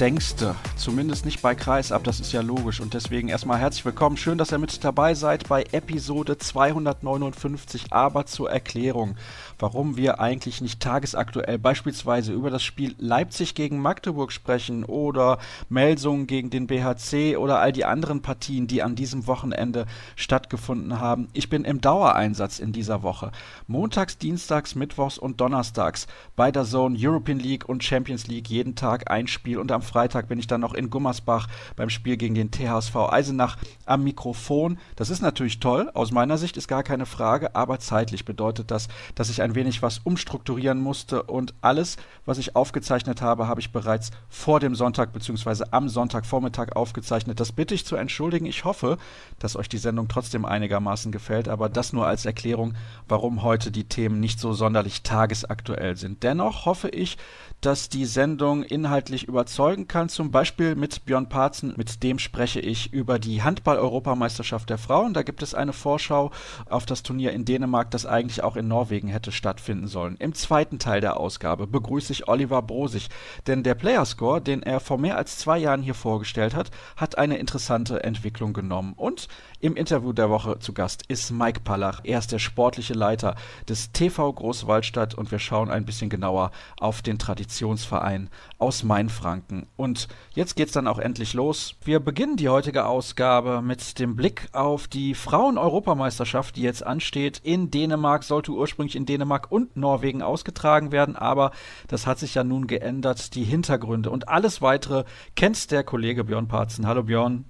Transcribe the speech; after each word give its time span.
denkste. 0.00 0.54
Zumindest 0.76 1.24
nicht 1.24 1.42
bei 1.42 1.54
Kreisab, 1.54 2.04
das 2.04 2.20
ist 2.20 2.32
ja 2.32 2.40
logisch. 2.40 2.80
Und 2.80 2.94
deswegen 2.94 3.28
erstmal 3.28 3.58
herzlich 3.58 3.84
willkommen. 3.84 4.16
Schön, 4.16 4.38
dass 4.38 4.52
ihr 4.52 4.58
mit 4.58 4.84
dabei 4.84 5.14
seid 5.14 5.48
bei 5.48 5.64
Episode 5.72 6.38
259. 6.38 7.92
Aber 7.92 8.26
zur 8.26 8.50
Erklärung 8.50 9.16
warum 9.58 9.96
wir 9.96 10.20
eigentlich 10.20 10.60
nicht 10.60 10.80
tagesaktuell 10.80 11.58
beispielsweise 11.58 12.32
über 12.32 12.50
das 12.50 12.62
Spiel 12.62 12.94
Leipzig 12.98 13.54
gegen 13.54 13.80
Magdeburg 13.80 14.32
sprechen 14.32 14.84
oder 14.84 15.38
Melsungen 15.68 16.26
gegen 16.26 16.50
den 16.50 16.66
BHC 16.66 17.36
oder 17.36 17.58
all 17.60 17.72
die 17.72 17.84
anderen 17.84 18.22
Partien, 18.22 18.66
die 18.66 18.82
an 18.82 18.94
diesem 18.94 19.26
Wochenende 19.26 19.86
stattgefunden 20.16 21.00
haben. 21.00 21.28
Ich 21.32 21.48
bin 21.48 21.64
im 21.64 21.80
Dauereinsatz 21.80 22.58
in 22.58 22.72
dieser 22.72 23.02
Woche. 23.02 23.32
Montags, 23.66 24.18
Dienstags, 24.18 24.74
Mittwochs 24.74 25.18
und 25.18 25.40
Donnerstags 25.40 26.06
bei 26.36 26.50
der 26.50 26.64
Zone 26.64 26.96
European 26.98 27.38
League 27.38 27.68
und 27.68 27.82
Champions 27.82 28.26
League 28.26 28.48
jeden 28.48 28.74
Tag 28.74 29.10
ein 29.10 29.26
Spiel 29.26 29.58
und 29.58 29.72
am 29.72 29.82
Freitag 29.88 30.28
bin 30.28 30.38
ich 30.38 30.46
dann 30.46 30.60
noch 30.60 30.74
in 30.74 30.90
Gummersbach 30.90 31.48
beim 31.76 31.90
Spiel 31.90 32.16
gegen 32.16 32.34
den 32.34 32.50
THSV 32.50 32.94
Eisenach 33.10 33.56
am 33.86 34.04
Mikrofon. 34.04 34.78
Das 34.96 35.10
ist 35.10 35.22
natürlich 35.22 35.60
toll, 35.60 35.90
aus 35.94 36.12
meiner 36.12 36.38
Sicht 36.38 36.56
ist 36.56 36.68
gar 36.68 36.82
keine 36.82 37.06
Frage, 37.06 37.56
aber 37.56 37.80
zeitlich 37.80 38.24
bedeutet 38.24 38.70
das, 38.70 38.88
dass 39.14 39.30
ich 39.30 39.42
ein 39.42 39.54
wenig 39.54 39.82
was 39.82 39.98
umstrukturieren 39.98 40.80
musste 40.80 41.22
und 41.24 41.54
alles, 41.60 41.96
was 42.26 42.38
ich 42.38 42.54
aufgezeichnet 42.54 43.22
habe, 43.22 43.48
habe 43.48 43.60
ich 43.60 43.72
bereits 43.72 44.10
vor 44.28 44.60
dem 44.60 44.74
Sonntag 44.74 45.12
bzw. 45.12 45.64
am 45.70 45.88
Sonntagvormittag 45.88 46.76
aufgezeichnet. 46.76 47.40
Das 47.40 47.52
bitte 47.52 47.74
ich 47.74 47.86
zu 47.86 47.96
entschuldigen. 47.96 48.46
Ich 48.46 48.64
hoffe, 48.64 48.98
dass 49.38 49.56
euch 49.56 49.68
die 49.68 49.78
Sendung 49.78 50.08
trotzdem 50.08 50.44
einigermaßen 50.44 51.12
gefällt, 51.12 51.48
aber 51.48 51.68
das 51.68 51.92
nur 51.92 52.06
als 52.06 52.26
Erklärung, 52.26 52.74
warum 53.08 53.42
heute 53.42 53.70
die 53.70 53.84
Themen 53.84 54.20
nicht 54.20 54.40
so 54.40 54.52
sonderlich 54.52 55.02
tagesaktuell 55.02 55.96
sind. 55.96 56.22
Dennoch 56.22 56.66
hoffe 56.66 56.88
ich, 56.88 57.16
dass 57.60 57.88
die 57.88 58.04
Sendung 58.04 58.62
inhaltlich 58.62 59.24
überzeugen 59.24 59.88
kann, 59.88 60.08
zum 60.08 60.30
Beispiel 60.30 60.76
mit 60.76 61.04
Björn 61.04 61.28
Parzen, 61.28 61.74
mit 61.76 62.02
dem 62.02 62.18
spreche 62.18 62.60
ich 62.60 62.92
über 62.92 63.18
die 63.18 63.42
Handball-Europameisterschaft 63.42 64.70
der 64.70 64.78
Frauen. 64.78 65.12
Da 65.12 65.22
gibt 65.22 65.42
es 65.42 65.54
eine 65.54 65.72
Vorschau 65.72 66.30
auf 66.68 66.86
das 66.86 67.02
Turnier 67.02 67.32
in 67.32 67.44
Dänemark, 67.44 67.90
das 67.90 68.06
eigentlich 68.06 68.42
auch 68.44 68.56
in 68.56 68.68
Norwegen 68.68 69.08
hätte 69.08 69.32
stattfinden 69.32 69.88
sollen. 69.88 70.16
Im 70.18 70.34
zweiten 70.34 70.78
Teil 70.78 71.00
der 71.00 71.18
Ausgabe 71.18 71.66
begrüße 71.66 72.12
ich 72.12 72.28
Oliver 72.28 72.62
Brosig, 72.62 73.08
denn 73.46 73.62
der 73.62 73.74
Playerscore, 73.74 74.40
den 74.40 74.62
er 74.62 74.80
vor 74.80 74.98
mehr 74.98 75.16
als 75.16 75.38
zwei 75.38 75.58
Jahren 75.58 75.82
hier 75.82 75.94
vorgestellt 75.94 76.54
hat, 76.54 76.70
hat 76.96 77.18
eine 77.18 77.38
interessante 77.38 78.04
Entwicklung 78.04 78.52
genommen. 78.52 78.94
Und 78.96 79.28
im 79.60 79.76
Interview 79.76 80.12
der 80.12 80.30
Woche 80.30 80.58
zu 80.60 80.72
Gast 80.72 81.04
ist 81.08 81.30
Mike 81.32 81.60
Pallach. 81.64 82.00
Er 82.04 82.18
ist 82.18 82.30
der 82.30 82.38
sportliche 82.38 82.94
Leiter 82.94 83.34
des 83.68 83.92
TV 83.92 84.32
Großwaldstadt 84.32 85.14
und 85.14 85.30
wir 85.32 85.38
schauen 85.38 85.70
ein 85.70 85.84
bisschen 85.84 86.10
genauer 86.10 86.52
auf 86.78 87.02
den 87.02 87.18
Traditionsverein 87.18 88.30
aus 88.58 88.84
Mainfranken. 88.84 89.66
Und 89.76 90.08
jetzt 90.34 90.54
geht's 90.54 90.72
dann 90.72 90.86
auch 90.86 90.98
endlich 90.98 91.34
los. 91.34 91.74
Wir 91.82 91.98
beginnen 92.00 92.36
die 92.36 92.48
heutige 92.48 92.86
Ausgabe 92.86 93.60
mit 93.62 93.98
dem 93.98 94.14
Blick 94.14 94.48
auf 94.52 94.86
die 94.86 95.14
Frauen-Europameisterschaft, 95.14 96.56
die 96.56 96.62
jetzt 96.62 96.86
ansteht. 96.86 97.40
In 97.42 97.70
Dänemark 97.70 98.22
sollte 98.22 98.52
ursprünglich 98.52 98.96
in 98.96 99.06
Dänemark 99.06 99.50
und 99.50 99.76
Norwegen 99.76 100.22
ausgetragen 100.22 100.92
werden, 100.92 101.16
aber 101.16 101.50
das 101.88 102.06
hat 102.06 102.18
sich 102.18 102.34
ja 102.34 102.44
nun 102.44 102.66
geändert. 102.66 103.34
Die 103.34 103.44
Hintergründe 103.44 104.10
und 104.10 104.28
alles 104.28 104.62
weitere 104.62 105.04
kennt 105.34 105.70
der 105.70 105.82
Kollege 105.82 106.24
Björn 106.24 106.46
Parzen. 106.46 106.86
Hallo 106.86 107.02
Björn. 107.02 107.44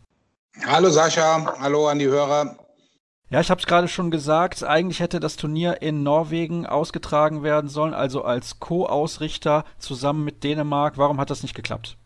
Hallo 0.66 0.90
Sascha, 0.90 1.56
hallo 1.60 1.88
an 1.88 1.98
die 1.98 2.06
Hörer. 2.06 2.58
Ja, 3.30 3.40
ich 3.40 3.50
habe 3.50 3.60
es 3.60 3.66
gerade 3.66 3.88
schon 3.88 4.10
gesagt, 4.10 4.64
eigentlich 4.64 5.00
hätte 5.00 5.20
das 5.20 5.36
Turnier 5.36 5.82
in 5.82 6.02
Norwegen 6.02 6.66
ausgetragen 6.66 7.42
werden 7.42 7.68
sollen, 7.68 7.94
also 7.94 8.22
als 8.22 8.58
Co-Ausrichter 8.58 9.64
zusammen 9.78 10.24
mit 10.24 10.44
Dänemark. 10.44 10.98
Warum 10.98 11.20
hat 11.20 11.30
das 11.30 11.42
nicht 11.42 11.54
geklappt? 11.54 11.96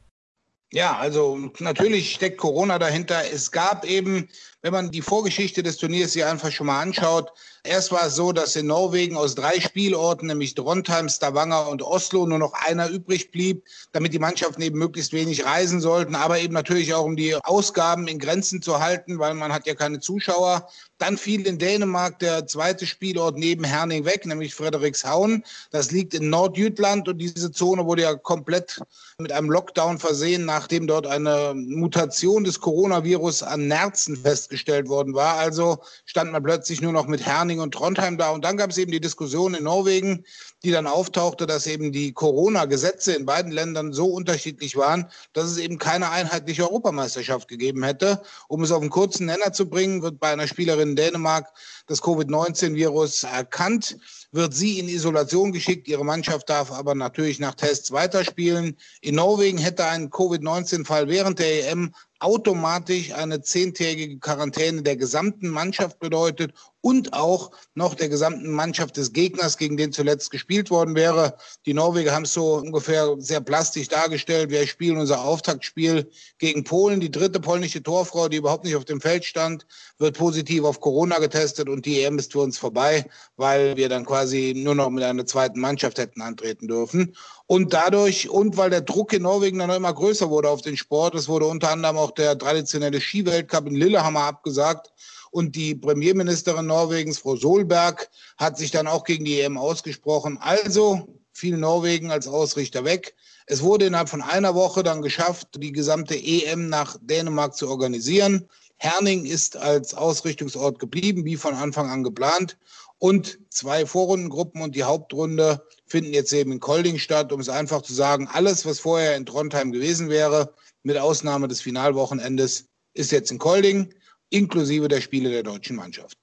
Ja, 0.72 0.96
also 0.96 1.38
natürlich 1.58 2.14
steckt 2.14 2.38
Corona 2.38 2.78
dahinter. 2.78 3.22
Es 3.32 3.52
gab 3.52 3.84
eben, 3.84 4.28
wenn 4.62 4.72
man 4.72 4.90
die 4.92 5.02
Vorgeschichte 5.02 5.62
des 5.64 5.76
Turniers 5.76 6.12
sich 6.12 6.24
einfach 6.24 6.52
schon 6.52 6.68
mal 6.68 6.80
anschaut, 6.80 7.32
erst 7.64 7.90
war 7.90 8.06
es 8.06 8.14
so, 8.14 8.30
dass 8.32 8.54
in 8.54 8.66
Norwegen 8.66 9.16
aus 9.16 9.34
drei 9.34 9.60
Spielorten, 9.60 10.28
nämlich 10.28 10.54
Trondheim, 10.54 11.08
Stavanger 11.08 11.68
und 11.68 11.82
Oslo, 11.82 12.26
nur 12.26 12.38
noch 12.38 12.52
einer 12.52 12.88
übrig 12.88 13.32
blieb, 13.32 13.64
damit 13.90 14.14
die 14.14 14.20
Mannschaften 14.20 14.62
eben 14.62 14.78
möglichst 14.78 15.12
wenig 15.12 15.44
reisen 15.44 15.80
sollten, 15.80 16.14
aber 16.14 16.38
eben 16.38 16.54
natürlich 16.54 16.94
auch 16.94 17.04
um 17.04 17.16
die 17.16 17.34
Ausgaben 17.34 18.06
in 18.06 18.20
Grenzen 18.20 18.62
zu 18.62 18.78
halten, 18.78 19.18
weil 19.18 19.34
man 19.34 19.52
hat 19.52 19.66
ja 19.66 19.74
keine 19.74 19.98
Zuschauer. 19.98 20.68
Dann 20.98 21.18
fiel 21.18 21.44
in 21.48 21.58
Dänemark 21.58 22.20
der 22.20 22.46
zweite 22.46 22.86
Spielort 22.86 23.36
neben 23.36 23.64
Herning 23.64 24.04
weg, 24.04 24.24
nämlich 24.24 24.54
Frederikshavn. 24.54 25.42
Das 25.72 25.90
liegt 25.90 26.14
in 26.14 26.30
Nordjütland 26.30 27.08
und 27.08 27.18
diese 27.18 27.50
Zone 27.50 27.84
wurde 27.84 28.02
ja 28.02 28.14
komplett 28.14 28.80
mit 29.18 29.32
einem 29.32 29.50
Lockdown 29.50 29.98
versehen, 29.98 30.44
nachdem 30.44 30.86
dort 30.86 31.08
eine 31.08 31.54
Mutation 31.56 32.44
des 32.44 32.60
Coronavirus 32.60 33.42
an 33.42 33.66
Nerzen 33.66 34.16
festgestellt 34.16 34.51
worden 34.88 35.14
war. 35.14 35.36
Also 35.36 35.78
stand 36.04 36.32
man 36.32 36.42
plötzlich 36.42 36.80
nur 36.80 36.92
noch 36.92 37.06
mit 37.06 37.24
Herning 37.24 37.60
und 37.60 37.72
Trondheim 37.74 38.18
da. 38.18 38.30
Und 38.30 38.44
dann 38.44 38.56
gab 38.56 38.70
es 38.70 38.78
eben 38.78 38.92
die 38.92 39.00
Diskussion 39.00 39.54
in 39.54 39.64
Norwegen, 39.64 40.24
die 40.64 40.70
dann 40.70 40.86
auftauchte, 40.86 41.46
dass 41.46 41.66
eben 41.66 41.92
die 41.92 42.12
Corona-Gesetze 42.12 43.14
in 43.14 43.26
beiden 43.26 43.50
Ländern 43.50 43.92
so 43.92 44.06
unterschiedlich 44.06 44.76
waren, 44.76 45.06
dass 45.32 45.46
es 45.46 45.58
eben 45.58 45.78
keine 45.78 46.10
einheitliche 46.10 46.64
Europameisterschaft 46.64 47.48
gegeben 47.48 47.82
hätte. 47.82 48.22
Um 48.48 48.62
es 48.62 48.70
auf 48.70 48.80
einen 48.80 48.90
kurzen 48.90 49.26
Nenner 49.26 49.52
zu 49.52 49.68
bringen, 49.68 50.02
wird 50.02 50.20
bei 50.20 50.32
einer 50.32 50.46
Spielerin 50.46 50.90
in 50.90 50.96
Dänemark 50.96 51.48
das 51.86 52.02
Covid-19-Virus 52.02 53.24
erkannt, 53.24 53.96
wird 54.30 54.54
sie 54.54 54.78
in 54.78 54.88
Isolation 54.88 55.52
geschickt. 55.52 55.88
Ihre 55.88 56.04
Mannschaft 56.04 56.48
darf 56.48 56.70
aber 56.70 56.94
natürlich 56.94 57.38
nach 57.38 57.54
Tests 57.54 57.92
weiterspielen. 57.92 58.76
In 59.00 59.16
Norwegen 59.16 59.58
hätte 59.58 59.86
ein 59.86 60.10
Covid-19-Fall 60.10 61.08
während 61.08 61.38
der 61.38 61.70
EM 61.70 61.92
automatisch 62.22 63.12
eine 63.12 63.42
zehntägige 63.42 64.18
Quarantäne 64.18 64.82
der 64.82 64.96
gesamten 64.96 65.48
Mannschaft 65.48 65.98
bedeutet 65.98 66.52
und 66.80 67.12
auch 67.14 67.52
noch 67.74 67.94
der 67.94 68.08
gesamten 68.08 68.50
Mannschaft 68.50 68.96
des 68.96 69.12
Gegners, 69.12 69.56
gegen 69.56 69.76
den 69.76 69.92
zuletzt 69.92 70.30
gespielt 70.30 70.70
worden 70.70 70.94
wäre. 70.94 71.36
Die 71.64 71.74
Norweger 71.74 72.12
haben 72.12 72.24
es 72.24 72.32
so 72.32 72.56
ungefähr 72.56 73.14
sehr 73.18 73.40
plastisch 73.40 73.88
dargestellt. 73.88 74.50
Wir 74.50 74.66
spielen 74.66 74.98
unser 74.98 75.24
Auftaktspiel 75.24 76.10
gegen 76.38 76.64
Polen. 76.64 77.00
Die 77.00 77.10
dritte 77.10 77.40
polnische 77.40 77.82
Torfrau, 77.82 78.28
die 78.28 78.38
überhaupt 78.38 78.64
nicht 78.64 78.76
auf 78.76 78.84
dem 78.84 79.00
Feld 79.00 79.24
stand, 79.24 79.66
wird 79.98 80.18
positiv 80.18 80.64
auf 80.64 80.80
Corona 80.80 81.18
getestet 81.18 81.68
und 81.68 81.86
die 81.86 82.02
EM 82.02 82.18
ist 82.18 82.32
für 82.32 82.40
uns 82.40 82.58
vorbei, 82.58 83.06
weil 83.36 83.76
wir 83.76 83.88
dann 83.88 84.04
quasi 84.04 84.52
nur 84.56 84.74
noch 84.74 84.90
mit 84.90 85.04
einer 85.04 85.26
zweiten 85.26 85.60
Mannschaft 85.60 85.98
hätten 85.98 86.20
antreten 86.20 86.66
dürfen. 86.66 87.14
Und 87.52 87.74
dadurch, 87.74 88.30
und 88.30 88.56
weil 88.56 88.70
der 88.70 88.80
Druck 88.80 89.12
in 89.12 89.24
Norwegen 89.24 89.58
dann 89.58 89.68
immer 89.68 89.92
größer 89.92 90.30
wurde 90.30 90.48
auf 90.48 90.62
den 90.62 90.74
Sport, 90.74 91.14
es 91.14 91.28
wurde 91.28 91.44
unter 91.44 91.68
anderem 91.68 91.98
auch 91.98 92.12
der 92.12 92.38
traditionelle 92.38 92.98
Skiweltcup 92.98 93.66
in 93.66 93.74
Lillehammer 93.74 94.20
abgesagt. 94.20 94.90
Und 95.32 95.54
die 95.54 95.74
Premierministerin 95.74 96.64
Norwegens, 96.64 97.18
Frau 97.18 97.36
Solberg, 97.36 98.08
hat 98.38 98.56
sich 98.56 98.70
dann 98.70 98.86
auch 98.86 99.04
gegen 99.04 99.26
die 99.26 99.38
EM 99.38 99.58
ausgesprochen. 99.58 100.38
Also 100.40 101.06
fiel 101.34 101.58
Norwegen 101.58 102.10
als 102.10 102.26
Ausrichter 102.26 102.86
weg. 102.86 103.14
Es 103.44 103.60
wurde 103.60 103.84
innerhalb 103.84 104.08
von 104.08 104.22
einer 104.22 104.54
Woche 104.54 104.82
dann 104.82 105.02
geschafft, 105.02 105.48
die 105.56 105.72
gesamte 105.72 106.14
EM 106.14 106.70
nach 106.70 106.96
Dänemark 107.02 107.54
zu 107.54 107.68
organisieren. 107.68 108.48
Herning 108.82 109.26
ist 109.26 109.56
als 109.56 109.94
Ausrichtungsort 109.94 110.80
geblieben, 110.80 111.24
wie 111.24 111.36
von 111.36 111.54
Anfang 111.54 111.88
an 111.88 112.02
geplant. 112.02 112.58
Und 112.98 113.38
zwei 113.48 113.86
Vorrundengruppen 113.86 114.60
und 114.60 114.74
die 114.74 114.82
Hauptrunde 114.82 115.64
finden 115.86 116.12
jetzt 116.12 116.32
eben 116.32 116.50
in 116.50 116.58
Kolding 116.58 116.98
statt, 116.98 117.32
um 117.32 117.38
es 117.38 117.48
einfach 117.48 117.82
zu 117.82 117.94
sagen, 117.94 118.28
alles, 118.32 118.66
was 118.66 118.80
vorher 118.80 119.16
in 119.16 119.24
Trondheim 119.24 119.70
gewesen 119.70 120.08
wäre, 120.08 120.52
mit 120.82 120.98
Ausnahme 120.98 121.46
des 121.46 121.60
Finalwochenendes, 121.60 122.70
ist 122.92 123.12
jetzt 123.12 123.30
in 123.30 123.38
Kolding, 123.38 123.94
inklusive 124.30 124.88
der 124.88 125.00
Spiele 125.00 125.30
der 125.30 125.44
deutschen 125.44 125.76
Mannschaft. 125.76 126.18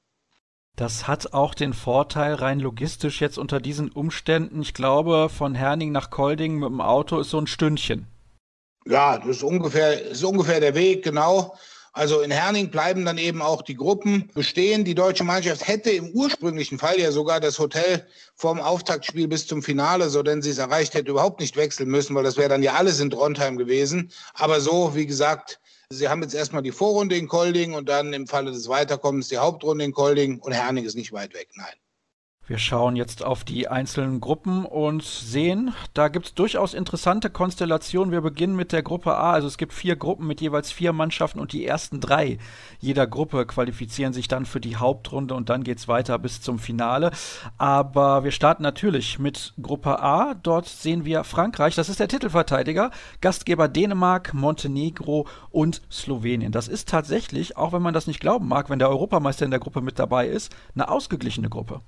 Das 0.75 1.07
hat 1.07 1.33
auch 1.33 1.53
den 1.53 1.73
Vorteil 1.73 2.33
rein 2.33 2.59
logistisch 2.59 3.21
jetzt 3.21 3.37
unter 3.37 3.61
diesen 3.61 3.89
Umständen. 3.89 4.61
Ich 4.61 4.73
glaube, 4.73 5.29
von 5.29 5.55
Herning 5.55 5.93
nach 5.93 6.09
Kolding 6.09 6.55
mit 6.55 6.69
dem 6.69 6.81
Auto 6.81 7.19
ist 7.19 7.29
so 7.29 7.37
ein 7.37 7.47
Stündchen. 7.47 8.07
Ja, 8.85 9.17
das 9.17 9.37
ist 9.37 9.43
ungefähr, 9.43 10.09
ist 10.09 10.25
ungefähr 10.25 10.59
der 10.59 10.75
Weg, 10.75 11.05
genau. 11.05 11.55
Also 11.93 12.21
in 12.21 12.31
Herning 12.31 12.69
bleiben 12.69 13.05
dann 13.05 13.17
eben 13.17 13.41
auch 13.41 13.61
die 13.61 13.75
Gruppen 13.75 14.29
bestehen. 14.33 14.85
Die 14.85 14.95
deutsche 14.95 15.23
Mannschaft 15.23 15.67
hätte 15.67 15.91
im 15.91 16.11
ursprünglichen 16.11 16.77
Fall 16.77 16.99
ja 16.99 17.11
sogar 17.11 17.39
das 17.39 17.59
Hotel 17.59 18.05
vom 18.35 18.59
Auftaktspiel 18.59 19.27
bis 19.27 19.47
zum 19.47 19.61
Finale, 19.63 20.09
so 20.09 20.23
denn 20.23 20.41
sie 20.41 20.51
es 20.51 20.57
erreicht 20.57 20.93
hätte, 20.93 21.11
überhaupt 21.11 21.39
nicht 21.39 21.57
wechseln 21.57 21.89
müssen, 21.89 22.15
weil 22.15 22.23
das 22.23 22.37
wäre 22.37 22.49
dann 22.49 22.63
ja 22.63 22.73
alles 22.73 22.99
in 22.99 23.09
Trondheim 23.09 23.57
gewesen. 23.57 24.11
Aber 24.33 24.61
so, 24.61 24.95
wie 24.95 25.05
gesagt, 25.05 25.59
Sie 25.91 26.07
haben 26.07 26.21
jetzt 26.21 26.35
erstmal 26.35 26.61
die 26.61 26.71
Vorrunde 26.71 27.17
in 27.17 27.27
Kolding 27.27 27.73
und 27.73 27.89
dann 27.89 28.13
im 28.13 28.27
Falle 28.27 28.51
des 28.51 28.69
Weiterkommens 28.69 29.29
die 29.29 29.39
Hauptrunde 29.39 29.83
in 29.83 29.91
Kolding 29.91 30.37
und 30.39 30.51
Herning 30.51 30.85
ist 30.85 30.93
nicht 30.93 31.11
weit 31.13 31.33
weg, 31.33 31.49
nein. 31.55 31.73
Wir 32.49 32.57
schauen 32.57 32.95
jetzt 32.95 33.23
auf 33.23 33.43
die 33.43 33.67
einzelnen 33.67 34.19
Gruppen 34.19 34.65
und 34.65 35.03
sehen, 35.03 35.71
da 35.93 36.07
gibt 36.07 36.25
es 36.25 36.33
durchaus 36.33 36.73
interessante 36.73 37.29
Konstellationen. 37.29 38.11
Wir 38.11 38.21
beginnen 38.21 38.55
mit 38.55 38.71
der 38.71 38.81
Gruppe 38.81 39.15
A. 39.15 39.33
Also 39.33 39.47
es 39.47 39.59
gibt 39.59 39.71
vier 39.71 39.95
Gruppen 39.95 40.25
mit 40.25 40.41
jeweils 40.41 40.71
vier 40.71 40.91
Mannschaften 40.91 41.39
und 41.39 41.53
die 41.53 41.63
ersten 41.63 42.01
drei 42.01 42.39
jeder 42.79 43.05
Gruppe 43.05 43.45
qualifizieren 43.45 44.13
sich 44.13 44.27
dann 44.27 44.47
für 44.47 44.59
die 44.59 44.77
Hauptrunde 44.77 45.35
und 45.35 45.49
dann 45.49 45.63
geht 45.63 45.77
es 45.77 45.87
weiter 45.87 46.17
bis 46.17 46.41
zum 46.41 46.57
Finale. 46.57 47.11
Aber 47.59 48.23
wir 48.23 48.31
starten 48.31 48.63
natürlich 48.63 49.19
mit 49.19 49.53
Gruppe 49.61 50.01
A. 50.01 50.33
Dort 50.33 50.65
sehen 50.65 51.05
wir 51.05 51.25
Frankreich, 51.25 51.75
das 51.75 51.87
ist 51.87 51.99
der 51.99 52.07
Titelverteidiger, 52.07 52.89
Gastgeber 53.21 53.67
Dänemark, 53.67 54.33
Montenegro 54.33 55.27
und 55.51 55.83
Slowenien. 55.91 56.51
Das 56.51 56.67
ist 56.67 56.89
tatsächlich, 56.89 57.57
auch 57.57 57.73
wenn 57.73 57.83
man 57.83 57.93
das 57.93 58.07
nicht 58.07 58.19
glauben 58.21 58.47
mag, 58.47 58.71
wenn 58.71 58.79
der 58.79 58.89
Europameister 58.89 59.45
in 59.45 59.51
der 59.51 59.59
Gruppe 59.59 59.81
mit 59.81 59.99
dabei 59.99 60.27
ist, 60.27 60.51
eine 60.73 60.89
ausgeglichene 60.89 61.49
Gruppe. 61.49 61.81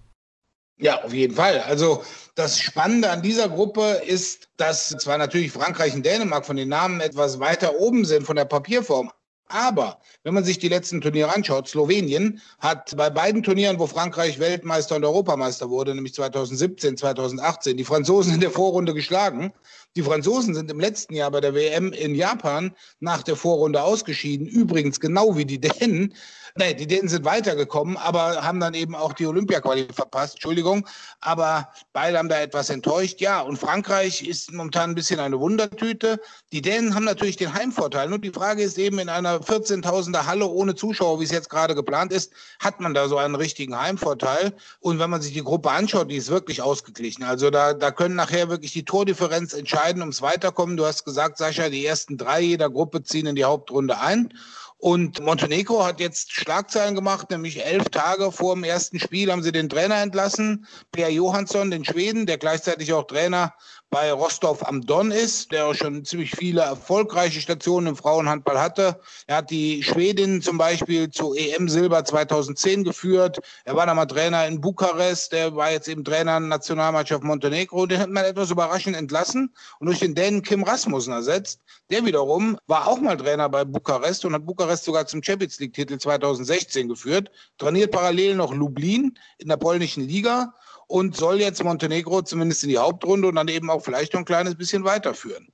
Ja, 0.82 1.04
auf 1.04 1.14
jeden 1.14 1.36
Fall. 1.36 1.60
Also 1.60 2.04
das 2.34 2.60
Spannende 2.60 3.12
an 3.12 3.22
dieser 3.22 3.50
Gruppe 3.50 4.02
ist, 4.06 4.50
dass 4.58 4.90
zwar 4.90 5.20
natürlich 5.20 5.52
Frankreich 5.52 5.94
und 5.94 6.04
Dänemark 6.04 6.44
von 6.44 6.56
den 6.56 6.70
Namen 6.70 7.02
etwas 7.02 7.40
weiter 7.40 7.76
oben 7.76 8.04
sind 8.04 8.26
von 8.26 8.36
der 8.36 8.46
Papierform, 8.46 9.12
aber 9.52 10.00
wenn 10.24 10.34
man 10.34 10.44
sich 10.44 10.60
die 10.60 10.70
letzten 10.70 11.02
Turniere 11.02 11.34
anschaut, 11.36 11.68
Slowenien 11.68 12.42
hat 12.60 12.96
bei 12.96 13.10
beiden 13.10 13.44
Turnieren, 13.44 13.80
wo 13.80 13.88
Frankreich 13.88 14.40
Weltmeister 14.40 14.96
und 14.96 15.04
Europameister 15.04 15.70
wurde, 15.70 15.94
nämlich 15.94 16.14
2017, 16.14 16.98
2018, 16.98 17.76
die 17.76 17.84
Franzosen 17.84 18.34
in 18.34 18.40
der 18.40 18.52
Vorrunde 18.52 18.94
geschlagen. 18.94 19.52
Die 19.96 20.04
Franzosen 20.04 20.56
sind 20.56 20.72
im 20.72 20.80
letzten 20.80 21.16
Jahr 21.16 21.32
bei 21.32 21.42
der 21.42 21.54
WM 21.54 21.92
in 21.92 22.16
Japan 22.16 22.74
nach 23.02 23.24
der 23.24 23.36
Vorrunde 23.36 23.84
ausgeschieden. 23.84 24.48
Übrigens 24.48 25.00
genau 25.00 25.36
wie 25.36 25.46
die 25.46 25.60
Dänen. 25.60 26.14
Nee, 26.56 26.74
die 26.74 26.88
Dänen 26.88 27.08
sind 27.08 27.24
weitergekommen, 27.24 27.98
aber 27.98 28.44
haben 28.44 28.60
dann 28.60 28.74
eben 28.74 28.96
auch 28.96 29.14
die 29.14 29.26
Olympia-Quali 29.26 29.88
verpasst. 29.94 30.36
Entschuldigung. 30.36 30.88
Aber 31.22 31.70
beide 31.94 32.18
haben 32.18 32.30
da 32.30 32.40
etwas 32.42 32.70
enttäuscht. 32.70 33.22
Ja, 33.22 33.42
und 33.42 33.58
Frankreich 33.58 34.28
ist 34.28 34.52
momentan 34.52 34.92
ein 34.92 34.96
bisschen 34.96 35.20
eine 35.20 35.40
Wundertüte. 35.40 36.20
Die 36.52 36.62
Dänen 36.62 36.96
haben 36.96 37.06
natürlich 37.06 37.38
den 37.38 37.54
Heimvorteil. 37.54 38.10
Nur 38.10 38.20
die 38.20 38.32
Frage 38.32 38.64
ist 38.64 38.78
eben 38.78 39.00
in 39.00 39.10
einer 39.10 39.40
14.000er 39.40 40.26
Halle 40.26 40.48
ohne 40.48 40.76
Zuschauer, 40.76 41.20
wie 41.20 41.24
es 41.24 41.32
jetzt 41.32 41.50
gerade 41.50 41.76
geplant 41.76 42.12
ist, 42.12 42.34
hat 42.60 42.80
man 42.80 42.94
da 42.94 43.08
so 43.08 43.18
einen 43.18 43.36
richtigen 43.36 43.80
Heimvorteil. 43.80 44.54
Und 44.80 45.00
wenn 45.00 45.10
man 45.10 45.22
sich 45.22 45.34
die 45.34 45.44
Gruppe 45.44 45.72
anschaut, 45.72 46.12
die 46.12 46.18
ist 46.18 46.30
wirklich 46.30 46.62
ausgeglichen. 46.62 47.24
Also 47.24 47.50
da, 47.50 47.74
da 47.74 47.92
können 47.92 48.16
nachher 48.16 48.50
wirklich 48.50 48.74
die 48.74 48.86
Tordifferenz 48.86 49.54
entscheiden 49.54 50.02
ums 50.02 50.22
Weiterkommen. 50.22 50.78
Du 50.78 50.86
hast 50.86 51.06
gesagt, 51.06 51.38
Sascha, 51.38 51.70
die 51.70 51.86
ersten 51.86 52.18
drei 52.18 52.42
jeder 52.42 52.70
Gruppe 52.70 53.04
ziehen 53.04 53.28
in 53.28 53.36
die 53.36 53.46
Hauptrunde 53.46 54.00
ein. 54.00 54.34
Und 54.82 55.20
Montenegro 55.20 55.86
hat 55.86 56.00
jetzt 56.00 56.32
Schlagzeilen 56.34 56.96
gemacht, 56.96 57.30
nämlich 57.30 57.64
elf 57.64 57.90
Tage 57.90 58.32
vor 58.32 58.56
dem 58.56 58.64
ersten 58.64 59.00
Spiel 59.00 59.32
haben 59.32 59.44
sie 59.44 59.52
den 59.52 59.70
Trainer 59.70 60.02
entlassen, 60.02 60.66
Per 60.92 61.08
Johansson, 61.08 61.70
den 61.70 61.86
Schweden, 61.86 62.26
der 62.26 62.40
gleichzeitig 62.40 62.92
auch 62.92 63.06
Trainer 63.06 63.54
bei 63.92 64.10
Rostov 64.14 64.66
am 64.66 64.82
Don 64.82 65.12
ist, 65.12 65.52
der 65.52 65.76
schon 65.76 66.06
ziemlich 66.06 66.32
viele 66.32 66.62
erfolgreiche 66.62 67.42
Stationen 67.42 67.88
im 67.88 67.96
Frauenhandball 67.98 68.58
hatte. 68.58 68.98
Er 69.28 69.36
hat 69.36 69.50
die 69.50 69.84
Schwedin 69.84 70.42
zum 70.42 70.58
Beispiel 70.58 71.10
zu 71.10 71.34
EM 71.34 71.68
Silber 71.68 72.06
2010 72.06 72.86
geführt. 72.86 73.40
Er 73.66 73.76
war 73.76 73.86
dann 73.86 73.98
mal 73.98 74.06
Trainer 74.06 74.48
in 74.48 74.62
Bukarest. 74.62 75.34
Der 75.34 75.54
war 75.58 75.72
jetzt 75.72 75.90
eben 75.90 76.06
Trainer 76.06 76.38
in 76.38 76.48
Nationalmannschaft 76.48 77.22
Montenegro. 77.22 77.86
Den 77.86 78.00
hat 78.00 78.10
man 78.10 78.24
etwas 78.24 78.50
überraschend 78.50 78.96
entlassen 78.96 79.54
und 79.80 79.88
durch 79.88 80.00
den 80.00 80.16
Dänen 80.16 80.42
Kim 80.42 80.64
Rasmussen 80.64 81.12
ersetzt. 81.12 81.60
Der 81.90 82.06
wiederum 82.06 82.58
war 82.68 82.88
auch 82.88 83.02
mal 83.02 83.18
Trainer 83.18 83.50
bei 83.50 83.66
Bukarest 83.66 84.24
und 84.24 84.34
hat 84.34 84.46
Bukarest 84.46 84.86
sogar 84.86 85.06
zum 85.06 85.22
Champions 85.22 85.60
League 85.60 85.74
Titel 85.74 85.98
2016 85.98 86.88
geführt. 86.88 87.30
Trainiert 87.58 87.92
parallel 87.92 88.36
noch 88.36 88.54
Lublin 88.54 89.18
in 89.38 89.50
der 89.50 89.58
polnischen 89.58 90.08
Liga 90.08 90.54
und 90.92 91.16
soll 91.16 91.40
jetzt 91.40 91.64
Montenegro 91.64 92.22
zumindest 92.22 92.64
in 92.64 92.70
die 92.70 92.78
Hauptrunde 92.78 93.30
und 93.30 93.36
dann 93.36 93.48
eben 93.48 93.70
auch 93.70 93.82
vielleicht 93.82 94.14
noch 94.14 94.20
ein 94.20 94.26
kleines 94.26 94.56
bisschen 94.56 94.84
weiterführen. 94.84 95.48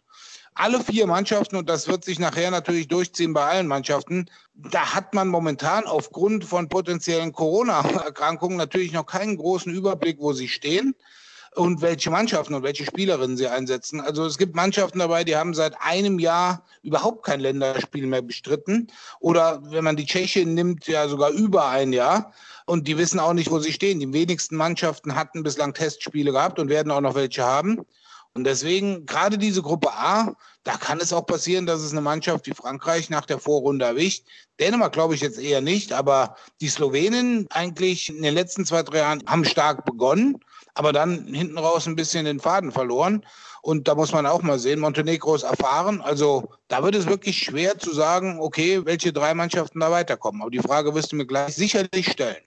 Alle 0.56 0.80
vier 0.80 1.06
Mannschaften, 1.06 1.56
und 1.56 1.70
das 1.70 1.88
wird 1.88 2.04
sich 2.04 2.18
nachher 2.18 2.50
natürlich 2.50 2.88
durchziehen 2.88 3.34
bei 3.34 3.46
allen 3.46 3.68
Mannschaften, 3.68 4.26
da 4.56 4.96
hat 4.96 5.14
man 5.14 5.28
momentan 5.28 5.86
aufgrund 5.86 6.44
von 6.44 6.68
potenziellen 6.68 7.32
Corona-Erkrankungen 7.32 8.58
natürlich 8.58 8.92
noch 8.92 9.06
keinen 9.06 9.38
großen 9.38 9.72
Überblick, 9.72 10.18
wo 10.20 10.34
sie 10.34 10.48
stehen 10.48 10.96
und 11.54 11.82
welche 11.82 12.10
Mannschaften 12.10 12.56
und 12.56 12.64
welche 12.64 12.86
Spielerinnen 12.86 13.38
sie 13.38 13.48
einsetzen. 13.48 14.02
Also 14.02 14.26
es 14.26 14.40
gibt 14.40 14.56
Mannschaften 14.56 14.98
dabei, 14.98 15.24
die 15.24 15.36
haben 15.36 15.54
seit 15.54 15.80
einem 15.80 16.18
Jahr 16.18 16.66
überhaupt 16.82 17.24
kein 17.24 17.40
Länderspiel 17.40 18.08
mehr 18.08 18.24
bestritten. 18.24 18.88
Oder 19.20 19.62
wenn 19.72 19.84
man 19.84 19.96
die 19.96 20.06
Tschechien 20.08 20.56
nimmt, 20.56 20.88
ja 20.88 21.08
sogar 21.08 21.30
über 21.30 21.68
ein 21.70 21.94
Jahr 21.94 22.34
und 22.68 22.88
die 22.88 22.98
wissen 22.98 23.20
auch 23.20 23.34
nicht, 23.34 23.50
wo 23.50 23.60
sie 23.60 23.72
stehen. 23.72 24.00
Die 24.00 24.14
wenigsten 24.14 24.58
Mannschaften 24.58 25.16
hatten 25.16 25.42
bislang 25.42 25.74
Testspiele 25.74 26.32
gehabt 26.32 26.60
und 26.60 26.70
werden 26.70 26.92
auch 26.92 27.02
noch 27.02 27.16
welche 27.16 27.44
haben. 27.44 27.80
Und 28.34 28.44
deswegen, 28.44 29.06
gerade 29.06 29.38
diese 29.38 29.64
Gruppe 29.64 29.92
A, 29.94 30.36
da 30.64 30.78
kann 30.78 31.00
es 31.00 31.14
auch 31.14 31.26
passieren, 31.26 31.66
dass 31.66 31.80
es 31.80 31.94
eine 31.94 32.02
Mannschaft 32.02 32.46
wie 32.46 32.54
Frankreich 32.54 33.10
nach 33.10 33.26
der 33.26 33.40
Vorrunde 33.40 33.86
erwischt. 33.86 34.26
Dänemark 34.60 34.92
glaube 34.92 35.16
ich 35.16 35.22
jetzt 35.22 35.40
eher 35.40 35.62
nicht, 35.62 35.94
aber 35.94 36.36
die 36.60 36.68
Slowenen 36.68 37.48
eigentlich 37.50 38.10
in 38.10 38.22
den 38.22 38.36
letzten 38.36 38.66
zwei, 38.66 38.84
drei 38.84 38.98
Jahren 39.00 39.24
haben 39.26 39.46
stark 39.46 39.86
begonnen, 39.86 40.38
aber 40.76 40.92
dann 40.92 41.34
hinten 41.34 41.58
raus 41.58 41.88
ein 41.88 41.96
bisschen 41.96 42.26
den 42.26 42.40
Faden 42.40 42.72
verloren. 42.72 43.26
Und 43.62 43.88
da 43.88 43.96
muss 43.96 44.12
man 44.12 44.26
auch 44.26 44.42
mal 44.44 44.60
sehen, 44.60 44.82
Montenegro 44.82 45.36
ist 45.36 45.44
erfahren. 45.44 46.02
Also 46.02 46.50
da 46.68 46.84
wird 46.84 46.96
es 46.96 47.08
wirklich 47.08 47.40
schwer 47.40 47.80
zu 47.80 47.94
sagen, 47.94 48.40
okay, 48.40 48.86
welche 48.86 49.14
drei 49.14 49.34
Mannschaften 49.34 49.80
da 49.80 49.90
weiterkommen. 49.90 50.42
Aber 50.42 50.52
die 50.52 50.60
Frage 50.60 50.94
wirst 50.94 51.12
du 51.12 51.16
mir 51.16 51.26
gleich 51.26 51.56
sicherlich 51.56 52.12
stellen. 52.12 52.44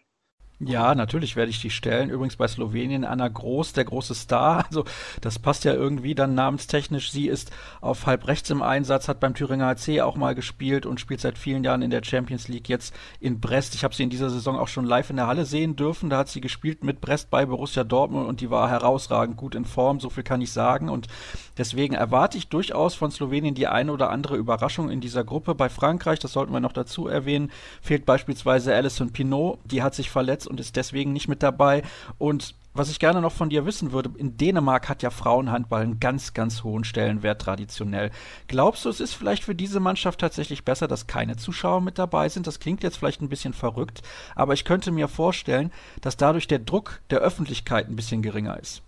Ja, 0.62 0.94
natürlich 0.94 1.36
werde 1.36 1.48
ich 1.50 1.62
die 1.62 1.70
stellen. 1.70 2.10
Übrigens 2.10 2.36
bei 2.36 2.46
Slowenien 2.46 3.06
Anna 3.06 3.28
Groß, 3.28 3.72
der 3.72 3.84
große 3.84 4.14
Star. 4.14 4.64
Also 4.70 4.84
das 5.20 5.38
passt 5.38 5.64
ja 5.64 5.72
irgendwie 5.72 6.14
dann 6.14 6.34
namenstechnisch. 6.34 7.10
Sie 7.10 7.26
ist 7.26 7.50
auf 7.80 8.06
halb 8.06 8.28
rechts 8.28 8.50
im 8.50 8.62
Einsatz, 8.62 9.08
hat 9.08 9.18
beim 9.18 9.34
Thüringer 9.34 9.66
HC 9.66 10.02
auch 10.02 10.16
mal 10.16 10.34
gespielt 10.34 10.86
und 10.86 11.00
spielt 11.00 11.20
seit 11.20 11.38
vielen 11.38 11.64
Jahren 11.64 11.82
in 11.82 11.90
der 11.90 12.04
Champions 12.04 12.46
League 12.46 12.68
jetzt 12.68 12.94
in 13.20 13.40
Brest. 13.40 13.74
Ich 13.74 13.84
habe 13.84 13.94
sie 13.94 14.02
in 14.02 14.10
dieser 14.10 14.30
Saison 14.30 14.58
auch 14.58 14.68
schon 14.68 14.84
live 14.84 15.10
in 15.10 15.16
der 15.16 15.26
Halle 15.26 15.46
sehen 15.46 15.76
dürfen. 15.76 16.10
Da 16.10 16.18
hat 16.18 16.28
sie 16.28 16.40
gespielt 16.40 16.84
mit 16.84 17.00
Brest 17.00 17.30
bei 17.30 17.46
Borussia 17.46 17.82
Dortmund 17.82 18.28
und 18.28 18.40
die 18.40 18.50
war 18.50 18.68
herausragend 18.68 19.36
gut 19.38 19.54
in 19.54 19.64
Form. 19.64 19.98
So 19.98 20.10
viel 20.10 20.24
kann 20.24 20.42
ich 20.42 20.52
sagen. 20.52 20.88
Und 20.90 21.08
deswegen 21.56 21.94
erwarte 21.94 22.36
ich 22.38 22.48
durchaus 22.48 22.94
von 22.94 23.10
Slowenien 23.10 23.54
die 23.54 23.66
eine 23.66 23.93
oder 23.93 24.10
andere 24.10 24.36
Überraschung 24.36 24.90
in 24.90 25.00
dieser 25.00 25.24
Gruppe. 25.24 25.55
Bei 25.55 25.70
Frankreich, 25.70 26.19
das 26.19 26.34
sollten 26.34 26.52
wir 26.52 26.60
noch 26.60 26.74
dazu 26.74 27.08
erwähnen, 27.08 27.50
fehlt 27.81 28.05
beispielsweise 28.05 28.74
Alison 28.74 29.10
Pinot. 29.12 29.58
Die 29.64 29.82
hat 29.82 29.94
sich 29.94 30.10
verletzt 30.10 30.49
und 30.50 30.60
ist 30.60 30.76
deswegen 30.76 31.12
nicht 31.12 31.28
mit 31.28 31.42
dabei. 31.42 31.82
Und 32.19 32.54
was 32.72 32.90
ich 32.90 33.00
gerne 33.00 33.20
noch 33.20 33.32
von 33.32 33.50
dir 33.50 33.66
wissen 33.66 33.90
würde, 33.92 34.10
in 34.16 34.36
Dänemark 34.36 34.88
hat 34.88 35.02
ja 35.02 35.10
Frauenhandball 35.10 35.82
einen 35.82 35.98
ganz, 35.98 36.34
ganz 36.34 36.62
hohen 36.62 36.84
Stellenwert 36.84 37.40
traditionell. 37.40 38.10
Glaubst 38.46 38.84
du, 38.84 38.88
es 38.88 39.00
ist 39.00 39.14
vielleicht 39.14 39.42
für 39.42 39.56
diese 39.56 39.80
Mannschaft 39.80 40.20
tatsächlich 40.20 40.64
besser, 40.64 40.86
dass 40.86 41.08
keine 41.08 41.36
Zuschauer 41.36 41.80
mit 41.80 41.98
dabei 41.98 42.28
sind? 42.28 42.46
Das 42.46 42.60
klingt 42.60 42.82
jetzt 42.82 42.98
vielleicht 42.98 43.22
ein 43.22 43.28
bisschen 43.28 43.54
verrückt, 43.54 44.02
aber 44.36 44.54
ich 44.54 44.64
könnte 44.64 44.92
mir 44.92 45.08
vorstellen, 45.08 45.72
dass 46.00 46.16
dadurch 46.16 46.46
der 46.46 46.60
Druck 46.60 47.00
der 47.10 47.20
Öffentlichkeit 47.20 47.88
ein 47.88 47.96
bisschen 47.96 48.22
geringer 48.22 48.58
ist. 48.58 48.82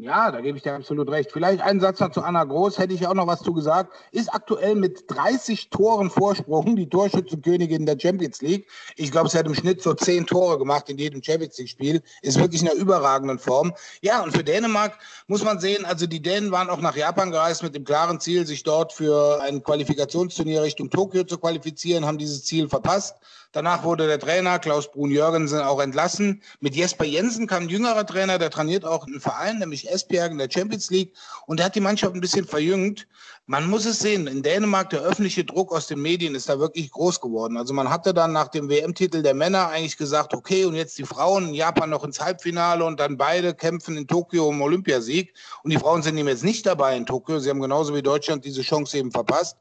Ja, 0.00 0.30
da 0.30 0.40
gebe 0.40 0.56
ich 0.56 0.62
dir 0.62 0.74
absolut 0.74 1.10
recht. 1.10 1.32
Vielleicht 1.32 1.60
einen 1.60 1.80
Satz 1.80 1.98
noch 1.98 2.12
zu 2.12 2.22
Anna 2.22 2.44
Groß, 2.44 2.78
hätte 2.78 2.94
ich 2.94 3.04
auch 3.08 3.14
noch 3.14 3.26
was 3.26 3.42
zu 3.42 3.52
gesagt. 3.52 3.92
Ist 4.12 4.32
aktuell 4.32 4.76
mit 4.76 5.10
30 5.10 5.70
Toren 5.70 6.08
Vorsprung 6.08 6.76
die 6.76 6.88
Torschützenkönigin 6.88 7.84
der 7.84 7.98
Champions 7.98 8.40
League. 8.40 8.68
Ich 8.94 9.10
glaube, 9.10 9.28
sie 9.28 9.36
hat 9.36 9.46
im 9.46 9.56
Schnitt 9.56 9.82
so 9.82 9.94
10 9.94 10.26
Tore 10.26 10.56
gemacht 10.56 10.88
in 10.88 10.98
jedem 10.98 11.20
Champions 11.20 11.58
League-Spiel. 11.58 12.00
Ist 12.22 12.38
wirklich 12.38 12.62
in 12.62 12.68
einer 12.68 12.78
überragenden 12.78 13.40
Form. 13.40 13.74
Ja, 14.00 14.22
und 14.22 14.30
für 14.30 14.44
Dänemark 14.44 14.96
muss 15.26 15.42
man 15.42 15.58
sehen, 15.58 15.84
also 15.84 16.06
die 16.06 16.22
Dänen 16.22 16.52
waren 16.52 16.70
auch 16.70 16.80
nach 16.80 16.94
Japan 16.94 17.32
gereist 17.32 17.64
mit 17.64 17.74
dem 17.74 17.84
klaren 17.84 18.20
Ziel, 18.20 18.46
sich 18.46 18.62
dort 18.62 18.92
für 18.92 19.42
ein 19.42 19.64
Qualifikationsturnier 19.64 20.62
Richtung 20.62 20.90
Tokio 20.90 21.24
zu 21.24 21.38
qualifizieren, 21.38 22.06
haben 22.06 22.18
dieses 22.18 22.44
Ziel 22.44 22.68
verpasst. 22.68 23.16
Danach 23.52 23.82
wurde 23.82 24.06
der 24.06 24.18
Trainer 24.18 24.58
Klaus 24.58 24.90
Brun-Jürgensen 24.90 25.60
auch 25.60 25.80
entlassen. 25.80 26.42
Mit 26.60 26.76
Jesper 26.76 27.06
Jensen 27.06 27.46
kam 27.46 27.62
ein 27.62 27.68
jüngerer 27.70 28.04
Trainer, 28.04 28.38
der 28.38 28.50
trainiert 28.50 28.84
auch 28.84 29.06
einen 29.06 29.20
Verein, 29.20 29.58
nämlich 29.58 29.90
Esbjerg 29.90 30.32
in 30.32 30.38
der 30.38 30.50
Champions 30.50 30.90
League. 30.90 31.14
Und 31.46 31.58
der 31.58 31.66
hat 31.66 31.74
die 31.74 31.80
Mannschaft 31.80 32.14
ein 32.14 32.20
bisschen 32.20 32.44
verjüngt. 32.44 33.08
Man 33.46 33.70
muss 33.70 33.86
es 33.86 34.00
sehen, 34.00 34.26
in 34.26 34.42
Dänemark 34.42 34.90
der 34.90 35.00
öffentliche 35.00 35.42
Druck 35.42 35.72
aus 35.72 35.86
den 35.86 36.02
Medien 36.02 36.34
ist 36.34 36.50
da 36.50 36.58
wirklich 36.58 36.90
groß 36.90 37.22
geworden. 37.22 37.56
Also 37.56 37.72
man 37.72 37.88
hatte 37.88 38.12
dann 38.12 38.32
nach 38.32 38.48
dem 38.48 38.68
WM-Titel 38.68 39.22
der 39.22 39.32
Männer 39.32 39.68
eigentlich 39.68 39.96
gesagt, 39.96 40.34
okay, 40.34 40.66
und 40.66 40.74
jetzt 40.74 40.98
die 40.98 41.04
Frauen 41.04 41.48
in 41.48 41.54
Japan 41.54 41.88
noch 41.88 42.04
ins 42.04 42.20
Halbfinale 42.20 42.84
und 42.84 43.00
dann 43.00 43.16
beide 43.16 43.54
kämpfen 43.54 43.96
in 43.96 44.06
Tokio 44.06 44.48
um 44.48 44.60
Olympiasieg. 44.60 45.32
Und 45.62 45.72
die 45.72 45.78
Frauen 45.78 46.02
sind 46.02 46.18
eben 46.18 46.28
jetzt 46.28 46.44
nicht 46.44 46.66
dabei 46.66 46.94
in 46.98 47.06
Tokio. 47.06 47.38
Sie 47.38 47.48
haben 47.48 47.62
genauso 47.62 47.94
wie 47.94 48.02
Deutschland 48.02 48.44
diese 48.44 48.60
Chance 48.60 48.98
eben 48.98 49.10
verpasst. 49.10 49.56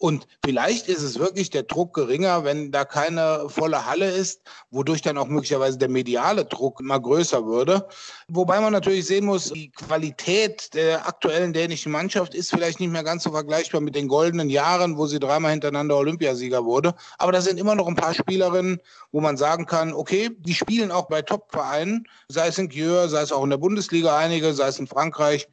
Und 0.00 0.26
vielleicht 0.42 0.88
ist 0.88 1.02
es 1.02 1.18
wirklich 1.18 1.50
der 1.50 1.64
Druck 1.64 1.92
geringer, 1.92 2.42
wenn 2.42 2.72
da 2.72 2.86
keine 2.86 3.50
volle 3.50 3.84
Halle 3.84 4.10
ist, 4.10 4.40
wodurch 4.70 5.02
dann 5.02 5.18
auch 5.18 5.26
möglicherweise 5.26 5.76
der 5.76 5.90
mediale 5.90 6.46
Druck 6.46 6.80
immer 6.80 6.98
größer 6.98 7.44
würde. 7.44 7.86
Wobei 8.26 8.62
man 8.62 8.72
natürlich 8.72 9.06
sehen 9.06 9.26
muss, 9.26 9.52
die 9.52 9.70
Qualität 9.70 10.72
der 10.72 11.06
aktuellen 11.06 11.52
dänischen 11.52 11.92
Mannschaft 11.92 12.34
ist 12.34 12.48
vielleicht 12.48 12.80
nicht 12.80 12.90
mehr 12.90 13.04
ganz 13.04 13.24
so 13.24 13.30
vergleichbar 13.30 13.82
mit 13.82 13.94
den 13.94 14.08
goldenen 14.08 14.48
Jahren, 14.48 14.96
wo 14.96 15.06
sie 15.06 15.20
dreimal 15.20 15.50
hintereinander 15.50 15.98
Olympiasieger 15.98 16.64
wurde. 16.64 16.94
Aber 17.18 17.32
da 17.32 17.42
sind 17.42 17.60
immer 17.60 17.74
noch 17.74 17.86
ein 17.86 17.94
paar 17.94 18.14
Spielerinnen, 18.14 18.80
wo 19.12 19.20
man 19.20 19.36
sagen 19.36 19.66
kann, 19.66 19.92
okay, 19.92 20.30
die 20.38 20.54
spielen 20.54 20.92
auch 20.92 21.08
bei 21.08 21.20
Top-Vereinen, 21.20 22.08
sei 22.28 22.48
es 22.48 22.56
in 22.56 22.70
Gjör, 22.70 23.10
sei 23.10 23.20
es 23.20 23.32
auch 23.32 23.44
in 23.44 23.50
der 23.50 23.58
Bundesliga 23.58 24.16
einige, 24.16 24.54
sei 24.54 24.68
es 24.68 24.78
in 24.78 24.86
Frankreich. 24.86 25.46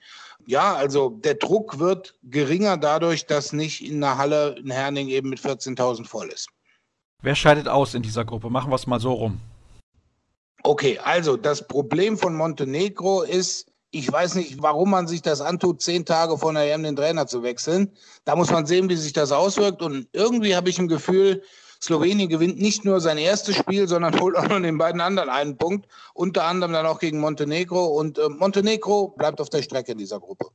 Ja, 0.46 0.76
also 0.76 1.10
der 1.10 1.36
Druck 1.36 1.80
wird 1.80 2.16
geringer 2.24 2.78
dadurch, 2.78 3.26
dass 3.26 3.54
nicht 3.54 3.84
in 3.84 4.00
der 4.02 4.18
Halle 4.18 4.56
in 4.58 4.72
Herning 4.72 5.10
eben 5.10 5.30
mit 5.30 5.40
14.000 5.40 6.06
voll 6.06 6.30
ist. 6.30 6.48
Wer 7.22 7.36
scheidet 7.36 7.68
aus 7.68 7.94
in 7.94 8.04
dieser 8.04 8.24
Gruppe? 8.24 8.50
Machen 8.50 8.72
wir 8.72 8.76
es 8.76 8.88
mal 8.88 9.00
so 9.00 9.14
rum. 9.14 9.40
Okay, 10.64 11.00
also 11.00 11.38
das 11.38 11.68
Problem 11.68 12.18
von 12.18 12.36
Montenegro 12.36 13.24
ist, 13.24 13.72
ich 13.92 14.12
weiß 14.12 14.36
nicht, 14.36 14.62
warum 14.62 14.92
man 14.92 15.08
sich 15.08 15.22
das 15.22 15.42
antut, 15.42 15.82
zehn 15.82 16.06
Tage 16.06 16.38
vor 16.38 16.54
der 16.54 16.74
EM 16.74 16.84
den 16.84 16.96
Trainer 16.96 17.26
zu 17.26 17.42
wechseln. 17.42 17.92
Da 18.26 18.36
muss 18.36 18.52
man 18.52 18.66
sehen, 18.66 18.90
wie 18.90 18.96
sich 18.96 19.14
das 19.14 19.32
auswirkt. 19.32 19.82
Und 19.82 20.08
irgendwie 20.14 20.56
habe 20.56 20.70
ich 20.70 20.78
ein 20.78 20.88
Gefühl, 20.88 21.42
Slowenien 21.82 22.30
gewinnt 22.30 22.60
nicht 22.60 22.86
nur 22.86 23.00
sein 23.00 23.18
erstes 23.18 23.56
Spiel, 23.56 23.88
sondern 23.88 24.20
holt 24.20 24.36
auch 24.36 24.48
noch 24.48 24.62
den 24.62 24.78
beiden 24.78 25.02
anderen 25.02 25.30
einen 25.30 25.58
Punkt, 25.58 25.88
unter 26.14 26.46
anderem 26.46 26.74
dann 26.74 26.86
auch 26.86 27.00
gegen 27.00 27.20
Montenegro. 27.20 27.86
Und 27.86 28.18
äh, 28.18 28.30
Montenegro 28.30 29.10
bleibt 29.10 29.42
auf 29.42 29.50
der 29.50 29.62
Strecke 29.62 29.92
in 29.94 29.98
dieser 29.98 30.20
Gruppe. 30.20 30.48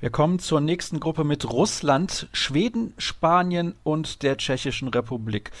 Wir 0.00 0.10
kommen 0.10 0.40
zur 0.40 0.60
nächsten 0.60 0.98
Gruppe 0.98 1.22
mit 1.22 1.48
Russland, 1.48 2.28
Schweden, 2.32 2.92
Spanien 2.98 3.76
und 3.84 4.24
der 4.24 4.36
Tschechischen 4.36 4.88
Republik. 4.88 5.52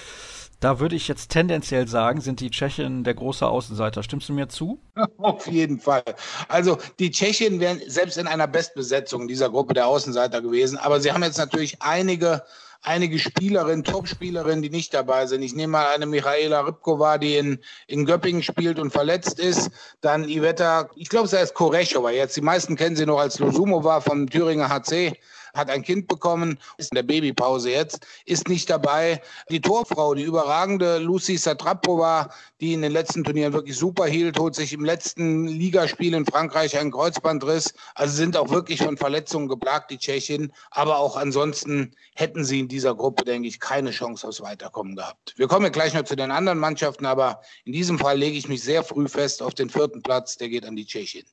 Da 0.62 0.78
würde 0.78 0.94
ich 0.94 1.08
jetzt 1.08 1.30
tendenziell 1.30 1.88
sagen, 1.88 2.20
sind 2.20 2.38
die 2.38 2.50
Tschechen 2.50 3.02
der 3.02 3.14
große 3.14 3.44
Außenseiter. 3.44 4.04
Stimmst 4.04 4.28
du 4.28 4.32
mir 4.32 4.48
zu? 4.48 4.80
Auf 5.18 5.48
jeden 5.48 5.80
Fall. 5.80 6.04
Also 6.48 6.78
die 7.00 7.10
Tschechen 7.10 7.58
wären 7.58 7.80
selbst 7.88 8.16
in 8.16 8.28
einer 8.28 8.46
Bestbesetzung 8.46 9.26
dieser 9.26 9.50
Gruppe 9.50 9.74
der 9.74 9.88
Außenseiter 9.88 10.40
gewesen. 10.40 10.78
Aber 10.78 11.00
sie 11.00 11.10
haben 11.10 11.24
jetzt 11.24 11.38
natürlich 11.38 11.82
einige 11.82 12.42
einige 12.82 13.18
Spielerinnen, 13.18 13.84
Top-Spielerinnen, 13.84 14.62
die 14.62 14.70
nicht 14.70 14.92
dabei 14.92 15.26
sind. 15.26 15.42
Ich 15.42 15.54
nehme 15.54 15.72
mal 15.72 15.94
eine 15.94 16.06
Michaela 16.06 16.60
Rybkova, 16.60 17.18
die 17.18 17.36
in, 17.36 17.58
in 17.86 18.04
Göppingen 18.04 18.42
spielt 18.42 18.78
und 18.78 18.90
verletzt 18.90 19.38
ist. 19.38 19.70
Dann 20.00 20.28
Iveta, 20.28 20.90
ich 20.96 21.08
glaube, 21.08 21.28
sie 21.28 21.38
heißt 21.38 21.54
Korechova 21.54 22.10
jetzt. 22.10 22.36
Die 22.36 22.40
meisten 22.40 22.76
kennen 22.76 22.96
sie 22.96 23.06
noch 23.06 23.18
als 23.18 23.38
Losumova 23.38 24.00
vom 24.00 24.28
Thüringer 24.28 24.68
HC 24.68 25.16
hat 25.54 25.70
ein 25.70 25.82
Kind 25.82 26.08
bekommen, 26.08 26.58
ist 26.78 26.92
in 26.92 26.96
der 26.96 27.02
Babypause 27.02 27.70
jetzt, 27.70 28.06
ist 28.24 28.48
nicht 28.48 28.70
dabei. 28.70 29.20
Die 29.50 29.60
Torfrau, 29.60 30.14
die 30.14 30.22
überragende 30.22 30.98
Lucy 30.98 31.36
Satrapova, 31.36 32.30
die 32.60 32.72
in 32.72 32.82
den 32.82 32.92
letzten 32.92 33.24
Turnieren 33.24 33.52
wirklich 33.52 33.76
super 33.76 34.06
hielt, 34.06 34.38
holt 34.38 34.54
sich 34.54 34.72
im 34.72 34.84
letzten 34.84 35.46
Ligaspiel 35.46 36.14
in 36.14 36.26
Frankreich 36.26 36.78
einen 36.78 36.90
Kreuzbandriss. 36.90 37.74
Also 37.94 38.14
sind 38.14 38.36
auch 38.36 38.50
wirklich 38.50 38.82
von 38.82 38.96
Verletzungen 38.96 39.48
geplagt, 39.48 39.90
die 39.90 39.98
Tschechien. 39.98 40.52
Aber 40.70 40.98
auch 40.98 41.16
ansonsten 41.16 41.94
hätten 42.14 42.44
sie 42.44 42.60
in 42.60 42.68
dieser 42.68 42.94
Gruppe, 42.94 43.24
denke 43.24 43.48
ich, 43.48 43.60
keine 43.60 43.90
Chance 43.90 44.28
aufs 44.28 44.40
Weiterkommen 44.40 44.96
gehabt. 44.96 45.34
Wir 45.36 45.48
kommen 45.48 45.64
ja 45.64 45.70
gleich 45.70 45.94
noch 45.94 46.04
zu 46.04 46.16
den 46.16 46.30
anderen 46.30 46.58
Mannschaften, 46.58 47.06
aber 47.06 47.40
in 47.64 47.72
diesem 47.72 47.98
Fall 47.98 48.18
lege 48.18 48.36
ich 48.36 48.48
mich 48.48 48.62
sehr 48.62 48.82
früh 48.82 49.08
fest 49.08 49.42
auf 49.42 49.54
den 49.54 49.70
vierten 49.70 50.02
Platz. 50.02 50.36
Der 50.36 50.48
geht 50.48 50.64
an 50.64 50.76
die 50.76 50.86
Tschechien. 50.86 51.26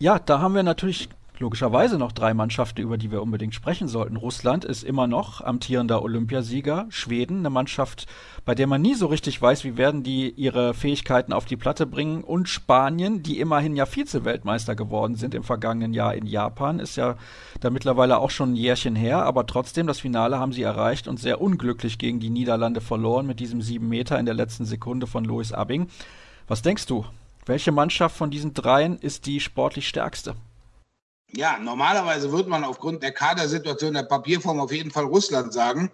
Ja, 0.00 0.18
da 0.18 0.40
haben 0.40 0.54
wir 0.54 0.62
natürlich 0.62 1.08
logischerweise 1.40 1.98
noch 1.98 2.12
drei 2.12 2.34
Mannschaften, 2.34 2.80
über 2.80 2.98
die 2.98 3.10
wir 3.10 3.22
unbedingt 3.22 3.54
sprechen 3.54 3.88
sollten. 3.88 4.16
Russland 4.16 4.64
ist 4.64 4.82
immer 4.82 5.06
noch 5.06 5.40
amtierender 5.40 6.02
Olympiasieger. 6.02 6.86
Schweden, 6.90 7.38
eine 7.38 7.50
Mannschaft, 7.50 8.06
bei 8.44 8.54
der 8.54 8.66
man 8.66 8.82
nie 8.82 8.94
so 8.94 9.06
richtig 9.06 9.40
weiß, 9.40 9.64
wie 9.64 9.76
werden 9.76 10.02
die 10.02 10.30
ihre 10.30 10.74
Fähigkeiten 10.74 11.32
auf 11.32 11.44
die 11.44 11.56
Platte 11.56 11.86
bringen. 11.86 12.24
Und 12.24 12.48
Spanien, 12.48 13.22
die 13.22 13.40
immerhin 13.40 13.76
ja 13.76 13.86
Vize-Weltmeister 13.86 14.74
geworden 14.74 15.14
sind 15.14 15.34
im 15.34 15.44
vergangenen 15.44 15.94
Jahr 15.94 16.14
in 16.14 16.26
Japan, 16.26 16.80
ist 16.80 16.96
ja 16.96 17.16
da 17.60 17.70
mittlerweile 17.70 18.18
auch 18.18 18.30
schon 18.30 18.52
ein 18.52 18.56
Jährchen 18.56 18.96
her. 18.96 19.24
Aber 19.24 19.46
trotzdem, 19.46 19.86
das 19.86 20.00
Finale 20.00 20.38
haben 20.38 20.52
sie 20.52 20.62
erreicht 20.62 21.08
und 21.08 21.20
sehr 21.20 21.40
unglücklich 21.40 21.98
gegen 21.98 22.20
die 22.20 22.30
Niederlande 22.30 22.80
verloren 22.80 23.26
mit 23.26 23.40
diesem 23.40 23.62
sieben 23.62 23.88
Meter 23.88 24.18
in 24.18 24.26
der 24.26 24.34
letzten 24.34 24.64
Sekunde 24.64 25.06
von 25.06 25.24
Louis 25.24 25.52
Abing. 25.52 25.88
Was 26.46 26.62
denkst 26.62 26.86
du? 26.86 27.04
Welche 27.46 27.72
Mannschaft 27.72 28.16
von 28.16 28.30
diesen 28.30 28.52
dreien 28.52 28.98
ist 28.98 29.26
die 29.26 29.40
sportlich 29.40 29.88
stärkste? 29.88 30.34
Ja, 31.32 31.58
normalerweise 31.58 32.32
würde 32.32 32.48
man 32.48 32.64
aufgrund 32.64 33.02
der 33.02 33.12
Kadersituation 33.12 33.94
der 33.94 34.04
Papierform 34.04 34.60
auf 34.60 34.72
jeden 34.72 34.90
Fall 34.90 35.04
Russland 35.04 35.52
sagen. 35.52 35.90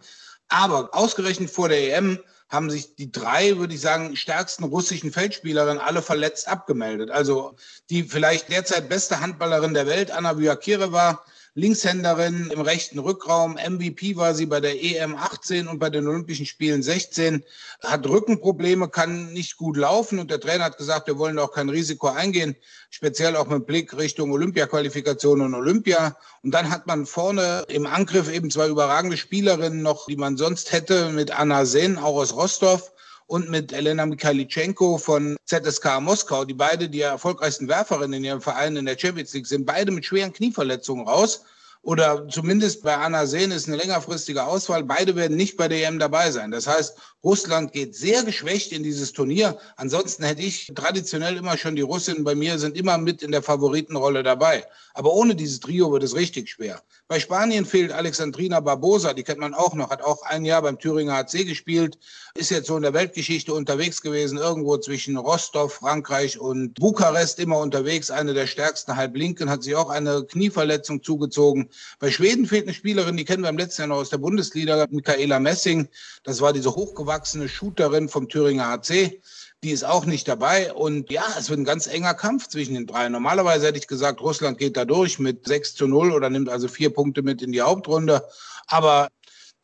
Aber 0.49 0.95
ausgerechnet 0.95 1.51
vor 1.51 1.69
der 1.69 1.97
EM 1.97 2.21
haben 2.49 2.71
sich 2.71 2.95
die 2.95 3.11
drei, 3.11 3.59
würde 3.59 3.75
ich 3.75 3.81
sagen, 3.81 4.17
stärksten 4.17 4.65
russischen 4.65 5.13
Feldspielerinnen 5.13 5.81
alle 5.81 6.03
verletzt 6.03 6.47
abgemeldet. 6.47 7.11
Also 7.11 7.57
die 7.91 8.05
vielleicht 8.05 8.49
derzeit 8.49 8.89
beste 8.89 9.21
Handballerin 9.21 9.75
der 9.75 9.87
Welt, 9.87 10.13
Anna 10.13 10.39
Vyakireva, 10.39 11.25
Linkshänderin 11.57 12.51
im 12.51 12.61
rechten 12.61 12.99
Rückraum. 12.99 13.55
MVP 13.55 14.17
war 14.17 14.35
sie 14.35 14.47
bei 14.47 14.59
der 14.59 14.83
EM 14.83 15.15
18 15.15 15.69
und 15.69 15.79
bei 15.79 15.89
den 15.89 16.09
Olympischen 16.09 16.47
Spielen 16.47 16.83
16. 16.83 17.45
Hat 17.85 18.09
Rückenprobleme, 18.09 18.89
kann 18.89 19.33
nicht 19.33 19.57
gut 19.57 19.77
laufen 19.77 20.19
und 20.19 20.33
der 20.33 20.41
Trainer 20.41 20.65
hat 20.65 20.79
gesagt, 20.79 21.07
wir 21.07 21.17
wollen 21.17 21.39
auch 21.39 21.53
kein 21.53 21.69
Risiko 21.69 22.09
eingehen, 22.09 22.57
speziell 22.91 23.37
auch 23.37 23.47
mit 23.47 23.67
Blick 23.67 23.97
Richtung 23.97 24.33
Olympiaqualifikation 24.33 25.43
und 25.43 25.55
Olympia. 25.55 26.17
Und 26.43 26.51
dann 26.51 26.71
hat 26.71 26.89
man 26.89 27.07
vorne 27.07 27.65
im 27.69 27.87
Angriff 27.87 28.29
eben 28.29 28.51
zwei 28.51 28.67
überragende 28.67 29.17
Spielerinnen 29.17 29.81
noch, 29.81 30.07
die 30.07 30.17
man 30.17 30.37
sonst 30.37 30.73
hätte, 30.73 31.11
mit 31.11 31.39
Anna 31.39 31.67
Sen, 31.67 31.99
auch 31.99 32.17
aus 32.17 32.35
Rostov 32.35 32.94
und 33.27 33.51
mit 33.51 33.73
Elena 33.73 34.07
Mikhailichenko 34.07 34.99
von 34.99 35.37
ZSK 35.47 36.01
Moskau, 36.01 36.45
die 36.45 36.55
beide 36.55 36.89
die 36.89 37.01
erfolgreichsten 37.01 37.69
Werferinnen 37.69 38.15
in 38.15 38.25
ihrem 38.25 38.41
Verein 38.41 38.77
in 38.77 38.87
der 38.87 38.99
Champions 38.99 39.33
League 39.33 39.47
sind, 39.47 39.67
beide 39.67 39.93
mit 39.93 40.05
schweren 40.05 40.33
Knieverletzungen 40.33 41.07
raus 41.07 41.45
oder 41.85 42.27
zumindest 42.29 42.83
bei 42.83 42.97
Anna 42.97 43.27
Sehn 43.27 43.51
ist 43.51 43.69
eine 43.69 43.77
längerfristige 43.77 44.45
Auswahl. 44.45 44.85
Beide 44.85 45.17
werden 45.17 45.37
nicht 45.37 45.57
bei 45.59 45.69
der 45.69 45.87
EM 45.87 45.99
dabei 45.99 46.31
sein. 46.31 46.51
Das 46.51 46.67
heißt, 46.67 46.97
Russland 47.23 47.73
geht 47.73 47.95
sehr 47.95 48.23
geschwächt 48.23 48.73
in 48.73 48.83
dieses 48.83 49.13
Turnier. 49.13 49.59
Ansonsten 49.77 50.25
hätte 50.25 50.43
ich 50.43 50.73
traditionell 50.75 51.37
immer 51.37 51.57
schon 51.57 51.77
die 51.77 51.83
Russinnen 51.83 52.25
bei 52.25 52.35
mir 52.35 52.59
sind 52.59 52.77
immer 52.77 52.97
mit 52.97 53.23
in 53.23 53.33
der 53.33 53.43
Favoritenrolle 53.43 54.23
dabei. 54.23 54.65
Aber 54.95 55.13
ohne 55.13 55.35
dieses 55.35 55.61
Trio 55.61 55.93
wird 55.93 56.03
es 56.03 56.15
richtig 56.15 56.51
schwer. 56.51 56.83
Bei 57.09 57.21
Spanien 57.21 57.67
fehlt 57.67 57.93
Alexandrina 57.93 58.61
Barbosa, 58.61 59.13
die 59.13 59.25
kennt 59.25 59.41
man 59.41 59.53
auch 59.53 59.75
noch, 59.75 59.91
hat 59.91 60.03
auch 60.03 60.23
ein 60.23 60.45
Jahr 60.45 60.63
beim 60.63 60.79
Thüringer 60.79 61.17
HC 61.17 61.45
gespielt, 61.45 61.99
ist 62.35 62.51
jetzt 62.51 62.67
so 62.67 62.77
in 62.77 62.83
der 62.83 62.95
Weltgeschichte 62.95 63.53
unterwegs 63.53 64.01
gewesen, 64.01 64.39
irgendwo 64.39 64.79
zwischen 64.79 65.17
Rostov, 65.17 65.75
Frankreich 65.75 66.39
und 66.39 66.75
Bukarest 66.75 67.41
immer 67.41 67.59
unterwegs, 67.59 68.11
eine 68.11 68.33
der 68.33 68.47
stärksten 68.47 68.97
Halblinken, 68.97 69.51
hat 69.51 69.63
sich 69.63 69.75
auch 69.75 69.91
eine 69.91 70.25
Knieverletzung 70.25 71.03
zugezogen. 71.03 71.69
Bei 71.99 72.11
Schweden 72.11 72.47
fehlt 72.47 72.65
eine 72.65 72.75
Spielerin, 72.75 73.17
die 73.17 73.25
kennen 73.25 73.43
wir 73.43 73.51
im 73.51 73.59
letzten 73.59 73.83
Jahr 73.83 73.89
noch 73.89 73.97
aus 73.97 74.11
der 74.11 74.19
Bundesliga, 74.19 74.87
Michaela 74.91 75.39
Messing. 75.39 75.89
Das 76.23 76.41
war 76.41 76.53
diese 76.53 76.75
hochgewachsene 76.75 77.49
Shooterin 77.49 78.09
vom 78.09 78.29
Thüringer 78.29 78.69
HC. 78.69 79.21
Die 79.63 79.71
ist 79.71 79.85
auch 79.85 80.05
nicht 80.05 80.29
dabei. 80.29 80.73
Und 80.73 81.11
ja, 81.11 81.25
es 81.39 81.49
wird 81.49 81.61
ein 81.61 81.65
ganz 81.65 81.87
enger 81.87 82.15
Kampf 82.15 82.49
zwischen 82.49 82.75
den 82.75 82.87
drei. 82.87 83.09
Normalerweise 83.09 83.67
hätte 83.67 83.79
ich 83.79 83.87
gesagt, 83.87 84.21
Russland 84.21 84.59
geht 84.59 84.77
da 84.77 84.85
durch 84.85 85.19
mit 85.19 85.47
6 85.47 85.75
zu 85.75 85.87
0 85.87 86.13
oder 86.13 86.29
nimmt 86.31 86.49
also 86.49 86.69
vier 86.69 86.91
Punkte 86.91 87.23
mit 87.23 87.41
in 87.43 87.53
die 87.53 87.63
Hauptrunde. 87.63 88.25
Aber 88.67 89.09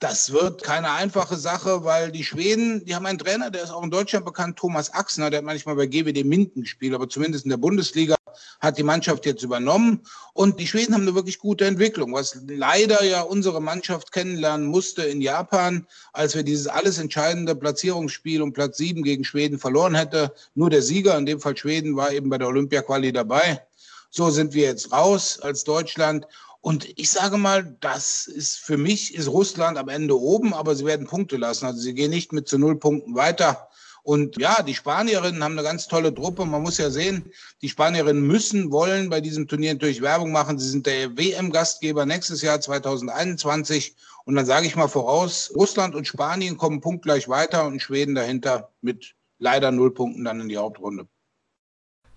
das 0.00 0.32
wird 0.32 0.62
keine 0.62 0.90
einfache 0.92 1.36
Sache, 1.36 1.84
weil 1.84 2.10
die 2.10 2.24
Schweden, 2.24 2.84
die 2.86 2.94
haben 2.94 3.04
einen 3.04 3.18
Trainer, 3.18 3.50
der 3.50 3.62
ist 3.62 3.70
auch 3.70 3.82
in 3.82 3.90
Deutschland 3.90 4.24
bekannt, 4.24 4.58
Thomas 4.58 4.92
Axner, 4.94 5.28
der 5.28 5.38
hat 5.38 5.44
manchmal 5.44 5.76
bei 5.76 5.86
GWD 5.86 6.24
Minden 6.24 6.62
gespielt, 6.62 6.94
aber 6.94 7.06
zumindest 7.06 7.44
in 7.44 7.50
der 7.50 7.58
Bundesliga 7.58 8.16
hat 8.60 8.78
die 8.78 8.82
Mannschaft 8.82 9.26
jetzt 9.26 9.42
übernommen. 9.42 10.00
Und 10.32 10.58
die 10.58 10.66
Schweden 10.66 10.94
haben 10.94 11.02
eine 11.02 11.14
wirklich 11.14 11.38
gute 11.38 11.66
Entwicklung, 11.66 12.14
was 12.14 12.40
leider 12.46 13.04
ja 13.04 13.20
unsere 13.20 13.60
Mannschaft 13.60 14.10
kennenlernen 14.10 14.66
musste 14.66 15.02
in 15.02 15.20
Japan, 15.20 15.86
als 16.14 16.34
wir 16.34 16.44
dieses 16.44 16.66
alles 16.66 16.96
entscheidende 16.96 17.54
Platzierungsspiel 17.54 18.40
um 18.40 18.54
Platz 18.54 18.78
sieben 18.78 19.02
gegen 19.02 19.24
Schweden 19.24 19.58
verloren 19.58 19.94
hätte. 19.94 20.32
Nur 20.54 20.70
der 20.70 20.80
Sieger, 20.80 21.18
in 21.18 21.26
dem 21.26 21.40
Fall 21.40 21.56
Schweden, 21.58 21.94
war 21.96 22.10
eben 22.10 22.30
bei 22.30 22.38
der 22.38 22.48
Olympia-Quali 22.48 23.12
dabei. 23.12 23.60
So 24.08 24.30
sind 24.30 24.54
wir 24.54 24.64
jetzt 24.64 24.92
raus 24.92 25.38
als 25.40 25.62
Deutschland. 25.62 26.26
Und 26.62 26.88
ich 26.98 27.10
sage 27.10 27.38
mal, 27.38 27.76
das 27.80 28.26
ist 28.26 28.58
für 28.58 28.76
mich 28.76 29.14
ist 29.14 29.28
Russland 29.28 29.78
am 29.78 29.88
Ende 29.88 30.18
oben, 30.18 30.52
aber 30.52 30.74
sie 30.76 30.84
werden 30.84 31.06
Punkte 31.06 31.36
lassen. 31.36 31.64
Also 31.64 31.80
sie 31.80 31.94
gehen 31.94 32.10
nicht 32.10 32.32
mit 32.32 32.48
zu 32.48 32.58
null 32.58 32.78
Punkten 32.78 33.14
weiter. 33.14 33.68
Und 34.02 34.38
ja, 34.38 34.62
die 34.62 34.74
Spanierinnen 34.74 35.42
haben 35.44 35.52
eine 35.52 35.62
ganz 35.62 35.86
tolle 35.86 36.14
Truppe. 36.14 36.44
Man 36.44 36.62
muss 36.62 36.78
ja 36.78 36.90
sehen, 36.90 37.30
die 37.62 37.68
Spanierinnen 37.68 38.26
müssen, 38.26 38.70
wollen 38.72 39.10
bei 39.10 39.20
diesem 39.20 39.46
Turnier 39.46 39.74
natürlich 39.74 40.02
Werbung 40.02 40.32
machen. 40.32 40.58
Sie 40.58 40.68
sind 40.68 40.86
der 40.86 41.16
WM-Gastgeber 41.16 42.06
nächstes 42.06 42.42
Jahr 42.42 42.60
2021. 42.60 43.96
Und 44.24 44.36
dann 44.36 44.46
sage 44.46 44.66
ich 44.66 44.76
mal 44.76 44.88
voraus, 44.88 45.52
Russland 45.54 45.94
und 45.94 46.06
Spanien 46.06 46.56
kommen 46.56 46.80
punktgleich 46.80 47.28
weiter 47.28 47.66
und 47.66 47.80
Schweden 47.80 48.14
dahinter 48.14 48.70
mit 48.80 49.14
leider 49.38 49.70
null 49.70 49.92
Punkten 49.92 50.24
dann 50.24 50.40
in 50.40 50.48
die 50.48 50.58
Hauptrunde. 50.58 51.06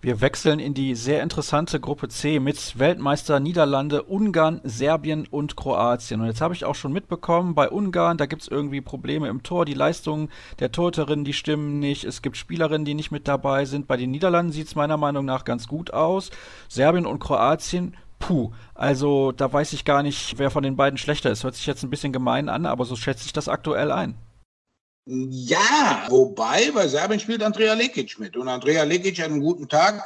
Wir 0.04 0.20
wechseln 0.20 0.60
in 0.60 0.74
die 0.74 0.96
sehr 0.96 1.24
interessante 1.24 1.80
Gruppe 1.80 2.10
C 2.10 2.42
mit 2.42 2.78
Weltmeister 2.78 3.40
Niederlande, 3.40 4.04
Ungarn, 4.04 4.60
Serbien 4.66 5.26
und 5.32 5.56
Kroatien. 5.56 6.20
Und 6.20 6.28
jetzt 6.28 6.42
habe 6.42 6.54
ich 6.54 6.66
auch 6.66 6.76
schon 6.76 6.92
mitbekommen, 6.92 7.56
bei 7.56 7.70
Ungarn, 7.70 8.18
da 8.18 8.26
gibt 8.26 8.42
es 8.42 8.50
irgendwie 8.50 8.82
Probleme 8.82 9.30
im 9.30 9.44
Tor. 9.44 9.64
Die 9.64 9.74
Leistungen 9.74 10.28
der 10.60 10.74
Torhüterinnen, 10.74 11.24
die 11.24 11.32
stimmen 11.32 11.80
nicht. 11.80 12.04
Es 12.04 12.22
gibt 12.22 12.36
Spielerinnen, 12.36 12.84
die 12.84 12.96
nicht 12.96 13.12
mit 13.12 13.30
dabei 13.30 13.64
sind. 13.64 13.88
Bei 13.88 13.96
den 13.96 14.12
Niederlanden 14.12 14.52
sieht 14.52 14.68
es 14.68 14.76
meiner 14.76 14.98
Meinung 14.98 15.24
nach 15.24 15.46
ganz 15.46 15.70
gut 15.70 15.94
aus. 15.94 16.32
Serbien 16.68 17.06
und 17.06 17.20
Kroatien, 17.20 17.96
puh. 18.20 18.52
Also 18.76 19.32
da 19.32 19.54
weiß 19.54 19.72
ich 19.72 19.86
gar 19.86 20.04
nicht, 20.04 20.38
wer 20.38 20.52
von 20.52 20.64
den 20.64 20.76
beiden 20.76 20.98
schlechter 20.98 21.32
ist. 21.32 21.46
Hört 21.46 21.56
sich 21.56 21.66
jetzt 21.66 21.82
ein 21.82 21.90
bisschen 21.90 22.12
gemein 22.12 22.50
an, 22.50 22.66
aber 22.66 22.84
so 22.84 22.98
schätze 22.98 23.26
ich 23.26 23.32
das 23.32 23.48
aktuell 23.48 23.90
ein. 23.90 24.16
Ja, 25.06 26.06
wobei 26.10 26.72
bei 26.72 26.88
Serbien 26.88 27.20
spielt 27.20 27.44
Andrea 27.44 27.74
Lekic 27.74 28.20
mit. 28.20 28.38
Und 28.38 28.48
Andrea 28.48 28.84
Lekic 28.84 29.20
hat 29.20 29.32
einen 29.32 29.42
guten 29.42 29.68
Tag, 29.68 30.02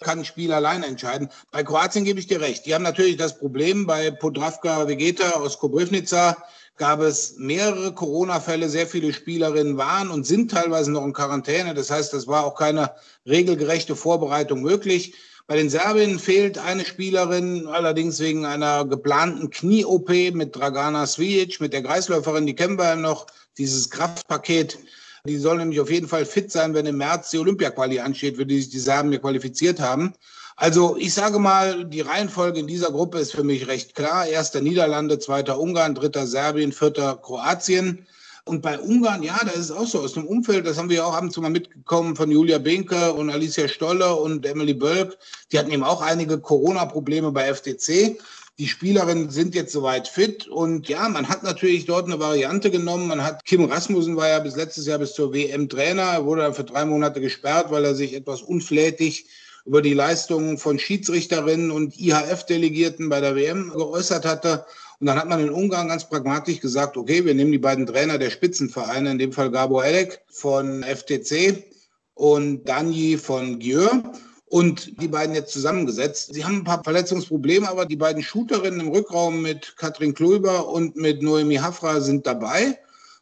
kann 0.00 0.20
ein 0.20 0.24
Spiel 0.24 0.52
allein 0.52 0.82
entscheiden. 0.82 1.28
Bei 1.52 1.62
Kroatien 1.62 2.04
gebe 2.04 2.18
ich 2.18 2.26
dir 2.26 2.40
recht. 2.40 2.66
Die 2.66 2.74
haben 2.74 2.82
natürlich 2.82 3.16
das 3.16 3.38
Problem, 3.38 3.86
bei 3.86 4.10
Podravka 4.10 4.88
Vegeta 4.88 5.30
aus 5.32 5.58
Kobrivnica 5.58 6.36
gab 6.76 7.00
es 7.00 7.36
mehrere 7.36 7.94
Corona-Fälle. 7.94 8.68
Sehr 8.68 8.86
viele 8.88 9.12
Spielerinnen 9.12 9.76
waren 9.76 10.10
und 10.10 10.26
sind 10.26 10.50
teilweise 10.50 10.90
noch 10.90 11.04
in 11.04 11.12
Quarantäne. 11.12 11.74
Das 11.74 11.90
heißt, 11.90 12.12
das 12.12 12.26
war 12.26 12.44
auch 12.44 12.54
keine 12.56 12.92
regelgerechte 13.26 13.94
Vorbereitung 13.94 14.62
möglich. 14.62 15.14
Bei 15.50 15.56
den 15.56 15.68
Serbinnen 15.68 16.20
fehlt 16.20 16.58
eine 16.58 16.84
Spielerin, 16.84 17.66
allerdings 17.66 18.20
wegen 18.20 18.46
einer 18.46 18.84
geplanten 18.84 19.50
Knie-OP 19.50 20.08
mit 20.32 20.54
Dragana 20.54 21.08
Svijic, 21.08 21.60
mit 21.60 21.72
der 21.72 21.82
Kreisläuferin, 21.82 22.46
die 22.46 22.54
kennen 22.54 22.78
wir 22.78 22.94
noch 22.94 23.26
dieses 23.58 23.90
Kraftpaket. 23.90 24.78
Die 25.26 25.38
soll 25.38 25.58
nämlich 25.58 25.80
auf 25.80 25.90
jeden 25.90 26.06
Fall 26.06 26.24
fit 26.24 26.52
sein, 26.52 26.72
wenn 26.72 26.86
im 26.86 26.98
März 26.98 27.30
die 27.30 27.38
Olympia-Quali 27.38 27.98
ansteht, 27.98 28.36
für 28.36 28.46
die 28.46 28.60
sich 28.60 28.70
die 28.70 28.78
Serben 28.78 29.10
hier 29.10 29.18
qualifiziert 29.18 29.80
haben. 29.80 30.12
Also 30.54 30.96
ich 30.96 31.14
sage 31.14 31.40
mal, 31.40 31.84
die 31.84 32.02
Reihenfolge 32.02 32.60
in 32.60 32.68
dieser 32.68 32.92
Gruppe 32.92 33.18
ist 33.18 33.32
für 33.32 33.42
mich 33.42 33.66
recht 33.66 33.96
klar. 33.96 34.28
Erster 34.28 34.60
Niederlande, 34.60 35.18
zweiter 35.18 35.58
Ungarn, 35.58 35.96
dritter 35.96 36.28
Serbien, 36.28 36.70
vierter 36.70 37.16
Kroatien. 37.16 38.06
Und 38.50 38.62
bei 38.62 38.80
Ungarn, 38.80 39.22
ja, 39.22 39.38
da 39.44 39.52
ist 39.52 39.66
es 39.66 39.70
auch 39.70 39.86
so 39.86 40.00
aus 40.00 40.14
dem 40.14 40.26
Umfeld, 40.26 40.66
das 40.66 40.76
haben 40.76 40.88
wir 40.88 40.96
ja 40.96 41.04
auch 41.04 41.14
ab 41.14 41.22
und 41.22 41.30
zu 41.30 41.40
mal 41.40 41.50
mitgekommen 41.50 42.16
von 42.16 42.32
Julia 42.32 42.58
Benke 42.58 43.12
und 43.12 43.30
Alicia 43.30 43.68
Stolle 43.68 44.12
und 44.16 44.44
Emily 44.44 44.74
Bölk. 44.74 45.16
Die 45.52 45.58
hatten 45.60 45.70
eben 45.70 45.84
auch 45.84 46.02
einige 46.02 46.40
Corona-Probleme 46.40 47.30
bei 47.30 47.54
FTC. 47.54 48.18
Die 48.58 48.66
Spielerinnen 48.66 49.30
sind 49.30 49.54
jetzt 49.54 49.72
soweit 49.72 50.08
fit 50.08 50.48
und 50.48 50.88
ja, 50.88 51.08
man 51.08 51.28
hat 51.28 51.44
natürlich 51.44 51.86
dort 51.86 52.06
eine 52.06 52.18
Variante 52.18 52.72
genommen. 52.72 53.06
Man 53.06 53.22
hat 53.22 53.44
Kim 53.44 53.66
Rasmussen 53.66 54.16
war 54.16 54.28
ja 54.28 54.40
bis 54.40 54.56
letztes 54.56 54.84
Jahr 54.84 54.98
bis 54.98 55.14
zur 55.14 55.32
WM 55.32 55.68
Trainer, 55.68 56.02
er 56.02 56.24
wurde 56.24 56.42
dann 56.42 56.54
für 56.54 56.64
drei 56.64 56.84
Monate 56.84 57.20
gesperrt, 57.20 57.70
weil 57.70 57.84
er 57.84 57.94
sich 57.94 58.14
etwas 58.14 58.42
unflätig 58.42 59.26
über 59.64 59.80
die 59.80 59.94
Leistungen 59.94 60.58
von 60.58 60.80
Schiedsrichterinnen 60.80 61.70
und 61.70 61.96
IHF-Delegierten 62.00 63.08
bei 63.08 63.20
der 63.20 63.36
WM 63.36 63.70
geäußert 63.70 64.24
hatte. 64.24 64.66
Und 65.00 65.06
dann 65.06 65.18
hat 65.18 65.28
man 65.28 65.40
in 65.40 65.50
Ungarn 65.50 65.88
ganz 65.88 66.06
pragmatisch 66.06 66.60
gesagt, 66.60 66.98
okay, 66.98 67.24
wir 67.24 67.34
nehmen 67.34 67.52
die 67.52 67.58
beiden 67.58 67.86
Trainer 67.86 68.18
der 68.18 68.28
Spitzenvereine, 68.28 69.12
in 69.12 69.18
dem 69.18 69.32
Fall 69.32 69.50
Gabor 69.50 69.84
Elek 69.84 70.20
von 70.28 70.82
FTC 70.82 71.64
und 72.12 72.68
Danji 72.68 73.16
von 73.16 73.58
Gjör 73.58 74.02
und 74.44 75.00
die 75.00 75.08
beiden 75.08 75.34
jetzt 75.34 75.52
zusammengesetzt. 75.52 76.34
Sie 76.34 76.44
haben 76.44 76.56
ein 76.56 76.64
paar 76.64 76.84
Verletzungsprobleme, 76.84 77.66
aber 77.66 77.86
die 77.86 77.96
beiden 77.96 78.22
Shooterinnen 78.22 78.80
im 78.80 78.88
Rückraum 78.88 79.40
mit 79.40 79.74
Katrin 79.78 80.12
Klöber 80.12 80.68
und 80.68 80.96
mit 80.96 81.22
Noemi 81.22 81.56
Hafra 81.56 82.00
sind 82.00 82.26
dabei. 82.26 82.78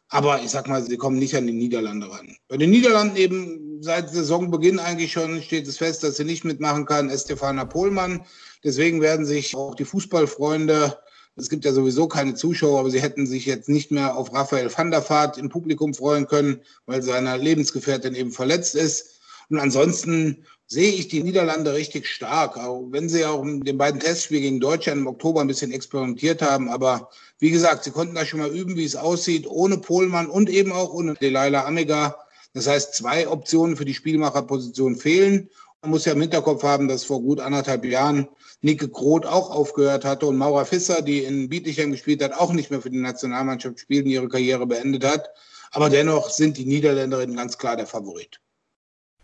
Aber 0.09 0.41
ich 0.41 0.49
sag 0.49 0.67
mal, 0.67 0.83
sie 0.83 0.97
kommen 0.97 1.19
nicht 1.19 1.35
an 1.35 1.47
die 1.47 1.53
Niederlande 1.53 2.11
ran. 2.11 2.35
Bei 2.47 2.57
den 2.57 2.71
Niederlanden 2.71 3.15
eben 3.15 3.77
seit 3.81 4.09
Saisonbeginn 4.09 4.79
eigentlich 4.79 5.13
schon 5.13 5.41
steht 5.41 5.67
es 5.67 5.77
fest, 5.77 6.03
dass 6.03 6.17
sie 6.17 6.25
nicht 6.25 6.43
mitmachen 6.43 6.85
kann, 6.85 7.09
Estefana 7.09 7.63
Pohlmann. 7.63 8.25
Deswegen 8.63 8.99
werden 8.99 9.25
sich 9.25 9.55
auch 9.55 9.75
die 9.75 9.85
Fußballfreunde, 9.85 10.97
es 11.39 11.49
gibt 11.49 11.65
ja 11.65 11.73
sowieso 11.73 12.07
keine 12.07 12.35
Zuschauer, 12.35 12.79
aber 12.79 12.91
sie 12.91 13.01
hätten 13.01 13.25
sich 13.25 13.45
jetzt 13.45 13.69
nicht 13.69 13.91
mehr 13.91 14.15
auf 14.17 14.33
Raphael 14.33 14.71
van 14.75 14.91
der 14.91 15.07
Vaart 15.07 15.37
im 15.37 15.49
Publikum 15.49 15.93
freuen 15.93 16.27
können, 16.27 16.61
weil 16.85 17.01
seine 17.01 17.37
Lebensgefährtin 17.37 18.13
eben 18.15 18.31
verletzt 18.31 18.75
ist. 18.75 19.19
Und 19.49 19.59
ansonsten 19.59 20.45
sehe 20.67 20.91
ich 20.91 21.07
die 21.07 21.23
Niederlande 21.23 21.73
richtig 21.73 22.07
stark, 22.07 22.57
auch 22.57 22.87
wenn 22.91 23.09
sie 23.09 23.25
auch 23.25 23.41
in 23.41 23.61
den 23.61 23.77
beiden 23.77 23.99
Testspielen 23.99 24.43
gegen 24.43 24.59
Deutschland 24.59 25.01
im 25.01 25.07
Oktober 25.07 25.41
ein 25.41 25.47
bisschen 25.47 25.71
experimentiert 25.71 26.41
haben. 26.41 26.69
Aber 26.69 27.09
wie 27.39 27.49
gesagt, 27.49 27.83
sie 27.83 27.91
konnten 27.91 28.15
da 28.15 28.25
schon 28.25 28.39
mal 28.39 28.55
üben, 28.55 28.75
wie 28.75 28.85
es 28.85 28.95
aussieht, 28.95 29.47
ohne 29.47 29.77
Pohlmann 29.77 30.27
und 30.27 30.49
eben 30.49 30.71
auch 30.71 30.93
ohne 30.93 31.15
Delilah 31.15 31.65
Amiga. 31.65 32.15
Das 32.53 32.67
heißt, 32.67 32.93
zwei 32.93 33.27
Optionen 33.27 33.77
für 33.77 33.85
die 33.85 33.93
Spielmacherposition 33.93 34.95
fehlen. 34.95 35.49
Man 35.81 35.91
muss 35.91 36.05
ja 36.05 36.11
im 36.11 36.21
Hinterkopf 36.21 36.63
haben, 36.63 36.87
dass 36.89 37.05
vor 37.05 37.21
gut 37.21 37.39
anderthalb 37.39 37.85
Jahren 37.85 38.27
Nike 38.61 38.89
Groth 38.91 39.25
auch 39.25 39.49
aufgehört 39.49 40.03
hatte 40.03 40.25
und 40.25 40.37
Maura 40.37 40.65
Fisser, 40.65 41.01
die 41.01 41.23
in 41.23 41.47
Bietigheim 41.47 41.91
gespielt 41.91 42.21
hat, 42.21 42.33
auch 42.33 42.51
nicht 42.51 42.69
mehr 42.69 42.81
für 42.81 42.89
die 42.89 42.99
Nationalmannschaft 42.99 43.79
spielt 43.79 44.05
und 44.05 44.11
ihre 44.11 44.27
Karriere 44.27 44.67
beendet 44.67 45.05
hat. 45.05 45.29
Aber 45.71 45.89
dennoch 45.89 46.29
sind 46.29 46.57
die 46.57 46.65
Niederländerinnen 46.65 47.37
ganz 47.37 47.57
klar 47.57 47.77
der 47.77 47.87
Favorit. 47.87 48.41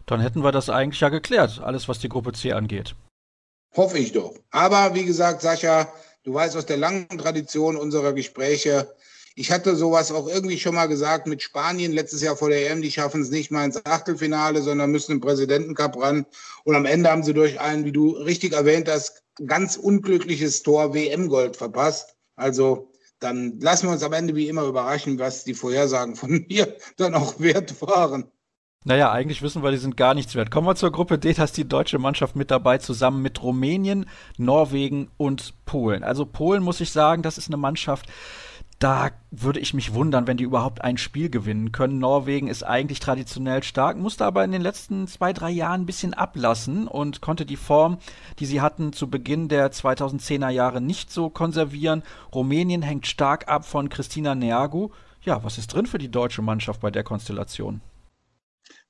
Dann 0.05 0.21
hätten 0.21 0.43
wir 0.43 0.51
das 0.51 0.69
eigentlich 0.69 1.01
ja 1.01 1.09
geklärt, 1.09 1.59
alles 1.61 1.89
was 1.89 1.99
die 1.99 2.09
Gruppe 2.09 2.31
C 2.31 2.53
angeht. 2.53 2.95
Hoffe 3.75 3.97
ich 3.97 4.13
doch. 4.13 4.35
Aber 4.51 4.93
wie 4.93 5.03
gesagt, 5.03 5.41
Sascha, 5.41 5.91
du 6.23 6.33
weißt 6.33 6.55
aus 6.55 6.65
der 6.65 6.77
langen 6.77 7.09
Tradition 7.09 7.75
unserer 7.75 8.13
Gespräche, 8.13 8.95
ich 9.35 9.51
hatte 9.51 9.75
sowas 9.75 10.13
auch 10.13 10.27
irgendwie 10.27 10.57
schon 10.57 10.75
mal 10.75 10.87
gesagt 10.87 11.27
mit 11.27 11.41
Spanien 11.41 11.91
letztes 11.91 12.21
Jahr 12.21 12.37
vor 12.37 12.49
der 12.49 12.71
EM, 12.71 12.81
die 12.81 12.91
schaffen 12.91 13.21
es 13.21 13.29
nicht 13.29 13.51
mal 13.51 13.65
ins 13.65 13.85
Achtelfinale, 13.85 14.61
sondern 14.61 14.91
müssen 14.91 15.11
im 15.11 15.19
Präsidentencup 15.19 16.01
ran. 16.01 16.25
Und 16.63 16.75
am 16.75 16.85
Ende 16.85 17.11
haben 17.11 17.23
sie 17.23 17.33
durch 17.33 17.59
ein, 17.59 17.83
wie 17.83 17.91
du 17.91 18.11
richtig 18.11 18.53
erwähnt 18.53 18.89
hast, 18.89 19.23
ganz 19.45 19.75
unglückliches 19.75 20.63
Tor 20.63 20.93
WM-Gold 20.93 21.57
verpasst. 21.57 22.15
Also 22.37 22.89
dann 23.19 23.59
lassen 23.59 23.87
wir 23.87 23.91
uns 23.91 24.03
am 24.03 24.13
Ende 24.13 24.35
wie 24.35 24.47
immer 24.47 24.63
überraschen, 24.63 25.19
was 25.19 25.43
die 25.43 25.53
Vorhersagen 25.53 26.15
von 26.15 26.45
mir 26.49 26.73
dann 26.95 27.13
auch 27.13 27.37
wert 27.39 27.81
waren. 27.81 28.31
Naja, 28.87 29.11
eigentlich 29.11 29.41
wissen 29.41 29.63
wir, 29.63 29.71
die 29.71 29.77
sind 29.77 29.97
gar 29.97 30.13
nichts 30.13 30.35
wert. 30.35 30.51
Kommen 30.51 30.67
wir 30.67 30.75
zur 30.75 30.91
Gruppe 30.91 31.17
D, 31.17 31.33
da 31.33 31.43
ist 31.43 31.57
die 31.57 31.67
deutsche 31.67 31.97
Mannschaft 31.97 32.35
mit 32.35 32.51
dabei, 32.51 32.77
zusammen 32.77 33.23
mit 33.23 33.41
Rumänien, 33.41 34.05
Norwegen 34.37 35.09
und 35.17 35.65
Polen. 35.65 36.03
Also 36.03 36.25
Polen, 36.25 36.61
muss 36.61 36.81
ich 36.81 36.91
sagen, 36.91 37.23
das 37.23 37.39
ist 37.39 37.47
eine 37.47 37.57
Mannschaft, 37.57 38.05
da 38.79 39.11
würde 39.31 39.59
ich 39.59 39.73
mich 39.73 39.93
wundern, 39.93 40.27
wenn 40.27 40.37
die 40.37 40.43
überhaupt 40.43 40.81
ein 40.81 40.97
Spiel 40.97 41.29
gewinnen 41.29 41.71
können. 41.71 41.99
Norwegen 41.99 42.47
ist 42.47 42.63
eigentlich 42.63 42.99
traditionell 42.99 43.63
stark, 43.63 43.97
musste 43.97 44.25
aber 44.25 44.43
in 44.43 44.51
den 44.51 44.61
letzten 44.61 45.07
zwei, 45.07 45.31
drei 45.31 45.49
Jahren 45.49 45.81
ein 45.81 45.85
bisschen 45.85 46.13
ablassen 46.13 46.87
und 46.87 47.21
konnte 47.21 47.45
die 47.45 47.55
Form, 47.55 47.99
die 48.39 48.45
sie 48.45 48.61
hatten 48.61 48.91
zu 48.91 49.09
Beginn 49.09 49.47
der 49.47 49.71
2010er 49.71 50.49
Jahre 50.49 50.81
nicht 50.81 51.11
so 51.11 51.29
konservieren. 51.29 52.03
Rumänien 52.33 52.81
hängt 52.81 53.07
stark 53.07 53.47
ab 53.47 53.65
von 53.65 53.87
Christina 53.87 54.35
Neagu. 54.35 54.89
Ja, 55.21 55.43
was 55.43 55.57
ist 55.57 55.73
drin 55.73 55.85
für 55.85 55.97
die 55.97 56.11
deutsche 56.11 56.41
Mannschaft 56.41 56.81
bei 56.81 56.91
der 56.91 57.03
Konstellation? 57.03 57.81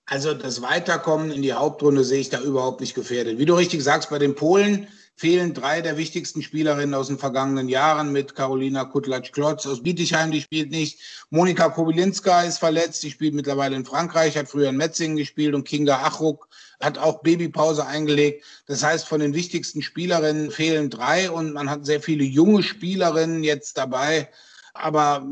Also 0.08 0.34
das 0.34 0.62
Weiterkommen 0.62 1.32
in 1.32 1.42
die 1.42 1.54
Hauptrunde 1.54 2.04
sehe 2.04 2.20
ich 2.20 2.30
da 2.30 2.40
überhaupt 2.40 2.82
nicht 2.82 2.94
gefährdet. 2.94 3.38
Wie 3.38 3.46
du 3.46 3.54
richtig 3.54 3.84
sagst, 3.84 4.10
bei 4.10 4.20
den 4.20 4.36
Polen 4.36 4.88
fehlen 5.18 5.54
drei 5.54 5.82
der 5.82 5.98
wichtigsten 5.98 6.42
Spielerinnen 6.42 6.94
aus 6.94 7.08
den 7.08 7.18
vergangenen 7.18 7.70
Jahren 7.70 8.12
mit 8.12 8.36
Karolina 8.36 8.84
Kutlatsch-Klotz 8.84 9.66
aus 9.66 9.82
Bietigheim, 9.82 10.32
die 10.32 10.42
spielt 10.42 10.72
nicht. 10.72 11.00
Monika 11.30 11.70
Kobylinska 11.70 12.44
ist 12.44 12.60
verletzt, 12.60 13.02
die 13.04 13.12
spielt 13.12 13.34
mittlerweile 13.34 13.78
in 13.78 13.86
Frankreich, 13.86 14.38
hat 14.38 14.50
früher 14.50 14.70
in 14.70 14.78
Metzingen 14.78 15.16
gespielt. 15.16 15.56
Und 15.56 15.66
Kinga 15.66 16.04
Achruk 16.04 16.50
hat 16.82 16.98
auch 16.98 17.22
Babypause 17.22 17.86
eingelegt. 17.86 18.44
Das 18.68 18.84
heißt, 18.84 19.08
von 19.08 19.22
den 19.22 19.34
wichtigsten 19.34 19.82
Spielerinnen 19.82 20.52
fehlen 20.52 20.90
drei. 20.90 21.32
Und 21.32 21.54
man 21.54 21.70
hat 21.70 21.86
sehr 21.86 22.02
viele 22.02 22.26
junge 22.26 22.62
Spielerinnen 22.62 23.44
jetzt 23.44 23.78
dabei 23.78 24.30
aber 24.76 25.26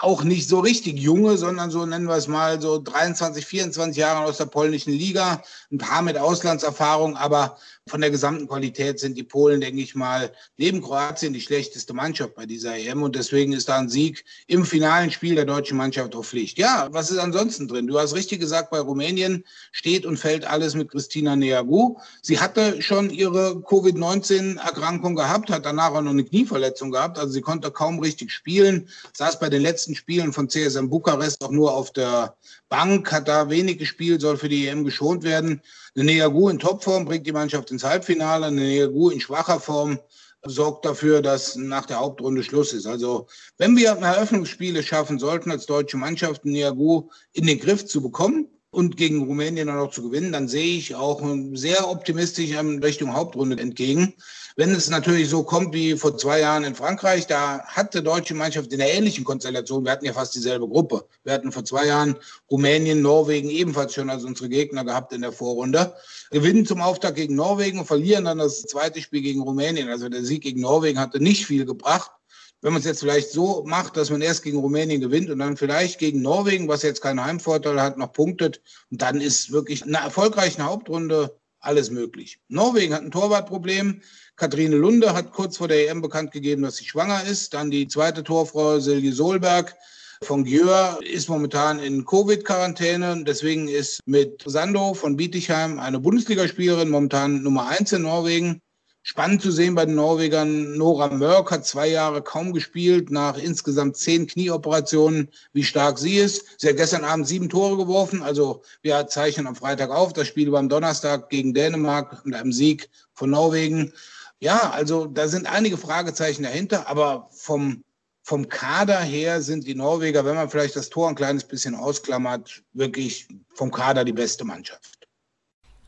auch 0.00 0.24
nicht 0.24 0.48
so 0.48 0.58
richtig 0.58 0.98
junge, 0.98 1.38
sondern 1.38 1.70
so 1.70 1.86
nennen 1.86 2.08
wir 2.08 2.16
es 2.16 2.26
mal 2.26 2.60
so 2.60 2.80
23, 2.82 3.46
24 3.46 3.96
Jahre 3.96 4.26
aus 4.26 4.38
der 4.38 4.46
polnischen 4.46 4.92
Liga, 4.92 5.40
ein 5.70 5.78
paar 5.78 6.02
mit 6.02 6.18
Auslandserfahrung, 6.18 7.16
aber 7.16 7.56
von 7.86 8.00
der 8.00 8.10
gesamten 8.10 8.48
Qualität 8.48 8.98
sind 8.98 9.16
die 9.16 9.22
Polen, 9.22 9.60
denke 9.60 9.80
ich 9.80 9.94
mal, 9.94 10.32
neben 10.56 10.82
Kroatien 10.82 11.32
die 11.32 11.40
schlechteste 11.40 11.94
Mannschaft 11.94 12.34
bei 12.34 12.44
dieser 12.44 12.76
EM 12.76 13.02
und 13.02 13.14
deswegen 13.14 13.52
ist 13.52 13.68
da 13.68 13.78
ein 13.78 13.88
Sieg 13.88 14.24
im 14.48 14.64
finalen 14.64 15.10
Spiel 15.10 15.36
der 15.36 15.44
deutschen 15.44 15.78
Mannschaft 15.78 16.14
auf 16.16 16.28
Pflicht. 16.28 16.58
Ja, 16.58 16.88
was 16.90 17.10
ist 17.10 17.18
ansonsten 17.18 17.68
drin? 17.68 17.86
Du 17.86 17.98
hast 17.98 18.14
richtig 18.14 18.40
gesagt, 18.40 18.70
bei 18.70 18.80
Rumänien 18.80 19.44
steht 19.70 20.06
und 20.06 20.18
fällt 20.18 20.44
alles 20.44 20.74
mit 20.74 20.90
Christina 20.90 21.36
Neagu. 21.36 21.96
Sie 22.20 22.40
hatte 22.40 22.82
schon 22.82 23.10
ihre 23.10 23.60
Covid-19-Erkrankung 23.62 25.14
gehabt, 25.14 25.50
hat 25.50 25.64
danach 25.64 25.92
auch 25.92 26.02
noch 26.02 26.10
eine 26.10 26.24
Knieverletzung 26.24 26.90
gehabt, 26.90 27.18
also 27.18 27.32
sie 27.32 27.42
konnte 27.42 27.70
kaum 27.70 28.00
richtig 28.00 28.32
spielen 28.32 28.87
saß 29.14 29.38
bei 29.38 29.48
den 29.48 29.62
letzten 29.62 29.94
Spielen 29.94 30.32
von 30.32 30.48
CSM 30.48 30.88
Bukarest 30.88 31.42
auch 31.42 31.50
nur 31.50 31.74
auf 31.74 31.92
der 31.92 32.36
Bank, 32.68 33.10
hat 33.12 33.28
da 33.28 33.50
wenig 33.50 33.78
gespielt, 33.78 34.20
soll 34.20 34.36
für 34.36 34.48
die 34.48 34.66
EM 34.66 34.84
geschont 34.84 35.22
werden. 35.22 35.60
Eine 35.94 36.04
Neagu 36.04 36.48
in 36.48 36.58
Topform 36.58 37.04
bringt 37.04 37.26
die 37.26 37.32
Mannschaft 37.32 37.70
ins 37.70 37.84
Halbfinale, 37.84 38.46
eine 38.46 38.60
Neagu 38.60 39.10
in 39.10 39.20
schwacher 39.20 39.60
Form 39.60 39.98
sorgt 40.46 40.84
dafür, 40.84 41.20
dass 41.20 41.56
nach 41.56 41.86
der 41.86 41.98
Hauptrunde 41.98 42.42
Schluss 42.42 42.72
ist. 42.72 42.86
Also 42.86 43.26
wenn 43.58 43.76
wir 43.76 43.90
Eröffnungsspiele 43.90 44.82
schaffen 44.82 45.18
sollten, 45.18 45.50
als 45.50 45.66
deutsche 45.66 45.96
Mannschaft 45.96 46.44
Niagu 46.44 47.08
in 47.32 47.46
den 47.46 47.58
Griff 47.58 47.86
zu 47.86 48.00
bekommen 48.00 48.48
und 48.78 48.96
gegen 48.96 49.24
Rumänien 49.24 49.66
dann 49.66 49.80
auch 49.80 49.90
zu 49.90 50.04
gewinnen, 50.04 50.30
dann 50.30 50.46
sehe 50.46 50.78
ich 50.78 50.94
auch 50.94 51.20
sehr 51.54 51.90
optimistisch 51.90 52.52
in 52.52 52.80
Richtung 52.80 53.12
Hauptrunde 53.12 53.60
entgegen. 53.60 54.14
Wenn 54.54 54.70
es 54.70 54.88
natürlich 54.88 55.28
so 55.28 55.42
kommt 55.42 55.74
wie 55.74 55.96
vor 55.96 56.16
zwei 56.16 56.38
Jahren 56.38 56.62
in 56.62 56.76
Frankreich, 56.76 57.26
da 57.26 57.58
hatte 57.64 58.04
deutsche 58.04 58.34
Mannschaft 58.34 58.72
in 58.72 58.80
einer 58.80 58.90
ähnlichen 58.90 59.24
Konstellation, 59.24 59.84
wir 59.84 59.90
hatten 59.90 60.04
ja 60.04 60.12
fast 60.12 60.36
dieselbe 60.36 60.68
Gruppe. 60.68 61.04
Wir 61.24 61.32
hatten 61.32 61.50
vor 61.50 61.64
zwei 61.64 61.86
Jahren 61.86 62.14
Rumänien, 62.48 63.02
Norwegen 63.02 63.50
ebenfalls 63.50 63.94
schon 63.94 64.10
als 64.10 64.22
unsere 64.22 64.48
Gegner 64.48 64.84
gehabt 64.84 65.12
in 65.12 65.22
der 65.22 65.32
Vorrunde. 65.32 65.92
Gewinnen 66.30 66.64
zum 66.64 66.80
Auftakt 66.80 67.16
gegen 67.16 67.34
Norwegen 67.34 67.80
und 67.80 67.86
verlieren 67.86 68.26
dann 68.26 68.38
das 68.38 68.62
zweite 68.62 69.00
Spiel 69.00 69.22
gegen 69.22 69.42
Rumänien. 69.42 69.88
Also 69.88 70.08
der 70.08 70.22
Sieg 70.22 70.44
gegen 70.44 70.60
Norwegen 70.60 71.00
hatte 71.00 71.20
nicht 71.20 71.46
viel 71.46 71.66
gebracht 71.66 72.12
wenn 72.60 72.72
man 72.72 72.80
es 72.80 72.86
jetzt 72.86 73.00
vielleicht 73.00 73.30
so 73.30 73.64
macht, 73.66 73.96
dass 73.96 74.10
man 74.10 74.20
erst 74.20 74.42
gegen 74.42 74.58
Rumänien 74.58 75.00
gewinnt 75.00 75.30
und 75.30 75.38
dann 75.38 75.56
vielleicht 75.56 75.98
gegen 75.98 76.22
Norwegen, 76.22 76.68
was 76.68 76.82
jetzt 76.82 77.00
keinen 77.00 77.24
Heimvorteil 77.24 77.80
hat, 77.80 77.98
noch 77.98 78.12
punktet, 78.12 78.60
und 78.90 79.00
dann 79.00 79.20
ist 79.20 79.52
wirklich 79.52 79.84
eine 79.84 79.98
erfolgreiche 79.98 80.62
Hauptrunde 80.62 81.38
alles 81.60 81.90
möglich. 81.90 82.40
Norwegen 82.48 82.94
hat 82.94 83.02
ein 83.02 83.10
Torwartproblem. 83.10 84.00
Kathrine 84.36 84.76
Lunde 84.76 85.12
hat 85.14 85.32
kurz 85.32 85.56
vor 85.56 85.68
der 85.68 85.88
EM 85.88 86.00
bekannt 86.00 86.30
gegeben, 86.30 86.62
dass 86.62 86.76
sie 86.76 86.84
schwanger 86.84 87.24
ist. 87.24 87.54
Dann 87.54 87.70
die 87.70 87.88
zweite 87.88 88.22
Torfrau 88.22 88.78
Silje 88.78 89.12
Solberg 89.12 89.76
von 90.22 90.44
Gjör 90.44 90.98
ist 91.02 91.28
momentan 91.28 91.78
in 91.80 92.04
Covid-Quarantäne. 92.04 93.24
Deswegen 93.24 93.68
ist 93.68 94.00
mit 94.06 94.42
Sando 94.46 94.94
von 94.94 95.16
Bietigheim 95.16 95.78
eine 95.78 96.00
Bundesligaspielerin 96.00 96.90
momentan 96.90 97.42
Nummer 97.42 97.68
eins 97.68 97.92
in 97.92 98.02
Norwegen. 98.02 98.62
Spannend 99.08 99.40
zu 99.40 99.50
sehen 99.50 99.74
bei 99.74 99.86
den 99.86 99.94
Norwegern. 99.94 100.76
Nora 100.76 101.08
Mörk 101.08 101.50
hat 101.50 101.64
zwei 101.64 101.88
Jahre 101.88 102.20
kaum 102.20 102.52
gespielt, 102.52 103.10
nach 103.10 103.38
insgesamt 103.38 103.96
zehn 103.96 104.26
Knieoperationen, 104.26 105.30
wie 105.54 105.64
stark 105.64 105.98
sie 105.98 106.16
ist. 106.18 106.60
Sie 106.60 106.68
hat 106.68 106.76
gestern 106.76 107.04
Abend 107.04 107.26
sieben 107.26 107.48
Tore 107.48 107.78
geworfen. 107.78 108.22
Also 108.22 108.60
wir 108.82 109.06
zeichnen 109.06 109.46
am 109.46 109.56
Freitag 109.56 109.88
auf. 109.88 110.12
Das 110.12 110.28
Spiel 110.28 110.52
war 110.52 110.58
am 110.58 110.68
Donnerstag 110.68 111.30
gegen 111.30 111.54
Dänemark 111.54 112.22
mit 112.26 112.34
einem 112.34 112.52
Sieg 112.52 112.90
von 113.14 113.30
Norwegen. 113.30 113.94
Ja, 114.40 114.72
also 114.72 115.06
da 115.06 115.26
sind 115.26 115.50
einige 115.50 115.78
Fragezeichen 115.78 116.42
dahinter, 116.42 116.86
aber 116.86 117.30
vom, 117.32 117.84
vom 118.22 118.50
Kader 118.50 119.00
her 119.00 119.40
sind 119.40 119.66
die 119.66 119.74
Norweger, 119.74 120.26
wenn 120.26 120.34
man 120.34 120.50
vielleicht 120.50 120.76
das 120.76 120.90
Tor 120.90 121.08
ein 121.08 121.14
kleines 121.14 121.44
bisschen 121.44 121.74
ausklammert, 121.74 122.62
wirklich 122.74 123.26
vom 123.54 123.70
Kader 123.70 124.04
die 124.04 124.12
beste 124.12 124.44
Mannschaft. 124.44 125.08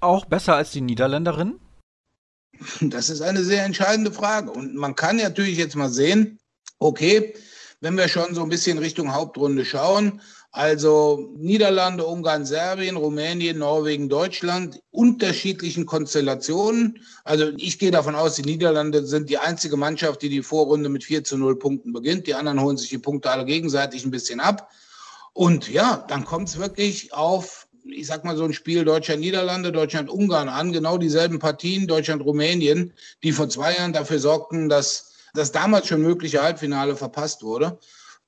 Auch 0.00 0.24
besser 0.24 0.54
als 0.54 0.70
die 0.70 0.80
Niederländerinnen? 0.80 1.60
Das 2.80 3.10
ist 3.10 3.22
eine 3.22 3.42
sehr 3.44 3.64
entscheidende 3.64 4.12
Frage. 4.12 4.50
Und 4.50 4.74
man 4.74 4.94
kann 4.94 5.16
natürlich 5.16 5.56
jetzt 5.56 5.76
mal 5.76 5.90
sehen, 5.90 6.38
okay, 6.78 7.34
wenn 7.80 7.96
wir 7.96 8.08
schon 8.08 8.34
so 8.34 8.42
ein 8.42 8.48
bisschen 8.48 8.78
Richtung 8.78 9.14
Hauptrunde 9.14 9.64
schauen, 9.64 10.20
also 10.52 11.32
Niederlande, 11.36 12.04
Ungarn, 12.04 12.44
Serbien, 12.44 12.96
Rumänien, 12.96 13.58
Norwegen, 13.58 14.08
Deutschland, 14.08 14.82
unterschiedlichen 14.90 15.86
Konstellationen. 15.86 16.98
Also 17.22 17.52
ich 17.56 17.78
gehe 17.78 17.92
davon 17.92 18.16
aus, 18.16 18.34
die 18.34 18.42
Niederlande 18.42 19.06
sind 19.06 19.30
die 19.30 19.38
einzige 19.38 19.76
Mannschaft, 19.76 20.22
die 20.22 20.28
die 20.28 20.42
Vorrunde 20.42 20.88
mit 20.88 21.04
4 21.04 21.22
zu 21.22 21.38
0 21.38 21.56
Punkten 21.56 21.92
beginnt. 21.92 22.26
Die 22.26 22.34
anderen 22.34 22.60
holen 22.60 22.76
sich 22.76 22.88
die 22.88 22.98
Punkte 22.98 23.30
alle 23.30 23.44
gegenseitig 23.44 24.04
ein 24.04 24.10
bisschen 24.10 24.40
ab. 24.40 24.68
Und 25.32 25.68
ja, 25.68 26.04
dann 26.08 26.24
kommt 26.24 26.48
es 26.48 26.58
wirklich 26.58 27.14
auf, 27.14 27.68
ich 27.84 28.06
sag 28.06 28.24
mal 28.24 28.36
so 28.36 28.44
ein 28.44 28.52
Spiel 28.52 28.84
Deutschland-Niederlande, 28.84 29.72
Deutschland-Ungarn 29.72 30.48
an. 30.48 30.72
Genau 30.72 30.98
dieselben 30.98 31.38
Partien, 31.38 31.86
Deutschland-Rumänien, 31.86 32.92
die 33.22 33.32
vor 33.32 33.48
zwei 33.48 33.74
Jahren 33.76 33.92
dafür 33.92 34.18
sorgten, 34.18 34.68
dass 34.68 35.12
das 35.34 35.52
damals 35.52 35.86
schon 35.86 36.02
mögliche 36.02 36.42
Halbfinale 36.42 36.96
verpasst 36.96 37.42
wurde. 37.42 37.78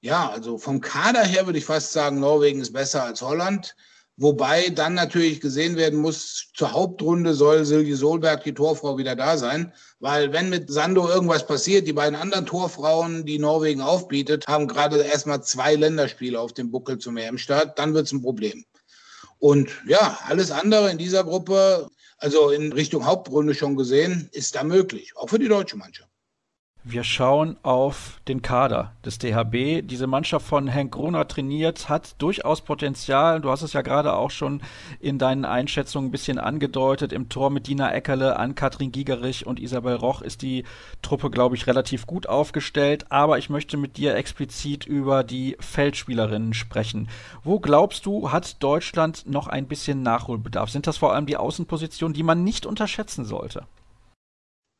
Ja, 0.00 0.30
also 0.30 0.58
vom 0.58 0.80
Kader 0.80 1.24
her 1.24 1.46
würde 1.46 1.58
ich 1.58 1.64
fast 1.64 1.92
sagen, 1.92 2.20
Norwegen 2.20 2.60
ist 2.60 2.72
besser 2.72 3.04
als 3.04 3.22
Holland. 3.22 3.76
Wobei 4.18 4.68
dann 4.68 4.94
natürlich 4.94 5.40
gesehen 5.40 5.76
werden 5.76 5.98
muss, 5.98 6.50
zur 6.54 6.72
Hauptrunde 6.72 7.32
soll 7.32 7.64
Silje 7.64 7.96
Solberg, 7.96 8.44
die 8.44 8.52
Torfrau, 8.52 8.98
wieder 8.98 9.16
da 9.16 9.38
sein. 9.38 9.72
Weil 10.00 10.32
wenn 10.32 10.50
mit 10.50 10.70
Sando 10.70 11.08
irgendwas 11.08 11.46
passiert, 11.46 11.86
die 11.88 11.94
beiden 11.94 12.14
anderen 12.14 12.44
Torfrauen, 12.44 13.24
die 13.24 13.38
Norwegen 13.38 13.80
aufbietet, 13.80 14.46
haben 14.46 14.68
gerade 14.68 15.02
erstmal 15.02 15.42
zwei 15.42 15.76
Länderspiele 15.76 16.38
auf 16.38 16.52
dem 16.52 16.70
Buckel 16.70 16.98
zum 16.98 17.16
EM-Start, 17.16 17.78
dann 17.78 17.94
wird 17.94 18.06
es 18.06 18.12
ein 18.12 18.22
Problem. 18.22 18.64
Und 19.42 19.70
ja, 19.88 20.20
alles 20.26 20.52
andere 20.52 20.92
in 20.92 20.98
dieser 20.98 21.24
Gruppe, 21.24 21.90
also 22.18 22.50
in 22.50 22.72
Richtung 22.72 23.04
Hauptrunde 23.04 23.56
schon 23.56 23.74
gesehen, 23.74 24.28
ist 24.30 24.54
da 24.54 24.62
möglich, 24.62 25.16
auch 25.16 25.30
für 25.30 25.40
die 25.40 25.48
deutsche 25.48 25.76
Mannschaft. 25.76 26.11
Wir 26.84 27.04
schauen 27.04 27.56
auf 27.62 28.20
den 28.26 28.42
Kader 28.42 28.90
des 29.04 29.18
DHB. 29.18 29.86
Diese 29.86 30.08
Mannschaft 30.08 30.44
von 30.44 30.66
Henk 30.66 30.90
Gruner 30.92 31.28
trainiert, 31.28 31.88
hat 31.88 32.20
durchaus 32.20 32.60
Potenzial. 32.62 33.40
Du 33.40 33.50
hast 33.50 33.62
es 33.62 33.72
ja 33.72 33.82
gerade 33.82 34.14
auch 34.14 34.32
schon 34.32 34.62
in 34.98 35.16
deinen 35.16 35.44
Einschätzungen 35.44 36.08
ein 36.08 36.10
bisschen 36.10 36.40
angedeutet. 36.40 37.12
Im 37.12 37.28
Tor 37.28 37.50
mit 37.50 37.68
Dina 37.68 37.94
Eckerle, 37.94 38.36
an 38.36 38.56
Katrin 38.56 38.90
Gigerich 38.90 39.46
und 39.46 39.60
Isabel 39.60 39.94
Roch 39.94 40.22
ist 40.22 40.42
die 40.42 40.64
Truppe, 41.02 41.30
glaube 41.30 41.54
ich, 41.54 41.68
relativ 41.68 42.04
gut 42.04 42.28
aufgestellt. 42.28 43.06
Aber 43.12 43.38
ich 43.38 43.48
möchte 43.48 43.76
mit 43.76 43.96
dir 43.96 44.16
explizit 44.16 44.84
über 44.84 45.22
die 45.22 45.56
Feldspielerinnen 45.60 46.52
sprechen. 46.52 47.08
Wo 47.44 47.60
glaubst 47.60 48.06
du, 48.06 48.32
hat 48.32 48.60
Deutschland 48.60 49.30
noch 49.30 49.46
ein 49.46 49.68
bisschen 49.68 50.02
Nachholbedarf? 50.02 50.68
Sind 50.68 50.88
das 50.88 50.96
vor 50.96 51.14
allem 51.14 51.26
die 51.26 51.36
Außenpositionen, 51.36 52.12
die 52.12 52.24
man 52.24 52.42
nicht 52.42 52.66
unterschätzen 52.66 53.24
sollte? 53.24 53.68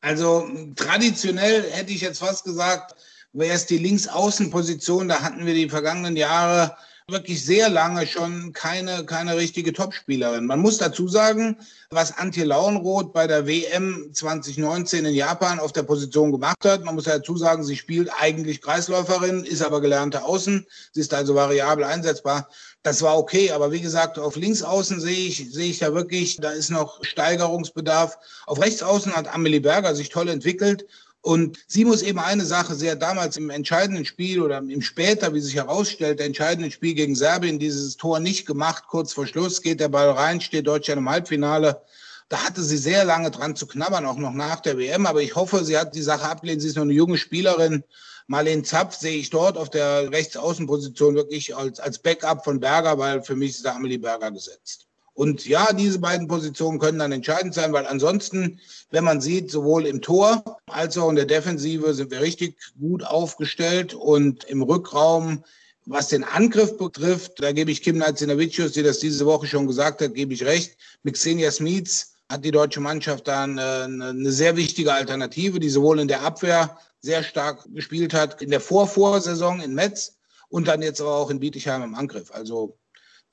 Also 0.03 0.49
traditionell 0.75 1.63
hätte 1.71 1.93
ich 1.93 2.01
jetzt 2.01 2.19
fast 2.19 2.43
gesagt, 2.43 2.93
wäre 3.31 3.55
es 3.55 3.67
die 3.67 3.77
Linksaußenposition, 3.77 5.07
da 5.07 5.21
hatten 5.21 5.45
wir 5.45 5.53
die 5.53 5.69
vergangenen 5.69 6.17
Jahre 6.17 6.75
wirklich 7.07 7.43
sehr 7.43 7.69
lange 7.69 8.07
schon 8.07 8.53
keine, 8.53 9.05
keine 9.05 9.35
richtige 9.35 9.73
Topspielerin. 9.73 10.45
Man 10.45 10.59
muss 10.59 10.77
dazu 10.77 11.07
sagen, 11.07 11.57
was 11.89 12.17
Antje 12.17 12.45
Lauenroth 12.45 13.13
bei 13.13 13.27
der 13.27 13.45
WM 13.45 14.09
2019 14.13 15.05
in 15.05 15.13
Japan 15.13 15.59
auf 15.59 15.73
der 15.73 15.83
Position 15.83 16.31
gemacht 16.31 16.63
hat. 16.63 16.83
Man 16.83 16.95
muss 16.95 17.03
dazu 17.03 17.37
sagen, 17.37 17.63
sie 17.63 17.75
spielt 17.75 18.09
eigentlich 18.19 18.61
Kreisläuferin, 18.61 19.43
ist 19.43 19.61
aber 19.61 19.81
gelernte 19.81 20.23
Außen. 20.23 20.65
Sie 20.93 21.01
ist 21.01 21.13
also 21.13 21.35
variabel 21.35 21.83
einsetzbar. 21.83 22.49
Das 22.83 23.01
war 23.01 23.17
okay, 23.17 23.51
aber 23.51 23.71
wie 23.71 23.81
gesagt, 23.81 24.19
auf 24.19 24.35
Linksaußen 24.35 24.99
sehe 24.99 25.27
ich, 25.27 25.51
sehe 25.51 25.69
ich 25.69 25.79
da 25.79 25.93
wirklich, 25.93 26.37
da 26.37 26.51
ist 26.51 26.69
noch 26.69 27.03
Steigerungsbedarf. 27.03 28.17
Auf 28.45 28.61
Rechtsaußen 28.61 29.15
hat 29.15 29.33
Amelie 29.33 29.61
Berger 29.61 29.95
sich 29.95 30.09
toll 30.09 30.29
entwickelt 30.29 30.85
und 31.23 31.57
sie 31.67 31.85
muss 31.85 32.01
eben 32.01 32.19
eine 32.19 32.43
Sache, 32.45 32.75
sehr 32.75 32.97
damals 32.97 33.37
im 33.37 33.49
entscheidenden 33.49 34.03
Spiel 34.03 34.41
oder 34.41 34.57
im 34.57 34.81
später, 34.81 35.33
wie 35.33 35.39
sich 35.39 35.55
herausstellt, 35.55 36.19
der 36.19 36.25
entscheidende 36.25 36.69
Spiel 36.69 36.95
gegen 36.95 37.15
Serbien, 37.15 37.59
dieses 37.59 37.95
Tor 37.95 38.19
nicht 38.19 38.45
gemacht. 38.45 38.83
Kurz 38.89 39.13
vor 39.13 39.25
Schluss 39.25 39.61
geht 39.61 39.79
der 39.79 39.87
Ball 39.87 40.09
rein, 40.09 40.41
steht 40.41 40.67
Deutschland 40.67 40.99
im 40.99 41.09
Halbfinale. 41.09 41.81
Da 42.27 42.43
hatte 42.43 42.61
sie 42.61 42.75
sehr 42.75 43.05
lange 43.05 43.31
dran 43.31 43.55
zu 43.55 43.67
knabbern, 43.67 44.05
auch 44.05 44.17
noch 44.17 44.33
nach 44.33 44.59
der 44.59 44.77
WM. 44.77 45.05
Aber 45.05 45.21
ich 45.21 45.33
hoffe, 45.33 45.63
sie 45.63 45.77
hat 45.77 45.95
die 45.95 46.01
Sache 46.01 46.27
abgelehnt. 46.27 46.61
Sie 46.61 46.67
ist 46.67 46.75
noch 46.75 46.83
eine 46.83 46.91
junge 46.91 47.17
Spielerin. 47.17 47.85
Marlene 48.27 48.63
Zapf 48.63 48.97
sehe 48.97 49.15
ich 49.15 49.29
dort 49.29 49.57
auf 49.57 49.69
der 49.69 50.11
Rechtsaußenposition 50.11 51.15
wirklich 51.15 51.55
als, 51.55 51.79
als 51.79 51.99
Backup 51.99 52.43
von 52.43 52.59
Berger, 52.59 52.97
weil 52.97 53.23
für 53.23 53.37
mich 53.37 53.51
ist 53.51 53.65
da 53.65 53.75
Amelie 53.75 53.97
Berger 53.97 54.29
gesetzt. 54.31 54.87
Und 55.13 55.45
ja, 55.45 55.73
diese 55.73 55.99
beiden 55.99 56.27
Positionen 56.27 56.79
können 56.79 56.99
dann 56.99 57.11
entscheidend 57.11 57.53
sein, 57.53 57.71
weil 57.71 57.85
ansonsten, 57.85 58.59
wenn 58.89 59.03
man 59.03 59.21
sieht, 59.21 59.51
sowohl 59.51 59.85
im 59.85 60.01
Tor 60.01 60.43
als 60.65 60.97
auch 60.97 61.09
in 61.09 61.15
der 61.15 61.25
Defensive 61.25 61.93
sind 61.93 62.09
wir 62.09 62.21
richtig 62.21 62.57
gut 62.79 63.03
aufgestellt 63.03 63.93
und 63.93 64.43
im 64.45 64.63
Rückraum, 64.63 65.43
was 65.85 66.07
den 66.07 66.23
Angriff 66.23 66.77
betrifft, 66.77 67.43
da 67.43 67.51
gebe 67.51 67.69
ich 67.69 67.83
Kim 67.83 67.97
Nazinavicius, 67.97 68.71
die 68.71 68.83
das 68.83 68.99
diese 68.99 69.25
Woche 69.25 69.45
schon 69.45 69.67
gesagt 69.67 70.01
hat, 70.01 70.15
gebe 70.15 70.33
ich 70.33 70.45
recht. 70.45 70.77
Mit 71.03 71.15
Xenia 71.15 71.51
Smits 71.51 72.13
hat 72.29 72.43
die 72.43 72.51
deutsche 72.51 72.79
Mannschaft 72.79 73.27
dann 73.27 73.59
eine, 73.59 74.09
eine 74.09 74.31
sehr 74.31 74.55
wichtige 74.55 74.93
Alternative, 74.93 75.59
die 75.59 75.69
sowohl 75.69 75.99
in 75.99 76.07
der 76.07 76.23
Abwehr 76.23 76.77
sehr 77.01 77.21
stark 77.21 77.67
gespielt 77.73 78.13
hat, 78.13 78.41
in 78.41 78.49
der 78.49 78.61
Vorvorsaison 78.61 79.59
in 79.59 79.75
Metz 79.75 80.15
und 80.49 80.67
dann 80.67 80.81
jetzt 80.81 81.01
auch 81.01 81.29
in 81.29 81.39
Bietigheim 81.39 81.83
im 81.83 81.95
Angriff. 81.95 82.31
Also 82.31 82.77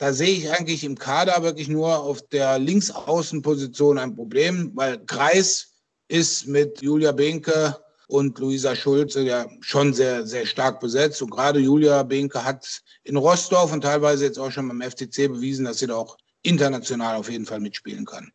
da 0.00 0.14
sehe 0.14 0.30
ich 0.30 0.50
eigentlich 0.50 0.82
im 0.82 0.96
Kader 0.96 1.42
wirklich 1.42 1.68
nur 1.68 1.98
auf 1.98 2.26
der 2.28 2.58
Linksaußenposition 2.58 3.98
ein 3.98 4.16
Problem, 4.16 4.72
weil 4.74 4.98
Kreis 5.04 5.74
ist 6.08 6.46
mit 6.46 6.80
Julia 6.80 7.12
Behnke 7.12 7.76
und 8.08 8.38
Luisa 8.38 8.74
Schulze 8.74 9.22
ja 9.22 9.46
schon 9.60 9.92
sehr, 9.92 10.26
sehr 10.26 10.46
stark 10.46 10.80
besetzt. 10.80 11.20
Und 11.20 11.30
gerade 11.30 11.60
Julia 11.60 12.02
Behnke 12.02 12.42
hat 12.42 12.80
in 13.04 13.16
Rostorf 13.16 13.74
und 13.74 13.82
teilweise 13.82 14.24
jetzt 14.24 14.38
auch 14.38 14.50
schon 14.50 14.68
beim 14.68 14.80
FCC 14.80 15.28
bewiesen, 15.28 15.66
dass 15.66 15.80
sie 15.80 15.86
da 15.86 15.96
auch 15.96 16.16
international 16.42 17.16
auf 17.16 17.30
jeden 17.30 17.44
Fall 17.44 17.60
mitspielen 17.60 18.06
kann. 18.06 18.32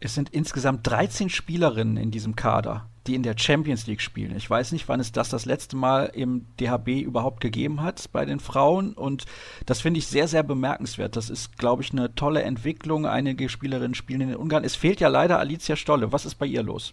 Es 0.00 0.14
sind 0.14 0.28
insgesamt 0.28 0.86
13 0.86 1.30
Spielerinnen 1.30 1.96
in 1.96 2.10
diesem 2.10 2.36
Kader. 2.36 2.90
Die 3.08 3.14
in 3.14 3.22
der 3.22 3.36
Champions 3.36 3.86
League 3.86 4.02
spielen. 4.02 4.36
Ich 4.36 4.48
weiß 4.48 4.72
nicht, 4.72 4.88
wann 4.88 5.00
es 5.00 5.10
das 5.10 5.30
das 5.30 5.46
letzte 5.46 5.76
Mal 5.76 6.06
im 6.14 6.46
DHB 6.60 7.02
überhaupt 7.02 7.40
gegeben 7.40 7.82
hat 7.82 8.12
bei 8.12 8.24
den 8.24 8.38
Frauen 8.38 8.92
und 8.92 9.24
das 9.66 9.80
finde 9.80 9.98
ich 9.98 10.06
sehr, 10.06 10.28
sehr 10.28 10.42
bemerkenswert. 10.42 11.16
Das 11.16 11.30
ist, 11.30 11.56
glaube 11.58 11.82
ich, 11.82 11.90
eine 11.92 12.14
tolle 12.14 12.42
Entwicklung. 12.42 13.06
Einige 13.06 13.48
Spielerinnen 13.48 13.94
spielen 13.94 14.20
in 14.20 14.36
Ungarn. 14.36 14.62
Es 14.64 14.76
fehlt 14.76 15.00
ja 15.00 15.08
leider 15.08 15.38
Alicia 15.38 15.74
Stolle. 15.74 16.12
Was 16.12 16.26
ist 16.26 16.36
bei 16.36 16.46
ihr 16.46 16.62
los? 16.62 16.92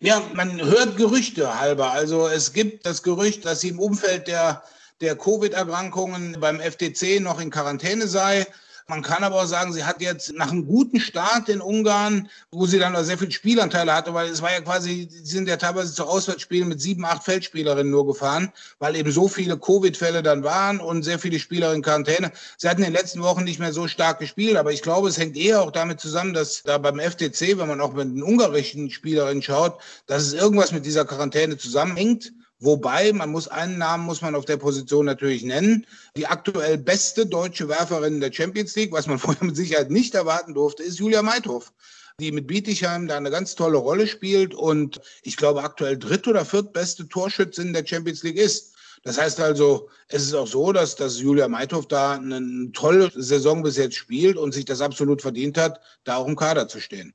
Ja, 0.00 0.22
man 0.34 0.60
hört 0.60 0.96
Gerüchte 0.96 1.60
halber. 1.60 1.92
Also 1.92 2.26
es 2.26 2.52
gibt 2.52 2.86
das 2.86 3.02
Gerücht, 3.02 3.44
dass 3.44 3.60
sie 3.60 3.68
im 3.68 3.78
Umfeld 3.78 4.28
der, 4.28 4.62
der 5.00 5.16
Covid-Erkrankungen 5.16 6.38
beim 6.40 6.60
FTC 6.60 7.20
noch 7.20 7.40
in 7.40 7.50
Quarantäne 7.50 8.06
sei. 8.06 8.46
Man 8.88 9.02
kann 9.02 9.24
aber 9.24 9.42
auch 9.42 9.46
sagen, 9.46 9.72
sie 9.72 9.82
hat 9.82 10.00
jetzt 10.00 10.32
nach 10.34 10.52
einem 10.52 10.64
guten 10.64 11.00
Start 11.00 11.48
in 11.48 11.60
Ungarn, 11.60 12.28
wo 12.52 12.66
sie 12.66 12.78
dann 12.78 12.94
auch 12.94 13.02
sehr 13.02 13.18
viele 13.18 13.32
Spielanteile 13.32 13.92
hatte, 13.92 14.14
weil 14.14 14.28
es 14.28 14.42
war 14.42 14.52
ja 14.52 14.60
quasi, 14.60 15.08
sie 15.10 15.24
sind 15.24 15.48
ja 15.48 15.56
teilweise 15.56 15.92
zu 15.92 16.04
Auswärtsspielen 16.04 16.68
mit 16.68 16.80
sieben, 16.80 17.04
acht 17.04 17.24
Feldspielerinnen 17.24 17.90
nur 17.90 18.06
gefahren, 18.06 18.52
weil 18.78 18.94
eben 18.94 19.10
so 19.10 19.26
viele 19.26 19.58
Covid-Fälle 19.58 20.22
dann 20.22 20.44
waren 20.44 20.78
und 20.78 21.02
sehr 21.02 21.18
viele 21.18 21.40
Spieler 21.40 21.74
in 21.74 21.82
Quarantäne. 21.82 22.30
Sie 22.58 22.68
hatten 22.68 22.82
in 22.82 22.92
den 22.92 23.00
letzten 23.00 23.22
Wochen 23.22 23.42
nicht 23.42 23.58
mehr 23.58 23.72
so 23.72 23.88
stark 23.88 24.20
gespielt, 24.20 24.56
aber 24.56 24.72
ich 24.72 24.82
glaube, 24.82 25.08
es 25.08 25.18
hängt 25.18 25.36
eher 25.36 25.62
auch 25.62 25.72
damit 25.72 25.98
zusammen, 25.98 26.32
dass 26.32 26.62
da 26.62 26.78
beim 26.78 27.00
FTC, 27.00 27.58
wenn 27.58 27.66
man 27.66 27.80
auch 27.80 27.92
mit 27.92 28.06
den 28.06 28.22
ungarischen 28.22 28.88
Spielerinnen 28.90 29.42
schaut, 29.42 29.80
dass 30.06 30.22
es 30.22 30.32
irgendwas 30.32 30.70
mit 30.70 30.86
dieser 30.86 31.04
Quarantäne 31.04 31.56
zusammenhängt. 31.56 32.32
Wobei, 32.58 33.12
man 33.12 33.30
muss 33.30 33.48
einen 33.48 33.76
Namen 33.76 34.06
muss 34.06 34.22
man 34.22 34.34
auf 34.34 34.46
der 34.46 34.56
Position 34.56 35.04
natürlich 35.04 35.42
nennen. 35.42 35.86
Die 36.16 36.26
aktuell 36.26 36.78
beste 36.78 37.26
deutsche 37.26 37.68
Werferin 37.68 38.20
der 38.20 38.32
Champions 38.32 38.74
League, 38.76 38.92
was 38.92 39.06
man 39.06 39.18
vorher 39.18 39.44
mit 39.44 39.56
Sicherheit 39.56 39.90
nicht 39.90 40.14
erwarten 40.14 40.54
durfte, 40.54 40.82
ist 40.82 40.98
Julia 40.98 41.22
Meithof, 41.22 41.72
die 42.18 42.32
mit 42.32 42.46
Bietigheim 42.46 43.08
da 43.08 43.18
eine 43.18 43.30
ganz 43.30 43.54
tolle 43.56 43.76
Rolle 43.76 44.06
spielt 44.06 44.54
und 44.54 45.00
ich 45.22 45.36
glaube 45.36 45.62
aktuell 45.62 45.98
dritt- 45.98 46.28
oder 46.28 46.46
viertbeste 46.46 47.06
Torschützin 47.08 47.74
der 47.74 47.86
Champions 47.86 48.22
League 48.22 48.38
ist. 48.38 48.74
Das 49.02 49.18
heißt 49.18 49.38
also, 49.38 49.90
es 50.08 50.22
ist 50.24 50.34
auch 50.34 50.48
so, 50.48 50.72
dass, 50.72 50.96
dass 50.96 51.20
Julia 51.20 51.48
Meithof 51.48 51.86
da 51.86 52.14
eine 52.14 52.72
tolle 52.72 53.12
Saison 53.14 53.62
bis 53.62 53.76
jetzt 53.76 53.96
spielt 53.96 54.38
und 54.38 54.52
sich 54.52 54.64
das 54.64 54.80
absolut 54.80 55.20
verdient 55.20 55.58
hat, 55.58 55.80
da 56.04 56.16
auch 56.16 56.26
im 56.26 56.36
Kader 56.36 56.68
zu 56.68 56.80
stehen. 56.80 57.14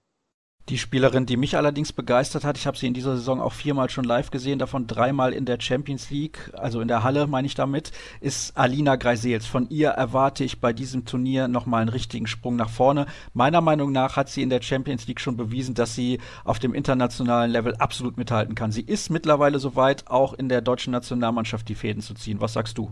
Die 0.69 0.77
Spielerin, 0.77 1.25
die 1.25 1.37
mich 1.37 1.57
allerdings 1.57 1.91
begeistert 1.91 2.43
hat, 2.43 2.55
ich 2.55 2.67
habe 2.67 2.77
sie 2.77 2.87
in 2.87 2.93
dieser 2.93 3.15
Saison 3.15 3.41
auch 3.41 3.51
viermal 3.51 3.89
schon 3.89 4.05
live 4.05 4.29
gesehen, 4.29 4.59
davon 4.59 4.85
dreimal 4.85 5.33
in 5.33 5.45
der 5.45 5.59
Champions 5.59 6.11
League, 6.11 6.51
also 6.53 6.81
in 6.81 6.87
der 6.87 7.03
Halle 7.03 7.25
meine 7.27 7.47
ich 7.47 7.55
damit, 7.55 7.91
ist 8.21 8.55
Alina 8.55 8.95
Greisels. 8.95 9.47
Von 9.47 9.69
ihr 9.69 9.89
erwarte 9.89 10.43
ich 10.43 10.61
bei 10.61 10.71
diesem 10.71 11.03
Turnier 11.03 11.47
nochmal 11.47 11.81
einen 11.81 11.89
richtigen 11.89 12.27
Sprung 12.27 12.55
nach 12.55 12.69
vorne. 12.69 13.07
Meiner 13.33 13.59
Meinung 13.59 13.91
nach 13.91 14.15
hat 14.15 14.29
sie 14.29 14.43
in 14.43 14.49
der 14.49 14.61
Champions 14.61 15.07
League 15.07 15.19
schon 15.19 15.35
bewiesen, 15.35 15.73
dass 15.73 15.95
sie 15.95 16.19
auf 16.45 16.59
dem 16.59 16.73
internationalen 16.73 17.51
Level 17.51 17.75
absolut 17.75 18.17
mithalten 18.17 18.55
kann. 18.55 18.71
Sie 18.71 18.81
ist 18.81 19.09
mittlerweile 19.09 19.59
soweit, 19.59 20.07
auch 20.07 20.33
in 20.33 20.47
der 20.47 20.61
deutschen 20.61 20.91
Nationalmannschaft 20.91 21.67
die 21.67 21.75
Fäden 21.75 22.01
zu 22.01 22.13
ziehen. 22.13 22.39
Was 22.39 22.53
sagst 22.53 22.77
du? 22.77 22.91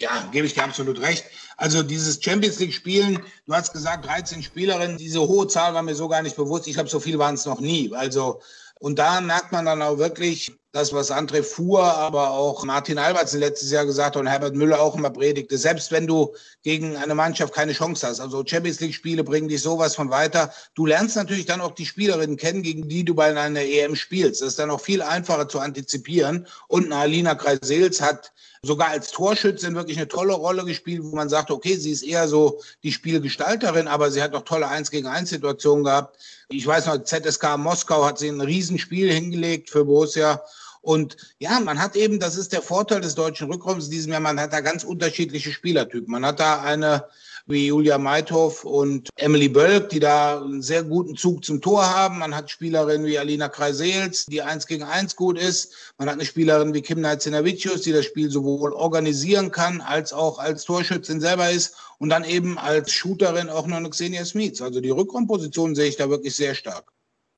Ja, 0.00 0.28
gebe 0.32 0.46
ich 0.46 0.54
dir 0.54 0.64
absolut 0.64 1.00
recht. 1.00 1.24
Also 1.56 1.82
dieses 1.82 2.22
Champions 2.22 2.58
League 2.58 2.72
Spielen, 2.72 3.22
du 3.46 3.54
hast 3.54 3.72
gesagt 3.72 4.06
13 4.06 4.42
Spielerinnen, 4.42 4.96
diese 4.96 5.20
hohe 5.20 5.46
Zahl 5.46 5.74
war 5.74 5.82
mir 5.82 5.94
so 5.94 6.08
gar 6.08 6.22
nicht 6.22 6.34
bewusst. 6.34 6.66
Ich 6.66 6.74
glaube, 6.74 6.90
so 6.90 6.98
viel 6.98 7.18
waren 7.18 7.36
es 7.36 7.46
noch 7.46 7.60
nie. 7.60 7.92
Also 7.94 8.40
und 8.82 8.98
da 8.98 9.20
merkt 9.20 9.52
man 9.52 9.64
dann 9.64 9.80
auch 9.80 9.98
wirklich 9.98 10.50
das, 10.72 10.92
was 10.92 11.12
André 11.12 11.44
Fuhr, 11.44 11.84
aber 11.84 12.30
auch 12.30 12.64
Martin 12.64 12.98
Albertsen 12.98 13.38
letztes 13.38 13.70
Jahr 13.70 13.86
gesagt 13.86 14.16
hat 14.16 14.20
und 14.20 14.26
Herbert 14.26 14.56
Müller 14.56 14.80
auch 14.80 14.96
immer 14.96 15.10
predigte. 15.10 15.56
Selbst 15.56 15.92
wenn 15.92 16.08
du 16.08 16.34
gegen 16.64 16.96
eine 16.96 17.14
Mannschaft 17.14 17.54
keine 17.54 17.74
Chance 17.74 18.08
hast, 18.08 18.18
also 18.18 18.42
Champions 18.44 18.80
League 18.80 18.94
Spiele 18.94 19.22
bringen 19.22 19.46
dich 19.46 19.62
sowas 19.62 19.94
von 19.94 20.10
weiter. 20.10 20.52
Du 20.74 20.86
lernst 20.86 21.14
natürlich 21.14 21.46
dann 21.46 21.60
auch 21.60 21.76
die 21.76 21.86
Spielerinnen 21.86 22.36
kennen, 22.36 22.64
gegen 22.64 22.88
die 22.88 23.04
du 23.04 23.14
bei 23.14 23.26
einer 23.26 23.60
EM 23.60 23.94
spielst. 23.94 24.40
Das 24.40 24.48
ist 24.48 24.58
dann 24.58 24.72
auch 24.72 24.80
viel 24.80 25.00
einfacher 25.00 25.48
zu 25.48 25.60
antizipieren. 25.60 26.48
Und 26.66 26.92
Alina 26.92 27.36
Kreisels 27.36 28.00
hat 28.00 28.32
sogar 28.64 28.90
als 28.90 29.10
Torschützin 29.10 29.74
wirklich 29.74 29.96
eine 29.98 30.06
tolle 30.06 30.34
Rolle 30.34 30.64
gespielt, 30.64 31.02
wo 31.02 31.16
man 31.16 31.28
sagt, 31.28 31.50
okay, 31.50 31.74
sie 31.76 31.90
ist 31.90 32.02
eher 32.02 32.28
so 32.28 32.60
die 32.84 32.92
Spielgestalterin, 32.92 33.88
aber 33.88 34.12
sie 34.12 34.22
hat 34.22 34.34
auch 34.34 34.44
tolle 34.44 34.68
Eins 34.68 34.92
gegen 34.92 35.08
eins 35.08 35.30
Situationen 35.30 35.84
gehabt. 35.84 36.16
Ich 36.48 36.64
weiß 36.64 36.86
noch, 36.86 37.02
ZSK 37.02 37.56
Moskau 37.58 38.04
hat 38.04 38.20
sie 38.20 38.28
ein 38.28 38.40
Riesenspiel 38.40 39.12
hingelegt 39.12 39.68
für 39.68 39.84
Borussia. 39.84 40.40
Und 40.80 41.16
ja, 41.40 41.58
man 41.58 41.80
hat 41.80 41.96
eben, 41.96 42.20
das 42.20 42.36
ist 42.36 42.52
der 42.52 42.62
Vorteil 42.62 43.00
des 43.00 43.16
deutschen 43.16 43.50
Rückraums 43.50 43.86
in 43.86 43.90
diesem 43.90 44.12
Jahr, 44.12 44.20
man 44.20 44.38
hat 44.38 44.52
da 44.52 44.60
ganz 44.60 44.84
unterschiedliche 44.84 45.50
Spielertypen. 45.50 46.12
Man 46.12 46.24
hat 46.24 46.38
da 46.38 46.62
eine 46.62 47.04
wie 47.46 47.66
Julia 47.66 47.98
Meithoff 47.98 48.64
und 48.64 49.08
Emily 49.16 49.48
Bölk, 49.48 49.88
die 49.90 50.00
da 50.00 50.40
einen 50.40 50.62
sehr 50.62 50.82
guten 50.82 51.16
Zug 51.16 51.44
zum 51.44 51.60
Tor 51.60 51.84
haben. 51.84 52.18
Man 52.18 52.34
hat 52.34 52.50
Spielerinnen 52.50 53.06
wie 53.06 53.18
Alina 53.18 53.48
Kreisels, 53.48 54.26
die 54.26 54.42
eins 54.42 54.66
gegen 54.66 54.84
eins 54.84 55.16
gut 55.16 55.38
ist. 55.38 55.74
Man 55.98 56.08
hat 56.08 56.14
eine 56.14 56.24
Spielerin 56.24 56.74
wie 56.74 56.82
Kim 56.82 57.00
Naizinavicius, 57.00 57.82
die 57.82 57.92
das 57.92 58.04
Spiel 58.04 58.30
sowohl 58.30 58.72
organisieren 58.72 59.50
kann, 59.50 59.80
als 59.80 60.12
auch 60.12 60.38
als 60.38 60.64
Torschützin 60.64 61.20
selber 61.20 61.50
ist. 61.50 61.76
Und 61.98 62.08
dann 62.08 62.24
eben 62.24 62.58
als 62.58 62.92
Shooterin 62.92 63.48
auch 63.48 63.66
noch 63.66 63.76
eine 63.76 63.90
Xenia 63.90 64.24
Smith. 64.24 64.60
Also 64.60 64.80
die 64.80 64.90
Rückraumposition 64.90 65.74
sehe 65.74 65.88
ich 65.88 65.96
da 65.96 66.10
wirklich 66.10 66.34
sehr 66.34 66.54
stark. 66.54 66.92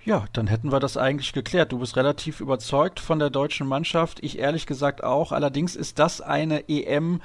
Ja, 0.04 0.26
dann 0.34 0.48
hätten 0.48 0.70
wir 0.70 0.80
das 0.80 0.98
eigentlich 0.98 1.32
geklärt. 1.32 1.72
Du 1.72 1.78
bist 1.78 1.96
relativ 1.96 2.40
überzeugt 2.40 3.00
von 3.00 3.18
der 3.18 3.30
deutschen 3.30 3.66
Mannschaft. 3.66 4.18
Ich 4.22 4.38
ehrlich 4.38 4.66
gesagt 4.66 5.02
auch. 5.02 5.32
Allerdings 5.32 5.76
ist 5.76 5.98
das 5.98 6.20
eine 6.20 6.68
EM, 6.68 7.22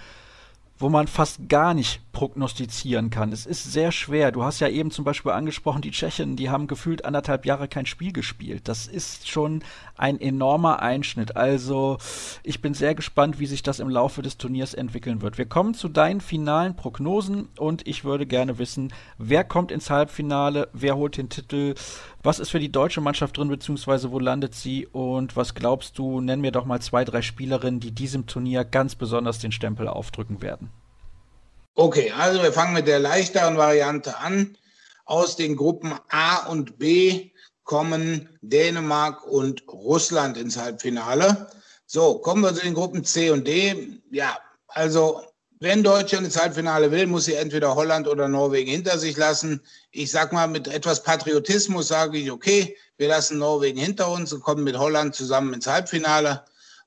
wo 0.80 0.88
man 0.88 1.08
fast 1.08 1.50
gar 1.50 1.74
nicht 1.74 2.02
prognostizieren 2.14 3.10
kann. 3.10 3.34
Es 3.34 3.46
ist 3.46 3.72
sehr 3.72 3.92
schwer. 3.92 4.32
Du 4.32 4.44
hast 4.44 4.62
ja 4.62 4.70
eben 4.70 4.92
zum 4.92 5.04
Beispiel 5.06 5.34
angesprochen, 5.34 5.82
die 5.82 5.92
Tschechen, 5.92 6.38
die 6.38 6.50
haben 6.50 6.68
gefühlt 6.68 7.04
anderthalb 7.04 7.46
Jahre 7.46 7.68
kein 7.68 7.86
Spiel 7.86 8.14
gespielt. 8.14 8.68
Das 8.68 8.88
ist 8.88 9.30
schon 9.30 9.62
ein 9.98 10.20
enormer 10.20 10.82
Einschnitt. 10.82 11.36
Also 11.36 11.98
ich 12.44 12.62
bin 12.62 12.74
sehr 12.74 12.96
gespannt, 12.96 13.40
wie 13.40 13.46
sich 13.46 13.62
das 13.62 13.80
im 13.80 13.90
Laufe 13.90 14.22
des 14.22 14.38
Turniers 14.38 14.74
entwickeln 14.74 15.22
wird. 15.22 15.38
Wir 15.38 15.46
kommen 15.46 15.74
zu 15.74 15.90
deinen 15.90 16.22
finalen 16.22 16.76
Prognosen 16.76 17.50
und 17.58 17.86
ich 17.86 18.06
würde 18.06 18.26
gerne 18.26 18.58
wissen, 18.58 18.94
wer 19.18 19.44
kommt 19.44 19.72
ins 19.72 19.90
Halbfinale, 19.90 20.70
wer 20.72 20.96
holt 20.96 21.18
den 21.18 21.30
Titel, 21.30 21.76
was 22.22 22.40
ist 22.40 22.50
für 22.50 22.60
die 22.60 22.72
deutsche 22.72 23.02
Mannschaft 23.02 23.38
drin, 23.38 23.50
beziehungsweise 23.50 24.12
wo 24.12 24.20
landet 24.20 24.54
sie 24.54 24.88
und 24.88 25.36
was 25.36 25.56
glaubst 25.56 25.98
du, 25.98 26.20
nenn 26.22 26.42
mir 26.42 26.52
doch 26.52 26.66
mal 26.66 26.82
zwei, 26.82 27.06
drei 27.06 27.22
Spielerinnen, 27.22 27.80
die 27.80 27.92
diesem 27.92 28.28
Turnier 28.28 28.66
ganz 28.66 28.96
besonders 28.96 29.40
den 29.40 29.52
Stempel 29.52 29.88
aufdrücken 29.88 30.42
werden. 30.42 30.70
Okay, 31.76 32.12
also 32.12 32.42
wir 32.42 32.52
fangen 32.52 32.74
mit 32.74 32.88
der 32.88 33.00
leichteren 33.00 33.56
Variante 33.58 34.18
an. 34.18 34.58
Aus 35.06 35.38
den 35.38 35.56
Gruppen 35.56 35.94
A 36.10 36.48
und 36.48 36.78
B 36.78 37.32
kommen 37.64 38.30
Dänemark 38.42 39.26
und 39.26 39.64
Russland 39.68 40.38
ins 40.38 40.58
Halbfinale. 40.58 41.50
So, 41.86 42.20
kommen 42.20 42.44
wir 42.44 42.54
zu 42.54 42.62
den 42.62 42.74
Gruppen 42.74 43.04
C 43.04 43.32
und 43.32 43.48
D. 43.48 44.00
Ja, 44.12 44.38
also 44.68 45.22
wenn 45.60 45.84
Deutschland 45.84 46.26
ins 46.26 46.40
Halbfinale 46.40 46.90
will, 46.92 47.06
muss 47.08 47.26
sie 47.26 47.34
entweder 47.34 47.76
Holland 47.76 48.08
oder 48.08 48.28
Norwegen 48.28 48.72
hinter 48.72 48.98
sich 48.98 49.18
lassen. 49.18 49.62
Ich 49.92 50.10
sag 50.10 50.32
mal, 50.32 50.48
mit 50.48 50.68
etwas 50.68 51.04
Patriotismus 51.04 51.90
sage 51.90 52.18
ich, 52.18 52.32
okay, 52.32 52.78
wir 52.98 53.10
lassen 53.10 53.40
Norwegen 53.40 53.78
hinter 53.78 54.10
uns 54.10 54.32
und 54.32 54.42
kommen 54.42 54.64
mit 54.64 54.78
Holland 54.78 55.16
zusammen 55.16 55.54
ins 55.54 55.68
Halbfinale. 55.68 56.46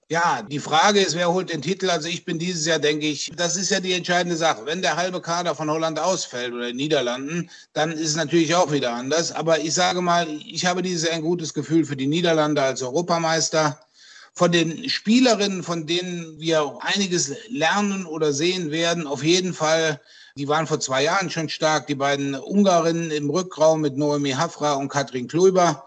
Ja, 0.08 0.42
die 0.42 0.58
Frage 0.58 1.00
ist, 1.00 1.16
wer 1.16 1.32
holt 1.32 1.50
den 1.50 1.62
Titel? 1.62 1.88
Also 1.88 2.08
ich 2.08 2.24
bin 2.24 2.38
dieses 2.38 2.66
Jahr, 2.66 2.78
denke 2.78 3.06
ich, 3.06 3.30
das 3.36 3.56
ist 3.56 3.70
ja 3.70 3.80
die 3.80 3.92
entscheidende 3.92 4.36
Sache. 4.36 4.66
Wenn 4.66 4.82
der 4.82 4.96
halbe 4.96 5.20
Kader 5.22 5.54
von 5.54 5.70
Holland 5.70 5.98
ausfällt 5.98 6.52
oder 6.52 6.66
den 6.66 6.76
Niederlanden, 6.76 7.50
dann 7.72 7.92
ist 7.92 8.10
es 8.10 8.16
natürlich 8.16 8.54
auch 8.54 8.72
wieder 8.72 8.92
anders. 8.92 9.32
Aber 9.32 9.60
ich 9.60 9.72
sage 9.72 10.02
mal, 10.02 10.26
ich 10.46 10.66
habe 10.66 10.82
dieses 10.82 11.08
Jahr 11.08 11.14
ein 11.14 11.22
gutes 11.22 11.54
Gefühl 11.54 11.84
für 11.84 11.96
die 11.96 12.06
Niederlande 12.06 12.62
als 12.62 12.82
Europameister. 12.82 13.78
Von 14.34 14.52
den 14.52 14.88
Spielerinnen, 14.88 15.62
von 15.62 15.86
denen 15.86 16.40
wir 16.40 16.78
einiges 16.80 17.32
lernen 17.48 18.06
oder 18.06 18.32
sehen 18.32 18.70
werden, 18.70 19.06
auf 19.06 19.22
jeden 19.22 19.52
Fall 19.52 20.00
die 20.36 20.48
waren 20.48 20.66
vor 20.66 20.80
zwei 20.80 21.04
Jahren 21.04 21.30
schon 21.30 21.48
stark, 21.48 21.86
die 21.86 21.94
beiden 21.94 22.34
Ungarinnen 22.34 23.10
im 23.10 23.28
Rückraum 23.28 23.82
mit 23.82 23.98
Noemi 23.98 24.30
Hafra 24.30 24.74
und 24.74 24.88
Katrin 24.88 25.28
Kluiber. 25.28 25.84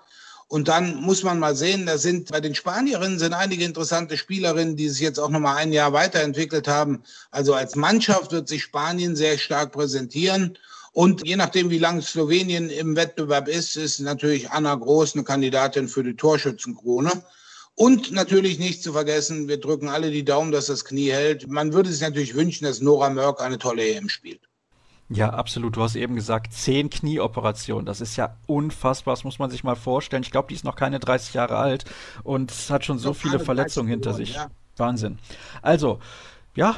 Und 0.47 0.67
dann 0.67 0.97
muss 0.97 1.23
man 1.23 1.39
mal 1.39 1.55
sehen, 1.55 1.87
da 1.87 1.97
sind 1.97 2.31
bei 2.31 2.39
den 2.39 2.53
Spanierinnen 2.53 3.17
sind 3.17 3.33
einige 3.33 3.65
interessante 3.65 4.15
Spielerinnen, 4.15 4.75
die 4.75 4.89
sich 4.89 5.01
jetzt 5.01 5.19
auch 5.19 5.29
nochmal 5.29 5.57
ein 5.57 5.73
Jahr 5.73 5.93
weiterentwickelt 5.93 6.67
haben. 6.67 7.01
Also 7.31 7.55
als 7.55 7.75
Mannschaft 7.75 8.31
wird 8.31 8.47
sich 8.47 8.61
Spanien 8.61 9.15
sehr 9.15 9.39
stark 9.39 9.71
präsentieren. 9.71 10.59
Und 10.93 11.25
je 11.25 11.35
nachdem, 11.35 11.71
wie 11.71 11.79
lange 11.79 12.03
Slowenien 12.03 12.69
im 12.69 12.95
Wettbewerb 12.95 13.47
ist, 13.47 13.75
ist 13.75 13.99
natürlich 13.99 14.51
Anna 14.51 14.75
Groß 14.75 15.15
eine 15.15 15.23
Kandidatin 15.23 15.87
für 15.87 16.03
die 16.03 16.15
Torschützenkrone. 16.15 17.23
Und 17.75 18.11
natürlich 18.11 18.57
nicht 18.57 18.81
zu 18.81 18.93
vergessen, 18.93 19.49
wir 19.49 19.59
drücken 19.59 19.89
alle 19.89 20.09
die 20.09 20.23
Daumen, 20.23 20.51
dass 20.51 20.67
das 20.67 20.85
Knie 20.85 21.11
hält. 21.11 21.47
Man 21.49 21.73
würde 21.73 21.91
sich 21.91 22.01
natürlich 22.01 22.33
wünschen, 22.33 22.63
dass 22.63 22.79
Nora 22.79 23.09
Mörk 23.09 23.41
eine 23.41 23.57
tolle 23.57 23.85
EM 23.85 24.07
spielt. 24.07 24.41
Ja, 25.09 25.29
absolut. 25.29 25.75
Du 25.75 25.83
hast 25.83 25.95
eben 25.95 26.15
gesagt, 26.15 26.53
zehn 26.53 26.89
Knieoperationen. 26.89 27.85
Das 27.85 28.01
ist 28.01 28.15
ja 28.15 28.37
unfassbar. 28.47 29.13
Das 29.13 29.23
muss 29.23 29.39
man 29.39 29.51
sich 29.51 29.63
mal 29.63 29.75
vorstellen. 29.75 30.23
Ich 30.23 30.31
glaube, 30.31 30.47
die 30.47 30.55
ist 30.55 30.63
noch 30.63 30.75
keine 30.75 30.99
30 30.99 31.33
Jahre 31.33 31.57
alt 31.57 31.85
und 32.23 32.51
hat 32.69 32.85
schon 32.85 32.97
so 32.97 33.13
viele 33.13 33.39
Verletzungen 33.39 33.89
hinter 33.89 34.13
sich. 34.13 34.33
Ja. 34.35 34.49
Wahnsinn. 34.77 35.19
Also, 35.61 35.99
ja, 36.55 36.75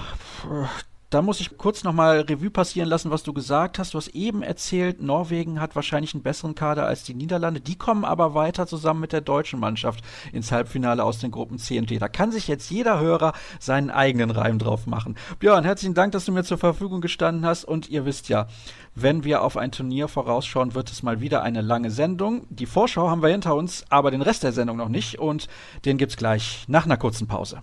Da 1.09 1.21
muss 1.21 1.39
ich 1.39 1.57
kurz 1.57 1.85
nochmal 1.85 2.19
Revue 2.19 2.49
passieren 2.49 2.89
lassen, 2.89 3.11
was 3.11 3.23
du 3.23 3.31
gesagt 3.31 3.79
hast. 3.79 3.93
Du 3.93 3.97
hast 3.97 4.09
eben 4.09 4.43
erzählt, 4.43 5.01
Norwegen 5.01 5.61
hat 5.61 5.73
wahrscheinlich 5.73 6.13
einen 6.13 6.21
besseren 6.21 6.53
Kader 6.53 6.85
als 6.85 7.03
die 7.03 7.13
Niederlande. 7.13 7.61
Die 7.61 7.77
kommen 7.77 8.03
aber 8.03 8.33
weiter 8.33 8.67
zusammen 8.67 8.99
mit 8.99 9.13
der 9.13 9.21
deutschen 9.21 9.57
Mannschaft 9.57 10.03
ins 10.33 10.51
Halbfinale 10.51 11.05
aus 11.05 11.19
den 11.19 11.31
Gruppen 11.31 11.59
C 11.59 11.79
und 11.79 11.89
D. 11.89 11.97
Da 11.97 12.09
kann 12.09 12.33
sich 12.33 12.49
jetzt 12.49 12.69
jeder 12.69 12.99
Hörer 12.99 13.31
seinen 13.57 13.89
eigenen 13.89 14.31
Reim 14.31 14.59
drauf 14.59 14.85
machen. 14.85 15.15
Björn, 15.39 15.63
herzlichen 15.63 15.93
Dank, 15.93 16.11
dass 16.11 16.25
du 16.25 16.33
mir 16.33 16.43
zur 16.43 16.57
Verfügung 16.57 16.99
gestanden 16.99 17.45
hast. 17.45 17.63
Und 17.63 17.87
ihr 17.87 18.03
wisst 18.03 18.27
ja, 18.27 18.47
wenn 18.93 19.23
wir 19.23 19.43
auf 19.43 19.55
ein 19.55 19.71
Turnier 19.71 20.09
vorausschauen, 20.09 20.75
wird 20.75 20.91
es 20.91 21.03
mal 21.03 21.21
wieder 21.21 21.41
eine 21.41 21.61
lange 21.61 21.89
Sendung. 21.89 22.47
Die 22.49 22.65
Vorschau 22.65 23.09
haben 23.09 23.21
wir 23.21 23.29
hinter 23.29 23.55
uns, 23.55 23.85
aber 23.89 24.11
den 24.11 24.21
Rest 24.21 24.43
der 24.43 24.51
Sendung 24.51 24.75
noch 24.75 24.89
nicht. 24.89 25.19
Und 25.19 25.47
den 25.85 25.97
gibt's 25.97 26.17
gleich 26.17 26.65
nach 26.67 26.83
einer 26.83 26.97
kurzen 26.97 27.27
Pause. 27.27 27.61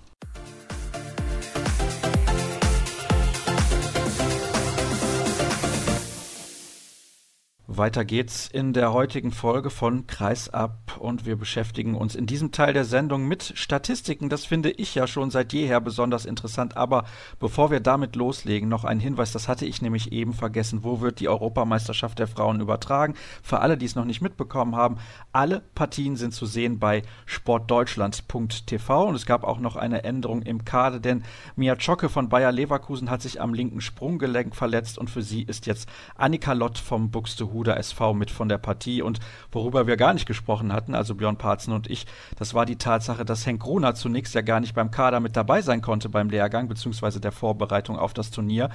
Weiter 7.66 8.04
geht's 8.04 8.46
in 8.46 8.74
der 8.74 8.92
heutigen 8.92 9.32
Folge 9.32 9.70
von 9.70 10.06
Kreisab 10.06 10.98
und 10.98 11.24
wir 11.24 11.36
beschäftigen 11.36 11.94
uns 11.94 12.14
in 12.14 12.26
diesem 12.26 12.52
Teil 12.52 12.74
der 12.74 12.84
Sendung 12.84 13.26
mit 13.26 13.54
Statistiken. 13.56 14.28
Das 14.28 14.44
finde 14.44 14.70
ich 14.70 14.94
ja 14.94 15.06
schon 15.06 15.30
seit 15.30 15.54
jeher 15.54 15.80
besonders 15.80 16.26
interessant. 16.26 16.76
Aber 16.76 17.04
bevor 17.40 17.70
wir 17.70 17.80
damit 17.80 18.16
loslegen, 18.16 18.68
noch 18.68 18.84
ein 18.84 19.00
Hinweis, 19.00 19.32
das 19.32 19.48
hatte 19.48 19.64
ich 19.64 19.80
nämlich 19.80 20.12
eben 20.12 20.34
vergessen. 20.34 20.84
Wo 20.84 21.00
wird 21.00 21.20
die 21.20 21.28
Europameisterschaft 21.30 22.18
der 22.18 22.26
Frauen 22.26 22.60
übertragen? 22.60 23.14
Für 23.42 23.60
alle, 23.60 23.78
die 23.78 23.86
es 23.86 23.94
noch 23.94 24.04
nicht 24.04 24.20
mitbekommen 24.20 24.76
haben, 24.76 24.98
alle 25.32 25.62
Partien 25.74 26.16
sind 26.16 26.34
zu 26.34 26.44
sehen 26.44 26.78
bei 26.78 27.00
sportdeutschland.tv 27.24 29.06
und 29.08 29.14
es 29.14 29.24
gab 29.24 29.42
auch 29.42 29.58
noch 29.58 29.76
eine 29.76 30.04
Änderung 30.04 30.42
im 30.42 30.66
Kader, 30.66 31.00
denn 31.00 31.24
Mia 31.56 31.78
Zschocke 31.78 32.10
von 32.10 32.28
Bayer 32.28 32.52
Leverkusen 32.52 33.08
hat 33.08 33.22
sich 33.22 33.40
am 33.40 33.54
linken 33.54 33.80
Sprunggelenk 33.80 34.54
verletzt 34.54 34.98
und 34.98 35.08
für 35.08 35.22
sie 35.22 35.44
ist 35.44 35.64
jetzt 35.64 35.88
Annika 36.14 36.52
Lott 36.52 36.76
vom 36.76 37.10
Buxtehude 37.10 37.54
Buda 37.64 37.76
SV 37.78 38.12
mit 38.12 38.30
von 38.30 38.50
der 38.50 38.58
Partie. 38.58 39.00
Und 39.00 39.20
worüber 39.50 39.86
wir 39.86 39.96
gar 39.96 40.12
nicht 40.12 40.26
gesprochen 40.26 40.70
hatten, 40.72 40.94
also 40.94 41.14
Björn 41.14 41.38
Parzen 41.38 41.72
und 41.72 41.90
ich, 41.90 42.06
das 42.36 42.52
war 42.52 42.66
die 42.66 42.76
Tatsache, 42.76 43.24
dass 43.24 43.46
Henk 43.46 43.62
Gruner 43.62 43.94
zunächst 43.94 44.34
ja 44.34 44.42
gar 44.42 44.60
nicht 44.60 44.74
beim 44.74 44.90
Kader 44.90 45.20
mit 45.20 45.34
dabei 45.34 45.62
sein 45.62 45.80
konnte 45.80 46.10
beim 46.10 46.28
Lehrgang 46.28 46.68
beziehungsweise 46.68 47.20
der 47.20 47.32
Vorbereitung 47.32 47.98
auf 47.98 48.12
das 48.12 48.30
Turnier. 48.30 48.68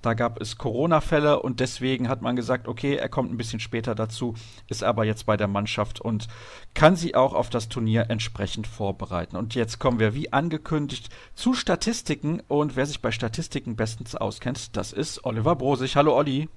Da 0.00 0.14
gab 0.14 0.40
es 0.40 0.58
Corona-Fälle 0.58 1.42
und 1.42 1.58
deswegen 1.58 2.08
hat 2.08 2.22
man 2.22 2.36
gesagt, 2.36 2.68
okay, 2.68 2.94
er 2.94 3.08
kommt 3.08 3.32
ein 3.32 3.36
bisschen 3.36 3.58
später 3.58 3.96
dazu, 3.96 4.34
ist 4.68 4.84
aber 4.84 5.04
jetzt 5.04 5.26
bei 5.26 5.36
der 5.36 5.48
Mannschaft 5.48 6.00
und 6.00 6.28
kann 6.74 6.94
sie 6.94 7.16
auch 7.16 7.34
auf 7.34 7.50
das 7.50 7.68
Turnier 7.68 8.06
entsprechend 8.10 8.68
vorbereiten. 8.68 9.36
Und 9.36 9.56
jetzt 9.56 9.80
kommen 9.80 9.98
wir 9.98 10.14
wie 10.14 10.32
angekündigt 10.32 11.08
zu 11.34 11.52
Statistiken 11.52 12.40
und 12.46 12.76
wer 12.76 12.86
sich 12.86 13.02
bei 13.02 13.10
Statistiken 13.10 13.74
bestens 13.74 14.14
auskennt, 14.14 14.76
das 14.76 14.92
ist 14.92 15.24
Oliver 15.24 15.56
Brosig. 15.56 15.96
Hallo 15.96 16.16
Olli. 16.16 16.48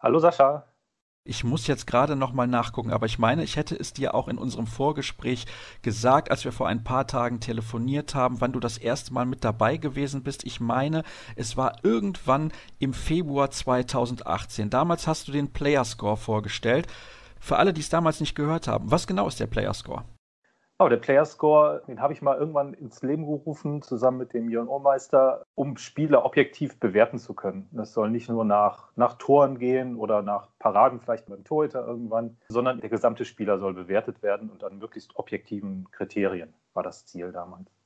Hallo 0.00 0.18
Sascha. 0.18 0.69
Ich 1.22 1.44
muss 1.44 1.66
jetzt 1.66 1.86
gerade 1.86 2.16
noch 2.16 2.32
mal 2.32 2.46
nachgucken, 2.46 2.92
aber 2.92 3.04
ich 3.04 3.18
meine, 3.18 3.44
ich 3.44 3.56
hätte 3.56 3.78
es 3.78 3.92
dir 3.92 4.14
auch 4.14 4.26
in 4.26 4.38
unserem 4.38 4.66
Vorgespräch 4.66 5.44
gesagt, 5.82 6.30
als 6.30 6.46
wir 6.46 6.52
vor 6.52 6.66
ein 6.66 6.82
paar 6.82 7.06
Tagen 7.06 7.40
telefoniert 7.40 8.14
haben, 8.14 8.40
wann 8.40 8.52
du 8.52 8.58
das 8.58 8.78
erste 8.78 9.12
Mal 9.12 9.26
mit 9.26 9.44
dabei 9.44 9.76
gewesen 9.76 10.22
bist. 10.22 10.44
Ich 10.44 10.60
meine, 10.60 11.04
es 11.36 11.58
war 11.58 11.84
irgendwann 11.84 12.52
im 12.78 12.94
Februar 12.94 13.50
2018. 13.50 14.70
Damals 14.70 15.06
hast 15.06 15.28
du 15.28 15.32
den 15.32 15.52
Player 15.52 15.84
Score 15.84 16.16
vorgestellt. 16.16 16.86
Für 17.38 17.58
alle, 17.58 17.74
die 17.74 17.82
es 17.82 17.90
damals 17.90 18.20
nicht 18.20 18.34
gehört 18.34 18.66
haben, 18.66 18.90
was 18.90 19.06
genau 19.06 19.28
ist 19.28 19.40
der 19.40 19.46
Player 19.46 19.74
Score? 19.74 20.04
Oh, 20.82 20.88
der 20.88 20.96
Player 20.96 21.26
Score, 21.26 21.82
den 21.86 22.00
habe 22.00 22.14
ich 22.14 22.22
mal 22.22 22.38
irgendwann 22.38 22.72
ins 22.72 23.02
Leben 23.02 23.26
gerufen, 23.26 23.82
zusammen 23.82 24.16
mit 24.16 24.32
dem 24.32 24.48
Jörn 24.48 24.66
Ohrmeister, 24.66 25.44
um 25.54 25.76
Spieler 25.76 26.24
objektiv 26.24 26.80
bewerten 26.80 27.18
zu 27.18 27.34
können. 27.34 27.68
Das 27.70 27.92
soll 27.92 28.08
nicht 28.08 28.30
nur 28.30 28.46
nach, 28.46 28.90
nach 28.96 29.18
Toren 29.18 29.58
gehen 29.58 29.96
oder 29.96 30.22
nach 30.22 30.48
Paraden, 30.58 30.98
vielleicht 30.98 31.26
beim 31.26 31.44
Torhüter 31.44 31.86
irgendwann, 31.86 32.38
sondern 32.48 32.80
der 32.80 32.88
gesamte 32.88 33.26
Spieler 33.26 33.58
soll 33.58 33.74
bewertet 33.74 34.22
werden 34.22 34.48
und 34.48 34.64
an 34.64 34.78
möglichst 34.78 35.14
objektiven 35.16 35.86
Kriterien 35.90 36.54
war 36.72 36.82
das 36.82 37.04
Ziel 37.04 37.30
damals. 37.30 37.79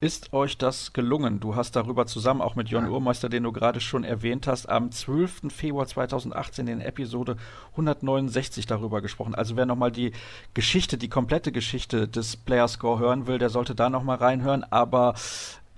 Ist 0.00 0.32
euch 0.32 0.56
das 0.56 0.92
gelungen? 0.92 1.40
Du 1.40 1.56
hast 1.56 1.74
darüber 1.74 2.06
zusammen 2.06 2.40
auch 2.40 2.54
mit 2.54 2.68
Jon 2.68 2.88
Urmeister, 2.88 3.28
den 3.28 3.42
du 3.42 3.50
gerade 3.50 3.80
schon 3.80 4.04
erwähnt 4.04 4.46
hast, 4.46 4.68
am 4.68 4.92
12. 4.92 5.52
Februar 5.52 5.88
2018 5.88 6.68
in 6.68 6.80
Episode 6.80 7.36
169 7.72 8.66
darüber 8.66 9.00
gesprochen. 9.00 9.34
Also 9.34 9.56
wer 9.56 9.66
nochmal 9.66 9.90
die 9.90 10.12
Geschichte, 10.54 10.98
die 10.98 11.08
komplette 11.08 11.50
Geschichte 11.50 12.06
des 12.06 12.36
Player 12.36 12.68
Score 12.68 13.00
hören 13.00 13.26
will, 13.26 13.38
der 13.38 13.50
sollte 13.50 13.74
da 13.74 13.90
nochmal 13.90 14.18
reinhören. 14.18 14.62
Aber 14.70 15.14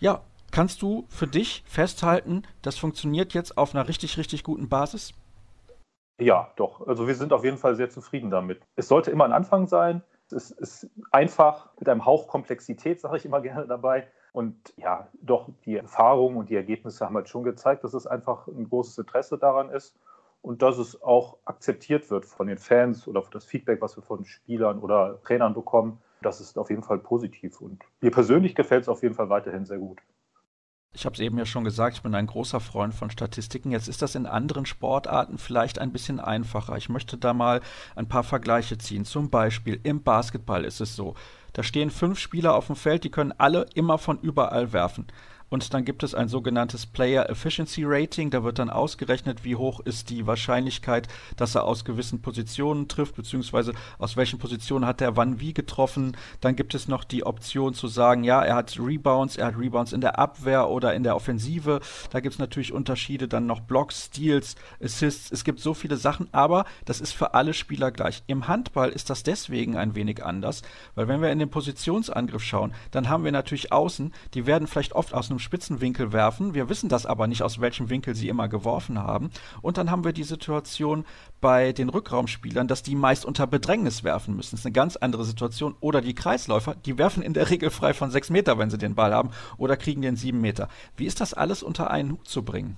ja, 0.00 0.20
kannst 0.50 0.82
du 0.82 1.06
für 1.08 1.26
dich 1.26 1.64
festhalten, 1.66 2.42
das 2.60 2.76
funktioniert 2.76 3.32
jetzt 3.32 3.56
auf 3.56 3.74
einer 3.74 3.88
richtig, 3.88 4.18
richtig 4.18 4.44
guten 4.44 4.68
Basis? 4.68 5.14
Ja, 6.20 6.52
doch. 6.56 6.86
Also 6.86 7.06
wir 7.06 7.14
sind 7.14 7.32
auf 7.32 7.42
jeden 7.42 7.56
Fall 7.56 7.74
sehr 7.74 7.88
zufrieden 7.88 8.28
damit. 8.28 8.60
Es 8.76 8.88
sollte 8.88 9.10
immer 9.10 9.24
ein 9.24 9.32
Anfang 9.32 9.66
sein. 9.66 10.02
Es 10.32 10.50
ist 10.50 10.88
einfach 11.10 11.68
mit 11.78 11.88
einem 11.88 12.04
Hauch 12.04 12.28
Komplexität, 12.28 13.00
sage 13.00 13.16
ich 13.16 13.24
immer 13.24 13.40
gerne 13.40 13.66
dabei. 13.66 14.06
Und 14.32 14.56
ja, 14.76 15.08
doch, 15.22 15.48
die 15.64 15.76
Erfahrungen 15.76 16.36
und 16.36 16.50
die 16.50 16.56
Ergebnisse 16.56 17.04
haben 17.04 17.16
halt 17.16 17.28
schon 17.28 17.42
gezeigt, 17.42 17.84
dass 17.84 17.94
es 17.94 18.06
einfach 18.06 18.46
ein 18.46 18.68
großes 18.68 18.98
Interesse 18.98 19.38
daran 19.38 19.70
ist 19.70 19.96
und 20.42 20.62
dass 20.62 20.78
es 20.78 21.02
auch 21.02 21.38
akzeptiert 21.44 22.10
wird 22.10 22.24
von 22.24 22.46
den 22.46 22.58
Fans 22.58 23.08
oder 23.08 23.22
das 23.32 23.44
Feedback, 23.44 23.82
was 23.82 23.96
wir 23.96 24.02
von 24.02 24.24
Spielern 24.24 24.78
oder 24.78 25.20
Trainern 25.22 25.54
bekommen. 25.54 26.00
Das 26.22 26.40
ist 26.40 26.58
auf 26.58 26.70
jeden 26.70 26.82
Fall 26.82 26.98
positiv. 26.98 27.60
Und 27.60 27.82
mir 28.00 28.10
persönlich 28.10 28.54
gefällt 28.54 28.82
es 28.82 28.88
auf 28.88 29.02
jeden 29.02 29.14
Fall 29.14 29.30
weiterhin 29.30 29.64
sehr 29.64 29.78
gut. 29.78 30.00
Ich 30.92 31.04
habe 31.06 31.14
es 31.14 31.20
eben 31.20 31.38
ja 31.38 31.46
schon 31.46 31.62
gesagt, 31.62 31.96
ich 31.96 32.02
bin 32.02 32.16
ein 32.16 32.26
großer 32.26 32.58
Freund 32.58 32.92
von 32.94 33.10
Statistiken. 33.10 33.70
Jetzt 33.70 33.86
ist 33.86 34.02
das 34.02 34.16
in 34.16 34.26
anderen 34.26 34.66
Sportarten 34.66 35.38
vielleicht 35.38 35.78
ein 35.78 35.92
bisschen 35.92 36.18
einfacher. 36.18 36.76
Ich 36.76 36.88
möchte 36.88 37.16
da 37.16 37.32
mal 37.32 37.60
ein 37.94 38.08
paar 38.08 38.24
Vergleiche 38.24 38.76
ziehen. 38.76 39.04
Zum 39.04 39.30
Beispiel 39.30 39.78
im 39.84 40.02
Basketball 40.02 40.64
ist 40.64 40.80
es 40.80 40.96
so. 40.96 41.14
Da 41.52 41.62
stehen 41.62 41.90
fünf 41.90 42.18
Spieler 42.18 42.54
auf 42.54 42.66
dem 42.66 42.76
Feld, 42.76 43.04
die 43.04 43.10
können 43.10 43.32
alle 43.38 43.66
immer 43.74 43.98
von 43.98 44.18
überall 44.18 44.72
werfen. 44.72 45.06
Und 45.50 45.74
dann 45.74 45.84
gibt 45.84 46.04
es 46.04 46.14
ein 46.14 46.28
sogenanntes 46.28 46.86
Player 46.86 47.28
Efficiency 47.28 47.82
Rating. 47.84 48.30
Da 48.30 48.44
wird 48.44 48.60
dann 48.60 48.70
ausgerechnet, 48.70 49.44
wie 49.44 49.56
hoch 49.56 49.80
ist 49.80 50.08
die 50.08 50.26
Wahrscheinlichkeit, 50.26 51.08
dass 51.36 51.56
er 51.56 51.64
aus 51.64 51.84
gewissen 51.84 52.22
Positionen 52.22 52.86
trifft, 52.86 53.16
beziehungsweise 53.16 53.74
aus 53.98 54.16
welchen 54.16 54.38
Positionen 54.38 54.86
hat 54.86 55.00
er 55.00 55.16
wann 55.16 55.40
wie 55.40 55.52
getroffen. 55.52 56.16
Dann 56.40 56.54
gibt 56.54 56.74
es 56.74 56.86
noch 56.86 57.02
die 57.02 57.26
Option 57.26 57.74
zu 57.74 57.88
sagen, 57.88 58.22
ja, 58.22 58.42
er 58.42 58.54
hat 58.54 58.78
Rebounds, 58.78 59.36
er 59.36 59.46
hat 59.46 59.58
Rebounds 59.58 59.92
in 59.92 60.00
der 60.00 60.20
Abwehr 60.20 60.68
oder 60.68 60.94
in 60.94 61.02
der 61.02 61.16
Offensive. 61.16 61.80
Da 62.10 62.20
gibt 62.20 62.34
es 62.34 62.38
natürlich 62.38 62.72
Unterschiede, 62.72 63.26
dann 63.26 63.46
noch 63.46 63.60
Blocks, 63.60 64.06
Steals, 64.06 64.54
Assists. 64.80 65.32
Es 65.32 65.42
gibt 65.42 65.58
so 65.58 65.74
viele 65.74 65.96
Sachen, 65.96 66.28
aber 66.30 66.64
das 66.84 67.00
ist 67.00 67.12
für 67.12 67.34
alle 67.34 67.54
Spieler 67.54 67.90
gleich. 67.90 68.22
Im 68.28 68.46
Handball 68.46 68.90
ist 68.90 69.10
das 69.10 69.24
deswegen 69.24 69.76
ein 69.76 69.96
wenig 69.96 70.24
anders, 70.24 70.62
weil 70.94 71.08
wenn 71.08 71.22
wir 71.22 71.32
in 71.32 71.40
den 71.40 71.50
Positionsangriff 71.50 72.42
schauen, 72.42 72.72
dann 72.92 73.08
haben 73.08 73.24
wir 73.24 73.32
natürlich 73.32 73.72
Außen, 73.72 74.12
die 74.34 74.46
werden 74.46 74.68
vielleicht 74.68 74.92
oft 74.92 75.12
aus 75.12 75.28
einem 75.28 75.39
Spitzenwinkel 75.40 76.12
werfen. 76.12 76.54
Wir 76.54 76.68
wissen 76.68 76.88
das 76.88 77.06
aber 77.06 77.26
nicht, 77.26 77.42
aus 77.42 77.60
welchem 77.60 77.90
Winkel 77.90 78.14
sie 78.14 78.28
immer 78.28 78.48
geworfen 78.48 78.98
haben. 78.98 79.30
Und 79.62 79.78
dann 79.78 79.90
haben 79.90 80.04
wir 80.04 80.12
die 80.12 80.24
Situation 80.24 81.04
bei 81.40 81.72
den 81.72 81.88
Rückraumspielern, 81.88 82.68
dass 82.68 82.82
die 82.82 82.94
meist 82.94 83.24
unter 83.24 83.46
Bedrängnis 83.46 84.04
werfen 84.04 84.36
müssen. 84.36 84.52
Das 84.52 84.60
ist 84.60 84.66
eine 84.66 84.72
ganz 84.72 84.96
andere 84.96 85.24
Situation. 85.24 85.74
Oder 85.80 86.00
die 86.00 86.14
Kreisläufer, 86.14 86.74
die 86.74 86.98
werfen 86.98 87.22
in 87.22 87.34
der 87.34 87.50
Regel 87.50 87.70
frei 87.70 87.94
von 87.94 88.10
sechs 88.10 88.30
Meter, 88.30 88.58
wenn 88.58 88.70
sie 88.70 88.78
den 88.78 88.94
Ball 88.94 89.14
haben, 89.14 89.30
oder 89.56 89.76
kriegen 89.76 90.02
den 90.02 90.16
sieben 90.16 90.40
Meter. 90.40 90.68
Wie 90.96 91.06
ist 91.06 91.20
das 91.20 91.34
alles 91.34 91.62
unter 91.62 91.90
einen 91.90 92.12
Hut 92.12 92.28
zu 92.28 92.44
bringen? 92.44 92.76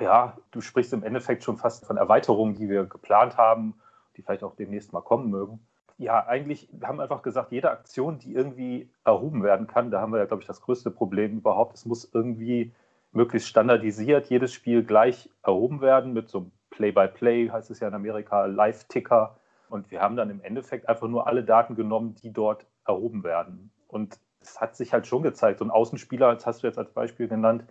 Ja, 0.00 0.36
du 0.50 0.60
sprichst 0.60 0.92
im 0.92 1.02
Endeffekt 1.02 1.44
schon 1.44 1.56
fast 1.56 1.86
von 1.86 1.96
Erweiterungen, 1.96 2.54
die 2.54 2.68
wir 2.68 2.84
geplant 2.84 3.36
haben, 3.36 3.74
die 4.16 4.22
vielleicht 4.22 4.44
auch 4.44 4.54
demnächst 4.56 4.92
mal 4.92 5.00
kommen 5.00 5.30
mögen 5.30 5.60
ja, 6.02 6.26
eigentlich, 6.26 6.68
wir 6.72 6.88
haben 6.88 7.00
einfach 7.00 7.22
gesagt, 7.22 7.52
jede 7.52 7.70
Aktion, 7.70 8.18
die 8.18 8.34
irgendwie 8.34 8.90
erhoben 9.04 9.42
werden 9.42 9.66
kann, 9.66 9.90
da 9.90 10.00
haben 10.00 10.12
wir 10.12 10.18
ja, 10.18 10.26
glaube 10.26 10.42
ich, 10.42 10.46
das 10.46 10.60
größte 10.60 10.90
Problem 10.90 11.38
überhaupt. 11.38 11.76
Es 11.76 11.86
muss 11.86 12.10
irgendwie 12.12 12.72
möglichst 13.12 13.48
standardisiert 13.48 14.26
jedes 14.26 14.52
Spiel 14.52 14.82
gleich 14.84 15.30
erhoben 15.42 15.80
werden 15.80 16.12
mit 16.12 16.28
so 16.28 16.38
einem 16.38 16.52
Play-by-Play, 16.70 17.44
-play, 17.44 17.52
heißt 17.52 17.70
es 17.70 17.80
ja 17.80 17.88
in 17.88 17.94
Amerika, 17.94 18.46
Live-Ticker. 18.46 19.36
Und 19.68 19.90
wir 19.90 20.00
haben 20.00 20.16
dann 20.16 20.30
im 20.30 20.42
Endeffekt 20.42 20.88
einfach 20.88 21.08
nur 21.08 21.26
alle 21.26 21.44
Daten 21.44 21.76
genommen, 21.76 22.16
die 22.22 22.32
dort 22.32 22.66
erhoben 22.84 23.22
werden. 23.22 23.70
Und 23.86 24.18
es 24.40 24.60
hat 24.60 24.74
sich 24.76 24.92
halt 24.92 25.06
schon 25.06 25.22
gezeigt, 25.22 25.60
so 25.60 25.64
ein 25.64 25.70
Außenspieler, 25.70 26.34
das 26.34 26.46
hast 26.46 26.62
du 26.62 26.66
jetzt 26.66 26.78
als 26.78 26.90
Beispiel 26.90 27.28
genannt, 27.28 27.64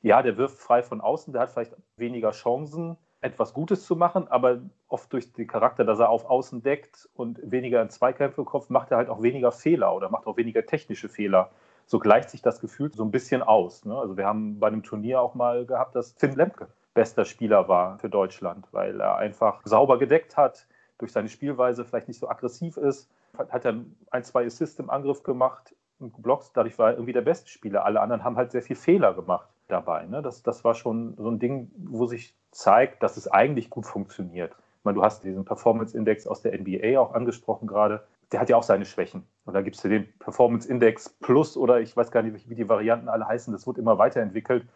ja, 0.00 0.22
der 0.22 0.36
wirft 0.36 0.58
frei 0.58 0.82
von 0.82 1.00
außen, 1.00 1.32
der 1.32 1.42
hat 1.42 1.50
vielleicht 1.50 1.74
weniger 1.96 2.30
Chancen, 2.30 2.96
etwas 3.24 3.54
Gutes 3.54 3.84
zu 3.86 3.96
machen, 3.96 4.28
aber 4.28 4.60
oft 4.88 5.12
durch 5.12 5.32
den 5.32 5.46
Charakter, 5.46 5.84
dass 5.84 5.98
er 5.98 6.10
auf 6.10 6.26
Außen 6.26 6.62
deckt 6.62 7.08
und 7.14 7.40
weniger 7.42 7.80
in 7.80 7.88
Zweikämpfe 7.88 8.44
kommt, 8.44 8.68
macht 8.70 8.90
er 8.90 8.98
halt 8.98 9.08
auch 9.08 9.22
weniger 9.22 9.50
Fehler 9.50 9.94
oder 9.94 10.10
macht 10.10 10.26
auch 10.26 10.36
weniger 10.36 10.66
technische 10.66 11.08
Fehler. 11.08 11.50
So 11.86 11.98
gleicht 11.98 12.30
sich 12.30 12.42
das 12.42 12.60
Gefühl 12.60 12.92
so 12.94 13.02
ein 13.02 13.10
bisschen 13.10 13.42
aus. 13.42 13.84
Ne? 13.84 13.96
Also 13.96 14.16
wir 14.16 14.26
haben 14.26 14.60
bei 14.60 14.66
einem 14.66 14.82
Turnier 14.82 15.20
auch 15.20 15.34
mal 15.34 15.64
gehabt, 15.64 15.94
dass 15.94 16.12
Finn 16.12 16.34
Lemke 16.34 16.68
bester 16.92 17.24
Spieler 17.24 17.66
war 17.66 17.98
für 17.98 18.08
Deutschland, 18.08 18.66
weil 18.72 19.00
er 19.00 19.16
einfach 19.16 19.62
sauber 19.64 19.98
gedeckt 19.98 20.36
hat, 20.36 20.66
durch 20.98 21.12
seine 21.12 21.28
Spielweise 21.28 21.84
vielleicht 21.84 22.08
nicht 22.08 22.20
so 22.20 22.28
aggressiv 22.28 22.76
ist, 22.76 23.10
hat 23.36 23.64
er 23.64 23.80
ein, 24.10 24.22
zwei 24.22 24.46
Assists 24.46 24.78
im 24.78 24.90
Angriff 24.90 25.22
gemacht 25.24 25.74
und 25.98 26.14
geblockt. 26.14 26.50
Dadurch 26.54 26.78
war 26.78 26.90
er 26.90 26.94
irgendwie 26.94 27.12
der 27.12 27.22
beste 27.22 27.48
Spieler. 27.48 27.84
Alle 27.84 28.00
anderen 28.00 28.22
haben 28.22 28.36
halt 28.36 28.52
sehr 28.52 28.62
viel 28.62 28.76
Fehler 28.76 29.12
gemacht. 29.12 29.48
Dabei. 29.68 30.06
Ne? 30.06 30.22
Das, 30.22 30.42
das 30.42 30.64
war 30.64 30.74
schon 30.74 31.14
so 31.16 31.28
ein 31.28 31.38
Ding, 31.38 31.70
wo 31.76 32.06
sich 32.06 32.36
zeigt, 32.50 33.02
dass 33.02 33.16
es 33.16 33.28
eigentlich 33.28 33.70
gut 33.70 33.86
funktioniert. 33.86 34.52
Ich 34.78 34.84
meine, 34.84 34.96
du 34.96 35.02
hast 35.02 35.24
diesen 35.24 35.44
Performance-Index 35.44 36.26
aus 36.26 36.42
der 36.42 36.58
NBA 36.58 36.98
auch 36.98 37.14
angesprochen 37.14 37.66
gerade. 37.66 38.04
Der 38.32 38.40
hat 38.40 38.48
ja 38.48 38.56
auch 38.56 38.62
seine 38.62 38.84
Schwächen. 38.84 39.26
Und 39.44 39.54
da 39.54 39.62
gibt 39.62 39.76
es 39.76 39.82
ja 39.82 39.90
den 39.90 40.06
Performance-Index 40.18 41.10
Plus 41.20 41.56
oder 41.56 41.80
ich 41.80 41.96
weiß 41.96 42.10
gar 42.10 42.22
nicht, 42.22 42.48
wie 42.48 42.54
die 42.54 42.68
Varianten 42.68 43.08
alle 43.08 43.26
heißen. 43.26 43.52
Das 43.52 43.66
wird 43.66 43.78
immer 43.78 43.98
weiterentwickelt. 43.98 44.66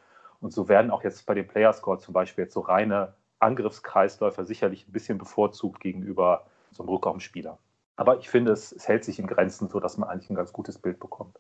Und 0.40 0.52
so 0.52 0.68
werden 0.68 0.90
auch 0.90 1.04
jetzt 1.04 1.26
bei 1.26 1.34
dem 1.34 1.46
Player 1.46 1.72
Score 1.72 1.98
zum 1.98 2.14
Beispiel 2.14 2.44
jetzt 2.44 2.54
so 2.54 2.60
reine 2.60 3.14
Angriffskreisläufer 3.40 4.44
sicherlich 4.44 4.88
ein 4.88 4.92
bisschen 4.92 5.18
bevorzugt 5.18 5.80
gegenüber 5.80 6.46
so 6.70 6.82
einem 6.82 6.90
Rückraumspieler. 6.90 7.58
Aber 7.96 8.18
ich 8.18 8.30
finde, 8.30 8.52
es, 8.52 8.72
es 8.72 8.86
hält 8.86 9.04
sich 9.04 9.18
in 9.18 9.26
Grenzen, 9.26 9.68
sodass 9.68 9.98
man 9.98 10.08
eigentlich 10.08 10.30
ein 10.30 10.36
ganz 10.36 10.52
gutes 10.52 10.78
Bild 10.78 11.00
bekommt. 11.00 11.38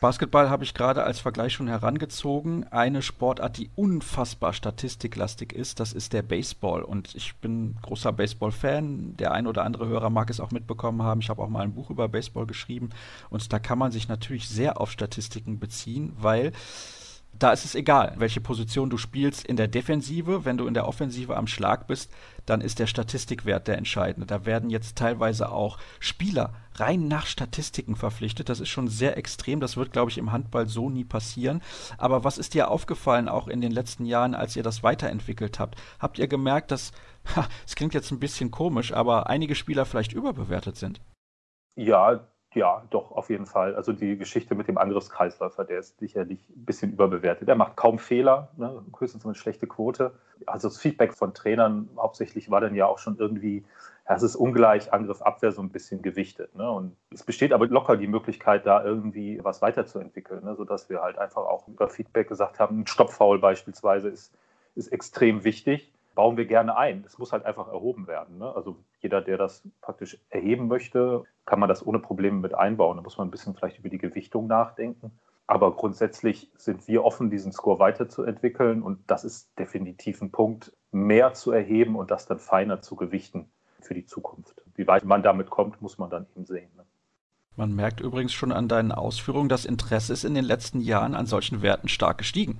Basketball 0.00 0.50
habe 0.50 0.64
ich 0.64 0.74
gerade 0.74 1.04
als 1.04 1.20
Vergleich 1.20 1.52
schon 1.52 1.68
herangezogen. 1.68 2.64
Eine 2.64 3.00
Sportart, 3.00 3.56
die 3.56 3.70
unfassbar 3.74 4.52
statistiklastig 4.52 5.52
ist, 5.52 5.80
das 5.80 5.92
ist 5.92 6.12
der 6.12 6.22
Baseball. 6.22 6.82
Und 6.82 7.14
ich 7.14 7.36
bin 7.36 7.76
großer 7.80 8.12
Baseball-Fan. 8.12 9.16
Der 9.16 9.32
ein 9.32 9.46
oder 9.46 9.64
andere 9.64 9.86
Hörer 9.86 10.10
mag 10.10 10.30
es 10.30 10.40
auch 10.40 10.50
mitbekommen 10.50 11.02
haben. 11.02 11.20
Ich 11.20 11.30
habe 11.30 11.40
auch 11.40 11.48
mal 11.48 11.62
ein 11.62 11.74
Buch 11.74 11.90
über 11.90 12.08
Baseball 12.08 12.44
geschrieben. 12.44 12.90
Und 13.30 13.52
da 13.52 13.58
kann 13.58 13.78
man 13.78 13.92
sich 13.92 14.08
natürlich 14.08 14.48
sehr 14.48 14.80
auf 14.80 14.90
Statistiken 14.90 15.58
beziehen, 15.58 16.12
weil 16.18 16.52
da 17.38 17.52
ist 17.52 17.64
es 17.64 17.74
egal, 17.74 18.14
welche 18.16 18.40
Position 18.40 18.90
du 18.90 18.96
spielst 18.96 19.44
in 19.44 19.56
der 19.56 19.68
Defensive. 19.68 20.44
Wenn 20.44 20.56
du 20.56 20.66
in 20.66 20.74
der 20.74 20.86
Offensive 20.86 21.36
am 21.36 21.46
Schlag 21.46 21.86
bist, 21.86 22.12
dann 22.46 22.60
ist 22.60 22.78
der 22.78 22.86
Statistikwert 22.86 23.68
der 23.68 23.78
entscheidende. 23.78 24.26
Da 24.26 24.46
werden 24.46 24.70
jetzt 24.70 24.96
teilweise 24.96 25.50
auch 25.50 25.78
Spieler 26.00 26.54
rein 26.74 27.08
nach 27.08 27.26
Statistiken 27.26 27.96
verpflichtet. 27.96 28.48
Das 28.48 28.60
ist 28.60 28.68
schon 28.68 28.88
sehr 28.88 29.16
extrem. 29.16 29.60
Das 29.60 29.76
wird, 29.76 29.92
glaube 29.92 30.10
ich, 30.10 30.18
im 30.18 30.32
Handball 30.32 30.68
so 30.68 30.90
nie 30.90 31.04
passieren. 31.04 31.62
Aber 31.98 32.24
was 32.24 32.38
ist 32.38 32.54
dir 32.54 32.70
aufgefallen, 32.70 33.28
auch 33.28 33.48
in 33.48 33.60
den 33.60 33.72
letzten 33.72 34.06
Jahren, 34.06 34.34
als 34.34 34.56
ihr 34.56 34.62
das 34.62 34.82
weiterentwickelt 34.82 35.58
habt? 35.58 35.76
Habt 35.98 36.18
ihr 36.18 36.28
gemerkt, 36.28 36.70
dass, 36.70 36.92
es 37.66 37.74
klingt 37.74 37.94
jetzt 37.94 38.10
ein 38.10 38.20
bisschen 38.20 38.50
komisch, 38.50 38.92
aber 38.92 39.28
einige 39.28 39.54
Spieler 39.54 39.84
vielleicht 39.84 40.12
überbewertet 40.12 40.76
sind? 40.76 41.00
Ja, 41.76 42.28
ja, 42.54 42.82
doch, 42.90 43.12
auf 43.12 43.30
jeden 43.30 43.46
Fall. 43.46 43.74
Also 43.74 43.92
die 43.92 44.16
Geschichte 44.16 44.54
mit 44.54 44.68
dem 44.68 44.78
Angriffskreisläufer, 44.78 45.64
der 45.64 45.80
ist 45.80 45.98
sicherlich 45.98 46.38
ein 46.50 46.64
bisschen 46.64 46.92
überbewertet. 46.92 47.48
Er 47.48 47.54
macht 47.54 47.76
kaum 47.76 47.98
Fehler, 47.98 48.50
ne? 48.56 48.82
höchstens 48.98 49.24
eine 49.24 49.34
schlechte 49.34 49.66
Quote. 49.66 50.12
Also 50.46 50.68
das 50.68 50.78
Feedback 50.78 51.14
von 51.14 51.34
Trainern 51.34 51.88
hauptsächlich 51.96 52.50
war 52.50 52.60
dann 52.60 52.74
ja 52.74 52.86
auch 52.86 52.98
schon 52.98 53.18
irgendwie, 53.18 53.64
ja, 54.08 54.16
es 54.16 54.22
ist 54.22 54.36
ungleich 54.36 54.92
Angriff, 54.92 55.22
Abwehr 55.22 55.52
so 55.52 55.62
ein 55.62 55.70
bisschen 55.70 56.02
gewichtet. 56.02 56.54
Ne? 56.54 56.70
Und 56.70 56.96
es 57.10 57.22
besteht 57.22 57.52
aber 57.52 57.66
locker 57.66 57.96
die 57.96 58.08
Möglichkeit, 58.08 58.66
da 58.66 58.84
irgendwie 58.84 59.40
was 59.42 59.62
weiterzuentwickeln, 59.62 60.44
ne? 60.44 60.54
sodass 60.56 60.90
wir 60.90 61.02
halt 61.02 61.18
einfach 61.18 61.42
auch 61.42 61.66
über 61.68 61.88
Feedback 61.88 62.28
gesagt 62.28 62.58
haben, 62.58 62.80
ein 62.80 62.86
Stoppfoul 62.86 63.38
beispielsweise 63.38 64.08
ist, 64.08 64.34
ist 64.74 64.88
extrem 64.88 65.44
wichtig 65.44 65.93
bauen 66.14 66.36
wir 66.36 66.46
gerne 66.46 66.76
ein. 66.76 67.04
Es 67.06 67.18
muss 67.18 67.32
halt 67.32 67.44
einfach 67.44 67.68
erhoben 67.68 68.06
werden. 68.06 68.38
Ne? 68.38 68.54
Also 68.54 68.76
jeder, 69.00 69.20
der 69.20 69.36
das 69.36 69.62
praktisch 69.80 70.18
erheben 70.30 70.68
möchte, 70.68 71.24
kann 71.44 71.60
man 71.60 71.68
das 71.68 71.86
ohne 71.86 71.98
Probleme 71.98 72.38
mit 72.38 72.54
einbauen. 72.54 72.96
Da 72.96 73.02
muss 73.02 73.18
man 73.18 73.28
ein 73.28 73.30
bisschen 73.30 73.54
vielleicht 73.54 73.78
über 73.78 73.88
die 73.88 73.98
Gewichtung 73.98 74.46
nachdenken. 74.46 75.12
Aber 75.46 75.74
grundsätzlich 75.76 76.50
sind 76.56 76.88
wir 76.88 77.04
offen, 77.04 77.30
diesen 77.30 77.52
Score 77.52 77.78
weiterzuentwickeln. 77.78 78.82
Und 78.82 79.00
das 79.08 79.24
ist 79.24 79.58
definitiv 79.58 80.22
ein 80.22 80.30
Punkt, 80.30 80.72
mehr 80.90 81.34
zu 81.34 81.50
erheben 81.50 81.96
und 81.96 82.10
das 82.10 82.26
dann 82.26 82.38
feiner 82.38 82.80
zu 82.80 82.96
gewichten 82.96 83.50
für 83.80 83.94
die 83.94 84.06
Zukunft. 84.06 84.62
Wie 84.74 84.86
weit 84.86 85.04
man 85.04 85.22
damit 85.22 85.50
kommt, 85.50 85.82
muss 85.82 85.98
man 85.98 86.08
dann 86.08 86.26
eben 86.34 86.46
sehen. 86.46 86.70
Ne? 86.76 86.84
Man 87.56 87.74
merkt 87.74 88.00
übrigens 88.00 88.32
schon 88.32 88.50
an 88.50 88.68
deinen 88.68 88.90
Ausführungen, 88.90 89.48
das 89.48 89.64
Interesse 89.64 90.12
ist 90.12 90.24
in 90.24 90.34
den 90.34 90.44
letzten 90.44 90.80
Jahren 90.80 91.14
an 91.14 91.26
solchen 91.26 91.62
Werten 91.62 91.88
stark 91.88 92.18
gestiegen. 92.18 92.58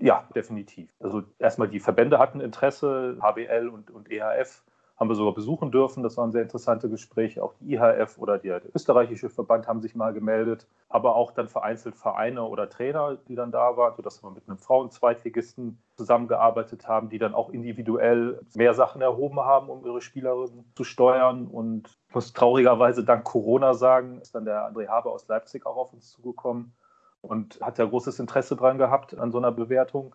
Ja, 0.00 0.28
definitiv. 0.34 0.90
Also 1.00 1.22
erstmal 1.38 1.68
die 1.68 1.80
Verbände 1.80 2.18
hatten 2.18 2.40
Interesse, 2.40 3.18
HBL 3.20 3.68
und, 3.68 3.90
und 3.90 4.10
EHF 4.10 4.62
haben 4.98 5.08
wir 5.08 5.14
sogar 5.14 5.34
besuchen 5.34 5.70
dürfen. 5.70 6.02
Das 6.02 6.16
waren 6.16 6.32
sehr 6.32 6.42
interessante 6.42 6.88
Gespräche. 6.88 7.42
Auch 7.42 7.54
die 7.54 7.74
IHF 7.74 8.18
oder 8.18 8.36
der, 8.38 8.60
der 8.60 8.74
österreichische 8.74 9.30
Verband 9.30 9.68
haben 9.68 9.80
sich 9.80 9.94
mal 9.94 10.12
gemeldet. 10.12 10.66
Aber 10.88 11.14
auch 11.14 11.30
dann 11.30 11.48
vereinzelt 11.48 11.94
Vereine 11.94 12.42
oder 12.42 12.68
Trainer, 12.68 13.16
die 13.28 13.36
dann 13.36 13.52
da 13.52 13.76
waren, 13.76 13.94
sodass 13.94 14.22
wir 14.24 14.30
mit 14.30 14.48
einem 14.48 14.58
Frauen-Zweitligisten 14.58 15.80
zusammengearbeitet 15.96 16.88
haben, 16.88 17.10
die 17.10 17.18
dann 17.18 17.34
auch 17.34 17.50
individuell 17.50 18.40
mehr 18.54 18.74
Sachen 18.74 19.00
erhoben 19.00 19.40
haben, 19.40 19.68
um 19.68 19.84
ihre 19.86 20.00
Spielerinnen 20.00 20.64
zu 20.74 20.82
steuern. 20.82 21.46
Und 21.46 21.96
ich 22.08 22.14
muss 22.14 22.32
traurigerweise 22.32 23.04
dank 23.04 23.24
Corona 23.24 23.74
sagen, 23.74 24.20
ist 24.20 24.34
dann 24.34 24.44
der 24.44 24.68
André 24.68 24.88
Haber 24.88 25.12
aus 25.12 25.28
Leipzig 25.28 25.64
auch 25.64 25.76
auf 25.76 25.92
uns 25.92 26.10
zugekommen 26.10 26.72
und 27.20 27.60
hat 27.60 27.78
ja 27.78 27.84
großes 27.84 28.18
Interesse 28.18 28.56
dran 28.56 28.78
gehabt 28.78 29.16
an 29.16 29.32
so 29.32 29.38
einer 29.38 29.52
Bewertung. 29.52 30.14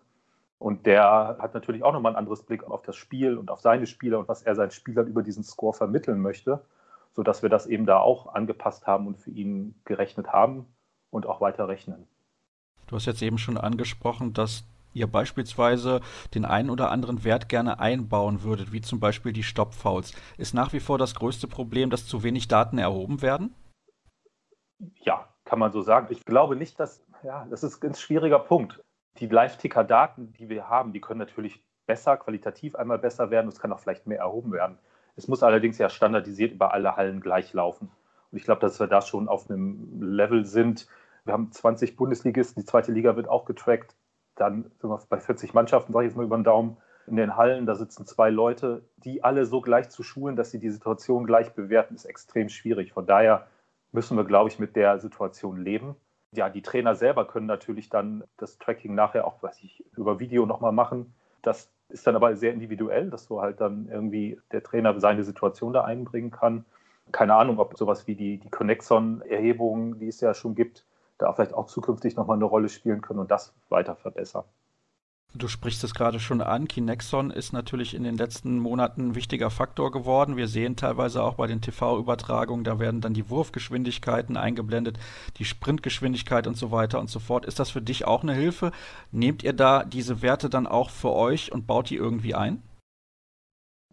Und 0.58 0.86
der 0.86 1.36
hat 1.40 1.54
natürlich 1.54 1.82
auch 1.82 1.92
nochmal 1.92 2.10
einen 2.10 2.18
anderes 2.18 2.42
Blick 2.42 2.64
auf 2.64 2.82
das 2.82 2.96
Spiel 2.96 3.36
und 3.36 3.50
auf 3.50 3.60
seine 3.60 3.86
Spieler 3.86 4.18
und 4.18 4.28
was 4.28 4.42
er 4.42 4.54
seinen 4.54 4.70
Spielern 4.70 5.06
über 5.06 5.22
diesen 5.22 5.44
Score 5.44 5.74
vermitteln 5.74 6.20
möchte, 6.20 6.64
sodass 7.12 7.42
wir 7.42 7.50
das 7.50 7.66
eben 7.66 7.86
da 7.86 7.98
auch 7.98 8.34
angepasst 8.34 8.86
haben 8.86 9.06
und 9.06 9.18
für 9.18 9.30
ihn 9.30 9.74
gerechnet 9.84 10.28
haben 10.28 10.66
und 11.10 11.26
auch 11.26 11.40
weiter 11.40 11.68
rechnen. 11.68 12.06
Du 12.86 12.96
hast 12.96 13.06
jetzt 13.06 13.22
eben 13.22 13.38
schon 13.38 13.58
angesprochen, 13.58 14.32
dass 14.32 14.64
ihr 14.94 15.06
beispielsweise 15.06 16.00
den 16.34 16.44
einen 16.44 16.70
oder 16.70 16.90
anderen 16.90 17.24
Wert 17.24 17.48
gerne 17.48 17.80
einbauen 17.80 18.42
würdet, 18.42 18.72
wie 18.72 18.80
zum 18.80 19.00
Beispiel 19.00 19.32
die 19.32 19.42
Stoppfouls. 19.42 20.12
Ist 20.38 20.54
nach 20.54 20.72
wie 20.72 20.80
vor 20.80 20.98
das 20.98 21.14
größte 21.14 21.48
Problem, 21.48 21.90
dass 21.90 22.06
zu 22.06 22.22
wenig 22.22 22.48
Daten 22.48 22.78
erhoben 22.78 23.20
werden? 23.20 23.54
Ja, 25.02 25.28
kann 25.44 25.58
man 25.58 25.72
so 25.72 25.82
sagen. 25.82 26.06
Ich 26.10 26.24
glaube 26.24 26.56
nicht, 26.56 26.80
dass, 26.80 27.04
ja, 27.22 27.46
das 27.50 27.62
ist 27.62 27.76
ein 27.76 27.80
ganz 27.80 28.00
schwieriger 28.00 28.38
Punkt. 28.38 28.82
Die 29.18 29.26
Live-Ticker-Daten, 29.26 30.32
die 30.32 30.48
wir 30.48 30.68
haben, 30.68 30.92
die 30.92 31.00
können 31.00 31.20
natürlich 31.20 31.62
besser, 31.86 32.16
qualitativ 32.16 32.74
einmal 32.74 32.98
besser 32.98 33.30
werden. 33.30 33.48
Es 33.48 33.60
kann 33.60 33.72
auch 33.72 33.78
vielleicht 33.78 34.06
mehr 34.06 34.18
erhoben 34.18 34.52
werden. 34.52 34.78
Es 35.16 35.28
muss 35.28 35.42
allerdings 35.42 35.78
ja 35.78 35.88
standardisiert 35.88 36.52
über 36.52 36.72
alle 36.72 36.96
Hallen 36.96 37.20
gleich 37.20 37.52
laufen. 37.52 37.90
Und 38.32 38.38
ich 38.38 38.44
glaube, 38.44 38.60
dass 38.60 38.80
wir 38.80 38.86
da 38.86 39.00
schon 39.00 39.28
auf 39.28 39.48
einem 39.48 40.02
Level 40.02 40.44
sind. 40.44 40.88
Wir 41.24 41.34
haben 41.34 41.52
20 41.52 41.96
Bundesligisten, 41.96 42.62
die 42.62 42.66
zweite 42.66 42.90
Liga 42.90 43.14
wird 43.14 43.28
auch 43.28 43.44
getrackt. 43.44 43.94
Dann 44.34 44.72
sind 44.80 44.90
wir 44.90 45.00
bei 45.08 45.20
40 45.20 45.54
Mannschaften, 45.54 45.92
sage 45.92 46.06
ich 46.06 46.10
jetzt 46.10 46.16
mal 46.16 46.24
über 46.24 46.36
den 46.36 46.44
Daumen. 46.44 46.76
In 47.06 47.16
den 47.16 47.36
Hallen, 47.36 47.66
da 47.66 47.74
sitzen 47.74 48.06
zwei 48.06 48.30
Leute, 48.30 48.82
die 48.96 49.22
alle 49.22 49.44
so 49.44 49.60
gleich 49.60 49.90
zu 49.90 50.02
schulen, 50.02 50.36
dass 50.36 50.50
sie 50.50 50.58
die 50.58 50.70
Situation 50.70 51.26
gleich 51.26 51.52
bewerten, 51.52 51.94
ist 51.94 52.06
extrem 52.06 52.48
schwierig. 52.48 52.92
Von 52.92 53.06
daher 53.06 53.46
müssen 53.94 54.16
wir, 54.16 54.24
glaube 54.24 54.50
ich, 54.50 54.58
mit 54.58 54.76
der 54.76 54.98
Situation 54.98 55.56
leben. 55.56 55.94
Ja, 56.32 56.50
die 56.50 56.62
Trainer 56.62 56.96
selber 56.96 57.26
können 57.26 57.46
natürlich 57.46 57.88
dann 57.88 58.24
das 58.36 58.58
Tracking 58.58 58.94
nachher 58.94 59.26
auch, 59.26 59.42
was 59.42 59.62
ich 59.62 59.84
über 59.96 60.18
Video 60.18 60.46
nochmal 60.46 60.72
machen. 60.72 61.14
Das 61.42 61.70
ist 61.88 62.06
dann 62.06 62.16
aber 62.16 62.34
sehr 62.34 62.52
individuell, 62.52 63.08
dass 63.08 63.26
so 63.26 63.40
halt 63.40 63.60
dann 63.60 63.88
irgendwie 63.88 64.40
der 64.50 64.64
Trainer 64.64 64.98
seine 64.98 65.22
Situation 65.22 65.72
da 65.72 65.84
einbringen 65.84 66.32
kann. 66.32 66.64
Keine 67.12 67.34
Ahnung, 67.34 67.60
ob 67.60 67.78
sowas 67.78 68.06
wie 68.08 68.16
die, 68.16 68.38
die 68.38 68.50
Connexon-Erhebungen, 68.50 70.00
die 70.00 70.08
es 70.08 70.20
ja 70.20 70.34
schon 70.34 70.56
gibt, 70.56 70.84
da 71.18 71.32
vielleicht 71.32 71.54
auch 71.54 71.66
zukünftig 71.66 72.16
nochmal 72.16 72.36
eine 72.36 72.46
Rolle 72.46 72.68
spielen 72.68 73.00
können 73.00 73.20
und 73.20 73.30
das 73.30 73.54
weiter 73.68 73.94
verbessern. 73.94 74.44
Du 75.36 75.48
sprichst 75.48 75.82
es 75.82 75.94
gerade 75.94 76.20
schon 76.20 76.40
an. 76.40 76.68
Kinexon 76.68 77.32
ist 77.32 77.52
natürlich 77.52 77.94
in 77.94 78.04
den 78.04 78.16
letzten 78.16 78.60
Monaten 78.60 79.08
ein 79.08 79.14
wichtiger 79.16 79.50
Faktor 79.50 79.90
geworden. 79.90 80.36
Wir 80.36 80.46
sehen 80.46 80.76
teilweise 80.76 81.24
auch 81.24 81.34
bei 81.34 81.48
den 81.48 81.60
TV-Übertragungen, 81.60 82.62
da 82.62 82.78
werden 82.78 83.00
dann 83.00 83.14
die 83.14 83.28
Wurfgeschwindigkeiten 83.28 84.36
eingeblendet, 84.36 84.96
die 85.38 85.44
Sprintgeschwindigkeit 85.44 86.46
und 86.46 86.56
so 86.56 86.70
weiter 86.70 87.00
und 87.00 87.10
so 87.10 87.18
fort. 87.18 87.46
Ist 87.46 87.58
das 87.58 87.70
für 87.70 87.82
dich 87.82 88.06
auch 88.06 88.22
eine 88.22 88.32
Hilfe? 88.32 88.70
Nehmt 89.10 89.42
ihr 89.42 89.54
da 89.54 89.82
diese 89.82 90.22
Werte 90.22 90.48
dann 90.48 90.68
auch 90.68 90.90
für 90.90 91.10
euch 91.10 91.50
und 91.50 91.66
baut 91.66 91.90
die 91.90 91.96
irgendwie 91.96 92.36
ein? 92.36 92.62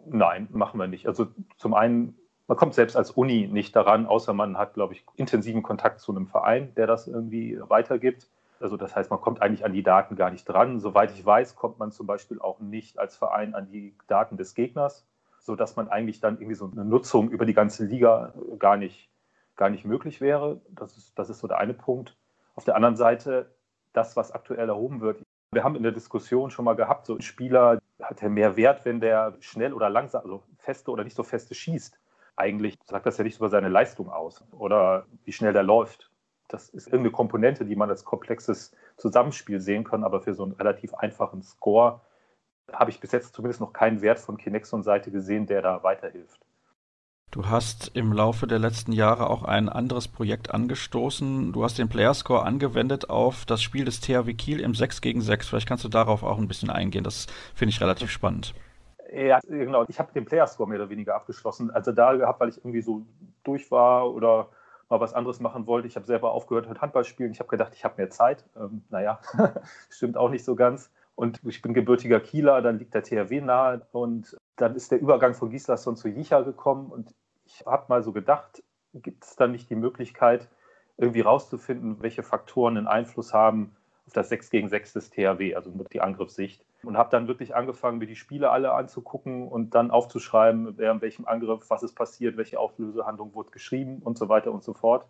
Nein, 0.06 0.48
machen 0.52 0.80
wir 0.80 0.88
nicht. 0.88 1.08
Also 1.08 1.26
zum 1.58 1.74
einen, 1.74 2.20
man 2.46 2.58
kommt 2.58 2.76
selbst 2.76 2.96
als 2.96 3.10
Uni 3.10 3.48
nicht 3.48 3.76
daran, 3.76 4.06
außer 4.06 4.34
man 4.34 4.60
hat, 4.60 4.76
glaube 4.76 4.94
ich, 4.94 5.04
intensiven 5.16 5.64
Kontakt 5.64 6.02
zu 6.02 6.12
einem 6.12 6.28
Verein, 6.28 6.76
der 6.76 6.86
das 6.86 7.08
irgendwie 7.08 7.60
weitergibt. 7.68 8.28
Also 8.62 8.78
das 8.78 8.96
heißt, 8.96 9.10
man 9.10 9.22
kommt 9.22 9.42
eigentlich 9.42 9.66
an 9.66 9.74
die 9.74 9.84
Daten 9.84 10.16
gar 10.16 10.30
nicht 10.30 10.46
dran. 10.46 10.80
Soweit 10.80 11.12
ich 11.12 11.26
weiß, 11.26 11.56
kommt 11.56 11.80
man 11.80 11.92
zum 11.92 12.08
Beispiel 12.08 12.40
auch 12.40 12.60
nicht 12.60 13.00
als 13.00 13.16
Verein 13.16 13.56
an 13.56 13.70
die 13.72 13.96
Daten 14.08 14.38
des 14.38 14.54
Gegners, 14.56 15.06
sodass 15.40 15.76
man 15.76 15.90
eigentlich 15.90 16.20
dann 16.20 16.36
irgendwie 16.36 16.56
so 16.56 16.70
eine 16.72 16.86
Nutzung 16.86 17.30
über 17.30 17.46
die 17.46 17.54
ganze 17.54 17.86
Liga 17.86 18.34
gar 18.60 18.78
nicht, 18.78 19.10
gar 19.56 19.70
nicht 19.70 19.86
möglich 19.86 20.22
wäre. 20.22 20.62
Das 20.70 20.98
ist, 20.98 21.18
das 21.18 21.30
ist 21.30 21.40
so 21.40 21.48
der 21.48 21.58
eine 21.58 21.74
Punkt. 21.74 22.16
Auf 22.56 22.66
der 22.66 22.76
anderen 22.76 22.96
Seite, 22.96 23.54
das, 23.94 24.16
was 24.16 24.32
aktuell 24.32 24.70
erhoben 24.70 25.02
wird. 25.02 25.22
Wir 25.52 25.64
haben 25.64 25.76
in 25.76 25.84
der 25.84 25.92
Diskussion 25.92 26.50
schon 26.50 26.66
mal 26.66 26.76
gehabt, 26.76 27.06
so 27.06 27.16
ein 27.16 27.22
Spieler 27.22 27.80
hat 28.02 28.22
ja 28.22 28.30
mehr 28.30 28.56
Wert, 28.56 28.86
wenn 28.86 29.02
der 29.02 29.36
schnell 29.42 29.74
oder 29.74 29.90
langsam, 29.90 30.24
also 30.24 30.44
feste 30.58 30.92
oder 30.92 31.04
nicht 31.04 31.16
so 31.16 31.24
feste 31.24 31.56
schießt. 31.56 32.00
Eigentlich 32.38 32.78
sagt 32.86 33.06
das 33.06 33.18
ja 33.18 33.24
nicht 33.24 33.38
über 33.38 33.50
seine 33.50 33.68
Leistung 33.68 34.10
aus 34.10 34.44
oder 34.52 35.06
wie 35.26 35.34
schnell 35.34 35.54
der 35.54 35.64
läuft 35.64 36.11
das 36.54 36.70
ist 36.70 36.88
irgendeine 36.88 37.12
Komponente, 37.12 37.66
die 37.66 37.76
man 37.76 37.90
als 37.90 38.04
komplexes 38.06 38.76
Zusammenspiel 38.98 39.60
sehen 39.60 39.84
kann, 39.84 40.04
aber 40.04 40.22
für 40.22 40.34
so 40.34 40.44
einen 40.44 40.54
relativ 40.54 40.94
einfachen 40.94 41.42
Score 41.42 42.02
habe 42.72 42.92
ich 42.92 43.00
bis 43.00 43.12
jetzt 43.12 43.34
zumindest 43.34 43.62
noch 43.62 43.74
keinen 43.74 44.02
Wert 44.02 44.20
von 44.20 44.38
Kinexon-Seite 44.38 45.12
gesehen, 45.12 45.46
der 45.46 45.62
da 45.62 45.84
weiterhilft. 45.84 46.40
Du 47.32 47.48
hast 47.48 47.96
im 47.96 48.12
Laufe 48.12 48.46
der 48.46 48.60
letzten 48.60 48.92
Jahre 48.92 49.30
auch 49.30 49.44
ein 49.44 49.70
anderes 49.70 50.10
Projekt 50.10 50.54
angestoßen. 50.54 51.54
Du 51.54 51.64
hast 51.64 51.78
den 51.78 51.88
Playerscore 51.88 52.44
angewendet 52.44 53.10
auf 53.10 53.46
das 53.46 53.62
Spiel 53.62 53.86
des 53.86 54.02
THW 54.02 54.34
Kiel 54.34 54.60
im 54.60 54.76
6 54.76 55.00
gegen 55.00 55.22
6. 55.22 55.48
Vielleicht 55.48 55.68
kannst 55.68 55.86
du 55.86 55.90
darauf 55.90 56.24
auch 56.24 56.38
ein 56.38 56.50
bisschen 56.50 56.70
eingehen. 56.70 57.06
Das 57.06 57.28
finde 57.56 57.70
ich 57.70 57.80
relativ 57.80 58.12
spannend. 58.12 58.54
Ja, 59.14 59.40
genau. 59.48 59.86
Ich 59.88 59.98
habe 60.00 60.12
den 60.12 60.26
Playerscore 60.26 60.68
mehr 60.68 60.80
oder 60.80 60.90
weniger 60.90 61.16
abgeschlossen. 61.16 61.72
Also 61.72 61.94
da 61.94 62.14
gehabt, 62.16 62.42
weil 62.42 62.50
ich 62.50 62.58
irgendwie 62.58 62.82
so 62.82 63.06
durch 63.44 63.72
war 63.72 64.12
oder 64.12 64.50
mal 64.92 65.00
was 65.00 65.14
anderes 65.14 65.40
machen 65.40 65.66
wollte. 65.66 65.88
Ich 65.88 65.96
habe 65.96 66.06
selber 66.06 66.32
aufgehört 66.32 66.70
mit 66.70 66.82
Handball 66.82 67.06
spielen. 67.06 67.32
Ich 67.32 67.40
habe 67.40 67.50
gedacht, 67.50 67.74
ich 67.74 67.84
habe 67.84 67.96
mehr 67.98 68.10
Zeit. 68.10 68.46
Ähm, 68.56 68.84
naja, 68.90 69.20
stimmt 69.90 70.18
auch 70.18 70.30
nicht 70.30 70.46
so 70.46 70.56
ganz. 70.56 70.92
Und 71.16 71.40
ich 71.46 71.62
bin 71.62 71.74
gebürtiger 71.74 72.20
Kieler, 72.20 72.62
dann 72.62 72.78
liegt 72.78 72.94
der 72.94 73.04
THW 73.04 73.42
nahe. 73.42 73.82
Und 73.92 74.38
dann 74.58 74.76
ist 74.76 74.92
der 74.92 75.02
Übergang 75.02 75.34
von 75.34 75.50
Gislason 75.50 75.96
zu 75.96 76.10
Jicha 76.10 76.42
gekommen. 76.42 76.92
Und 76.92 77.16
ich 77.46 77.66
habe 77.66 77.86
mal 77.88 78.04
so 78.04 78.12
gedacht, 78.12 78.62
gibt 78.94 79.24
es 79.24 79.36
dann 79.36 79.52
nicht 79.52 79.70
die 79.70 79.76
Möglichkeit, 79.76 80.50
irgendwie 80.98 81.22
rauszufinden, 81.22 82.02
welche 82.02 82.22
Faktoren 82.22 82.78
einen 82.78 82.88
Einfluss 82.88 83.34
haben 83.34 83.76
auf 84.06 84.14
das 84.14 84.30
6 84.30 84.50
gegen 84.50 84.70
6 84.70 84.94
des 84.94 85.10
THW, 85.10 85.56
also 85.56 85.72
die 85.92 86.02
Angriffssicht. 86.02 86.66
Und 86.84 86.98
habe 86.98 87.10
dann 87.12 87.28
wirklich 87.28 87.56
angefangen, 87.56 88.00
mir 88.00 88.08
die 88.08 88.16
Spiele 88.16 88.50
alle 88.50 88.74
anzugucken 88.74 89.48
und 89.48 89.76
dann 89.76 89.92
aufzuschreiben, 89.92 90.78
wer 90.78 90.92
in 90.92 91.02
welchem 91.02 91.26
Angriff, 91.28 91.70
was 91.70 91.84
ist 91.84 91.94
passiert, 91.94 92.38
welche 92.38 92.60
Auflösehandlung 92.60 93.36
wurde 93.36 93.52
geschrieben 93.52 94.02
und 94.04 94.18
so 94.18 94.30
weiter 94.30 94.52
und 94.52 94.64
so 94.64 94.74
fort. 94.74 95.06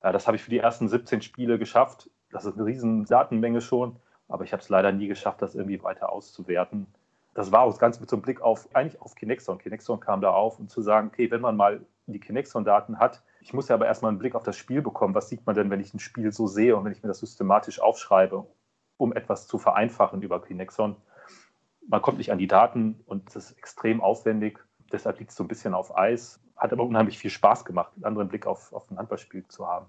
Das 0.00 0.26
habe 0.26 0.36
ich 0.36 0.42
für 0.42 0.50
die 0.50 0.58
ersten 0.58 0.88
17 0.88 1.20
Spiele 1.20 1.58
geschafft. 1.58 2.08
Das 2.30 2.46
ist 2.46 2.54
eine 2.54 2.64
riesen 2.64 3.04
Datenmenge 3.04 3.60
schon, 3.60 3.96
aber 4.28 4.44
ich 4.44 4.52
habe 4.52 4.62
es 4.62 4.70
leider 4.70 4.92
nie 4.92 5.08
geschafft, 5.08 5.42
das 5.42 5.54
irgendwie 5.54 5.82
weiter 5.82 6.10
auszuwerten 6.10 6.86
das 7.34 7.52
war 7.52 7.62
auch 7.62 7.78
ganz 7.78 8.00
mit 8.00 8.10
so 8.10 8.16
einem 8.16 8.22
Blick 8.22 8.40
auf, 8.40 8.68
eigentlich 8.74 9.00
auf 9.00 9.14
Kinexon. 9.14 9.58
Kinexon 9.58 10.00
kam 10.00 10.20
da 10.20 10.30
auf, 10.30 10.58
um 10.58 10.68
zu 10.68 10.82
sagen, 10.82 11.08
okay, 11.08 11.30
wenn 11.30 11.40
man 11.40 11.56
mal 11.56 11.80
die 12.06 12.20
Kinexon-Daten 12.20 12.98
hat, 12.98 13.22
ich 13.40 13.52
muss 13.52 13.68
ja 13.68 13.76
aber 13.76 13.86
erstmal 13.86 14.10
einen 14.10 14.18
Blick 14.18 14.34
auf 14.34 14.42
das 14.42 14.56
Spiel 14.56 14.82
bekommen. 14.82 15.14
Was 15.14 15.28
sieht 15.28 15.46
man 15.46 15.54
denn, 15.54 15.70
wenn 15.70 15.80
ich 15.80 15.94
ein 15.94 16.00
Spiel 16.00 16.32
so 16.32 16.46
sehe 16.46 16.76
und 16.76 16.84
wenn 16.84 16.92
ich 16.92 17.02
mir 17.02 17.08
das 17.08 17.20
systematisch 17.20 17.80
aufschreibe, 17.80 18.46
um 18.96 19.12
etwas 19.12 19.46
zu 19.46 19.58
vereinfachen 19.58 20.22
über 20.22 20.42
Kinexon? 20.42 20.96
Man 21.90 22.02
kommt 22.02 22.18
nicht 22.18 22.30
an 22.30 22.38
die 22.38 22.46
Daten 22.46 23.00
und 23.06 23.28
es 23.28 23.34
ist 23.34 23.58
extrem 23.58 24.00
aufwendig. 24.00 24.60
Deshalb 24.92 25.18
liegt 25.18 25.32
es 25.32 25.36
so 25.36 25.42
ein 25.42 25.48
bisschen 25.48 25.74
auf 25.74 25.96
Eis. 25.98 26.40
Hat 26.56 26.72
aber 26.72 26.84
unheimlich 26.84 27.18
viel 27.18 27.30
Spaß 27.30 27.64
gemacht, 27.64 27.90
einen 27.96 28.04
anderen 28.04 28.28
Blick 28.28 28.46
auf, 28.46 28.72
auf 28.72 28.88
ein 28.90 28.96
Handballspiel 28.98 29.44
zu 29.48 29.66
haben. 29.66 29.86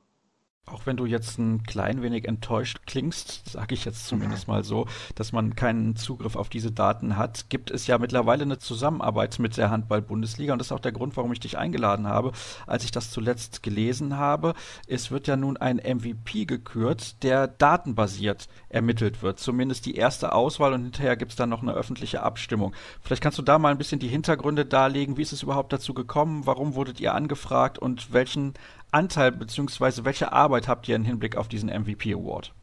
Auch 0.67 0.85
wenn 0.85 0.95
du 0.95 1.07
jetzt 1.07 1.39
ein 1.39 1.63
klein 1.63 2.03
wenig 2.03 2.27
enttäuscht 2.27 2.85
klingst, 2.85 3.49
sage 3.49 3.73
ich 3.73 3.83
jetzt 3.83 4.05
zumindest 4.05 4.47
mal 4.47 4.63
so, 4.63 4.85
dass 5.15 5.31
man 5.31 5.55
keinen 5.55 5.95
Zugriff 5.95 6.35
auf 6.35 6.49
diese 6.49 6.71
Daten 6.71 7.17
hat, 7.17 7.49
gibt 7.49 7.71
es 7.71 7.87
ja 7.87 7.97
mittlerweile 7.97 8.43
eine 8.43 8.59
Zusammenarbeit 8.59 9.39
mit 9.39 9.57
der 9.57 9.71
Handball-Bundesliga 9.71 10.53
und 10.53 10.59
das 10.59 10.67
ist 10.67 10.71
auch 10.71 10.79
der 10.79 10.91
Grund, 10.91 11.17
warum 11.17 11.33
ich 11.33 11.39
dich 11.39 11.57
eingeladen 11.57 12.07
habe. 12.07 12.31
Als 12.67 12.83
ich 12.83 12.91
das 12.91 13.09
zuletzt 13.09 13.63
gelesen 13.63 14.17
habe, 14.17 14.53
es 14.85 15.09
wird 15.09 15.27
ja 15.27 15.35
nun 15.35 15.57
ein 15.57 15.77
MVP 15.77 16.45
gekürt, 16.45 17.23
der 17.23 17.47
datenbasiert 17.47 18.47
ermittelt 18.69 19.23
wird. 19.23 19.39
Zumindest 19.39 19.87
die 19.87 19.95
erste 19.95 20.31
Auswahl 20.31 20.73
und 20.73 20.83
hinterher 20.83 21.17
gibt 21.17 21.31
es 21.31 21.37
dann 21.37 21.49
noch 21.49 21.63
eine 21.63 21.73
öffentliche 21.73 22.21
Abstimmung. 22.21 22.73
Vielleicht 23.01 23.23
kannst 23.23 23.39
du 23.39 23.43
da 23.43 23.57
mal 23.57 23.71
ein 23.71 23.79
bisschen 23.79 23.99
die 23.99 24.07
Hintergründe 24.07 24.65
darlegen. 24.65 25.17
Wie 25.17 25.23
ist 25.23 25.33
es 25.33 25.41
überhaupt 25.41 25.73
dazu 25.73 25.95
gekommen? 25.95 26.45
Warum 26.45 26.75
wurdet 26.75 26.99
ihr 26.99 27.15
angefragt 27.15 27.79
und 27.79 28.13
welchen 28.13 28.53
Anteil 28.91 29.31
bzw. 29.31 30.03
welche 30.03 30.33
Arbeit 30.33 30.67
habt 30.67 30.87
ihr 30.89 30.97
im 30.97 31.05
Hinblick 31.05 31.37
auf 31.37 31.47
diesen 31.47 31.69
MVP 31.69 32.13
Award? 32.13 32.53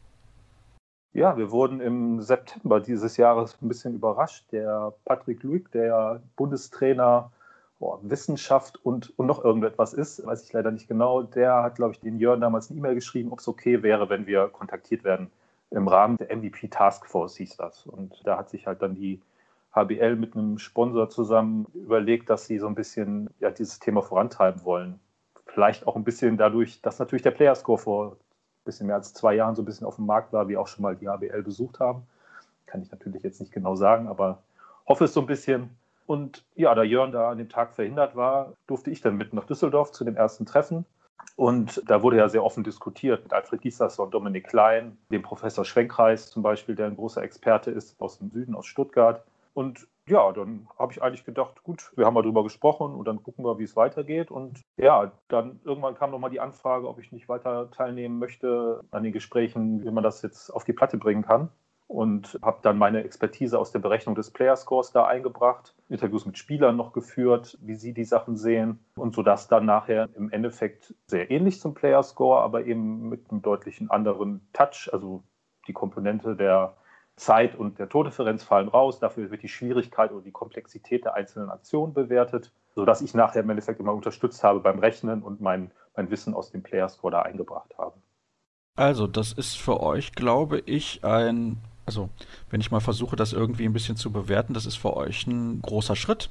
Ja, 1.11 1.37
wir 1.37 1.49
wurden 1.49 1.81
im 1.81 2.21
September 2.21 2.79
dieses 2.79 3.17
Jahres 3.17 3.57
ein 3.61 3.67
bisschen 3.67 3.95
überrascht. 3.95 4.45
Der 4.51 4.93
Patrick 5.05 5.41
Luig, 5.41 5.71
der 5.71 6.21
Bundestrainer 6.35 7.31
oh, 7.79 7.97
Wissenschaft 8.03 8.77
und, 8.85 9.17
und 9.17 9.25
noch 9.25 9.43
irgendetwas 9.43 9.93
ist, 9.93 10.23
weiß 10.23 10.43
ich 10.43 10.53
leider 10.53 10.69
nicht 10.69 10.87
genau, 10.87 11.23
der 11.23 11.63
hat, 11.63 11.75
glaube 11.75 11.93
ich, 11.93 11.99
den 11.99 12.19
Jörn 12.19 12.41
damals 12.41 12.69
eine 12.69 12.77
E-Mail 12.77 12.95
geschrieben, 12.95 13.31
ob 13.31 13.39
es 13.39 13.47
okay 13.47 13.81
wäre, 13.81 14.09
wenn 14.09 14.27
wir 14.27 14.49
kontaktiert 14.49 15.03
werden. 15.03 15.31
Im 15.71 15.87
Rahmen 15.87 16.17
der 16.17 16.35
MVP 16.35 16.67
Task 16.67 17.07
Force 17.07 17.37
hieß 17.37 17.57
das. 17.57 17.87
Und 17.87 18.21
da 18.23 18.37
hat 18.37 18.51
sich 18.51 18.67
halt 18.67 18.83
dann 18.83 18.93
die 18.93 19.19
HBL 19.73 20.15
mit 20.15 20.35
einem 20.35 20.59
Sponsor 20.59 21.09
zusammen 21.09 21.65
überlegt, 21.73 22.29
dass 22.29 22.45
sie 22.45 22.59
so 22.59 22.67
ein 22.67 22.75
bisschen 22.75 23.31
ja, 23.39 23.49
dieses 23.49 23.79
Thema 23.79 24.03
vorantreiben 24.03 24.63
wollen. 24.63 24.99
Vielleicht 25.53 25.87
auch 25.87 25.95
ein 25.95 26.03
bisschen 26.03 26.37
dadurch, 26.37 26.81
dass 26.81 26.99
natürlich 26.99 27.23
der 27.23 27.31
Playerscore 27.31 27.79
vor 27.79 28.11
ein 28.11 28.15
bisschen 28.65 28.87
mehr 28.87 28.95
als 28.95 29.13
zwei 29.13 29.35
Jahren 29.35 29.55
so 29.55 29.61
ein 29.61 29.65
bisschen 29.65 29.87
auf 29.87 29.95
dem 29.95 30.05
Markt 30.05 30.31
war, 30.33 30.47
wie 30.47 30.57
auch 30.57 30.67
schon 30.67 30.83
mal 30.83 30.95
die 30.95 31.07
HBL 31.07 31.43
besucht 31.43 31.79
haben. 31.79 32.03
Kann 32.65 32.81
ich 32.81 32.91
natürlich 32.91 33.23
jetzt 33.23 33.39
nicht 33.39 33.51
genau 33.51 33.75
sagen, 33.75 34.07
aber 34.07 34.43
hoffe 34.87 35.05
es 35.05 35.13
so 35.13 35.21
ein 35.21 35.25
bisschen. 35.25 35.69
Und 36.05 36.43
ja, 36.55 36.73
da 36.75 36.83
Jörn 36.83 37.11
da 37.11 37.29
an 37.29 37.37
dem 37.37 37.49
Tag 37.49 37.73
verhindert 37.73 38.15
war, 38.15 38.53
durfte 38.67 38.89
ich 38.91 39.01
dann 39.01 39.17
mit 39.17 39.33
nach 39.33 39.45
Düsseldorf 39.45 39.91
zu 39.91 40.03
dem 40.03 40.15
ersten 40.15 40.45
Treffen. 40.45 40.85
Und 41.35 41.81
da 41.87 42.03
wurde 42.03 42.17
ja 42.17 42.29
sehr 42.29 42.43
offen 42.43 42.63
diskutiert 42.63 43.23
mit 43.23 43.33
Alfred 43.33 43.61
Gieslasson, 43.61 44.11
Dominik 44.11 44.47
Klein, 44.47 44.97
dem 45.11 45.21
Professor 45.21 45.65
Schwenkreis 45.65 46.29
zum 46.29 46.43
Beispiel, 46.43 46.75
der 46.75 46.87
ein 46.87 46.95
großer 46.95 47.23
Experte 47.23 47.71
ist 47.71 47.99
aus 48.01 48.19
dem 48.19 48.29
Süden, 48.29 48.55
aus 48.55 48.65
Stuttgart. 48.65 49.23
Und 49.53 49.87
ja, 50.09 50.31
dann 50.31 50.67
habe 50.77 50.91
ich 50.91 51.01
eigentlich 51.01 51.25
gedacht, 51.25 51.63
gut, 51.63 51.91
wir 51.95 52.05
haben 52.05 52.13
mal 52.13 52.21
drüber 52.21 52.43
gesprochen 52.43 52.93
und 52.95 53.07
dann 53.07 53.23
gucken 53.23 53.45
wir, 53.45 53.59
wie 53.59 53.63
es 53.63 53.75
weitergeht. 53.75 54.31
Und 54.31 54.61
ja, 54.77 55.11
dann 55.27 55.59
irgendwann 55.63 55.95
kam 55.95 56.11
nochmal 56.11 56.31
die 56.31 56.39
Anfrage, 56.39 56.87
ob 56.87 56.99
ich 56.99 57.11
nicht 57.11 57.29
weiter 57.29 57.69
teilnehmen 57.71 58.19
möchte 58.19 58.81
an 58.91 59.03
den 59.03 59.13
Gesprächen, 59.13 59.83
wie 59.83 59.91
man 59.91 60.03
das 60.03 60.21
jetzt 60.21 60.49
auf 60.49 60.63
die 60.63 60.73
Platte 60.73 60.97
bringen 60.97 61.23
kann. 61.23 61.49
Und 61.87 62.37
habe 62.43 62.59
dann 62.61 62.77
meine 62.77 63.03
Expertise 63.03 63.57
aus 63.57 63.71
der 63.71 63.79
Berechnung 63.79 64.13
des 64.13 64.29
Player 64.29 64.55
Scores 64.55 64.91
da 64.91 65.07
eingebracht, 65.07 65.73
Interviews 65.89 66.27
mit 66.27 66.37
Spielern 66.37 66.75
noch 66.75 66.93
geführt, 66.93 67.57
wie 67.61 67.73
sie 67.73 67.93
die 67.93 68.03
Sachen 68.03 68.37
sehen. 68.37 68.79
Und 68.95 69.15
so 69.15 69.23
dass 69.23 69.47
dann 69.47 69.65
nachher 69.65 70.07
im 70.15 70.29
Endeffekt 70.29 70.93
sehr 71.07 71.31
ähnlich 71.31 71.59
zum 71.59 71.73
Player 71.73 72.03
Score, 72.03 72.41
aber 72.41 72.65
eben 72.65 73.09
mit 73.09 73.31
einem 73.31 73.41
deutlichen 73.41 73.89
anderen 73.89 74.47
Touch, 74.53 74.89
also 74.93 75.23
die 75.67 75.73
Komponente 75.73 76.35
der 76.35 76.75
Zeit 77.19 77.55
und 77.55 77.77
der 77.79 77.89
Tordifferenz 77.89 78.43
fallen 78.43 78.69
raus. 78.69 78.99
Dafür 78.99 79.29
wird 79.29 79.43
die 79.43 79.49
Schwierigkeit 79.49 80.11
oder 80.11 80.23
die 80.23 80.31
Komplexität 80.31 81.05
der 81.05 81.13
einzelnen 81.13 81.49
Aktionen 81.49 81.93
bewertet, 81.93 82.51
sodass 82.73 83.01
ich 83.01 83.13
nachher 83.13 83.41
im 83.41 83.49
Endeffekt 83.49 83.79
immer 83.79 83.93
unterstützt 83.93 84.43
habe 84.43 84.59
beim 84.59 84.79
Rechnen 84.79 85.21
und 85.21 85.41
mein, 85.41 85.71
mein 85.95 86.09
Wissen 86.09 86.33
aus 86.33 86.51
dem 86.51 86.63
Player 86.63 86.89
Score 86.89 87.11
da 87.11 87.21
eingebracht 87.21 87.77
habe. 87.77 87.95
Also, 88.75 89.07
das 89.07 89.33
ist 89.33 89.57
für 89.57 89.81
euch, 89.81 90.13
glaube 90.13 90.59
ich, 90.65 91.03
ein, 91.03 91.57
also 91.85 92.09
wenn 92.49 92.61
ich 92.61 92.71
mal 92.71 92.79
versuche, 92.79 93.17
das 93.17 93.33
irgendwie 93.33 93.65
ein 93.65 93.73
bisschen 93.73 93.97
zu 93.97 94.11
bewerten, 94.11 94.53
das 94.53 94.65
ist 94.65 94.77
für 94.77 94.95
euch 94.95 95.27
ein 95.27 95.61
großer 95.61 95.97
Schritt. 95.97 96.29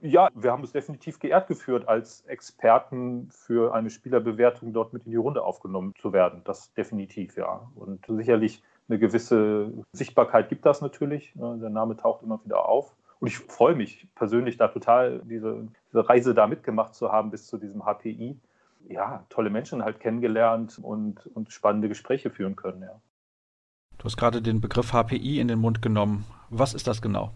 Ja, 0.00 0.28
wir 0.34 0.50
haben 0.50 0.64
es 0.64 0.72
definitiv 0.72 1.18
geehrt 1.18 1.46
geführt, 1.48 1.88
als 1.88 2.22
Experten 2.22 3.28
für 3.30 3.74
eine 3.74 3.90
Spielerbewertung 3.90 4.72
dort 4.72 4.92
mit 4.92 5.04
in 5.04 5.12
die 5.12 5.16
Runde 5.16 5.42
aufgenommen 5.42 5.94
zu 6.00 6.12
werden. 6.12 6.42
Das 6.44 6.72
definitiv, 6.74 7.36
ja. 7.36 7.70
Und 7.74 8.04
sicherlich 8.06 8.62
eine 8.88 8.98
gewisse 8.98 9.72
Sichtbarkeit 9.92 10.48
gibt 10.48 10.66
das 10.66 10.80
natürlich. 10.80 11.32
Der 11.34 11.70
Name 11.70 11.96
taucht 11.96 12.22
immer 12.22 12.40
wieder 12.44 12.68
auf. 12.68 12.94
Und 13.20 13.28
ich 13.28 13.38
freue 13.38 13.74
mich 13.74 14.08
persönlich 14.14 14.56
da 14.56 14.68
total, 14.68 15.20
diese, 15.24 15.68
diese 15.88 16.08
Reise 16.08 16.34
da 16.34 16.46
mitgemacht 16.46 16.94
zu 16.94 17.10
haben 17.10 17.30
bis 17.30 17.46
zu 17.46 17.58
diesem 17.58 17.84
HPI. 17.84 18.38
Ja, 18.88 19.24
tolle 19.30 19.48
Menschen 19.48 19.82
halt 19.82 20.00
kennengelernt 20.00 20.78
und, 20.82 21.26
und 21.28 21.50
spannende 21.50 21.88
Gespräche 21.88 22.30
führen 22.30 22.54
können, 22.54 22.82
ja. 22.82 23.00
Du 23.96 24.04
hast 24.04 24.18
gerade 24.18 24.42
den 24.42 24.60
Begriff 24.60 24.92
HPI 24.92 25.40
in 25.40 25.48
den 25.48 25.58
Mund 25.58 25.80
genommen. 25.80 26.26
Was 26.50 26.74
ist 26.74 26.86
das 26.86 27.00
genau? 27.00 27.30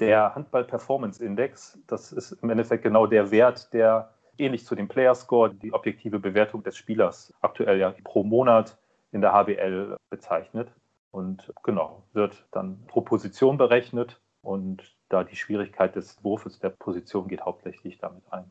Der 0.00 0.34
Handball 0.34 0.64
Performance 0.64 1.24
Index, 1.24 1.78
das 1.86 2.10
ist 2.10 2.32
im 2.42 2.50
Endeffekt 2.50 2.82
genau 2.82 3.06
der 3.06 3.30
Wert, 3.30 3.72
der 3.72 4.12
ähnlich 4.38 4.64
zu 4.64 4.74
dem 4.74 4.88
Player 4.88 5.14
Score, 5.14 5.54
die 5.54 5.72
objektive 5.72 6.18
Bewertung 6.18 6.64
des 6.64 6.76
Spielers, 6.76 7.32
aktuell 7.40 7.78
ja 7.78 7.94
pro 8.02 8.24
Monat 8.24 8.76
in 9.14 9.20
der 9.20 9.32
HBL 9.32 9.96
bezeichnet. 10.10 10.70
Und 11.10 11.52
genau, 11.62 12.02
wird 12.12 12.44
dann 12.50 12.84
pro 12.88 13.00
Position 13.00 13.56
berechnet 13.56 14.20
und 14.42 14.82
da 15.08 15.22
die 15.22 15.36
Schwierigkeit 15.36 15.94
des 15.94 16.22
Wurfes 16.24 16.58
der 16.58 16.70
Position 16.70 17.28
geht 17.28 17.42
hauptsächlich 17.42 17.98
damit 17.98 18.24
ein. 18.32 18.50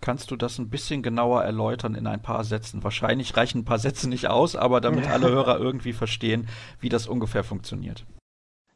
Kannst 0.00 0.30
du 0.30 0.36
das 0.36 0.58
ein 0.58 0.70
bisschen 0.70 1.02
genauer 1.02 1.44
erläutern 1.44 1.94
in 1.94 2.06
ein 2.06 2.22
paar 2.22 2.42
Sätzen? 2.42 2.82
Wahrscheinlich 2.82 3.36
reichen 3.36 3.58
ein 3.58 3.64
paar 3.64 3.78
Sätze 3.78 4.08
nicht 4.08 4.28
aus, 4.28 4.56
aber 4.56 4.80
damit 4.80 5.08
alle 5.08 5.28
Hörer 5.30 5.60
irgendwie 5.60 5.92
verstehen, 5.92 6.48
wie 6.80 6.88
das 6.88 7.06
ungefähr 7.06 7.44
funktioniert. 7.44 8.04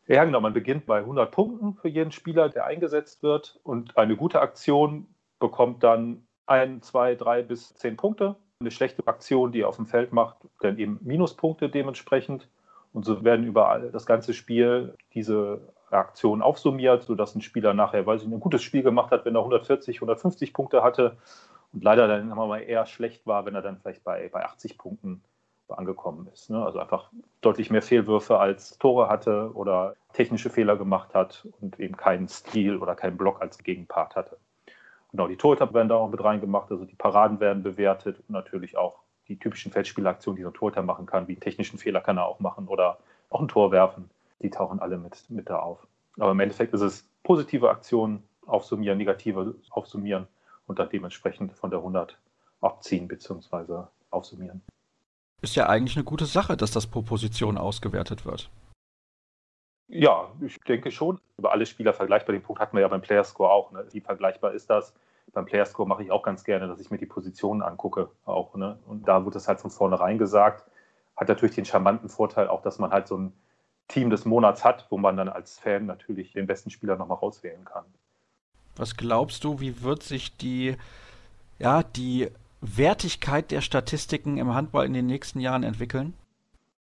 Ja, 0.06 0.24
genau. 0.24 0.40
Man 0.40 0.52
beginnt 0.52 0.86
bei 0.86 0.98
100 0.98 1.32
Punkten 1.32 1.74
für 1.74 1.88
jeden 1.88 2.12
Spieler, 2.12 2.48
der 2.50 2.66
eingesetzt 2.66 3.22
wird. 3.22 3.58
Und 3.64 3.96
eine 3.96 4.16
gute 4.16 4.40
Aktion 4.40 5.08
bekommt 5.40 5.82
dann 5.82 6.26
ein, 6.46 6.82
zwei, 6.82 7.14
drei 7.14 7.42
bis 7.42 7.74
zehn 7.74 7.96
Punkte 7.96 8.36
eine 8.64 8.70
schlechte 8.70 9.06
Aktion, 9.06 9.52
die 9.52 9.60
er 9.60 9.68
auf 9.68 9.76
dem 9.76 9.86
Feld 9.86 10.12
macht, 10.12 10.36
dann 10.60 10.78
eben 10.78 10.98
Minuspunkte 11.02 11.68
dementsprechend. 11.68 12.48
Und 12.92 13.04
so 13.04 13.24
werden 13.24 13.44
über 13.44 13.80
das 13.92 14.06
ganze 14.06 14.34
Spiel 14.34 14.94
diese 15.14 15.60
Aktionen 15.90 16.42
aufsummiert, 16.42 17.02
sodass 17.04 17.34
ein 17.34 17.42
Spieler 17.42 17.74
nachher, 17.74 18.06
weil 18.06 18.18
er 18.18 18.24
ein 18.24 18.40
gutes 18.40 18.62
Spiel 18.62 18.82
gemacht 18.82 19.10
hat, 19.10 19.24
wenn 19.24 19.34
er 19.34 19.40
140, 19.40 19.96
150 19.96 20.52
Punkte 20.52 20.82
hatte 20.82 21.16
und 21.72 21.82
leider 21.82 22.06
dann 22.06 22.28
wir 22.28 22.46
mal 22.46 22.60
eher 22.60 22.86
schlecht 22.86 23.26
war, 23.26 23.46
wenn 23.46 23.54
er 23.54 23.62
dann 23.62 23.78
vielleicht 23.78 24.04
bei, 24.04 24.28
bei 24.28 24.44
80 24.44 24.78
Punkten 24.78 25.22
angekommen 25.68 26.28
ist. 26.32 26.50
Ne? 26.50 26.64
Also 26.64 26.78
einfach 26.78 27.10
deutlich 27.40 27.70
mehr 27.70 27.82
Fehlwürfe 27.82 28.38
als 28.38 28.78
Tore 28.78 29.08
hatte 29.08 29.50
oder 29.54 29.94
technische 30.12 30.50
Fehler 30.50 30.76
gemacht 30.76 31.14
hat 31.14 31.48
und 31.60 31.80
eben 31.80 31.96
keinen 31.96 32.28
Stil 32.28 32.76
oder 32.76 32.94
keinen 32.94 33.16
Block 33.16 33.40
als 33.40 33.58
Gegenpart 33.58 34.14
hatte. 34.14 34.36
Genau, 35.14 35.28
die 35.28 35.36
Torhüter 35.36 35.72
werden 35.72 35.88
da 35.88 35.94
auch 35.94 36.10
mit 36.10 36.24
reingemacht, 36.24 36.72
also 36.72 36.84
die 36.84 36.96
Paraden 36.96 37.38
werden 37.38 37.62
bewertet 37.62 38.18
und 38.18 38.30
natürlich 38.30 38.76
auch 38.76 39.04
die 39.28 39.38
typischen 39.38 39.70
Feldspielaktionen, 39.70 40.36
die 40.36 40.42
so 40.42 40.48
ein 40.48 40.54
Torhüter 40.54 40.82
machen 40.82 41.06
kann, 41.06 41.28
wie 41.28 41.34
einen 41.34 41.40
technischen 41.40 41.78
Fehler 41.78 42.00
kann 42.00 42.18
er 42.18 42.26
auch 42.26 42.40
machen 42.40 42.66
oder 42.66 42.98
auch 43.30 43.40
ein 43.40 43.46
Tor 43.46 43.70
werfen. 43.70 44.10
Die 44.42 44.50
tauchen 44.50 44.80
alle 44.80 44.98
mit, 44.98 45.24
mit 45.30 45.48
da 45.48 45.60
auf. 45.60 45.86
Aber 46.18 46.32
im 46.32 46.40
Endeffekt 46.40 46.74
ist 46.74 46.80
es 46.80 47.08
positive 47.22 47.70
Aktionen 47.70 48.24
aufsummieren, 48.44 48.98
negative 48.98 49.54
aufsummieren 49.70 50.26
und 50.66 50.80
dann 50.80 50.88
dementsprechend 50.88 51.52
von 51.52 51.70
der 51.70 51.78
100 51.78 52.18
abziehen 52.60 53.06
bzw. 53.06 53.84
aufsummieren. 54.10 54.62
Ist 55.42 55.54
ja 55.54 55.68
eigentlich 55.68 55.96
eine 55.96 56.04
gute 56.04 56.26
Sache, 56.26 56.56
dass 56.56 56.72
das 56.72 56.88
pro 56.88 57.02
Position 57.02 57.56
ausgewertet 57.56 58.26
wird. 58.26 58.50
Ja, 59.86 60.32
ich 60.40 60.58
denke 60.62 60.90
schon. 60.90 61.20
Über 61.38 61.52
alle 61.52 61.66
Spieler 61.66 61.92
vergleichbar. 61.92 62.32
Den 62.32 62.42
Punkt 62.42 62.60
hatten 62.60 62.76
wir 62.76 62.80
ja 62.80 62.88
beim 62.88 63.00
Playerscore 63.00 63.52
auch. 63.52 63.70
Ne? 63.70 63.86
Wie 63.92 64.00
vergleichbar 64.00 64.52
ist 64.52 64.68
das? 64.68 64.92
Beim 65.32 65.46
Playerscore 65.46 65.88
mache 65.88 66.02
ich 66.02 66.10
auch 66.10 66.22
ganz 66.22 66.44
gerne, 66.44 66.68
dass 66.68 66.80
ich 66.80 66.90
mir 66.90 66.98
die 66.98 67.06
Positionen 67.06 67.62
angucke. 67.62 68.10
Auch, 68.24 68.54
ne? 68.54 68.78
Und 68.86 69.08
da 69.08 69.24
wird 69.24 69.34
es 69.36 69.48
halt 69.48 69.60
von 69.60 69.70
vornherein 69.70 70.18
gesagt. 70.18 70.64
Hat 71.16 71.28
natürlich 71.28 71.54
den 71.54 71.64
charmanten 71.64 72.08
Vorteil 72.08 72.48
auch, 72.48 72.62
dass 72.62 72.78
man 72.78 72.90
halt 72.90 73.08
so 73.08 73.16
ein 73.16 73.32
Team 73.88 74.10
des 74.10 74.24
Monats 74.24 74.64
hat, 74.64 74.86
wo 74.90 74.98
man 74.98 75.16
dann 75.16 75.28
als 75.28 75.58
Fan 75.58 75.86
natürlich 75.86 76.32
den 76.32 76.46
besten 76.46 76.70
Spieler 76.70 76.96
nochmal 76.96 77.18
rauswählen 77.18 77.64
kann. 77.64 77.84
Was 78.76 78.96
glaubst 78.96 79.44
du, 79.44 79.60
wie 79.60 79.82
wird 79.82 80.02
sich 80.02 80.36
die, 80.36 80.76
ja, 81.58 81.82
die 81.82 82.30
Wertigkeit 82.60 83.50
der 83.50 83.60
Statistiken 83.60 84.38
im 84.38 84.54
Handball 84.54 84.86
in 84.86 84.94
den 84.94 85.06
nächsten 85.06 85.40
Jahren 85.40 85.62
entwickeln? 85.62 86.14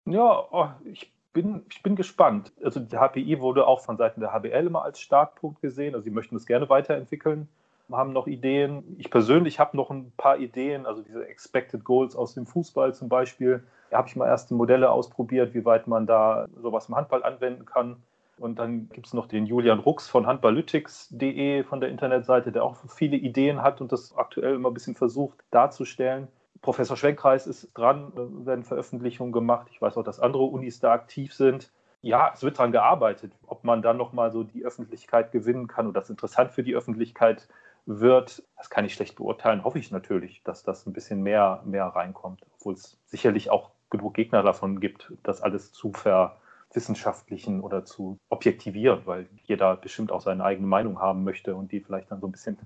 Ja, 0.04 0.44
oh, 0.50 0.68
ich 0.84 1.12
bin, 1.32 1.64
ich 1.70 1.82
bin 1.82 1.96
gespannt. 1.96 2.52
Also 2.64 2.80
die 2.80 2.96
HPI 2.96 3.40
wurde 3.40 3.66
auch 3.66 3.80
von 3.80 3.96
Seiten 3.96 4.20
der 4.20 4.32
HBL 4.32 4.66
immer 4.66 4.82
als 4.82 5.00
Startpunkt 5.00 5.62
gesehen. 5.62 5.94
Also 5.94 6.04
sie 6.04 6.10
möchten 6.10 6.34
das 6.34 6.46
gerne 6.46 6.68
weiterentwickeln, 6.68 7.48
haben 7.90 8.12
noch 8.12 8.26
Ideen. 8.26 8.96
Ich 8.98 9.10
persönlich 9.10 9.58
habe 9.58 9.76
noch 9.76 9.90
ein 9.90 10.12
paar 10.16 10.38
Ideen, 10.38 10.86
also 10.86 11.02
diese 11.02 11.26
Expected 11.26 11.84
Goals 11.84 12.16
aus 12.16 12.34
dem 12.34 12.46
Fußball 12.46 12.94
zum 12.94 13.08
Beispiel. 13.08 13.62
Da 13.90 13.98
habe 13.98 14.08
ich 14.08 14.16
mal 14.16 14.26
erste 14.26 14.54
Modelle 14.54 14.90
ausprobiert, 14.90 15.54
wie 15.54 15.64
weit 15.64 15.86
man 15.86 16.06
da 16.06 16.46
sowas 16.60 16.88
im 16.88 16.96
Handball 16.96 17.22
anwenden 17.22 17.64
kann. 17.64 17.96
Und 18.38 18.58
dann 18.58 18.88
gibt 18.90 19.06
es 19.06 19.14
noch 19.14 19.26
den 19.26 19.46
Julian 19.46 19.80
Rux 19.80 20.08
von 20.08 20.26
handballytics.de 20.26 21.64
von 21.64 21.80
der 21.80 21.88
Internetseite, 21.88 22.52
der 22.52 22.64
auch 22.64 22.76
viele 22.88 23.16
Ideen 23.16 23.62
hat 23.62 23.80
und 23.80 23.90
das 23.90 24.16
aktuell 24.16 24.54
immer 24.54 24.70
ein 24.70 24.74
bisschen 24.74 24.94
versucht 24.94 25.38
darzustellen. 25.50 26.28
Professor 26.62 26.96
Schwenkkreis 26.96 27.46
ist 27.46 27.70
dran, 27.74 28.12
äh, 28.14 28.46
werden 28.46 28.64
Veröffentlichungen 28.64 29.32
gemacht. 29.32 29.68
Ich 29.70 29.80
weiß 29.80 29.96
auch, 29.96 30.04
dass 30.04 30.20
andere 30.20 30.44
Unis 30.44 30.80
da 30.80 30.92
aktiv 30.92 31.34
sind. 31.34 31.70
Ja, 32.00 32.30
es 32.32 32.42
wird 32.42 32.58
daran 32.58 32.72
gearbeitet. 32.72 33.32
Ob 33.46 33.64
man 33.64 33.82
dann 33.82 33.96
nochmal 33.96 34.30
so 34.30 34.44
die 34.44 34.64
Öffentlichkeit 34.64 35.32
gewinnen 35.32 35.66
kann 35.66 35.86
und 35.86 35.94
das 35.94 36.10
interessant 36.10 36.52
für 36.52 36.62
die 36.62 36.76
Öffentlichkeit 36.76 37.48
wird, 37.88 38.42
das 38.58 38.68
kann 38.68 38.84
ich 38.84 38.92
schlecht 38.92 39.16
beurteilen. 39.16 39.64
Hoffe 39.64 39.78
ich 39.78 39.90
natürlich, 39.90 40.42
dass 40.44 40.62
das 40.62 40.86
ein 40.86 40.92
bisschen 40.92 41.22
mehr, 41.22 41.62
mehr 41.64 41.86
reinkommt, 41.86 42.42
obwohl 42.54 42.74
es 42.74 42.98
sicherlich 43.06 43.50
auch 43.50 43.70
genug 43.88 44.12
Gegner 44.14 44.42
davon 44.42 44.78
gibt, 44.78 45.12
das 45.22 45.40
alles 45.40 45.72
zu 45.72 45.92
verwissenschaftlichen 45.92 47.62
oder 47.62 47.86
zu 47.86 48.18
objektivieren, 48.28 49.06
weil 49.06 49.28
jeder 49.44 49.76
bestimmt 49.76 50.12
auch 50.12 50.20
seine 50.20 50.44
eigene 50.44 50.66
Meinung 50.66 51.00
haben 51.00 51.24
möchte 51.24 51.56
und 51.56 51.72
die 51.72 51.80
vielleicht 51.80 52.10
dann 52.10 52.20
so 52.20 52.26
ein 52.26 52.32
bisschen 52.32 52.58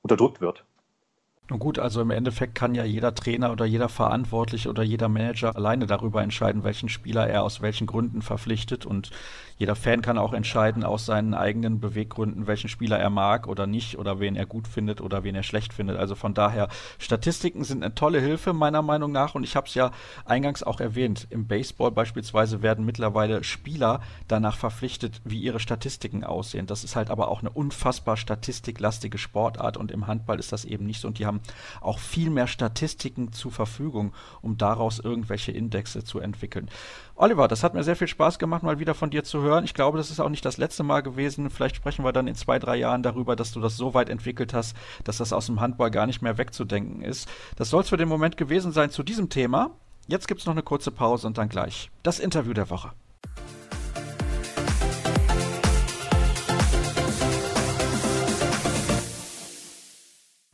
unterdrückt 0.00 0.40
wird. 0.40 0.64
Nun 1.50 1.58
gut, 1.58 1.80
also 1.80 2.00
im 2.00 2.10
Endeffekt 2.10 2.54
kann 2.54 2.76
ja 2.76 2.84
jeder 2.84 3.12
Trainer 3.12 3.50
oder 3.50 3.64
jeder 3.64 3.88
Verantwortliche 3.88 4.68
oder 4.68 4.84
jeder 4.84 5.08
Manager 5.08 5.56
alleine 5.56 5.86
darüber 5.86 6.22
entscheiden, 6.22 6.62
welchen 6.62 6.88
Spieler 6.88 7.26
er 7.26 7.42
aus 7.42 7.60
welchen 7.60 7.88
Gründen 7.88 8.22
verpflichtet. 8.22 8.86
Und 8.86 9.10
jeder 9.58 9.74
Fan 9.74 10.00
kann 10.00 10.16
auch 10.16 10.32
entscheiden 10.32 10.84
aus 10.84 11.06
seinen 11.06 11.34
eigenen 11.34 11.80
Beweggründen, 11.80 12.46
welchen 12.46 12.68
Spieler 12.68 13.00
er 13.00 13.10
mag 13.10 13.48
oder 13.48 13.66
nicht 13.66 13.98
oder 13.98 14.20
wen 14.20 14.36
er 14.36 14.46
gut 14.46 14.68
findet 14.68 15.00
oder 15.00 15.24
wen 15.24 15.34
er 15.34 15.42
schlecht 15.42 15.72
findet. 15.72 15.96
Also 15.96 16.14
von 16.14 16.34
daher, 16.34 16.68
Statistiken 16.98 17.64
sind 17.64 17.82
eine 17.82 17.96
tolle 17.96 18.20
Hilfe 18.20 18.52
meiner 18.52 18.80
Meinung 18.80 19.10
nach. 19.10 19.34
Und 19.34 19.42
ich 19.42 19.56
habe 19.56 19.66
es 19.66 19.74
ja 19.74 19.90
eingangs 20.24 20.62
auch 20.62 20.78
erwähnt. 20.78 21.26
Im 21.30 21.48
Baseball 21.48 21.90
beispielsweise 21.90 22.62
werden 22.62 22.86
mittlerweile 22.86 23.42
Spieler 23.42 24.02
danach 24.28 24.56
verpflichtet, 24.56 25.20
wie 25.24 25.40
ihre 25.40 25.58
Statistiken 25.58 26.22
aussehen. 26.22 26.66
Das 26.66 26.84
ist 26.84 26.94
halt 26.94 27.10
aber 27.10 27.26
auch 27.26 27.40
eine 27.40 27.50
unfassbar 27.50 28.16
statistiklastige 28.16 29.18
Sportart 29.18 29.76
und 29.76 29.90
im 29.90 30.06
Handball 30.06 30.38
ist 30.38 30.52
das 30.52 30.64
eben 30.64 30.86
nicht 30.86 31.00
so. 31.00 31.08
Und 31.08 31.18
die 31.18 31.26
haben 31.26 31.39
auch 31.80 31.98
viel 31.98 32.30
mehr 32.30 32.46
Statistiken 32.46 33.32
zur 33.32 33.52
Verfügung, 33.52 34.12
um 34.42 34.56
daraus 34.56 34.98
irgendwelche 34.98 35.52
Indexe 35.52 36.04
zu 36.04 36.18
entwickeln. 36.18 36.68
Oliver, 37.16 37.48
das 37.48 37.62
hat 37.62 37.74
mir 37.74 37.82
sehr 37.82 37.96
viel 37.96 38.08
Spaß 38.08 38.38
gemacht, 38.38 38.62
mal 38.62 38.78
wieder 38.78 38.94
von 38.94 39.10
dir 39.10 39.24
zu 39.24 39.42
hören. 39.42 39.64
Ich 39.64 39.74
glaube, 39.74 39.98
das 39.98 40.10
ist 40.10 40.20
auch 40.20 40.28
nicht 40.28 40.44
das 40.44 40.56
letzte 40.56 40.82
Mal 40.82 41.02
gewesen. 41.02 41.50
Vielleicht 41.50 41.76
sprechen 41.76 42.04
wir 42.04 42.12
dann 42.12 42.26
in 42.26 42.34
zwei, 42.34 42.58
drei 42.58 42.76
Jahren 42.76 43.02
darüber, 43.02 43.36
dass 43.36 43.52
du 43.52 43.60
das 43.60 43.76
so 43.76 43.94
weit 43.94 44.08
entwickelt 44.08 44.54
hast, 44.54 44.76
dass 45.04 45.18
das 45.18 45.32
aus 45.32 45.46
dem 45.46 45.60
Handball 45.60 45.90
gar 45.90 46.06
nicht 46.06 46.22
mehr 46.22 46.38
wegzudenken 46.38 47.02
ist. 47.02 47.28
Das 47.56 47.70
soll 47.70 47.82
es 47.82 47.88
für 47.88 47.96
den 47.96 48.08
Moment 48.08 48.36
gewesen 48.36 48.72
sein 48.72 48.90
zu 48.90 49.02
diesem 49.02 49.28
Thema. 49.28 49.70
Jetzt 50.06 50.28
gibt 50.28 50.40
es 50.40 50.46
noch 50.46 50.54
eine 50.54 50.62
kurze 50.62 50.90
Pause 50.90 51.26
und 51.26 51.38
dann 51.38 51.48
gleich 51.48 51.90
das 52.02 52.18
Interview 52.18 52.52
der 52.52 52.70
Woche. 52.70 52.92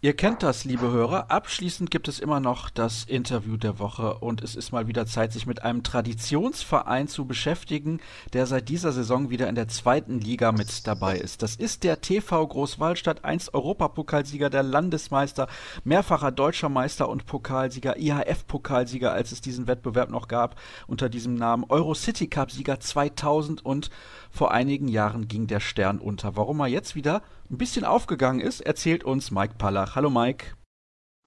Ihr 0.06 0.14
kennt 0.14 0.44
das, 0.44 0.64
liebe 0.64 0.92
Hörer. 0.92 1.32
Abschließend 1.32 1.90
gibt 1.90 2.06
es 2.06 2.20
immer 2.20 2.38
noch 2.38 2.70
das 2.70 3.02
Interview 3.02 3.56
der 3.56 3.80
Woche 3.80 4.14
und 4.18 4.40
es 4.40 4.54
ist 4.54 4.70
mal 4.70 4.86
wieder 4.86 5.04
Zeit, 5.04 5.32
sich 5.32 5.46
mit 5.46 5.64
einem 5.64 5.82
Traditionsverein 5.82 7.08
zu 7.08 7.24
beschäftigen, 7.24 7.98
der 8.32 8.46
seit 8.46 8.68
dieser 8.68 8.92
Saison 8.92 9.30
wieder 9.30 9.48
in 9.48 9.56
der 9.56 9.66
zweiten 9.66 10.20
Liga 10.20 10.52
mit 10.52 10.86
dabei 10.86 11.16
ist. 11.18 11.42
Das 11.42 11.56
ist 11.56 11.82
der 11.82 12.02
TV 12.02 12.46
Großwallstadt, 12.46 13.24
einst 13.24 13.52
Europapokalsieger, 13.52 14.48
der 14.48 14.62
Landesmeister, 14.62 15.48
mehrfacher 15.82 16.30
deutscher 16.30 16.68
Meister 16.68 17.08
und 17.08 17.26
Pokalsieger, 17.26 17.96
IHF-Pokalsieger, 17.96 19.10
als 19.10 19.32
es 19.32 19.40
diesen 19.40 19.66
Wettbewerb 19.66 20.10
noch 20.10 20.28
gab, 20.28 20.54
unter 20.86 21.08
diesem 21.08 21.34
Namen 21.34 21.64
Euro-City 21.68 22.28
Cup-Sieger 22.28 22.78
2000 22.78 23.64
und 23.64 23.90
vor 24.36 24.52
einigen 24.52 24.88
Jahren 24.88 25.28
ging 25.28 25.46
der 25.46 25.60
Stern 25.60 25.98
unter. 25.98 26.36
Warum 26.36 26.60
er 26.60 26.66
jetzt 26.66 26.94
wieder 26.94 27.22
ein 27.50 27.58
bisschen 27.58 27.84
aufgegangen 27.84 28.40
ist, 28.40 28.60
erzählt 28.60 29.02
uns 29.02 29.30
Mike 29.30 29.54
Pallach. 29.58 29.96
Hallo 29.96 30.10
Mike. 30.10 30.54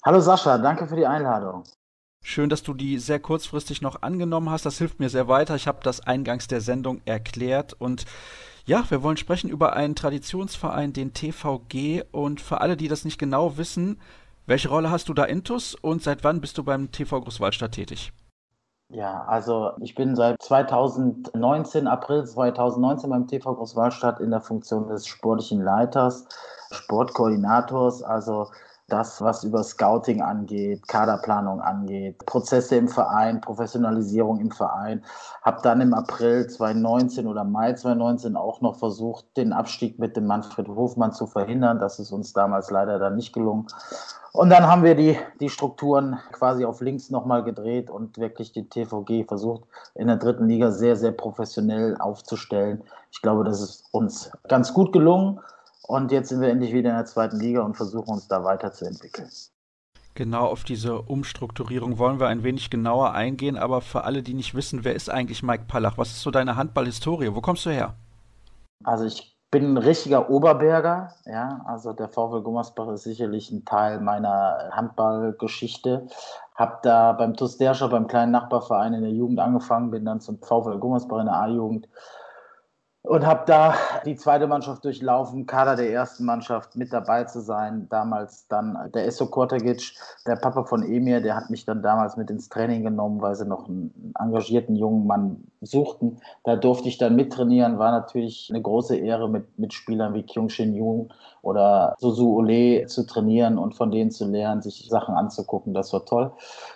Hallo 0.05 0.21
Sascha, 0.21 0.57
danke 0.57 0.87
für 0.87 0.95
die 0.95 1.05
Einladung. 1.05 1.63
Schön, 2.23 2.49
dass 2.49 2.63
du 2.63 2.73
die 2.73 2.99
sehr 2.99 3.19
kurzfristig 3.19 3.81
noch 3.81 4.01
angenommen 4.01 4.49
hast. 4.49 4.65
Das 4.65 4.77
hilft 4.77 4.99
mir 4.99 5.09
sehr 5.09 5.27
weiter. 5.27 5.55
Ich 5.55 5.67
habe 5.67 5.79
das 5.83 6.01
eingangs 6.01 6.47
der 6.47 6.61
Sendung 6.61 7.01
erklärt 7.05 7.73
und 7.73 8.05
ja, 8.65 8.83
wir 8.89 9.01
wollen 9.01 9.17
sprechen 9.17 9.49
über 9.49 9.73
einen 9.73 9.95
Traditionsverein, 9.95 10.93
den 10.93 11.13
TVG. 11.13 12.03
Und 12.11 12.39
für 12.39 12.61
alle, 12.61 12.77
die 12.77 12.87
das 12.87 13.03
nicht 13.03 13.17
genau 13.17 13.57
wissen, 13.57 13.99
welche 14.45 14.69
Rolle 14.69 14.91
hast 14.91 15.09
du 15.09 15.15
da 15.15 15.23
intus 15.23 15.73
und 15.73 16.03
seit 16.03 16.23
wann 16.23 16.41
bist 16.41 16.57
du 16.57 16.63
beim 16.63 16.91
TV 16.91 17.19
Großwaldstadt 17.21 17.71
tätig? 17.71 18.11
Ja, 18.91 19.23
also 19.25 19.73
ich 19.81 19.93
bin 19.93 20.15
seit 20.15 20.41
2019, 20.41 21.87
April 21.87 22.25
2019 22.25 23.09
beim 23.11 23.27
TV 23.27 23.53
Großwallstadt 23.53 24.19
in 24.19 24.31
der 24.31 24.41
Funktion 24.41 24.87
des 24.87 25.05
sportlichen 25.05 25.61
Leiters, 25.61 26.27
Sportkoordinators, 26.71 28.01
also 28.01 28.47
das, 28.89 29.21
was 29.21 29.43
über 29.43 29.63
Scouting 29.63 30.21
angeht, 30.21 30.87
Kaderplanung 30.87 31.61
angeht, 31.61 32.25
Prozesse 32.25 32.75
im 32.75 32.87
Verein, 32.87 33.41
Professionalisierung 33.41 34.39
im 34.39 34.51
Verein. 34.51 35.03
Habe 35.43 35.61
dann 35.63 35.81
im 35.81 35.93
April 35.93 36.47
2019 36.47 37.27
oder 37.27 37.43
Mai 37.43 37.73
2019 37.73 38.35
auch 38.35 38.61
noch 38.61 38.77
versucht, 38.77 39.25
den 39.37 39.53
Abstieg 39.53 39.99
mit 39.99 40.17
dem 40.17 40.27
Manfred 40.27 40.67
Hofmann 40.67 41.13
zu 41.13 41.27
verhindern. 41.27 41.79
Das 41.79 41.99
ist 41.99 42.11
uns 42.11 42.33
damals 42.33 42.71
leider 42.71 42.99
dann 42.99 43.15
nicht 43.15 43.33
gelungen. 43.33 43.67
Und 44.31 44.51
dann 44.51 44.67
haben 44.67 44.83
wir 44.83 44.95
die, 44.95 45.17
die 45.39 45.49
Strukturen 45.49 46.19
quasi 46.31 46.63
auf 46.63 46.81
links 46.81 47.09
nochmal 47.09 47.43
gedreht 47.43 47.89
und 47.89 48.17
wirklich 48.17 48.51
die 48.51 48.69
TVG 48.69 49.27
versucht, 49.27 49.63
in 49.95 50.07
der 50.07 50.17
dritten 50.17 50.47
Liga 50.47 50.71
sehr, 50.71 50.95
sehr 50.95 51.11
professionell 51.11 51.97
aufzustellen. 51.99 52.83
Ich 53.11 53.21
glaube, 53.21 53.43
das 53.43 53.61
ist 53.61 53.85
uns 53.91 54.31
ganz 54.47 54.73
gut 54.73 54.93
gelungen. 54.93 55.39
Und 55.89 56.11
jetzt 56.11 56.29
sind 56.29 56.41
wir 56.41 56.49
endlich 56.49 56.71
wieder 56.71 56.91
in 56.91 56.97
der 56.97 57.05
zweiten 57.05 57.39
Liga 57.39 57.63
und 57.63 57.75
versuchen 57.75 58.11
uns 58.11 58.27
da 58.27 58.43
weiterzuentwickeln. 58.43 59.27
Genau 60.13 60.45
auf 60.45 60.63
diese 60.63 61.01
Umstrukturierung 61.01 61.97
wollen 61.97 62.19
wir 62.19 62.27
ein 62.27 62.43
wenig 62.43 62.69
genauer 62.69 63.13
eingehen. 63.13 63.57
Aber 63.57 63.81
für 63.81 64.03
alle, 64.03 64.21
die 64.21 64.35
nicht 64.35 64.53
wissen, 64.53 64.83
wer 64.83 64.93
ist 64.93 65.09
eigentlich 65.09 65.41
Mike 65.41 65.63
Pallach? 65.67 65.97
Was 65.97 66.11
ist 66.11 66.21
so 66.21 66.29
deine 66.29 66.55
Handballhistorie? 66.57 67.33
Wo 67.33 67.41
kommst 67.41 67.65
du 67.65 67.71
her? 67.71 67.95
Also 68.83 69.05
ich 69.05 69.35
bin 69.49 69.73
ein 69.73 69.77
richtiger 69.77 70.29
Oberberger, 70.29 71.15
ja, 71.25 71.61
also 71.65 71.91
der 71.91 72.07
VfL 72.07 72.43
Gummersbach 72.43 72.89
ist 72.89 73.03
sicherlich 73.03 73.49
ein 73.49 73.65
Teil 73.65 73.99
meiner 73.99 74.69
Handballgeschichte. 74.71 76.05
Hab 76.53 76.83
da 76.83 77.13
beim 77.13 77.33
TuS 77.33 77.57
Derscher, 77.57 77.89
beim 77.89 78.05
kleinen 78.05 78.31
Nachbarverein 78.31 78.93
in 78.93 79.01
der 79.01 79.11
Jugend 79.11 79.39
angefangen, 79.39 79.89
bin 79.89 80.05
dann 80.05 80.21
zum 80.21 80.37
VfL 80.37 80.77
Gummersbach 80.77 81.21
in 81.21 81.25
der 81.25 81.35
A-Jugend 81.35 81.89
und 83.03 83.25
habe 83.25 83.43
da 83.47 83.75
die 84.05 84.15
zweite 84.15 84.45
Mannschaft 84.45 84.83
durchlaufen, 84.83 85.45
Kader 85.45 85.75
der 85.77 85.91
ersten 85.91 86.25
Mannschaft 86.25 86.75
mit 86.75 86.91
dabei 86.91 87.23
zu 87.23 87.39
sein. 87.39 87.87
Damals 87.89 88.47
dann 88.47 88.77
der 88.93 89.05
Esso 89.05 89.27
Kortagic, 89.27 89.93
der 90.27 90.35
Papa 90.35 90.63
von 90.63 90.83
Emir, 90.83 91.21
der 91.21 91.35
hat 91.35 91.49
mich 91.49 91.63
dann 91.65 91.81
damals 91.81 92.17
mit 92.17 92.29
ins 92.29 92.49
Training 92.49 92.83
genommen, 92.83 93.21
weil 93.21 93.35
sie 93.35 93.45
noch 93.45 93.69
einen 93.69 94.13
engagierten 94.19 94.75
jungen 94.75 95.07
Mann 95.07 95.43
suchten. 95.61 96.19
Da 96.43 96.57
durfte 96.57 96.89
ich 96.89 96.97
dann 96.97 97.15
mittrainieren, 97.15 97.79
war 97.79 97.91
natürlich 97.91 98.49
eine 98.49 98.61
große 98.61 98.97
Ehre, 98.97 99.29
mit, 99.29 99.57
mit 99.57 99.73
Spielern 99.73 100.13
wie 100.13 100.23
Kyung 100.23 100.49
Shin 100.49 100.75
Jung 100.75 101.13
oder 101.41 101.95
Susu 101.99 102.37
Ole 102.37 102.85
zu 102.87 103.05
trainieren 103.05 103.57
und 103.57 103.75
von 103.75 103.91
denen 103.91 104.11
zu 104.11 104.25
lernen, 104.25 104.61
sich 104.61 104.87
Sachen 104.89 105.15
anzugucken. 105.15 105.73
Das 105.73 105.93
war 105.93 106.05
toll. 106.05 106.31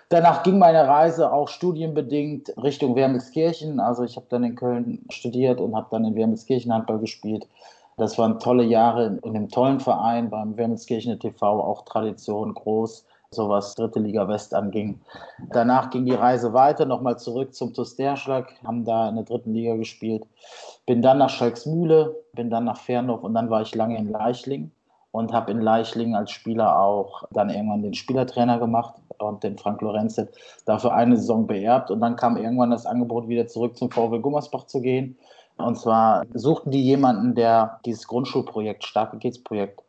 Danach 0.10 0.44
ging 0.44 0.60
meine 0.60 0.88
Reise 0.88 1.32
auch 1.32 1.48
studienbedingt 1.48 2.54
Richtung 2.62 2.96
Wermelskirchen. 2.96 3.80
Also 3.80 4.04
ich 4.04 4.16
habe 4.16 4.28
dann 4.30 4.44
in 4.44 4.56
Köln 4.56 5.06
studiert 5.10 5.60
und 5.60 5.76
habe 5.76 5.88
dann 5.92 6.06
in 6.06 6.16
Wermelskirchen 6.16 6.74
Handball 6.74 7.00
gespielt. 7.00 7.48
Das 7.98 8.18
waren 8.18 8.40
tolle 8.40 8.64
Jahre 8.64 9.20
in 9.24 9.36
einem 9.36 9.50
tollen 9.50 9.80
Verein 9.80 10.30
beim 10.30 10.58
Wermelskirchener 10.58 11.20
TV, 11.20 11.46
auch 11.46 11.86
Tradition 11.86 12.54
groß, 12.54 13.06
so 13.34 13.50
was 13.50 13.76
dritte 13.76 14.00
Liga 14.00 14.28
West 14.28 14.54
anging. 14.54 15.00
Danach 15.52 15.90
ging 15.90 16.06
die 16.06 16.14
Reise 16.14 16.54
weiter, 16.54 16.86
nochmal 16.86 17.18
zurück 17.18 17.54
zum 17.54 17.74
Tusterschlag, 17.74 18.54
haben 18.66 18.86
da 18.86 19.10
in 19.10 19.16
der 19.16 19.26
dritten 19.26 19.54
Liga 19.54 19.76
gespielt. 19.76 20.26
Bin 20.86 21.02
dann 21.02 21.18
nach 21.18 21.30
Schalksmühle, 21.30 22.16
bin 22.34 22.50
dann 22.50 22.66
nach 22.66 22.78
Fernhof 22.78 23.24
und 23.24 23.34
dann 23.34 23.50
war 23.50 23.62
ich 23.62 23.74
lange 23.76 23.98
in 23.98 24.10
Leichling 24.10 24.72
und 25.12 25.32
habe 25.32 25.52
in 25.52 25.62
Leichling 25.62 26.16
als 26.16 26.32
Spieler 26.32 26.80
auch 26.80 27.24
dann 27.32 27.50
irgendwann 27.50 27.84
den 27.84 27.94
Spielertrainer 27.94 28.58
gemacht 28.58 28.96
und 29.20 29.44
den 29.44 29.58
Frank 29.58 29.82
Lorenzet 29.82 30.30
dafür 30.66 30.94
eine 30.94 31.18
Saison 31.18 31.46
beerbt. 31.46 31.92
Und 31.92 32.02
dann 32.02 32.16
kam 32.16 32.36
irgendwann 32.36 32.72
das 32.72 32.86
Angebot, 32.88 33.28
wieder 33.28 33.48
zurück 33.48 33.78
zum 33.78 33.92
VW 33.92 34.20
Gummersbach 34.20 34.66
zu 34.66 34.82
gehen. 34.82 35.18
Und 35.58 35.78
zwar 35.78 36.24
suchten 36.34 36.72
die 36.72 36.84
jemanden, 36.84 37.36
der 37.36 37.80
dieses 37.86 38.08
Grundschulprojekt, 38.08 38.86
Starke 38.86 39.20
Kids-Projekt, 39.20 39.83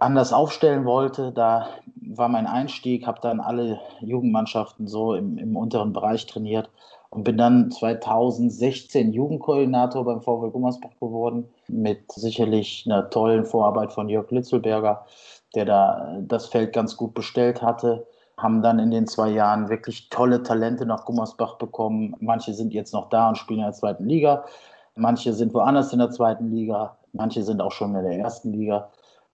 anders 0.00 0.32
aufstellen 0.32 0.84
wollte. 0.84 1.32
Da 1.32 1.68
war 2.00 2.28
mein 2.28 2.46
Einstieg, 2.46 3.06
habe 3.06 3.20
dann 3.20 3.40
alle 3.40 3.80
Jugendmannschaften 4.00 4.88
so 4.88 5.14
im, 5.14 5.38
im 5.38 5.56
unteren 5.56 5.92
Bereich 5.92 6.26
trainiert 6.26 6.70
und 7.10 7.24
bin 7.24 7.36
dann 7.36 7.70
2016 7.70 9.12
Jugendkoordinator 9.12 10.04
beim 10.04 10.22
VW 10.22 10.50
Gummersbach 10.50 10.94
geworden, 11.00 11.48
mit 11.68 12.10
sicherlich 12.12 12.84
einer 12.86 13.10
tollen 13.10 13.44
Vorarbeit 13.44 13.92
von 13.92 14.08
Jörg 14.08 14.30
Litzelberger, 14.30 15.04
der 15.54 15.64
da 15.64 16.18
das 16.20 16.46
Feld 16.46 16.72
ganz 16.72 16.96
gut 16.96 17.14
bestellt 17.14 17.62
hatte. 17.62 18.06
Haben 18.36 18.62
dann 18.62 18.78
in 18.78 18.90
den 18.90 19.06
zwei 19.06 19.28
Jahren 19.28 19.68
wirklich 19.68 20.08
tolle 20.08 20.42
Talente 20.42 20.86
nach 20.86 21.04
Gummersbach 21.04 21.56
bekommen. 21.58 22.14
Manche 22.20 22.54
sind 22.54 22.72
jetzt 22.72 22.94
noch 22.94 23.10
da 23.10 23.28
und 23.28 23.36
spielen 23.36 23.60
in 23.60 23.66
der 23.66 23.74
zweiten 23.74 24.06
Liga. 24.06 24.44
Manche 24.94 25.34
sind 25.34 25.52
woanders 25.52 25.92
in 25.92 25.98
der 25.98 26.10
zweiten 26.10 26.50
Liga. 26.50 26.96
Manche 27.12 27.42
sind 27.42 27.60
auch 27.60 27.72
schon 27.72 27.94
in 27.94 28.04
der 28.04 28.18
ersten 28.18 28.52
Liga. 28.52 28.90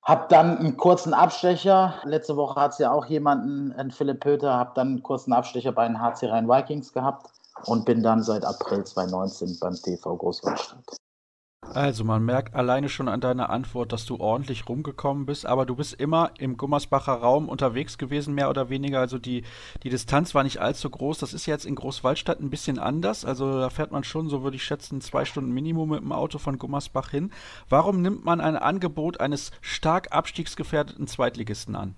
Hab 0.06 0.28
dann 0.28 0.58
einen 0.58 0.76
kurzen 0.76 1.14
Abstecher. 1.14 1.94
Letzte 2.04 2.36
Woche 2.36 2.60
hat 2.60 2.70
es 2.70 2.78
ja 2.78 2.92
auch 2.92 3.06
jemanden, 3.06 3.72
einen 3.72 3.90
Philipp 3.90 4.20
Pöter, 4.20 4.56
hab 4.56 4.76
dann 4.76 4.88
einen 4.88 5.02
kurzen 5.02 5.32
Abstecher 5.32 5.72
bei 5.72 5.84
den 5.84 6.00
HC 6.00 6.28
Rhein 6.28 6.48
Vikings 6.48 6.92
gehabt 6.92 7.26
und 7.64 7.84
bin 7.84 8.04
dann 8.04 8.22
seit 8.22 8.44
April 8.44 8.84
2019 8.84 9.58
beim 9.60 9.74
TV 9.74 10.16
Großwaldstadt. 10.16 10.96
Also 11.74 12.04
man 12.04 12.24
merkt 12.24 12.54
alleine 12.54 12.88
schon 12.88 13.08
an 13.08 13.20
deiner 13.20 13.50
Antwort, 13.50 13.92
dass 13.92 14.06
du 14.06 14.16
ordentlich 14.16 14.68
rumgekommen 14.68 15.26
bist, 15.26 15.44
aber 15.44 15.66
du 15.66 15.76
bist 15.76 15.94
immer 15.94 16.30
im 16.38 16.56
Gummersbacher 16.56 17.12
Raum 17.12 17.48
unterwegs 17.48 17.98
gewesen, 17.98 18.34
mehr 18.34 18.48
oder 18.48 18.70
weniger. 18.70 19.00
Also 19.00 19.18
die, 19.18 19.44
die 19.82 19.90
Distanz 19.90 20.34
war 20.34 20.42
nicht 20.42 20.60
allzu 20.60 20.88
groß. 20.88 21.18
Das 21.18 21.34
ist 21.34 21.44
jetzt 21.44 21.66
in 21.66 21.74
Großwaldstadt 21.74 22.40
ein 22.40 22.50
bisschen 22.50 22.78
anders. 22.78 23.24
Also 23.24 23.60
da 23.60 23.68
fährt 23.68 23.92
man 23.92 24.04
schon, 24.04 24.28
so 24.28 24.42
würde 24.42 24.56
ich 24.56 24.64
schätzen, 24.64 25.00
zwei 25.00 25.24
Stunden 25.24 25.52
Minimum 25.52 25.90
mit 25.90 26.00
dem 26.00 26.12
Auto 26.12 26.38
von 26.38 26.58
Gummersbach 26.58 27.10
hin. 27.10 27.30
Warum 27.68 28.00
nimmt 28.00 28.24
man 28.24 28.40
ein 28.40 28.56
Angebot 28.56 29.20
eines 29.20 29.50
stark 29.60 30.12
abstiegsgefährdeten 30.12 31.06
Zweitligisten 31.06 31.76
an? 31.76 31.94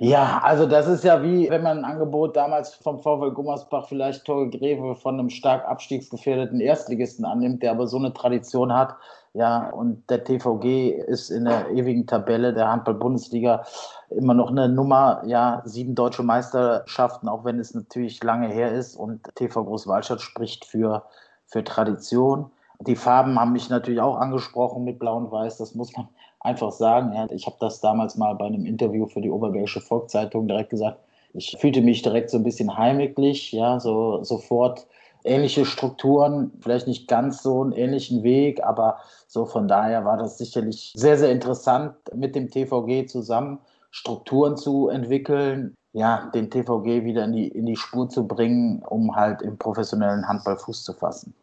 Ja, 0.00 0.40
also 0.44 0.66
das 0.66 0.86
ist 0.86 1.02
ja 1.02 1.22
wie, 1.24 1.50
wenn 1.50 1.64
man 1.64 1.78
ein 1.78 1.84
Angebot 1.84 2.36
damals 2.36 2.74
vom 2.74 3.00
VW 3.00 3.32
Gummersbach 3.32 3.88
vielleicht 3.88 4.24
Torge 4.24 4.56
Greve 4.56 4.94
von 4.94 5.18
einem 5.18 5.28
stark 5.28 5.66
abstiegsgefährdeten 5.66 6.60
Erstligisten 6.60 7.24
annimmt, 7.24 7.64
der 7.64 7.72
aber 7.72 7.88
so 7.88 7.96
eine 7.96 8.12
Tradition 8.12 8.72
hat. 8.72 8.94
Ja, 9.34 9.70
und 9.70 10.08
der 10.08 10.22
TVG 10.22 10.90
ist 10.90 11.30
in 11.30 11.46
der 11.46 11.70
ewigen 11.70 12.06
Tabelle 12.06 12.54
der 12.54 12.70
Handball-Bundesliga 12.70 13.64
immer 14.10 14.34
noch 14.34 14.50
eine 14.50 14.68
Nummer, 14.68 15.22
ja, 15.26 15.62
sieben 15.64 15.96
deutsche 15.96 16.22
Meisterschaften, 16.22 17.28
auch 17.28 17.44
wenn 17.44 17.58
es 17.58 17.74
natürlich 17.74 18.22
lange 18.22 18.48
her 18.48 18.72
ist. 18.72 18.94
Und 18.94 19.34
TV 19.34 19.64
Großwaldstadt 19.64 20.20
spricht 20.20 20.64
für, 20.64 21.04
für 21.46 21.64
Tradition. 21.64 22.50
Die 22.80 22.96
Farben 22.96 23.38
haben 23.38 23.52
mich 23.52 23.68
natürlich 23.68 24.00
auch 24.00 24.16
angesprochen 24.16 24.84
mit 24.84 25.00
Blau 25.00 25.16
und 25.16 25.32
Weiß, 25.32 25.56
das 25.56 25.74
muss 25.74 25.96
man 25.96 26.08
einfach 26.40 26.72
sagen. 26.72 27.12
Ja, 27.14 27.26
ich 27.30 27.46
habe 27.46 27.56
das 27.60 27.80
damals 27.80 28.16
mal 28.16 28.34
bei 28.34 28.46
einem 28.46 28.66
Interview 28.66 29.06
für 29.06 29.20
die 29.20 29.30
Oberbergische 29.30 29.80
Volkszeitung 29.80 30.48
direkt 30.48 30.70
gesagt. 30.70 31.00
Ich 31.34 31.56
fühlte 31.60 31.82
mich 31.82 32.02
direkt 32.02 32.30
so 32.30 32.38
ein 32.38 32.44
bisschen 32.44 32.76
heimlich, 32.76 33.52
ja, 33.52 33.80
so 33.80 34.22
sofort 34.24 34.86
ähnliche 35.24 35.66
Strukturen, 35.66 36.52
vielleicht 36.60 36.86
nicht 36.86 37.08
ganz 37.08 37.42
so 37.42 37.62
einen 37.62 37.72
ähnlichen 37.72 38.22
Weg, 38.22 38.62
aber 38.64 38.98
so 39.26 39.44
von 39.44 39.68
daher 39.68 40.04
war 40.04 40.16
das 40.16 40.38
sicherlich 40.38 40.92
sehr, 40.96 41.18
sehr 41.18 41.30
interessant, 41.30 41.94
mit 42.14 42.34
dem 42.34 42.50
TVG 42.50 43.06
zusammen 43.06 43.58
Strukturen 43.90 44.56
zu 44.56 44.88
entwickeln, 44.88 45.74
ja, 45.92 46.30
den 46.34 46.50
TVG 46.50 47.04
wieder 47.04 47.24
in 47.24 47.32
die, 47.32 47.48
in 47.48 47.66
die 47.66 47.76
Spur 47.76 48.08
zu 48.08 48.26
bringen, 48.26 48.82
um 48.88 49.16
halt 49.16 49.42
im 49.42 49.58
professionellen 49.58 50.26
Handball 50.28 50.56
Fuß 50.56 50.84
zu 50.84 50.92
fassen. 50.92 51.34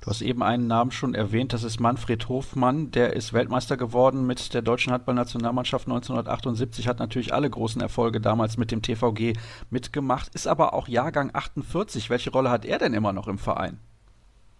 Du 0.00 0.10
hast 0.10 0.20
eben 0.20 0.42
einen 0.42 0.66
Namen 0.66 0.90
schon 0.90 1.14
erwähnt, 1.14 1.52
das 1.52 1.64
ist 1.64 1.80
Manfred 1.80 2.28
Hofmann, 2.28 2.90
der 2.90 3.14
ist 3.14 3.32
Weltmeister 3.32 3.76
geworden 3.76 4.26
mit 4.26 4.52
der 4.52 4.62
deutschen 4.62 4.92
Handballnationalmannschaft 4.92 5.86
1978, 5.88 6.86
hat 6.86 6.98
natürlich 6.98 7.32
alle 7.32 7.48
großen 7.48 7.80
Erfolge 7.80 8.20
damals 8.20 8.56
mit 8.58 8.70
dem 8.70 8.82
TVG 8.82 9.32
mitgemacht, 9.70 10.34
ist 10.34 10.46
aber 10.46 10.74
auch 10.74 10.86
Jahrgang 10.86 11.30
48. 11.32 12.10
Welche 12.10 12.30
Rolle 12.30 12.50
hat 12.50 12.64
er 12.64 12.78
denn 12.78 12.94
immer 12.94 13.12
noch 13.12 13.26
im 13.26 13.38
Verein? 13.38 13.80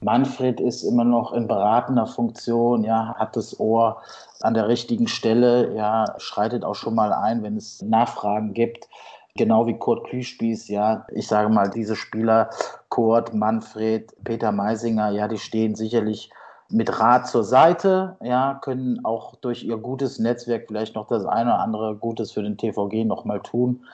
Manfred 0.01 0.61
ist 0.61 0.83
immer 0.83 1.05
noch 1.05 1.33
in 1.33 1.47
beratender 1.47 2.07
Funktion, 2.07 2.83
ja, 2.85 3.15
hat 3.17 3.37
das 3.37 3.59
Ohr 3.61 4.03
an 4.41 4.55
der 4.55 4.69
richtigen 4.69 5.07
Stelle, 5.07 5.75
ja, 5.75 6.15
schreitet 6.19 6.65
auch 6.65 6.75
schon 6.75 6.95
mal 6.95 7.13
ein, 7.13 7.43
wenn 7.43 7.57
es 7.57 7.83
Nachfragen 7.83 8.53
gibt 8.53 8.89
genau 9.37 9.67
wie 9.67 9.79
Kurt 9.79 10.07
Klüspieß, 10.09 10.69
ja, 10.69 11.07
ich 11.13 11.27
sage 11.27 11.49
mal, 11.49 11.71
diese 11.71 11.97
Spieler, 11.97 12.51
Kurt, 12.89 13.35
Manfred, 13.35 14.13
Peter 14.25 14.53
Meisinger, 14.53 15.11
ja, 15.11 15.29
die 15.29 15.39
stehen 15.39 15.75
sicherlich 15.75 16.31
mit 16.69 16.99
Rat 16.99 17.29
zur 17.29 17.45
Seite, 17.45 18.17
ja, 18.23 18.59
können 18.63 19.05
auch 19.05 19.37
durch 19.37 19.65
ihr 19.65 19.77
gutes 19.77 20.19
Netzwerk 20.19 20.65
vielleicht 20.67 20.95
noch 20.95 21.07
das 21.07 21.25
eine 21.25 21.51
oder 21.51 21.61
andere 21.61 21.97
Gutes 21.97 22.33
für 22.33 22.43
den 22.43 22.57
TVG 22.57 23.05
nochmal 23.05 23.41
tun. 23.41 23.85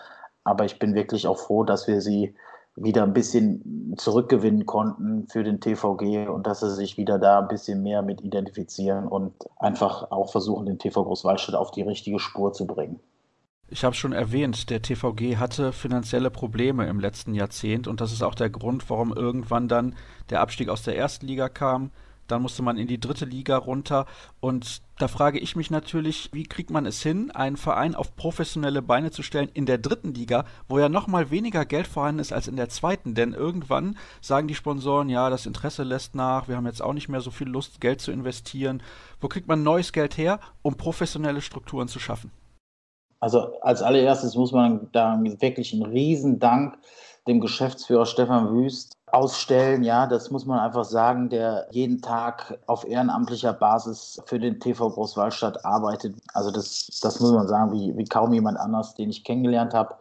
Aber 0.45 0.65
ich 0.65 0.79
bin 0.79 0.95
wirklich 0.95 1.27
auch 1.27 1.39
froh, 1.39 1.65
dass 1.65 1.87
wir 1.87 2.01
sie 2.01 2.35
wieder 2.75 3.03
ein 3.03 3.13
bisschen 3.13 3.95
zurückgewinnen 3.99 4.65
konnten 4.65 5.29
für 5.29 5.45
den 5.45 5.61
TVG 5.61 6.29
und 6.29 6.47
dass 6.47 6.61
sie 6.61 6.71
sich 6.71 6.97
wieder 6.97 7.19
da 7.19 7.41
ein 7.41 7.49
bisschen 7.49 7.83
mehr 7.83 8.03
mit 8.03 8.23
identifizieren 8.23 9.07
und 9.07 9.35
einfach 9.59 10.11
auch 10.11 10.33
versuchen, 10.33 10.67
den 10.67 10.79
TV 10.79 11.05
Großwaldstadt 11.05 11.55
auf 11.55 11.71
die 11.71 11.83
richtige 11.83 12.19
Spur 12.19 12.55
zu 12.55 12.67
bringen. 12.67 12.99
Ich 13.73 13.85
habe 13.85 13.95
schon 13.95 14.13
erwähnt, 14.13 14.69
der 14.69 14.83
TVG 14.83 15.39
hatte 15.39 15.73
finanzielle 15.73 16.31
Probleme 16.31 16.87
im 16.89 17.01
letzten 17.01 17.33
Jahrzehnt 17.33 17.89
und 17.89 18.03
das 18.03 18.13
ist 18.13 18.23
auch 18.23 18.35
der 18.35 18.51
Grund, 18.51 18.91
warum 18.91 19.15
irgendwann 19.15 19.67
dann 19.67 19.95
der 20.29 20.43
Abstieg 20.43 20.69
aus 20.69 20.83
der 20.83 20.99
ersten 20.99 21.27
Liga 21.27 21.49
kam. 21.49 21.91
Dann 22.27 22.43
musste 22.43 22.63
man 22.63 22.77
in 22.77 22.87
die 22.87 23.01
dritte 23.01 23.25
Liga 23.25 23.57
runter 23.57 24.05
und 24.41 24.83
da 24.99 25.09
frage 25.09 25.39
ich 25.39 25.57
mich 25.57 25.71
natürlich, 25.71 26.29
wie 26.35 26.43
kriegt 26.43 26.69
man 26.69 26.85
es 26.85 27.03
hin, 27.03 27.31
einen 27.31 27.57
Verein 27.57 27.95
auf 27.95 28.15
professionelle 28.15 28.83
Beine 28.83 29.11
zu 29.11 29.23
stellen 29.23 29.49
in 29.55 29.65
der 29.65 29.79
dritten 29.79 30.13
Liga, 30.13 30.45
wo 30.69 30.79
ja 30.79 30.91
noch 30.91 31.07
mal 31.07 31.31
weniger 31.31 31.65
Geld 31.65 31.87
vorhanden 31.87 32.21
ist 32.21 32.35
als 32.35 32.49
in 32.49 32.57
der 32.57 32.69
zweiten, 32.69 33.15
denn 33.15 33.33
irgendwann 33.33 33.97
sagen 34.21 34.49
die 34.49 34.55
Sponsoren, 34.55 35.09
ja, 35.09 35.31
das 35.31 35.47
Interesse 35.47 35.83
lässt 35.83 36.15
nach, 36.15 36.47
wir 36.47 36.57
haben 36.57 36.67
jetzt 36.67 36.83
auch 36.83 36.93
nicht 36.93 37.09
mehr 37.09 37.23
so 37.23 37.31
viel 37.31 37.49
Lust, 37.49 37.81
Geld 37.81 38.03
zu 38.03 38.13
investieren. 38.13 38.83
Wo 39.19 39.29
kriegt 39.29 39.49
man 39.49 39.63
neues 39.63 39.95
Geld 39.95 40.19
her, 40.19 40.41
um 40.61 40.77
professionelle 40.77 41.41
Strukturen 41.41 41.89
zu 41.89 41.99
schaffen? 41.99 42.31
Also 43.23 43.53
als 43.61 43.83
allererstes 43.83 44.35
muss 44.35 44.51
man 44.51 44.89
da 44.91 45.17
wirklich 45.23 45.73
einen 45.73 45.87
Riesendank 45.87 46.77
dem 47.29 47.41
Geschäftsführer 47.41 48.05
Stefan 48.05 48.51
Wüst 48.51 48.99
ausstellen. 49.13 49.85
Ja, 49.85 50.09
das 50.09 50.33
muss 50.33 50.45
man 50.45 50.59
einfach 50.59 50.85
sagen, 50.85 51.29
der 51.29 51.69
jeden 51.71 52.03
Tag 52.03 52.59
auf 52.67 52.85
ehrenamtlicher 52.85 53.53
Basis 53.53 54.21
für 54.27 54.41
den 54.41 54.59
TV 54.59 54.91
Großwallstadt 54.91 55.65
arbeitet. 55.65 56.17
Also 56.35 56.51
das, 56.51 56.99
das 57.01 57.21
muss 57.21 57.31
man 57.31 57.47
sagen, 57.47 57.71
wie, 57.71 57.97
wie 57.97 58.07
kaum 58.07 58.33
jemand 58.33 58.59
anders, 58.59 58.97
den 58.97 59.11
ich 59.11 59.23
kennengelernt 59.23 59.73
habe. 59.73 59.95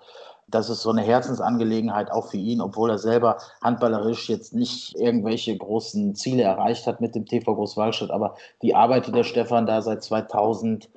Das 0.51 0.69
ist 0.69 0.81
so 0.81 0.89
eine 0.89 1.01
Herzensangelegenheit 1.01 2.11
auch 2.11 2.27
für 2.27 2.37
ihn, 2.37 2.61
obwohl 2.61 2.89
er 2.89 2.97
selber 2.97 3.37
handballerisch 3.63 4.29
jetzt 4.29 4.53
nicht 4.53 4.95
irgendwelche 4.99 5.57
großen 5.57 6.13
Ziele 6.15 6.43
erreicht 6.43 6.87
hat 6.87 7.01
mit 7.01 7.15
dem 7.15 7.25
TV 7.25 7.55
Großwallstadt. 7.55 8.11
Aber 8.11 8.35
die 8.61 8.75
arbeitet 8.75 9.15
der 9.15 9.23
Stefan 9.23 9.65
da 9.65 9.81
seit 9.81 10.03
2000. 10.03 10.89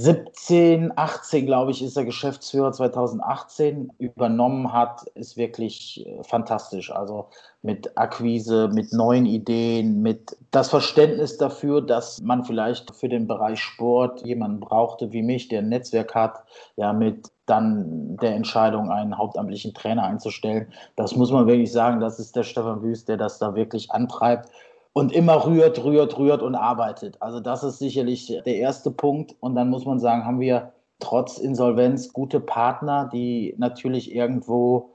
17, 0.00 0.92
18, 0.94 1.44
glaube 1.46 1.72
ich, 1.72 1.82
ist 1.82 1.96
er 1.96 2.04
Geschäftsführer 2.04 2.70
2018 2.70 3.90
übernommen 3.98 4.72
hat, 4.72 5.02
ist 5.16 5.36
wirklich 5.36 6.06
äh, 6.06 6.22
fantastisch. 6.22 6.92
Also 6.92 7.26
mit 7.62 7.98
Akquise, 7.98 8.68
mit 8.72 8.92
neuen 8.92 9.26
Ideen, 9.26 10.00
mit 10.00 10.36
das 10.52 10.70
Verständnis 10.70 11.36
dafür, 11.36 11.82
dass 11.82 12.20
man 12.20 12.44
vielleicht 12.44 12.94
für 12.94 13.08
den 13.08 13.26
Bereich 13.26 13.58
Sport 13.58 14.24
jemanden 14.24 14.60
brauchte 14.60 15.12
wie 15.12 15.22
mich, 15.22 15.48
der 15.48 15.62
ein 15.62 15.68
Netzwerk 15.68 16.14
hat, 16.14 16.44
ja, 16.76 16.92
mit 16.92 17.32
dann 17.48 18.16
der 18.16 18.34
Entscheidung, 18.34 18.90
einen 18.90 19.16
hauptamtlichen 19.16 19.74
Trainer 19.74 20.04
einzustellen. 20.04 20.72
Das 20.96 21.16
muss 21.16 21.30
man 21.30 21.46
wirklich 21.46 21.72
sagen, 21.72 22.00
das 22.00 22.18
ist 22.18 22.36
der 22.36 22.42
Stefan 22.42 22.82
Wüst, 22.82 23.08
der 23.08 23.16
das 23.16 23.38
da 23.38 23.54
wirklich 23.54 23.90
antreibt 23.90 24.50
und 24.92 25.12
immer 25.12 25.46
rührt, 25.46 25.82
rührt, 25.84 26.18
rührt 26.18 26.42
und 26.42 26.54
arbeitet. 26.54 27.20
Also 27.22 27.40
das 27.40 27.62
ist 27.62 27.78
sicherlich 27.78 28.26
der 28.44 28.56
erste 28.56 28.90
Punkt. 28.90 29.36
Und 29.40 29.54
dann 29.54 29.70
muss 29.70 29.84
man 29.84 29.98
sagen, 29.98 30.24
haben 30.24 30.40
wir 30.40 30.72
trotz 30.98 31.38
Insolvenz 31.38 32.12
gute 32.12 32.40
Partner, 32.40 33.08
die 33.12 33.54
natürlich 33.58 34.12
irgendwo 34.12 34.90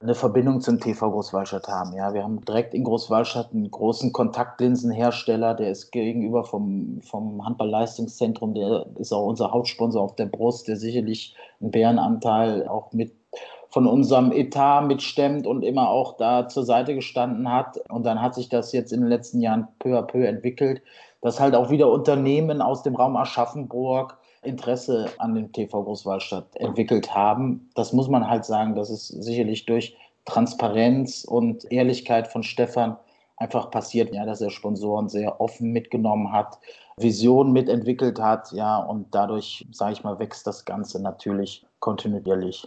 eine 0.00 0.14
Verbindung 0.14 0.60
zum 0.60 0.78
TV 0.78 1.10
Großwallstadt 1.10 1.68
haben. 1.68 1.94
Ja, 1.94 2.12
wir 2.12 2.22
haben 2.22 2.44
direkt 2.44 2.74
in 2.74 2.84
Großwallstadt 2.84 3.52
einen 3.52 3.70
großen 3.70 4.12
Kontaktlinsenhersteller, 4.12 5.54
der 5.54 5.70
ist 5.70 5.90
gegenüber 5.90 6.44
vom, 6.44 7.00
vom 7.00 7.44
Handballleistungszentrum, 7.44 8.54
der 8.54 8.86
ist 8.98 9.12
auch 9.12 9.26
unser 9.26 9.52
Hauptsponsor 9.52 10.02
auf 10.02 10.14
der 10.16 10.26
Brust, 10.26 10.68
der 10.68 10.76
sicherlich 10.76 11.34
einen 11.60 11.70
Bärenanteil 11.70 12.68
auch 12.68 12.92
mit 12.92 13.14
von 13.70 13.86
unserem 13.86 14.32
Etat 14.32 14.82
mitstemmt 14.82 15.46
und 15.46 15.62
immer 15.62 15.90
auch 15.90 16.16
da 16.16 16.48
zur 16.48 16.64
Seite 16.64 16.94
gestanden 16.94 17.50
hat. 17.50 17.78
Und 17.90 18.06
dann 18.06 18.22
hat 18.22 18.34
sich 18.34 18.48
das 18.48 18.72
jetzt 18.72 18.92
in 18.92 19.00
den 19.00 19.08
letzten 19.08 19.40
Jahren 19.40 19.68
peu 19.78 19.98
à 19.98 20.02
peu 20.02 20.24
entwickelt, 20.24 20.82
dass 21.20 21.40
halt 21.40 21.54
auch 21.54 21.70
wieder 21.70 21.90
Unternehmen 21.90 22.62
aus 22.62 22.82
dem 22.82 22.96
Raum 22.96 23.16
Aschaffenburg 23.16 24.16
Interesse 24.46 25.10
an 25.18 25.34
dem 25.34 25.52
TV 25.52 25.82
Großwallstadt 25.82 26.56
entwickelt 26.56 27.14
haben. 27.14 27.68
Das 27.74 27.92
muss 27.92 28.08
man 28.08 28.28
halt 28.28 28.44
sagen, 28.44 28.74
das 28.74 28.90
ist 28.90 29.08
sicherlich 29.08 29.66
durch 29.66 29.96
Transparenz 30.24 31.24
und 31.24 31.70
Ehrlichkeit 31.70 32.28
von 32.28 32.42
Stefan 32.42 32.96
einfach 33.36 33.70
passiert, 33.70 34.14
ja, 34.14 34.24
dass 34.24 34.40
er 34.40 34.50
Sponsoren 34.50 35.08
sehr 35.08 35.40
offen 35.40 35.72
mitgenommen 35.72 36.32
hat, 36.32 36.58
Visionen 36.96 37.52
mitentwickelt 37.52 38.18
hat, 38.18 38.52
ja, 38.52 38.78
und 38.78 39.14
dadurch, 39.14 39.66
sage 39.72 39.92
ich 39.92 40.04
mal, 40.04 40.18
wächst 40.18 40.46
das 40.46 40.64
Ganze 40.64 41.00
natürlich 41.02 41.66
kontinuierlich. 41.78 42.66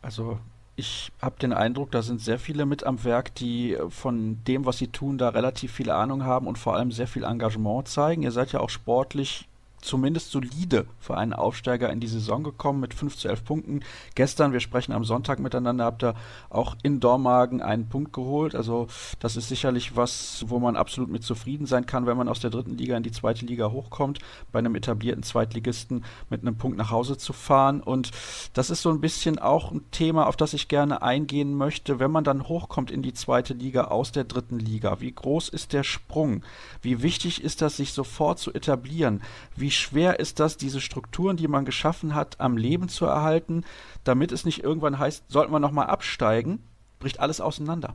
Also 0.00 0.38
ich 0.76 1.12
habe 1.20 1.38
den 1.38 1.52
Eindruck, 1.52 1.90
da 1.90 2.02
sind 2.02 2.20
sehr 2.20 2.38
viele 2.38 2.64
mit 2.64 2.84
am 2.84 3.04
Werk, 3.04 3.34
die 3.34 3.76
von 3.88 4.42
dem, 4.44 4.64
was 4.64 4.78
sie 4.78 4.88
tun, 4.88 5.18
da 5.18 5.30
relativ 5.30 5.72
viel 5.72 5.90
Ahnung 5.90 6.24
haben 6.24 6.46
und 6.46 6.58
vor 6.58 6.76
allem 6.76 6.92
sehr 6.92 7.06
viel 7.06 7.24
Engagement 7.24 7.88
zeigen. 7.88 8.22
Ihr 8.22 8.32
seid 8.32 8.52
ja 8.52 8.60
auch 8.60 8.70
sportlich 8.70 9.48
zumindest 9.82 10.30
solide 10.30 10.86
für 10.98 11.16
einen 11.16 11.32
Aufsteiger 11.32 11.90
in 11.90 12.00
die 12.00 12.06
Saison 12.06 12.42
gekommen 12.42 12.80
mit 12.80 12.94
5 12.94 13.16
zu 13.16 13.28
11 13.28 13.44
Punkten. 13.44 13.80
Gestern, 14.14 14.52
wir 14.52 14.60
sprechen 14.60 14.92
am 14.92 15.04
Sonntag 15.04 15.40
miteinander, 15.40 15.84
habt 15.84 16.04
ihr 16.04 16.14
auch 16.48 16.76
in 16.82 17.00
Dormagen 17.00 17.60
einen 17.60 17.88
Punkt 17.88 18.12
geholt. 18.12 18.54
Also 18.54 18.86
das 19.18 19.36
ist 19.36 19.48
sicherlich 19.48 19.96
was, 19.96 20.44
wo 20.46 20.58
man 20.58 20.76
absolut 20.76 21.10
mit 21.10 21.24
zufrieden 21.24 21.66
sein 21.66 21.86
kann, 21.86 22.06
wenn 22.06 22.16
man 22.16 22.28
aus 22.28 22.40
der 22.40 22.50
dritten 22.50 22.78
Liga 22.78 22.96
in 22.96 23.02
die 23.02 23.10
zweite 23.10 23.44
Liga 23.44 23.70
hochkommt, 23.70 24.20
bei 24.52 24.60
einem 24.60 24.74
etablierten 24.74 25.22
Zweitligisten 25.22 26.04
mit 26.30 26.42
einem 26.42 26.56
Punkt 26.56 26.78
nach 26.78 26.90
Hause 26.90 27.18
zu 27.18 27.32
fahren. 27.32 27.80
Und 27.80 28.12
das 28.54 28.70
ist 28.70 28.82
so 28.82 28.90
ein 28.90 29.00
bisschen 29.00 29.38
auch 29.38 29.72
ein 29.72 29.82
Thema, 29.90 30.26
auf 30.26 30.36
das 30.36 30.54
ich 30.54 30.68
gerne 30.68 31.02
eingehen 31.02 31.54
möchte, 31.54 31.98
wenn 31.98 32.10
man 32.10 32.24
dann 32.24 32.48
hochkommt 32.48 32.90
in 32.90 33.02
die 33.02 33.14
zweite 33.14 33.54
Liga 33.54 33.84
aus 33.84 34.12
der 34.12 34.24
dritten 34.24 34.58
Liga. 34.60 35.00
Wie 35.00 35.12
groß 35.12 35.48
ist 35.48 35.72
der 35.72 35.82
Sprung? 35.82 36.42
Wie 36.80 37.02
wichtig 37.02 37.42
ist 37.42 37.62
das, 37.62 37.76
sich 37.76 37.92
sofort 37.92 38.38
zu 38.38 38.54
etablieren? 38.54 39.22
Wie 39.56 39.71
schwer 39.72 40.20
ist 40.20 40.40
das, 40.40 40.56
diese 40.56 40.80
Strukturen, 40.80 41.36
die 41.36 41.48
man 41.48 41.64
geschaffen 41.64 42.14
hat, 42.14 42.40
am 42.40 42.56
Leben 42.56 42.88
zu 42.88 43.06
erhalten, 43.06 43.64
damit 44.04 44.32
es 44.32 44.44
nicht 44.44 44.62
irgendwann 44.62 44.98
heißt, 44.98 45.24
sollten 45.28 45.52
wir 45.52 45.60
nochmal 45.60 45.86
absteigen, 45.86 46.62
bricht 46.98 47.20
alles 47.20 47.40
auseinander. 47.40 47.94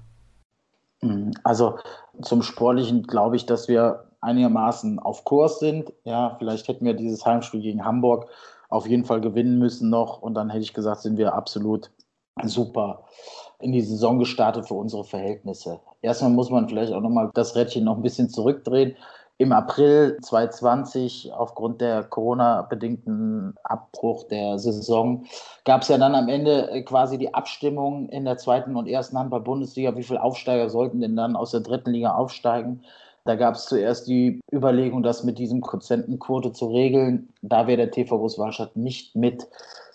Mhm. 1.02 1.32
Also 1.44 1.78
zum 2.22 2.44
Sportlichen 2.44 3.04
glaube 3.04 3.36
ich, 3.36 3.46
dass 3.46 3.68
wir 3.68 4.08
einigermaßen 4.22 5.00
auf 5.00 5.24
Kurs 5.24 5.60
sind. 5.60 5.94
Ja, 6.04 6.36
vielleicht 6.40 6.68
hätten 6.68 6.86
wir 6.86 6.94
dieses 6.94 7.26
Heimspiel 7.26 7.62
gegen 7.62 7.86
Hamburg 7.86 8.30
auf 8.70 8.88
jeden 8.88 9.06
Fall 9.06 9.22
gewinnen 9.22 9.60
müssen 9.60 9.90
noch 9.90 10.22
und 10.22 10.34
dann 10.34 10.50
hätte 10.50 10.64
ich 10.64 10.74
gesagt, 10.74 11.02
sind 11.02 11.18
wir 11.18 11.34
absolut 11.34 11.92
super 12.44 13.06
in 13.60 13.72
die 13.72 13.82
Saison 13.82 14.20
gestartet 14.20 14.68
für 14.68 14.76
unsere 14.76 15.04
Verhältnisse. 15.04 15.80
Erstmal 16.02 16.32
muss 16.32 16.50
man 16.50 16.68
vielleicht 16.68 16.94
auch 16.94 17.02
nochmal 17.02 17.32
das 17.34 17.56
Rädchen 17.56 17.86
noch 17.86 17.96
ein 17.96 18.04
bisschen 18.04 18.30
zurückdrehen 18.30 18.96
im 19.40 19.52
April 19.52 20.18
2020 20.22 21.32
aufgrund 21.32 21.80
der 21.80 22.04
Corona-bedingten 22.04 23.56
Abbruch 23.64 24.24
der 24.24 24.58
Saison 24.58 25.26
gab 25.64 25.84
es 25.84 25.90
ja 25.90 25.98
dann 25.98 26.16
am 26.16 26.28
Ende 26.28 26.72
äh, 26.72 26.82
quasi 26.82 27.18
die 27.18 27.34
Abstimmung 27.34 28.10
in 28.10 28.26
der 28.26 28.38
zweiten 28.38 28.76
und 28.76 28.88
ersten 28.88 29.18
Handball-Bundesliga, 29.18 29.96
wie 29.96 30.04
viele 30.04 30.24
Aufsteiger 30.24 30.70
sollten 30.70 31.02
denn 31.02 31.16
dann 31.16 31.36
aus 31.36 31.52
der 31.52 31.60
dritten 31.60 31.92
Liga 31.92 32.16
aufsteigen. 32.16 32.84
Da 33.26 33.36
gab 33.36 33.56
es 33.56 33.66
zuerst 33.66 34.08
die 34.08 34.40
Überlegung, 34.52 35.04
das 35.04 35.24
mit 35.24 35.38
diesem 35.38 35.60
Prozentenquote 35.60 36.54
zu 36.54 36.68
regeln. 36.68 37.28
Da 37.42 37.68
wäre 37.68 37.78
der 37.78 37.92
TV 37.92 38.18
Großwallstadt 38.18 38.78
nicht 38.78 39.16
mit 39.16 39.48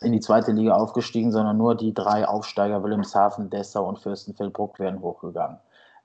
in 0.03 0.13
die 0.13 0.21
zweite 0.21 0.53
Liga 0.53 0.75
aufgestiegen, 0.75 1.33
sondern 1.33 1.57
nur 1.57 1.75
die 1.75 1.95
drei 1.95 2.29
Aufsteiger 2.29 2.83
Wilhelmshaven, 2.83 3.49
Dessau 3.49 3.89
und 3.89 4.01
Fürstenfeldbruck 4.01 4.79
wären 4.79 5.01
hochgegangen. 5.01 5.57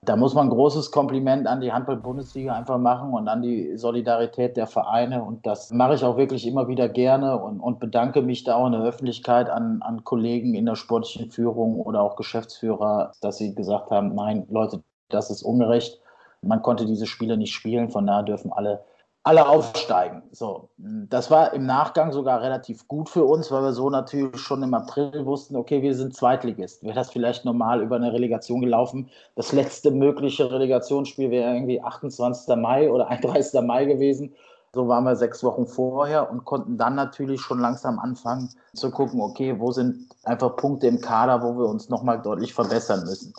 Da 0.07 0.15
muss 0.15 0.33
man 0.33 0.47
ein 0.47 0.51
großes 0.51 0.91
Kompliment 0.91 1.47
an 1.47 1.59
die 1.59 1.73
Handball-Bundesliga 1.73 2.55
einfach 2.55 2.77
machen 2.77 3.13
und 3.13 3.27
an 3.27 3.41
die 3.41 3.75
Solidarität 3.75 4.55
der 4.55 4.65
Vereine. 4.65 5.21
Und 5.21 5.45
das 5.45 5.69
mache 5.71 5.95
ich 5.95 6.05
auch 6.05 6.15
wirklich 6.15 6.47
immer 6.47 6.69
wieder 6.69 6.87
gerne 6.87 7.37
und, 7.37 7.59
und 7.59 7.81
bedanke 7.81 8.21
mich 8.21 8.45
da 8.45 8.55
auch 8.55 8.67
in 8.67 8.71
der 8.71 8.83
Öffentlichkeit 8.83 9.49
an, 9.49 9.81
an 9.81 10.05
Kollegen 10.05 10.55
in 10.55 10.65
der 10.65 10.77
sportlichen 10.77 11.29
Führung 11.29 11.81
oder 11.81 12.01
auch 12.01 12.15
Geschäftsführer, 12.15 13.11
dass 13.19 13.35
sie 13.35 13.53
gesagt 13.53 13.91
haben, 13.91 14.15
nein, 14.15 14.47
Leute, 14.49 14.81
das 15.09 15.29
ist 15.29 15.43
ungerecht. 15.43 15.99
Man 16.41 16.61
konnte 16.61 16.85
diese 16.85 17.05
Spiele 17.05 17.35
nicht 17.35 17.53
spielen, 17.53 17.89
von 17.89 18.07
daher 18.07 18.23
dürfen 18.23 18.53
alle 18.53 18.85
alle 19.27 19.49
aufsteigen. 19.49 20.23
So, 20.31 20.69
das 20.77 21.29
war 21.29 21.53
im 21.53 21.65
Nachgang 21.65 22.13
sogar 22.13 22.41
relativ 22.41 22.87
gut 22.87 23.09
für 23.09 23.25
uns, 23.25 23.51
weil 23.51 23.61
wir 23.61 23.73
so 23.73 23.89
natürlich 23.89 24.39
schon 24.39 24.63
im 24.63 24.73
April 24.73 25.25
wussten, 25.25 25.57
okay, 25.57 25.81
wir 25.81 25.95
sind 25.95 26.15
Zweitligist. 26.15 26.81
Wäre 26.81 26.95
das 26.95 27.11
vielleicht 27.11 27.43
normal 27.43 27.81
über 27.81 27.97
eine 27.97 28.13
Relegation 28.13 28.61
gelaufen? 28.61 29.09
Das 29.35 29.51
letzte 29.51 29.91
mögliche 29.91 30.49
Relegationsspiel 30.49 31.29
wäre 31.29 31.53
irgendwie 31.53 31.81
28. 31.81 32.55
Mai 32.55 32.89
oder 32.89 33.07
31. 33.09 33.61
Mai 33.63 33.83
gewesen. 33.83 34.33
So 34.73 34.87
waren 34.87 35.03
wir 35.03 35.17
sechs 35.17 35.43
Wochen 35.43 35.67
vorher 35.67 36.31
und 36.31 36.45
konnten 36.45 36.77
dann 36.77 36.95
natürlich 36.95 37.41
schon 37.41 37.59
langsam 37.59 37.99
anfangen 37.99 38.49
zu 38.75 38.91
gucken, 38.91 39.19
okay, 39.19 39.59
wo 39.59 39.71
sind 39.71 40.07
einfach 40.23 40.55
Punkte 40.55 40.87
im 40.87 41.01
Kader, 41.01 41.43
wo 41.43 41.57
wir 41.57 41.67
uns 41.67 41.89
nochmal 41.89 42.21
deutlich 42.21 42.53
verbessern 42.53 43.01
müssen 43.01 43.33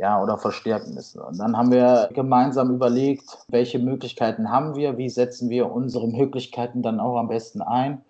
ja, 0.00 0.22
oder 0.22 0.38
verstärken 0.38 0.94
müssen. 0.94 1.20
Und 1.20 1.38
dann 1.38 1.56
haben 1.56 1.70
wir 1.70 2.08
gemeinsam 2.14 2.70
überlegt, 2.70 3.38
welche 3.48 3.78
Möglichkeiten 3.78 4.50
haben 4.50 4.74
wir, 4.74 4.96
wie 4.96 5.10
setzen 5.10 5.50
wir 5.50 5.70
unsere 5.70 6.08
Möglichkeiten 6.08 6.80
dann 6.82 7.00
auch 7.00 7.18
am 7.18 7.28
besten 7.28 7.60
ein. 7.60 8.02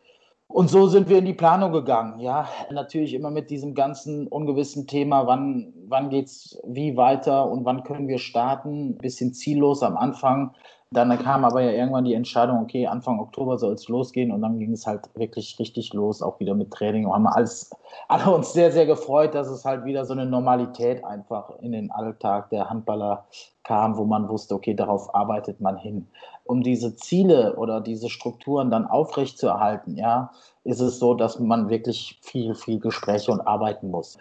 Und 0.46 0.70
so 0.70 0.86
sind 0.86 1.08
wir 1.08 1.18
in 1.18 1.24
die 1.24 1.34
Planung 1.34 1.72
gegangen. 1.72 2.20
Ja, 2.20 2.48
natürlich 2.70 3.12
immer 3.12 3.30
mit 3.30 3.50
diesem 3.50 3.74
ganzen 3.74 4.28
ungewissen 4.28 4.86
Thema, 4.86 5.26
wann, 5.26 5.72
wann 5.88 6.12
es 6.12 6.60
wie 6.64 6.96
weiter 6.96 7.50
und 7.50 7.64
wann 7.64 7.82
können 7.82 8.06
wir 8.06 8.18
starten. 8.18 8.90
Ein 8.90 8.98
bisschen 8.98 9.32
ziellos 9.34 9.82
am 9.82 9.96
Anfang. 9.96 10.54
Dann 10.92 11.16
kam 11.20 11.44
aber 11.44 11.62
ja 11.62 11.70
irgendwann 11.70 12.04
die 12.04 12.14
Entscheidung, 12.14 12.62
okay, 12.62 12.88
Anfang 12.88 13.20
Oktober 13.20 13.58
soll 13.58 13.74
es 13.74 13.86
losgehen 13.86 14.32
und 14.32 14.42
dann 14.42 14.58
ging 14.58 14.72
es 14.72 14.88
halt 14.88 15.02
wirklich 15.14 15.56
richtig 15.60 15.92
los, 15.92 16.20
auch 16.20 16.40
wieder 16.40 16.56
mit 16.56 16.72
Training. 16.72 17.06
Und 17.06 17.12
haben 17.14 17.28
alles, 17.28 17.70
alle 18.08 18.28
uns 18.34 18.52
sehr, 18.52 18.72
sehr 18.72 18.86
gefreut, 18.86 19.36
dass 19.36 19.46
es 19.46 19.64
halt 19.64 19.84
wieder 19.84 20.04
so 20.04 20.14
eine 20.14 20.26
Normalität 20.26 21.04
einfach 21.04 21.50
in 21.60 21.70
den 21.70 21.92
Alltag 21.92 22.50
der 22.50 22.68
Handballer 22.68 23.24
kam, 23.62 23.96
wo 23.96 24.04
man 24.04 24.28
wusste, 24.28 24.56
okay, 24.56 24.74
darauf 24.74 25.14
arbeitet 25.14 25.60
man 25.60 25.76
hin. 25.76 26.08
Um 26.42 26.60
diese 26.64 26.96
Ziele 26.96 27.54
oder 27.54 27.80
diese 27.80 28.10
Strukturen 28.10 28.72
dann 28.72 28.84
aufrechtzuerhalten, 28.84 29.96
ja, 29.96 30.32
ist 30.64 30.80
es 30.80 30.98
so, 30.98 31.14
dass 31.14 31.38
man 31.38 31.68
wirklich 31.68 32.18
viel, 32.20 32.56
viel 32.56 32.80
Gespräche 32.80 33.30
und 33.30 33.40
arbeiten 33.42 33.92
muss. 33.92 34.18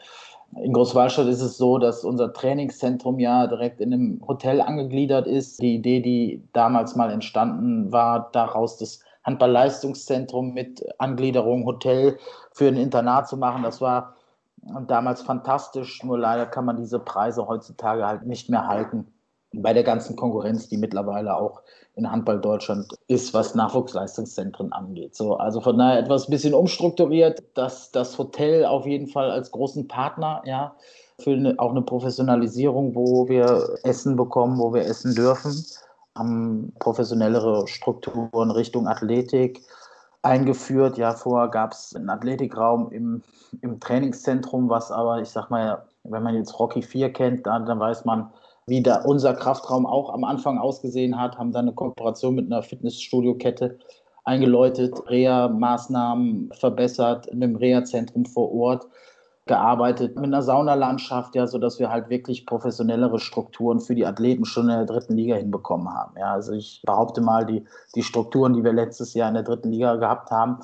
In 0.56 0.74
Großwallstadt 0.74 1.28
ist 1.28 1.42
es 1.42 1.58
so, 1.58 1.78
dass 1.78 2.04
unser 2.04 2.34
Trainingszentrum 2.34 3.20
ja 3.20 3.48
direkt 3.48 3.82
in 3.82 3.94
einem 3.94 4.22
Hotel 4.28 4.62
angegliedert 4.62 5.28
ist. 5.28 5.62
Die 5.62 5.76
Idee, 5.76 6.02
die 6.02 6.44
damals 6.54 6.96
mal 6.96 7.12
entstanden 7.12 7.92
war, 7.92 8.30
daraus 8.32 8.78
das 8.78 9.00
Handballleistungszentrum 9.24 10.54
mit 10.54 10.84
Angliederung 10.98 11.66
Hotel 11.66 12.18
für 12.52 12.68
ein 12.68 12.78
Internat 12.78 13.28
zu 13.28 13.38
machen, 13.38 13.64
das 13.64 13.80
war 13.80 14.16
damals 14.88 15.22
fantastisch. 15.22 16.04
Nur 16.04 16.18
leider 16.18 16.46
kann 16.46 16.66
man 16.66 16.78
diese 16.78 17.00
Preise 17.00 17.48
heutzutage 17.48 18.06
halt 18.06 18.26
nicht 18.26 18.50
mehr 18.50 18.68
halten. 18.68 19.08
Bei 19.54 19.74
der 19.74 19.84
ganzen 19.84 20.16
Konkurrenz, 20.16 20.70
die 20.70 20.78
mittlerweile 20.78 21.36
auch 21.36 21.62
in 21.96 22.10
Handball 22.10 22.40
Deutschland 22.40 22.94
ist, 23.08 23.34
was 23.34 23.56
Nachwuchsleistungszentren 23.56 24.72
angeht. 24.72 25.16
So, 25.16 25.36
also 25.36 25.60
von 25.60 25.78
daher 25.78 26.00
etwas 26.00 26.28
bisschen 26.28 26.54
umstrukturiert, 26.54 27.44
dass 27.56 27.92
das 27.92 28.18
Hotel 28.18 28.66
auf 28.66 28.86
jeden 28.86 29.08
Fall 29.08 29.32
als 29.32 29.52
großen 29.52 29.88
Partner, 29.88 30.42
ja, 30.46 30.76
für 31.20 31.32
eine, 31.32 31.60
auch 31.60 31.72
eine 31.72 31.82
Professionalisierung, 31.82 32.96
wo 32.96 33.28
wir 33.28 33.78
Essen 33.84 34.16
bekommen, 34.16 34.58
wo 34.58 34.74
wir 34.74 34.86
essen 34.86 35.16
dürfen, 35.16 35.66
haben 36.18 36.74
professionellere 36.80 37.68
Strukturen 37.68 38.52
Richtung 38.52 38.88
Athletik 38.88 39.62
eingeführt. 40.22 40.98
Ja, 40.98 41.14
vorher 41.14 41.50
gab 41.50 41.74
es 41.74 41.96
einen 41.96 42.10
Athletikraum 42.10 42.92
im, 42.92 43.24
im 43.62 43.80
Trainingszentrum, 43.80 44.70
was 44.70 44.92
aber, 44.92 45.22
ich 45.22 45.30
sag 45.30 45.50
mal, 45.50 45.86
wenn 46.04 46.24
man 46.24 46.36
jetzt 46.36 46.58
Rocky 46.58 46.82
4 46.82 47.12
kennt, 47.12 47.46
dann, 47.46 47.66
dann 47.66 47.80
weiß 47.80 48.06
man, 48.06 48.32
wie 48.70 48.82
da 48.82 49.02
unser 49.04 49.34
Kraftraum 49.34 49.86
auch 49.86 50.14
am 50.14 50.24
Anfang 50.24 50.58
ausgesehen 50.58 51.20
hat, 51.20 51.38
haben 51.38 51.52
dann 51.52 51.66
eine 51.66 51.74
Kooperation 51.74 52.36
mit 52.36 52.46
einer 52.46 52.64
Fitnessstudio-Kette 52.64 53.78
eingeläutet, 54.24 54.94
Reha-Maßnahmen 55.10 56.52
verbessert, 56.54 57.28
in 57.28 57.44
einem 57.44 57.56
Reha-Zentrum 57.56 58.26
vor 58.26 58.54
Ort 58.54 58.88
gearbeitet, 59.48 60.16
mit 60.16 60.26
einer 60.26 60.44
Saunalandschaft, 60.44 61.34
ja, 61.36 61.48
sodass 61.48 61.80
wir 61.80 61.90
halt 61.90 62.10
wirklich 62.10 62.46
professionellere 62.46 63.20
Strukturen 63.20 63.80
für 63.80 63.96
die 63.96 64.06
Athleten 64.06 64.46
schon 64.46 64.70
in 64.70 64.76
der 64.76 64.86
dritten 64.86 65.16
Liga 65.16 65.36
hinbekommen 65.36 65.90
haben. 65.90 66.14
Ja, 66.20 66.34
also 66.34 66.54
ich 66.54 66.84
behaupte 66.86 67.22
mal, 67.22 67.46
die, 67.46 67.66
die 67.96 68.04
Strukturen, 68.04 68.54
die 68.54 68.64
wir 68.64 68.74
letztes 68.74 69.16
Jahr 69.16 69.30
in 69.30 69.34
der 69.34 69.44
dritten 69.44 69.72
Liga 69.72 69.96
gehabt 69.96 70.30
haben, 70.30 70.60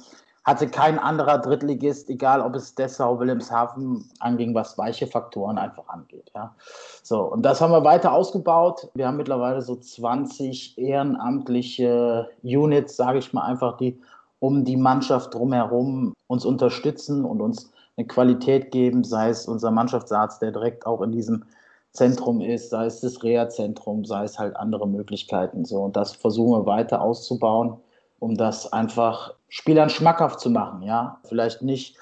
hatte 0.45 0.67
kein 0.67 0.99
anderer 0.99 1.39
Drittligist, 1.39 2.07
egal 2.09 2.39
ob 2.39 2.55
es 2.55 2.75
Dessau, 2.75 3.19
Wilhelmshaven 3.19 4.07
anging, 4.19 4.53
was 4.53 4.77
weiche 4.77 5.07
Faktoren 5.07 5.57
einfach 5.57 5.87
angeht. 5.87 6.31
Ja. 6.35 6.55
So, 7.01 7.21
und 7.23 7.41
das 7.41 7.61
haben 7.61 7.71
wir 7.71 7.83
weiter 7.83 8.13
ausgebaut. 8.13 8.87
Wir 8.93 9.07
haben 9.07 9.17
mittlerweile 9.17 9.61
so 9.63 9.75
20 9.75 10.77
ehrenamtliche 10.77 12.29
Units, 12.43 12.95
sage 12.95 13.19
ich 13.19 13.33
mal 13.33 13.43
einfach, 13.43 13.77
die 13.77 13.99
um 14.39 14.63
die 14.63 14.77
Mannschaft 14.77 15.33
drumherum 15.33 16.13
uns 16.27 16.45
unterstützen 16.45 17.25
und 17.25 17.41
uns 17.41 17.71
eine 17.97 18.05
Qualität 18.05 18.71
geben, 18.71 19.03
sei 19.03 19.29
es 19.29 19.47
unser 19.47 19.71
Mannschaftsarzt, 19.71 20.43
der 20.43 20.51
direkt 20.51 20.85
auch 20.85 21.01
in 21.01 21.11
diesem 21.11 21.45
Zentrum 21.91 22.41
ist, 22.41 22.69
sei 22.69 22.85
es 22.85 23.01
das 23.01 23.23
Reha-Zentrum, 23.23 24.05
sei 24.05 24.25
es 24.25 24.37
halt 24.37 24.55
andere 24.57 24.87
Möglichkeiten. 24.87 25.65
So, 25.65 25.77
und 25.77 25.95
das 25.95 26.13
versuchen 26.13 26.51
wir 26.51 26.65
weiter 26.67 27.01
auszubauen 27.01 27.77
um 28.19 28.35
das 28.35 28.71
einfach 28.71 29.33
Spielern 29.57 29.89
schmackhaft 29.89 30.41
zu 30.41 30.49
machen. 30.49 30.81
Ja, 30.81 31.21
vielleicht 31.23 31.61
nicht 31.61 31.97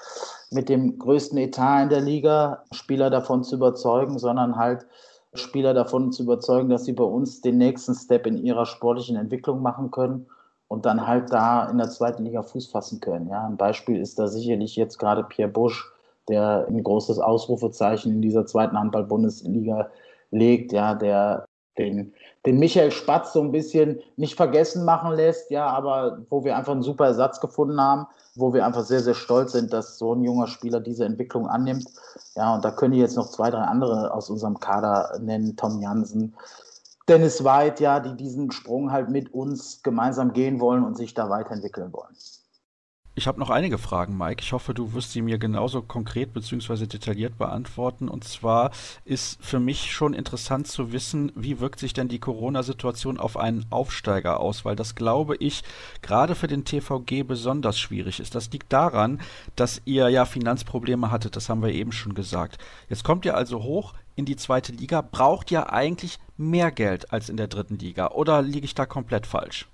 mit 0.50 0.68
dem 0.68 0.98
größten 0.98 1.38
Etat 1.38 1.84
in 1.84 1.88
der 1.88 2.00
Liga 2.00 2.64
Spieler 2.72 3.10
davon 3.10 3.44
zu 3.44 3.54
überzeugen, 3.54 4.18
sondern 4.18 4.56
halt 4.56 4.84
Spieler 5.34 5.72
davon 5.72 6.10
zu 6.10 6.24
überzeugen, 6.24 6.68
dass 6.68 6.84
sie 6.84 6.94
bei 6.94 7.04
uns 7.04 7.42
den 7.42 7.58
nächsten 7.58 7.94
Step 7.94 8.26
in 8.26 8.38
ihrer 8.38 8.66
sportlichen 8.66 9.14
Entwicklung 9.14 9.62
machen 9.62 9.92
können 9.92 10.26
und 10.66 10.84
dann 10.84 11.06
halt 11.06 11.32
da 11.32 11.68
in 11.70 11.78
der 11.78 11.90
zweiten 11.90 12.24
Liga 12.24 12.42
Fuß 12.42 12.66
fassen 12.66 12.98
können. 12.98 13.28
Ja, 13.28 13.46
ein 13.46 13.56
Beispiel 13.56 14.00
ist 14.00 14.18
da 14.18 14.26
sicherlich 14.26 14.74
jetzt 14.74 14.98
gerade 14.98 15.22
Pierre 15.22 15.48
Busch, 15.48 15.92
der 16.28 16.66
ein 16.68 16.82
großes 16.82 17.20
Ausrufezeichen 17.20 18.10
in 18.10 18.20
dieser 18.20 18.46
zweiten 18.46 18.76
Handball-Bundesliga 18.76 19.90
legt, 20.32 20.72
ja, 20.72 20.96
der 20.96 21.46
den, 21.78 22.12
den 22.46 22.58
Michael 22.58 22.90
Spatz 22.90 23.32
so 23.32 23.40
ein 23.40 23.52
bisschen 23.52 24.00
nicht 24.16 24.36
vergessen 24.36 24.84
machen 24.84 25.12
lässt, 25.12 25.50
ja, 25.50 25.66
aber 25.66 26.18
wo 26.30 26.44
wir 26.44 26.56
einfach 26.56 26.72
einen 26.72 26.82
super 26.82 27.06
Ersatz 27.06 27.40
gefunden 27.40 27.80
haben, 27.80 28.06
wo 28.34 28.52
wir 28.52 28.66
einfach 28.66 28.84
sehr, 28.84 29.00
sehr 29.00 29.14
stolz 29.14 29.52
sind, 29.52 29.72
dass 29.72 29.98
so 29.98 30.14
ein 30.14 30.22
junger 30.22 30.46
Spieler 30.46 30.80
diese 30.80 31.04
Entwicklung 31.04 31.46
annimmt. 31.46 31.88
Ja, 32.34 32.54
und 32.54 32.64
da 32.64 32.70
können 32.70 32.94
ich 32.94 33.00
jetzt 33.00 33.16
noch 33.16 33.30
zwei, 33.30 33.50
drei 33.50 33.62
andere 33.62 34.12
aus 34.12 34.30
unserem 34.30 34.58
Kader 34.58 35.18
nennen, 35.20 35.56
Tom 35.56 35.80
Jansen, 35.80 36.34
Dennis 37.08 37.44
Weid, 37.44 37.80
ja, 37.80 38.00
die 38.00 38.16
diesen 38.16 38.50
Sprung 38.50 38.90
halt 38.90 39.10
mit 39.10 39.32
uns 39.34 39.82
gemeinsam 39.82 40.32
gehen 40.32 40.60
wollen 40.60 40.84
und 40.84 40.96
sich 40.96 41.14
da 41.14 41.28
weiterentwickeln 41.28 41.92
wollen. 41.92 42.16
Ich 43.16 43.28
habe 43.28 43.38
noch 43.38 43.50
einige 43.50 43.78
Fragen, 43.78 44.18
Mike. 44.18 44.42
Ich 44.42 44.52
hoffe, 44.52 44.74
du 44.74 44.92
wirst 44.92 45.12
sie 45.12 45.22
mir 45.22 45.38
genauso 45.38 45.82
konkret 45.82 46.32
bzw. 46.32 46.86
detailliert 46.86 47.38
beantworten. 47.38 48.08
Und 48.08 48.24
zwar 48.24 48.72
ist 49.04 49.38
für 49.40 49.60
mich 49.60 49.92
schon 49.92 50.14
interessant 50.14 50.66
zu 50.66 50.90
wissen, 50.90 51.30
wie 51.36 51.60
wirkt 51.60 51.78
sich 51.78 51.92
denn 51.92 52.08
die 52.08 52.18
Corona-Situation 52.18 53.20
auf 53.20 53.36
einen 53.36 53.66
Aufsteiger 53.70 54.40
aus, 54.40 54.64
weil 54.64 54.74
das 54.74 54.96
glaube 54.96 55.36
ich 55.36 55.62
gerade 56.02 56.34
für 56.34 56.48
den 56.48 56.64
TVG 56.64 57.22
besonders 57.22 57.78
schwierig 57.78 58.18
ist. 58.18 58.34
Das 58.34 58.50
liegt 58.50 58.72
daran, 58.72 59.20
dass 59.54 59.80
ihr 59.84 60.08
ja 60.08 60.24
Finanzprobleme 60.24 61.12
hattet, 61.12 61.36
das 61.36 61.48
haben 61.48 61.62
wir 61.62 61.70
eben 61.70 61.92
schon 61.92 62.14
gesagt. 62.14 62.58
Jetzt 62.88 63.04
kommt 63.04 63.24
ihr 63.24 63.36
also 63.36 63.62
hoch 63.62 63.94
in 64.16 64.24
die 64.24 64.36
zweite 64.36 64.72
Liga, 64.72 65.02
braucht 65.02 65.52
ja 65.52 65.70
eigentlich 65.70 66.18
mehr 66.36 66.72
Geld 66.72 67.12
als 67.12 67.28
in 67.28 67.36
der 67.36 67.46
dritten 67.46 67.78
Liga. 67.78 68.08
Oder 68.08 68.42
liege 68.42 68.64
ich 68.64 68.74
da 68.74 68.86
komplett 68.86 69.28
falsch? 69.28 69.68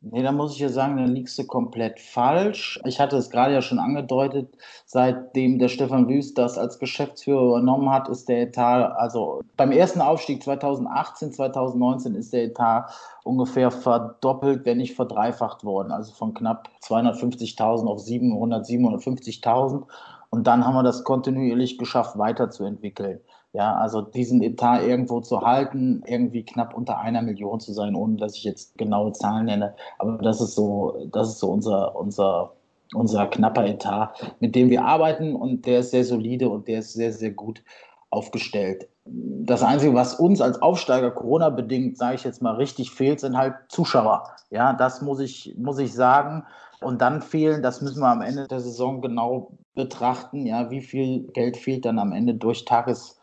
Nee, 0.00 0.22
da 0.22 0.30
muss 0.30 0.54
ich 0.54 0.60
ja 0.60 0.68
sagen, 0.68 0.96
da 0.96 1.04
liegst 1.04 1.36
du 1.38 1.44
komplett 1.44 1.98
falsch. 1.98 2.80
Ich 2.84 3.00
hatte 3.00 3.16
es 3.16 3.30
gerade 3.30 3.52
ja 3.52 3.60
schon 3.60 3.80
angedeutet, 3.80 4.56
seitdem 4.86 5.58
der 5.58 5.66
Stefan 5.66 6.08
Wüst 6.08 6.38
das 6.38 6.56
als 6.56 6.78
Geschäftsführer 6.78 7.42
übernommen 7.42 7.90
hat, 7.90 8.08
ist 8.08 8.28
der 8.28 8.42
Etat, 8.42 8.92
also 8.96 9.40
beim 9.56 9.72
ersten 9.72 10.00
Aufstieg 10.00 10.44
2018, 10.44 11.32
2019 11.32 12.14
ist 12.14 12.32
der 12.32 12.44
Etat 12.44 12.92
ungefähr 13.24 13.72
verdoppelt, 13.72 14.64
wenn 14.64 14.78
nicht 14.78 14.94
verdreifacht 14.94 15.64
worden. 15.64 15.90
Also 15.90 16.12
von 16.14 16.32
knapp 16.32 16.68
250.000 16.84 17.86
auf 17.88 17.98
700, 17.98 18.66
750.000. 18.66 19.82
Und 20.30 20.46
dann 20.46 20.64
haben 20.64 20.74
wir 20.74 20.84
das 20.84 21.02
kontinuierlich 21.02 21.76
geschafft, 21.76 22.16
weiterzuentwickeln. 22.18 23.20
Ja, 23.52 23.74
also 23.76 24.02
diesen 24.02 24.42
Etat 24.42 24.82
irgendwo 24.82 25.20
zu 25.20 25.40
halten, 25.40 26.02
irgendwie 26.06 26.44
knapp 26.44 26.74
unter 26.74 26.98
einer 26.98 27.22
Million 27.22 27.60
zu 27.60 27.72
sein, 27.72 27.94
ohne 27.94 28.16
dass 28.16 28.36
ich 28.36 28.44
jetzt 28.44 28.76
genaue 28.76 29.12
Zahlen 29.12 29.46
nenne. 29.46 29.74
Aber 29.98 30.18
das 30.18 30.40
ist 30.40 30.54
so, 30.54 31.08
das 31.12 31.30
ist 31.30 31.38
so 31.38 31.50
unser, 31.50 31.96
unser, 31.96 32.52
unser 32.94 33.26
knapper 33.26 33.66
Etat, 33.66 34.12
mit 34.40 34.54
dem 34.54 34.68
wir 34.68 34.84
arbeiten 34.84 35.34
und 35.34 35.64
der 35.64 35.80
ist 35.80 35.92
sehr 35.92 36.04
solide 36.04 36.50
und 36.50 36.68
der 36.68 36.80
ist 36.80 36.92
sehr, 36.92 37.12
sehr 37.12 37.30
gut 37.30 37.62
aufgestellt. 38.10 38.88
Das 39.06 39.62
Einzige, 39.62 39.94
was 39.94 40.14
uns 40.14 40.42
als 40.42 40.60
Aufsteiger 40.60 41.10
Corona-bedingt, 41.10 41.96
sage 41.96 42.16
ich 42.16 42.24
jetzt 42.24 42.42
mal, 42.42 42.54
richtig 42.56 42.90
fehlt, 42.90 43.20
sind 43.20 43.36
halt 43.36 43.54
Zuschauer. 43.68 44.24
Ja, 44.50 44.74
das 44.74 45.00
muss 45.00 45.20
ich, 45.20 45.54
muss 45.56 45.78
ich 45.78 45.94
sagen. 45.94 46.44
Und 46.80 47.00
dann 47.00 47.22
fehlen, 47.22 47.62
das 47.62 47.80
müssen 47.80 48.00
wir 48.00 48.08
am 48.08 48.22
Ende 48.22 48.46
der 48.46 48.60
Saison 48.60 49.00
genau 49.00 49.52
betrachten, 49.74 50.46
ja, 50.46 50.70
wie 50.70 50.80
viel 50.80 51.28
Geld 51.32 51.56
fehlt 51.56 51.84
dann 51.84 51.98
am 51.98 52.12
Ende 52.12 52.34
durch 52.34 52.64
Tages 52.64 53.17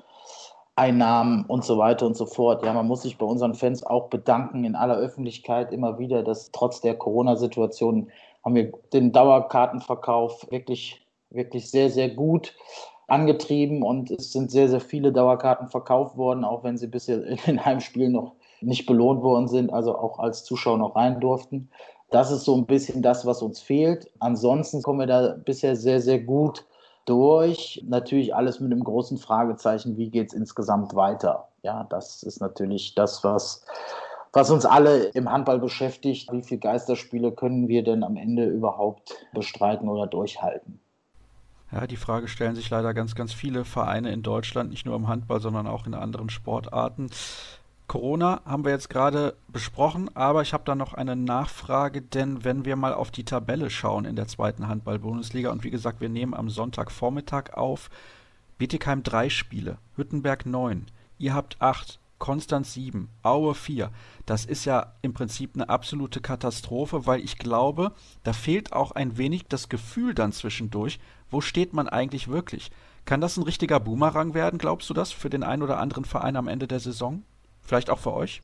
Einnahmen 0.76 1.46
und 1.46 1.64
so 1.64 1.78
weiter 1.78 2.06
und 2.06 2.18
so 2.18 2.26
fort. 2.26 2.66
Ja, 2.66 2.74
man 2.74 2.88
muss 2.88 3.04
sich 3.04 3.18
bei 3.18 3.26
unseren 3.26 3.54
Fans 3.54 3.84
auch 3.84 4.10
bedanken 4.10 4.66
in 4.66 4.76
aller 4.76 4.98
Öffentlichkeit 4.98 5.72
immer 5.72 6.00
wieder, 6.00 6.22
dass 6.22 6.52
trotz 6.52 6.82
der 6.82 6.96
Corona-Situation 6.96 8.12
haben 8.44 8.56
wir 8.56 8.72
den 8.94 9.12
Dauerkartenverkauf 9.12 10.48
wirklich, 10.52 11.06
wirklich 11.30 11.72
sehr, 11.72 11.90
sehr 11.90 12.10
gut 12.10 12.56
angetrieben 13.08 13.84
und 13.84 14.12
es 14.12 14.32
sind 14.32 14.52
sehr, 14.52 14.68
sehr 14.68 14.82
viele 14.82 15.12
Dauerkarten 15.14 15.68
verkauft 15.68 16.18
worden, 16.18 16.44
auch 16.44 16.64
wenn 16.64 16.78
sie 16.78 16.88
bisher 16.88 17.24
in 17.26 17.38
den 17.46 17.64
Heimspielen 17.64 18.12
noch 18.12 18.34
nicht 18.62 18.86
belohnt 18.86 19.22
worden 19.22 19.48
sind, 19.48 19.72
also 19.72 19.98
auch 19.98 20.20
als 20.20 20.44
Zuschauer 20.44 20.78
noch 20.78 20.96
rein 20.96 21.20
durften. 21.20 21.70
Das 22.10 22.32
ist 22.32 22.44
so 22.44 22.56
ein 22.56 22.66
bisschen 22.66 23.02
das, 23.02 23.26
was 23.26 23.42
uns 23.42 23.62
fehlt. 23.62 24.10
Ansonsten 24.20 24.82
kommen 24.82 25.00
wir 25.00 25.08
da 25.08 25.36
bisher 25.44 25.76
sehr, 25.76 26.02
sehr 26.02 26.20
gut 26.20 26.66
durch. 27.06 27.84
Natürlich 27.88 28.36
alles 28.36 28.60
mit 28.60 28.72
einem 28.72 28.84
großen 28.84 29.18
Fragezeichen, 29.18 29.98
wie 29.98 30.10
geht 30.10 30.28
es 30.28 30.34
insgesamt 30.34 30.96
weiter? 30.96 31.48
Ja, 31.64 31.86
das 31.86 32.24
ist 32.24 32.42
natürlich 32.42 32.96
das, 32.96 33.24
was, 33.24 33.66
was 34.34 34.52
uns 34.52 34.66
alle 34.66 35.06
im 35.14 35.32
Handball 35.32 35.60
beschäftigt. 35.60 36.32
Wie 36.32 36.44
viele 36.44 36.60
Geisterspiele 36.60 37.32
können 37.32 37.68
wir 37.68 37.84
denn 37.84 38.04
am 38.04 38.18
Ende 38.18 38.46
überhaupt 38.46 39.14
bestreiten 39.34 39.90
oder 39.90 40.08
durchhalten? 40.08 40.80
Ja, 41.72 41.88
die 41.88 41.98
Frage 41.98 42.28
stellen 42.28 42.56
sich 42.56 42.70
leider 42.70 42.94
ganz, 42.94 43.16
ganz 43.16 43.34
viele 43.34 43.66
Vereine 43.66 44.12
in 44.12 44.22
Deutschland, 44.22 44.70
nicht 44.70 44.86
nur 44.86 44.96
im 44.96 45.08
Handball, 45.08 45.42
sondern 45.42 45.68
auch 45.68 45.88
in 45.88 45.94
anderen 45.94 46.30
Sportarten. 46.30 47.10
Corona 47.88 48.42
haben 48.46 48.66
wir 48.66 48.72
jetzt 48.72 48.90
gerade 48.90 49.36
besprochen, 49.48 50.10
aber 50.16 50.42
ich 50.42 50.54
habe 50.54 50.64
da 50.66 50.74
noch 50.74 50.94
eine 50.96 51.16
Nachfrage, 51.16 52.02
denn 52.02 52.44
wenn 52.44 52.66
wir 52.66 52.76
mal 52.76 52.94
auf 52.94 53.12
die 53.12 53.26
Tabelle 53.26 53.70
schauen 53.70 54.06
in 54.06 54.16
der 54.16 54.28
zweiten 54.28 54.68
Handball-Bundesliga 54.68 55.52
und 55.52 55.64
wie 55.64 55.70
gesagt, 55.70 56.02
wir 56.02 56.10
nehmen 56.10 56.34
am 56.34 56.50
Sonntagvormittag 56.50 57.54
auf, 57.54 57.90
Bietigheim 58.58 59.04
drei 59.04 59.30
Spiele, 59.30 59.78
Hüttenberg 59.96 60.46
neun, 60.46 60.88
ihr 61.20 61.36
habt 61.36 61.62
acht, 61.62 62.00
Konstanz 62.18 62.74
sieben, 62.74 63.10
Aue 63.24 63.54
vier. 63.54 63.92
Das 64.26 64.46
ist 64.46 64.66
ja 64.66 64.94
im 65.02 65.14
Prinzip 65.14 65.52
eine 65.54 65.70
absolute 65.70 66.22
Katastrophe, 66.22 67.06
weil 67.06 67.20
ich 67.20 67.38
glaube, 67.38 67.92
da 68.24 68.34
fehlt 68.34 68.74
auch 68.74 68.94
ein 68.94 69.18
wenig 69.18 69.48
das 69.48 69.70
Gefühl 69.70 70.14
dann 70.14 70.32
zwischendurch, 70.32 71.00
wo 71.30 71.42
steht 71.42 71.74
man 71.74 71.90
eigentlich 71.90 72.30
wirklich? 72.30 72.72
Kann 73.04 73.22
das 73.22 73.38
ein 73.38 73.44
richtiger 73.44 73.80
Boomerang 73.80 74.34
werden, 74.34 74.58
glaubst 74.58 74.90
du 74.90 74.94
das, 74.94 75.12
für 75.12 75.30
den 75.30 75.44
einen 75.44 75.62
oder 75.62 75.78
anderen 75.78 76.06
Verein 76.06 76.38
am 76.38 76.48
Ende 76.48 76.68
der 76.68 76.80
Saison? 76.80 77.24
Vielleicht 77.66 77.90
auch 77.90 78.00
für 78.00 78.14
euch? 78.14 78.42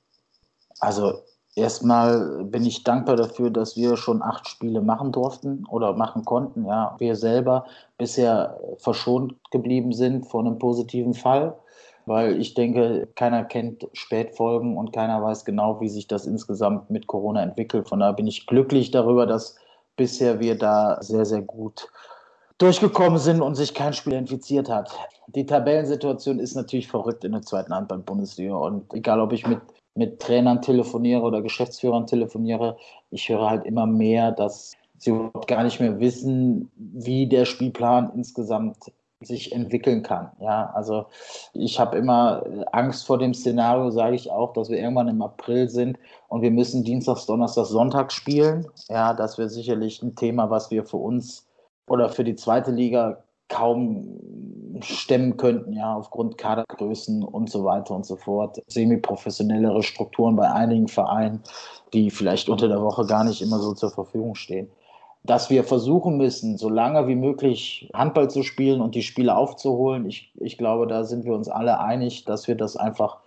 Also 0.79 1.21
erstmal 1.55 2.43
bin 2.45 2.65
ich 2.65 2.83
dankbar 2.83 3.15
dafür, 3.15 3.51
dass 3.51 3.75
wir 3.77 3.97
schon 3.97 4.21
acht 4.21 4.47
Spiele 4.47 4.81
machen 4.81 5.11
durften 5.11 5.65
oder 5.69 5.93
machen 5.93 6.25
konnten. 6.25 6.65
Ja, 6.65 6.95
wir 6.97 7.15
selber 7.15 7.65
bisher 7.97 8.59
verschont 8.77 9.35
geblieben 9.51 9.93
sind 9.93 10.27
von 10.27 10.47
einem 10.47 10.57
positiven 10.57 11.13
Fall, 11.13 11.57
weil 12.05 12.39
ich 12.41 12.55
denke, 12.55 13.07
keiner 13.15 13.43
kennt 13.43 13.87
Spätfolgen 13.93 14.77
und 14.77 14.91
keiner 14.91 15.21
weiß 15.21 15.45
genau, 15.45 15.79
wie 15.81 15.89
sich 15.89 16.07
das 16.07 16.25
insgesamt 16.25 16.89
mit 16.89 17.07
Corona 17.07 17.43
entwickelt. 17.43 17.87
Von 17.87 17.99
daher 17.99 18.13
bin 18.13 18.27
ich 18.27 18.47
glücklich 18.47 18.91
darüber, 18.91 19.27
dass 19.27 19.55
bisher 19.97 20.39
wir 20.39 20.57
da 20.57 20.97
sehr, 21.01 21.25
sehr 21.25 21.41
gut 21.41 21.89
durchgekommen 22.61 23.17
sind 23.17 23.41
und 23.41 23.55
sich 23.55 23.73
kein 23.73 23.93
Spieler 23.93 24.17
infiziert 24.17 24.69
hat. 24.69 24.91
Die 25.27 25.45
Tabellensituation 25.45 26.39
ist 26.39 26.55
natürlich 26.55 26.87
verrückt 26.87 27.23
in 27.23 27.31
der 27.31 27.41
zweiten 27.41 27.73
Handball-Bundesliga 27.73 28.55
und 28.55 28.93
egal, 28.93 29.19
ob 29.19 29.33
ich 29.33 29.47
mit 29.47 29.61
mit 29.95 30.19
Trainern 30.19 30.61
telefoniere 30.61 31.21
oder 31.21 31.41
Geschäftsführern 31.41 32.07
telefoniere, 32.07 32.77
ich 33.09 33.27
höre 33.29 33.49
halt 33.49 33.65
immer 33.65 33.85
mehr, 33.85 34.31
dass 34.31 34.73
sie 34.97 35.11
überhaupt 35.11 35.47
gar 35.47 35.63
nicht 35.63 35.79
mehr 35.79 35.99
wissen, 35.99 36.71
wie 36.75 37.27
der 37.27 37.45
Spielplan 37.45 38.11
insgesamt 38.15 38.77
sich 39.23 39.51
entwickeln 39.51 40.01
kann. 40.01 40.31
Ja, 40.39 40.71
also 40.73 41.05
ich 41.53 41.79
habe 41.79 41.97
immer 41.97 42.43
Angst 42.71 43.05
vor 43.05 43.19
dem 43.19 43.35
Szenario, 43.35 43.91
sage 43.91 44.15
ich 44.15 44.31
auch, 44.31 44.53
dass 44.53 44.69
wir 44.69 44.79
irgendwann 44.79 45.09
im 45.09 45.21
April 45.21 45.69
sind 45.69 45.99
und 46.27 46.41
wir 46.41 46.49
müssen 46.49 46.83
Dienstags, 46.83 47.27
Donnerstags, 47.27 47.69
Sonntag 47.69 48.11
spielen. 48.11 48.67
Ja, 48.89 49.13
das 49.13 49.37
wäre 49.37 49.49
sicherlich 49.49 50.01
ein 50.01 50.15
Thema, 50.15 50.49
was 50.49 50.71
wir 50.71 50.85
für 50.85 50.97
uns 50.97 51.45
oder 51.91 52.09
für 52.09 52.23
die 52.23 52.35
zweite 52.35 52.71
Liga 52.71 53.23
kaum 53.49 54.17
stemmen 54.81 55.35
könnten, 55.35 55.73
ja, 55.73 55.93
aufgrund 55.93 56.37
Kadergrößen 56.37 57.21
und 57.21 57.49
so 57.49 57.65
weiter 57.65 57.93
und 57.93 58.05
so 58.05 58.15
fort. 58.15 58.61
Semiprofessionellere 58.67 59.83
Strukturen 59.83 60.37
bei 60.37 60.49
einigen 60.49 60.87
Vereinen, 60.87 61.41
die 61.93 62.09
vielleicht 62.09 62.47
unter 62.47 62.69
der 62.69 62.81
Woche 62.81 63.05
gar 63.05 63.25
nicht 63.25 63.41
immer 63.41 63.59
so 63.59 63.73
zur 63.73 63.91
Verfügung 63.91 64.35
stehen 64.35 64.69
dass 65.23 65.49
wir 65.49 65.63
versuchen 65.63 66.17
müssen, 66.17 66.57
so 66.57 66.69
lange 66.69 67.07
wie 67.07 67.15
möglich 67.15 67.89
Handball 67.93 68.29
zu 68.29 68.43
spielen 68.43 68.81
und 68.81 68.95
die 68.95 69.03
Spiele 69.03 69.35
aufzuholen. 69.35 70.07
Ich, 70.07 70.31
ich 70.39 70.57
glaube, 70.57 70.87
da 70.87 71.03
sind 71.03 71.25
wir 71.25 71.33
uns 71.33 71.47
alle 71.47 71.79
einig, 71.79 72.25
dass 72.25 72.47
wir 72.47 72.55
das 72.55 72.75
einfach 72.75 73.19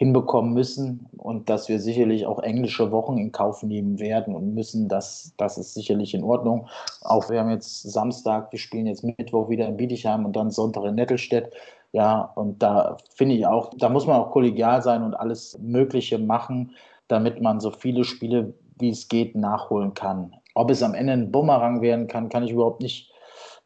hinbekommen 0.00 0.54
müssen 0.54 1.06
und 1.18 1.50
dass 1.50 1.68
wir 1.68 1.78
sicherlich 1.78 2.24
auch 2.24 2.38
englische 2.38 2.90
Wochen 2.90 3.18
in 3.18 3.32
Kauf 3.32 3.62
nehmen 3.62 3.98
werden 3.98 4.34
und 4.34 4.54
müssen. 4.54 4.88
Das, 4.88 5.34
das 5.36 5.58
ist 5.58 5.74
sicherlich 5.74 6.14
in 6.14 6.24
Ordnung. 6.24 6.68
Auch 7.02 7.28
wir 7.28 7.38
haben 7.38 7.50
jetzt 7.50 7.82
Samstag, 7.82 8.50
wir 8.50 8.58
spielen 8.58 8.86
jetzt 8.86 9.04
Mittwoch 9.04 9.50
wieder 9.50 9.68
in 9.68 9.76
Bietigheim 9.76 10.24
und 10.24 10.34
dann 10.34 10.50
Sonntag 10.50 10.84
in 10.84 10.94
Nettelstedt. 10.94 11.52
Ja, 11.92 12.32
und 12.34 12.62
da 12.62 12.96
finde 13.14 13.34
ich 13.34 13.46
auch, 13.46 13.74
da 13.76 13.90
muss 13.90 14.06
man 14.06 14.16
auch 14.16 14.30
kollegial 14.30 14.80
sein 14.80 15.02
und 15.02 15.12
alles 15.12 15.58
Mögliche 15.60 16.16
machen, 16.16 16.70
damit 17.08 17.42
man 17.42 17.60
so 17.60 17.70
viele 17.70 18.04
Spiele 18.04 18.54
wie 18.78 18.88
es 18.88 19.06
geht 19.06 19.34
nachholen 19.34 19.92
kann. 19.92 20.34
Ob 20.54 20.70
es 20.70 20.82
am 20.82 20.94
Ende 20.94 21.12
ein 21.12 21.30
Bumerang 21.30 21.82
werden 21.82 22.06
kann, 22.06 22.30
kann 22.30 22.42
ich 22.42 22.52
überhaupt 22.52 22.80
nicht 22.80 23.09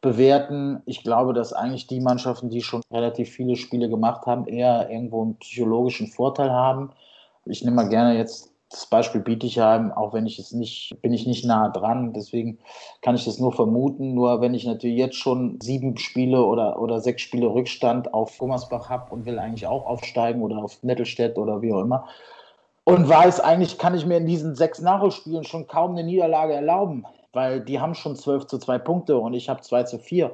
bewerten. 0.05 0.83
Ich 0.85 1.03
glaube, 1.03 1.33
dass 1.33 1.51
eigentlich 1.51 1.87
die 1.87 1.99
Mannschaften, 1.99 2.51
die 2.51 2.61
schon 2.61 2.83
relativ 2.91 3.31
viele 3.31 3.55
Spiele 3.55 3.89
gemacht 3.89 4.27
haben, 4.27 4.47
eher 4.47 4.87
irgendwo 4.91 5.23
einen 5.23 5.37
psychologischen 5.39 6.07
Vorteil 6.07 6.51
haben. 6.51 6.91
Ich 7.45 7.63
nehme 7.63 7.77
mal 7.77 7.89
gerne 7.89 8.15
jetzt 8.15 8.53
das 8.69 8.85
Beispiel 8.85 9.21
Bietigheim, 9.21 9.91
auch 9.91 10.13
wenn 10.13 10.27
ich 10.27 10.37
es 10.37 10.51
nicht, 10.51 10.95
bin 11.01 11.11
ich 11.11 11.25
nicht 11.25 11.43
nah 11.43 11.69
dran, 11.69 12.13
deswegen 12.13 12.59
kann 13.01 13.15
ich 13.15 13.25
das 13.25 13.39
nur 13.39 13.51
vermuten. 13.51 14.13
Nur 14.13 14.41
wenn 14.41 14.53
ich 14.53 14.65
natürlich 14.65 14.97
jetzt 14.97 15.15
schon 15.15 15.59
sieben 15.59 15.97
Spiele 15.97 16.45
oder, 16.45 16.79
oder 16.79 16.99
sechs 16.99 17.23
Spiele 17.23 17.47
Rückstand 17.47 18.13
auf 18.13 18.37
Gummersbach 18.37 18.89
habe 18.89 19.11
und 19.11 19.25
will 19.25 19.39
eigentlich 19.39 19.65
auch 19.65 19.87
aufsteigen 19.87 20.43
oder 20.43 20.57
auf 20.57 20.83
Nettelstedt 20.83 21.37
oder 21.37 21.63
wie 21.63 21.73
auch 21.73 21.81
immer, 21.81 22.05
und 22.87 23.09
weiß, 23.09 23.39
eigentlich 23.39 23.79
kann 23.79 23.95
ich 23.95 24.05
mir 24.05 24.17
in 24.17 24.27
diesen 24.27 24.53
sechs 24.53 24.79
Nachholspielen 24.79 25.43
schon 25.43 25.65
kaum 25.65 25.91
eine 25.91 26.03
Niederlage 26.03 26.53
erlauben, 26.53 27.05
weil 27.35 27.61
die 27.61 27.79
haben 27.79 27.93
schon 27.93 28.15
12 28.15 28.47
zu 28.47 28.57
2 28.57 28.79
Punkte 28.79 29.17
und 29.17 29.33
ich 29.33 29.49
habe 29.49 29.61
2 29.61 29.83
zu 29.83 29.99
4. 29.99 30.33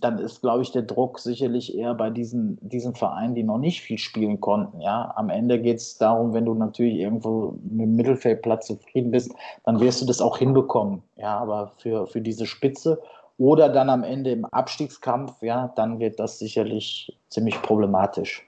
Dann 0.00 0.18
ist, 0.18 0.40
glaube 0.42 0.62
ich, 0.62 0.70
der 0.70 0.82
Druck 0.82 1.18
sicherlich 1.18 1.76
eher 1.76 1.92
bei 1.92 2.08
diesen, 2.08 2.56
diesen 2.62 2.94
Vereinen, 2.94 3.34
die 3.34 3.42
noch 3.42 3.58
nicht 3.58 3.80
viel 3.80 3.98
spielen 3.98 4.40
konnten. 4.40 4.80
Ja, 4.80 5.12
am 5.16 5.28
Ende 5.28 5.60
geht 5.60 5.78
es 5.78 5.98
darum, 5.98 6.32
wenn 6.32 6.44
du 6.44 6.54
natürlich 6.54 6.94
irgendwo 6.94 7.58
mit 7.62 7.86
dem 7.86 7.96
Mittelfeldplatz 7.96 8.68
zufrieden 8.68 9.10
bist, 9.10 9.34
dann 9.64 9.80
wirst 9.80 10.00
du 10.00 10.06
das 10.06 10.20
auch 10.20 10.38
hinbekommen. 10.38 11.02
Ja, 11.16 11.38
aber 11.38 11.72
für, 11.78 12.06
für 12.06 12.20
diese 12.20 12.46
Spitze 12.46 13.02
oder 13.38 13.68
dann 13.68 13.90
am 13.90 14.04
Ende 14.04 14.30
im 14.30 14.44
Abstiegskampf, 14.44 15.42
ja, 15.42 15.72
dann 15.76 15.98
wird 15.98 16.18
das 16.20 16.38
sicherlich 16.38 17.16
ziemlich 17.28 17.60
problematisch. 17.62 18.44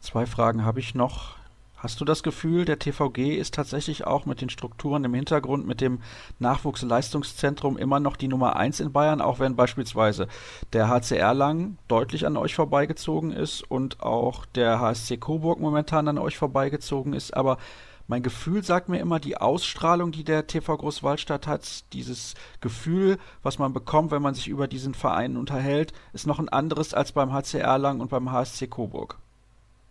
Zwei 0.00 0.26
Fragen 0.26 0.64
habe 0.64 0.80
ich 0.80 0.94
noch. 0.94 1.36
Hast 1.84 2.00
du 2.00 2.06
das 2.06 2.22
Gefühl, 2.22 2.64
der 2.64 2.78
TVG 2.78 3.36
ist 3.36 3.52
tatsächlich 3.52 4.06
auch 4.06 4.24
mit 4.24 4.40
den 4.40 4.48
Strukturen 4.48 5.04
im 5.04 5.12
Hintergrund, 5.12 5.66
mit 5.66 5.82
dem 5.82 6.00
Nachwuchsleistungszentrum 6.38 7.76
immer 7.76 8.00
noch 8.00 8.16
die 8.16 8.26
Nummer 8.26 8.56
eins 8.56 8.80
in 8.80 8.90
Bayern, 8.90 9.20
auch 9.20 9.38
wenn 9.38 9.54
beispielsweise 9.54 10.26
der 10.72 10.88
HCR 10.88 11.34
Lang 11.34 11.76
deutlich 11.86 12.24
an 12.24 12.38
euch 12.38 12.54
vorbeigezogen 12.54 13.32
ist 13.32 13.70
und 13.70 14.00
auch 14.00 14.46
der 14.46 14.80
HSC 14.80 15.18
Coburg 15.18 15.60
momentan 15.60 16.08
an 16.08 16.16
euch 16.16 16.38
vorbeigezogen 16.38 17.12
ist, 17.12 17.36
aber 17.36 17.58
mein 18.06 18.22
Gefühl 18.22 18.64
sagt 18.64 18.88
mir 18.88 18.98
immer, 18.98 19.20
die 19.20 19.36
Ausstrahlung, 19.36 20.10
die 20.10 20.24
der 20.24 20.46
TV 20.46 20.78
Großwaldstadt 20.78 21.46
hat, 21.46 21.92
dieses 21.92 22.32
Gefühl, 22.62 23.18
was 23.42 23.58
man 23.58 23.74
bekommt, 23.74 24.10
wenn 24.10 24.22
man 24.22 24.32
sich 24.32 24.48
über 24.48 24.68
diesen 24.68 24.94
Verein 24.94 25.36
unterhält, 25.36 25.92
ist 26.14 26.26
noch 26.26 26.38
ein 26.38 26.48
anderes 26.48 26.94
als 26.94 27.12
beim 27.12 27.30
HCR 27.30 27.76
Lang 27.76 28.00
und 28.00 28.08
beim 28.08 28.32
HSC 28.32 28.68
Coburg. 28.68 29.18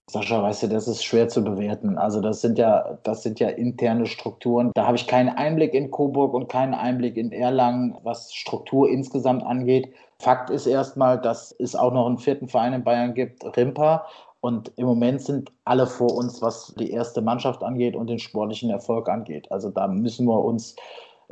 Sascha, 0.09 0.43
weißt 0.43 0.63
du, 0.63 0.67
das 0.67 0.87
ist 0.87 1.03
schwer 1.03 1.29
zu 1.29 1.43
bewerten. 1.43 1.97
Also 1.97 2.19
das 2.19 2.41
sind 2.41 2.57
ja, 2.57 2.99
das 3.03 3.23
sind 3.23 3.39
ja 3.39 3.47
interne 3.47 4.05
Strukturen. 4.05 4.71
Da 4.75 4.85
habe 4.85 4.97
ich 4.97 5.07
keinen 5.07 5.29
Einblick 5.29 5.73
in 5.73 5.91
Coburg 5.91 6.33
und 6.33 6.49
keinen 6.49 6.73
Einblick 6.73 7.15
in 7.15 7.31
Erlangen, 7.31 7.97
was 8.03 8.33
Struktur 8.33 8.89
insgesamt 8.89 9.43
angeht. 9.43 9.93
Fakt 10.19 10.49
ist 10.49 10.67
erstmal, 10.67 11.19
dass 11.19 11.53
es 11.57 11.75
auch 11.75 11.93
noch 11.93 12.05
einen 12.05 12.17
vierten 12.17 12.49
Verein 12.49 12.73
in 12.73 12.83
Bayern 12.83 13.13
gibt, 13.13 13.43
Rimpa. 13.57 14.05
Und 14.41 14.73
im 14.75 14.85
Moment 14.85 15.21
sind 15.21 15.53
alle 15.63 15.87
vor 15.87 16.13
uns, 16.15 16.41
was 16.41 16.75
die 16.77 16.91
erste 16.91 17.21
Mannschaft 17.21 17.63
angeht 17.63 17.95
und 17.95 18.07
den 18.07 18.19
sportlichen 18.19 18.69
Erfolg 18.69 19.07
angeht. 19.07 19.49
Also 19.53 19.69
da 19.69 19.87
müssen 19.87 20.27
wir 20.27 20.43
uns 20.43 20.75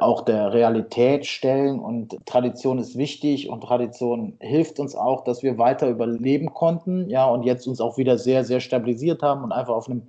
auch 0.02 0.22
der 0.22 0.54
Realität 0.54 1.26
stellen. 1.26 1.80
Und 1.80 2.18
Tradition 2.26 2.80
ist 2.80 2.98
wichtig 2.98 3.50
und 3.50 3.62
Tradition 3.62 4.38
hilft 4.40 4.80
uns 4.80 4.96
auch, 4.96 5.24
dass 5.24 5.44
wir 5.44 5.58
weiter 5.58 5.90
überleben 5.90 6.54
konnten, 6.54 7.10
ja, 7.10 7.26
und 7.26 7.44
jetzt 7.44 7.68
uns 7.68 7.82
auch 7.82 7.98
wieder 7.98 8.18
sehr, 8.18 8.44
sehr 8.44 8.60
stabilisiert 8.60 9.22
haben 9.22 9.44
und 9.44 9.52
einfach 9.52 9.76
auf 9.76 9.88
einem 9.88 10.08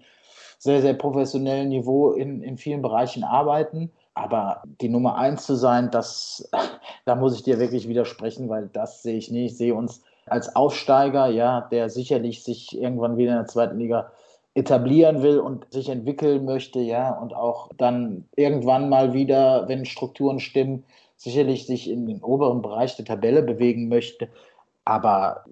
sehr, 0.59 0.81
sehr 0.81 0.95
professionellen 0.95 1.69
Niveau 1.69 2.13
in, 2.13 2.43
in 2.43 2.57
vielen 2.57 2.83
Bereichen 2.83 3.25
arbeiten. 3.25 3.91
Aber 4.15 4.63
die 4.81 4.89
Nummer 4.89 5.17
eins 5.17 5.45
zu 5.45 5.57
sein, 5.57 5.91
das, 5.91 6.49
da 7.05 7.15
muss 7.15 7.35
ich 7.35 7.43
dir 7.43 7.59
wirklich 7.59 7.89
widersprechen, 7.89 8.49
weil 8.49 8.69
das 8.73 9.03
sehe 9.03 9.17
ich 9.17 9.31
nicht. 9.31 9.53
Ich 9.53 9.59
sehe 9.59 9.75
uns 9.75 10.03
als 10.27 10.55
Aufsteiger, 10.55 11.27
ja, 11.27 11.63
der 11.63 11.91
sicherlich 11.91 12.45
sich 12.45 12.81
irgendwann 12.81 13.17
wieder 13.17 13.33
in 13.33 13.39
der 13.39 13.47
zweiten 13.47 13.79
Liga 13.79 14.13
etablieren 14.55 15.23
will 15.23 15.39
und 15.39 15.73
sich 15.73 15.89
entwickeln 15.89 16.45
möchte, 16.45 16.81
ja, 16.81 17.11
und 17.19 17.35
auch 17.35 17.71
dann 17.79 18.29
irgendwann 18.37 18.89
mal 18.89 19.15
wieder, 19.15 19.67
wenn 19.69 19.85
Strukturen 19.85 20.41
stimmen, 20.41 20.85
sicherlich 21.17 21.67
sich 21.67 21.89
in 21.89 22.07
den 22.07 22.23
oberen 22.23 22.63
Bereich 22.63 22.97
der 22.97 23.05
Tabelle 23.05 23.43
bewegen 23.43 23.89
möchte. 23.89 24.29
Aber 24.85 25.45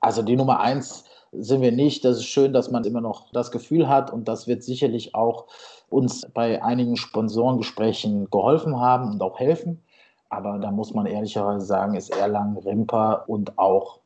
also 0.00 0.22
die 0.22 0.36
Nummer 0.36 0.60
eins 0.60 1.04
sind 1.32 1.62
wir 1.62 1.72
nicht. 1.72 2.04
Das 2.04 2.18
ist 2.18 2.26
schön, 2.26 2.52
dass 2.52 2.70
man 2.70 2.84
immer 2.84 3.00
noch 3.00 3.30
das 3.32 3.50
Gefühl 3.50 3.88
hat 3.88 4.12
und 4.12 4.28
das 4.28 4.46
wird 4.46 4.62
sicherlich 4.62 5.14
auch 5.14 5.46
uns 5.88 6.26
bei 6.34 6.62
einigen 6.62 6.96
Sponsorengesprächen 6.96 8.30
geholfen 8.30 8.78
haben 8.78 9.10
und 9.12 9.22
auch 9.22 9.38
helfen. 9.38 9.82
Aber 10.28 10.58
da 10.58 10.70
muss 10.70 10.94
man 10.94 11.06
ehrlicherweise 11.06 11.66
sagen, 11.66 11.94
ist 11.96 12.10
Erlangen, 12.10 12.56
Rimper 12.58 13.24
und 13.26 13.58
auch 13.58 13.99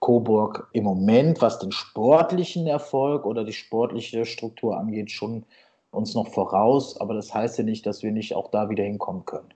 Coburg 0.00 0.68
im 0.72 0.84
Moment, 0.84 1.40
was 1.40 1.58
den 1.58 1.72
sportlichen 1.72 2.66
Erfolg 2.66 3.24
oder 3.24 3.44
die 3.44 3.52
sportliche 3.52 4.24
Struktur 4.26 4.76
angeht, 4.76 5.10
schon 5.10 5.44
uns 5.90 6.14
noch 6.14 6.28
voraus. 6.28 7.00
Aber 7.00 7.14
das 7.14 7.32
heißt 7.32 7.58
ja 7.58 7.64
nicht, 7.64 7.86
dass 7.86 8.02
wir 8.02 8.12
nicht 8.12 8.34
auch 8.34 8.50
da 8.50 8.68
wieder 8.68 8.84
hinkommen 8.84 9.24
können. 9.24 9.54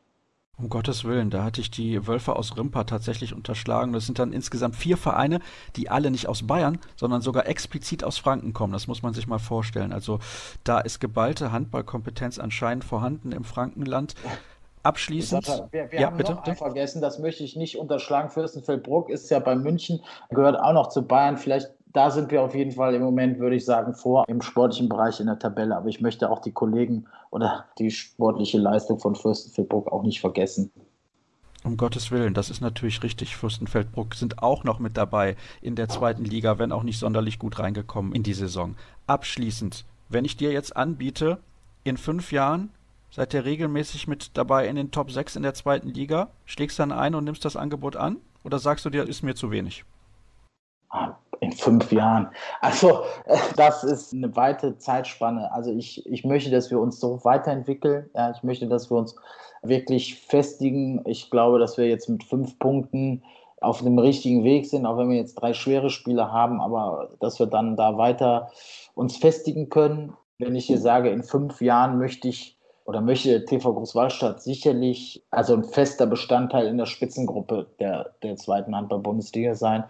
Um 0.59 0.68
Gottes 0.70 1.04
Willen, 1.04 1.30
da 1.30 1.44
hatte 1.44 1.61
ich 1.61 1.70
die 1.70 2.09
Wölfe 2.09 2.34
aus 2.34 2.56
Rimpa 2.56 2.82
tatsächlich 2.82 3.32
unterschlagen. 3.32 3.92
Das 3.92 4.06
sind 4.06 4.18
dann 4.18 4.32
insgesamt 4.32 4.74
vier 4.74 4.96
Vereine, 4.96 5.38
die 5.76 5.88
alle 5.88 6.11
nicht 6.11 6.28
aus 6.28 6.48
Bayern, 6.48 6.80
sondern 6.96 7.20
sogar 7.20 7.46
explizit 7.46 8.02
aus 8.02 8.18
Franken 8.18 8.54
kommen. 8.54 8.72
Das 8.72 8.88
muss 8.88 9.02
man 9.02 9.14
sich 9.14 9.28
mal 9.28 9.38
vorstellen. 9.38 9.92
Also 9.92 10.18
da 10.64 10.80
ist 10.80 10.98
geballte 10.98 11.52
Handballkompetenz 11.52 12.40
anscheinend 12.40 12.82
vorhanden 12.82 13.30
im 13.30 13.44
Frankenland 13.44 14.16
abschließend. 14.82 15.46
Wir, 15.70 15.90
wir 15.90 16.00
ja, 16.00 16.06
haben 16.06 16.16
bitte, 16.16 16.32
noch 16.32 16.44
bitte. 16.44 16.56
vergessen, 16.56 17.00
das 17.00 17.18
möchte 17.18 17.44
ich 17.44 17.56
nicht 17.56 17.78
unterschlagen. 17.78 18.30
Fürstenfeldbruck 18.30 19.10
ist 19.10 19.30
ja 19.30 19.38
bei 19.38 19.54
München, 19.54 20.00
gehört 20.30 20.58
auch 20.58 20.72
noch 20.72 20.88
zu 20.88 21.06
Bayern. 21.06 21.36
Vielleicht 21.36 21.70
da 21.92 22.10
sind 22.10 22.30
wir 22.30 22.42
auf 22.42 22.54
jeden 22.54 22.72
Fall 22.72 22.94
im 22.94 23.02
Moment, 23.02 23.38
würde 23.38 23.56
ich 23.56 23.64
sagen, 23.64 23.94
vor 23.94 24.24
im 24.28 24.42
sportlichen 24.42 24.88
Bereich 24.88 25.20
in 25.20 25.26
der 25.26 25.38
Tabelle. 25.38 25.76
Aber 25.76 25.88
ich 25.88 26.00
möchte 26.00 26.30
auch 26.30 26.40
die 26.40 26.52
Kollegen 26.52 27.06
oder 27.30 27.64
die 27.78 27.90
sportliche 27.90 28.58
Leistung 28.58 28.98
von 28.98 29.14
Fürstenfeldbruck 29.14 29.90
auch 29.90 30.02
nicht 30.02 30.20
vergessen. 30.20 30.70
Um 31.64 31.76
Gottes 31.76 32.10
Willen, 32.10 32.34
das 32.34 32.50
ist 32.50 32.60
natürlich 32.60 33.02
richtig. 33.02 33.36
Fürstenfeldbruck 33.36 34.14
sind 34.14 34.42
auch 34.42 34.64
noch 34.64 34.78
mit 34.78 34.96
dabei 34.96 35.36
in 35.60 35.74
der 35.74 35.88
zweiten 35.88 36.24
Liga, 36.24 36.58
wenn 36.58 36.72
auch 36.72 36.84
nicht 36.84 36.98
sonderlich 36.98 37.38
gut 37.38 37.58
reingekommen 37.58 38.12
in 38.12 38.22
die 38.22 38.34
Saison. 38.34 38.76
Abschließend, 39.06 39.84
wenn 40.08 40.24
ich 40.24 40.36
dir 40.36 40.52
jetzt 40.52 40.76
anbiete, 40.76 41.38
in 41.84 41.96
fünf 41.96 42.32
Jahren 42.32 42.70
Seid 43.11 43.34
ihr 43.34 43.44
regelmäßig 43.44 44.06
mit 44.06 44.36
dabei 44.36 44.68
in 44.68 44.76
den 44.76 44.90
Top 44.90 45.11
6 45.11 45.36
in 45.36 45.42
der 45.42 45.54
zweiten 45.54 45.88
Liga? 45.88 46.28
Schlägst 46.44 46.78
dann 46.78 46.92
ein 46.92 47.14
und 47.14 47.24
nimmst 47.24 47.44
das 47.44 47.56
Angebot 47.56 47.96
an? 47.96 48.18
Oder 48.44 48.59
sagst 48.59 48.84
du 48.84 48.90
dir, 48.90 49.09
ist 49.09 49.22
mir 49.22 49.34
zu 49.34 49.50
wenig? 49.50 49.84
in 51.40 51.52
fünf 51.52 51.92
Jahren. 51.92 52.28
Also 52.61 53.04
das 53.56 53.84
ist 53.84 54.12
eine 54.12 54.34
weite 54.36 54.78
Zeitspanne. 54.78 55.52
Also 55.52 55.72
ich, 55.72 56.04
ich 56.06 56.24
möchte, 56.24 56.50
dass 56.50 56.70
wir 56.70 56.80
uns 56.80 57.00
so 57.00 57.24
weiterentwickeln. 57.24 58.11
Ja, 58.14 58.30
ich 58.30 58.42
möchte, 58.42 58.66
dass 58.66 58.90
wir 58.90 58.96
uns 58.96 59.16
wirklich 59.62 60.20
festigen. 60.20 61.02
Ich 61.06 61.30
glaube, 61.30 61.59
dass 61.59 61.78
wir 61.78 61.88
jetzt 61.88 62.09
mit 62.09 62.24
fünf 62.24 62.59
Punkten 62.59 63.22
auf 63.61 63.82
dem 63.82 63.98
richtigen 63.98 64.44
Weg 64.44 64.66
sind, 64.66 64.86
auch 64.86 64.98
wenn 64.98 65.11
wir 65.11 65.16
jetzt 65.16 65.34
drei 65.34 65.52
schwere 65.52 65.90
Spiele 65.90 66.30
haben, 66.30 66.61
aber 66.61 67.11
dass 67.20 67.40
wir 67.40 67.46
dann 67.46 67.76
da 67.76 67.98
weiter 67.98 68.50
uns 68.94 69.16
festigen 69.16 69.68
können. 69.68 70.12
Wenn 70.39 70.55
ich 70.55 70.66
hier 70.66 70.78
sage, 70.78 71.10
in 71.10 71.24
fünf 71.24 71.60
Jahren 71.60 71.98
möchte 71.98 72.28
ich 72.28 72.57
oder 72.89 73.02
möchte 73.02 73.44
TV 73.44 73.74
Großwallstadt 73.74 74.43
sicherlich 74.43 75.23
also 75.31 75.52
ein 75.52 75.65
fester 75.65 76.06
Bestandteil 76.06 76.66
in 76.69 76.78
der 76.78 76.86
Spitzengruppe 76.86 77.66
der, 77.78 78.12
der 78.23 78.36
zweiten 78.36 78.74
Handball-Bundesliga 78.74 79.55
sein. 79.55 79.85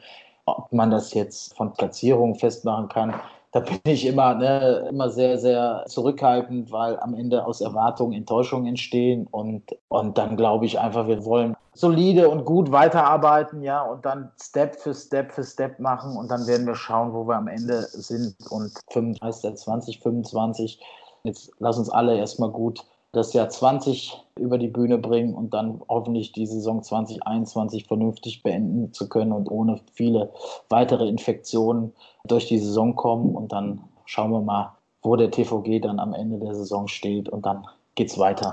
Ob 0.46 0.72
man 0.72 0.90
das 0.90 1.14
jetzt 1.14 1.56
von 1.56 1.72
Platzierungen 1.74 2.34
festmachen 2.34 2.88
kann, 2.88 3.14
da 3.52 3.60
bin 3.60 3.78
ich 3.84 4.04
immer, 4.04 4.34
ne, 4.34 4.88
immer 4.90 5.10
sehr, 5.10 5.38
sehr 5.38 5.84
zurückhaltend, 5.86 6.72
weil 6.72 6.98
am 6.98 7.14
Ende 7.14 7.46
aus 7.46 7.60
Erwartungen 7.60 8.14
Enttäuschungen 8.14 8.66
entstehen. 8.66 9.28
Und, 9.30 9.76
und 9.86 10.18
dann 10.18 10.36
glaube 10.36 10.66
ich 10.66 10.80
einfach, 10.80 11.06
wir 11.06 11.24
wollen 11.24 11.56
solide 11.74 12.28
und 12.28 12.44
gut 12.44 12.72
weiterarbeiten, 12.72 13.62
ja, 13.62 13.80
und 13.80 14.04
dann 14.04 14.32
Step 14.42 14.74
für 14.74 14.92
Step 14.92 15.30
für 15.30 15.44
Step 15.44 15.78
machen. 15.78 16.16
Und 16.16 16.32
dann 16.32 16.48
werden 16.48 16.66
wir 16.66 16.74
schauen, 16.74 17.12
wo 17.14 17.28
wir 17.28 17.36
am 17.36 17.46
Ende 17.46 17.82
sind. 17.82 18.34
Und 18.50 18.72
5 18.90 19.20
heißt 19.22 19.44
ja 19.44 19.54
2025. 19.54 20.80
Jetzt 21.28 21.52
lass 21.58 21.76
uns 21.78 21.90
alle 21.90 22.16
erstmal 22.16 22.50
gut 22.50 22.86
das 23.12 23.34
Jahr 23.34 23.50
20 23.50 24.18
über 24.36 24.56
die 24.56 24.68
Bühne 24.68 24.96
bringen 24.96 25.34
und 25.34 25.52
dann 25.52 25.82
hoffentlich 25.88 26.32
die 26.32 26.46
Saison 26.46 26.82
2021 26.82 27.86
vernünftig 27.86 28.42
beenden 28.42 28.94
zu 28.94 29.10
können 29.10 29.32
und 29.32 29.50
ohne 29.50 29.78
viele 29.92 30.32
weitere 30.70 31.06
Infektionen 31.06 31.92
durch 32.24 32.46
die 32.46 32.58
Saison 32.58 32.96
kommen. 32.96 33.34
Und 33.34 33.52
dann 33.52 33.84
schauen 34.06 34.30
wir 34.30 34.40
mal, 34.40 34.72
wo 35.02 35.16
der 35.16 35.30
TVG 35.30 35.80
dann 35.80 36.00
am 36.00 36.14
Ende 36.14 36.38
der 36.38 36.54
Saison 36.54 36.88
steht 36.88 37.28
und 37.28 37.44
dann 37.44 37.66
geht's 37.94 38.18
weiter. 38.18 38.52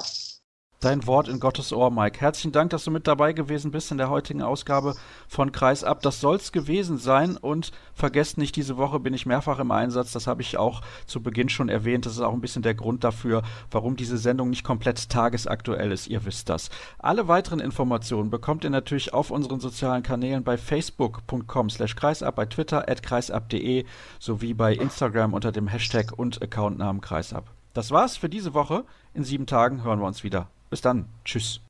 Dein 0.86 1.08
Wort 1.08 1.28
in 1.28 1.40
Gottes 1.40 1.74
Ohr, 1.74 1.90
Mike. 1.90 2.22
Herzlichen 2.22 2.52
Dank, 2.52 2.70
dass 2.70 2.84
du 2.84 2.92
mit 2.92 3.08
dabei 3.08 3.34
gewesen 3.34 3.72
bist 3.72 3.90
in 3.90 3.98
der 3.98 4.12
heutigen 4.12 4.44
Ausgabe 4.44 4.94
von 5.28 5.52
Kreis 5.52 5.84
ab. 5.84 6.04
Das 6.04 6.22
soll's 6.22 6.52
gewesen 6.52 7.00
sein 7.00 7.38
und 7.38 7.72
vergesst 7.96 8.38
nicht, 8.38 8.56
diese 8.56 8.78
Woche 8.78 9.00
bin 9.00 9.16
ich 9.16 9.26
mehrfach 9.26 9.58
im 9.58 9.72
Einsatz. 9.72 10.12
Das 10.12 10.28
habe 10.28 10.44
ich 10.44 10.60
auch 10.60 10.84
zu 11.08 11.24
Beginn 11.24 11.50
schon 11.50 11.70
erwähnt. 11.70 12.06
Das 12.06 12.14
ist 12.14 12.20
auch 12.20 12.34
ein 12.34 12.40
bisschen 12.40 12.62
der 12.62 12.76
Grund 12.76 13.04
dafür, 13.04 13.42
warum 13.72 13.96
diese 13.96 14.20
Sendung 14.20 14.52
nicht 14.52 14.64
komplett 14.64 15.10
tagesaktuell 15.10 15.92
ist. 15.92 16.06
Ihr 16.06 16.24
wisst 16.24 16.50
das. 16.50 16.70
Alle 17.00 17.28
weiteren 17.28 17.62
Informationen 17.62 18.30
bekommt 18.30 18.64
ihr 18.64 18.70
natürlich 18.70 19.12
auf 19.12 19.32
unseren 19.32 19.60
sozialen 19.60 20.04
Kanälen 20.04 20.44
bei 20.44 20.56
facebook.com 20.56 21.72
slash 21.72 21.96
kreisab, 21.96 22.36
bei 22.36 22.46
Twitter 22.46 22.88
at 22.88 23.02
kreisab.de 23.02 23.86
sowie 24.20 24.54
bei 24.54 24.76
Instagram 24.76 25.34
unter 25.34 25.52
dem 25.52 25.68
Hashtag 25.68 26.14
und 26.16 26.44
Accountnamen 26.44 27.02
kreisab. 27.02 27.50
Das 27.74 27.90
war's 27.90 28.18
für 28.18 28.30
diese 28.30 28.54
Woche. 28.54 28.86
In 29.16 29.24
sieben 29.24 29.48
Tagen 29.48 29.84
hören 29.84 30.00
wir 30.00 30.06
uns 30.06 30.24
wieder. 30.24 30.48
Bis 30.76 30.82
dann. 30.82 31.08
Tschüss. 31.24 31.65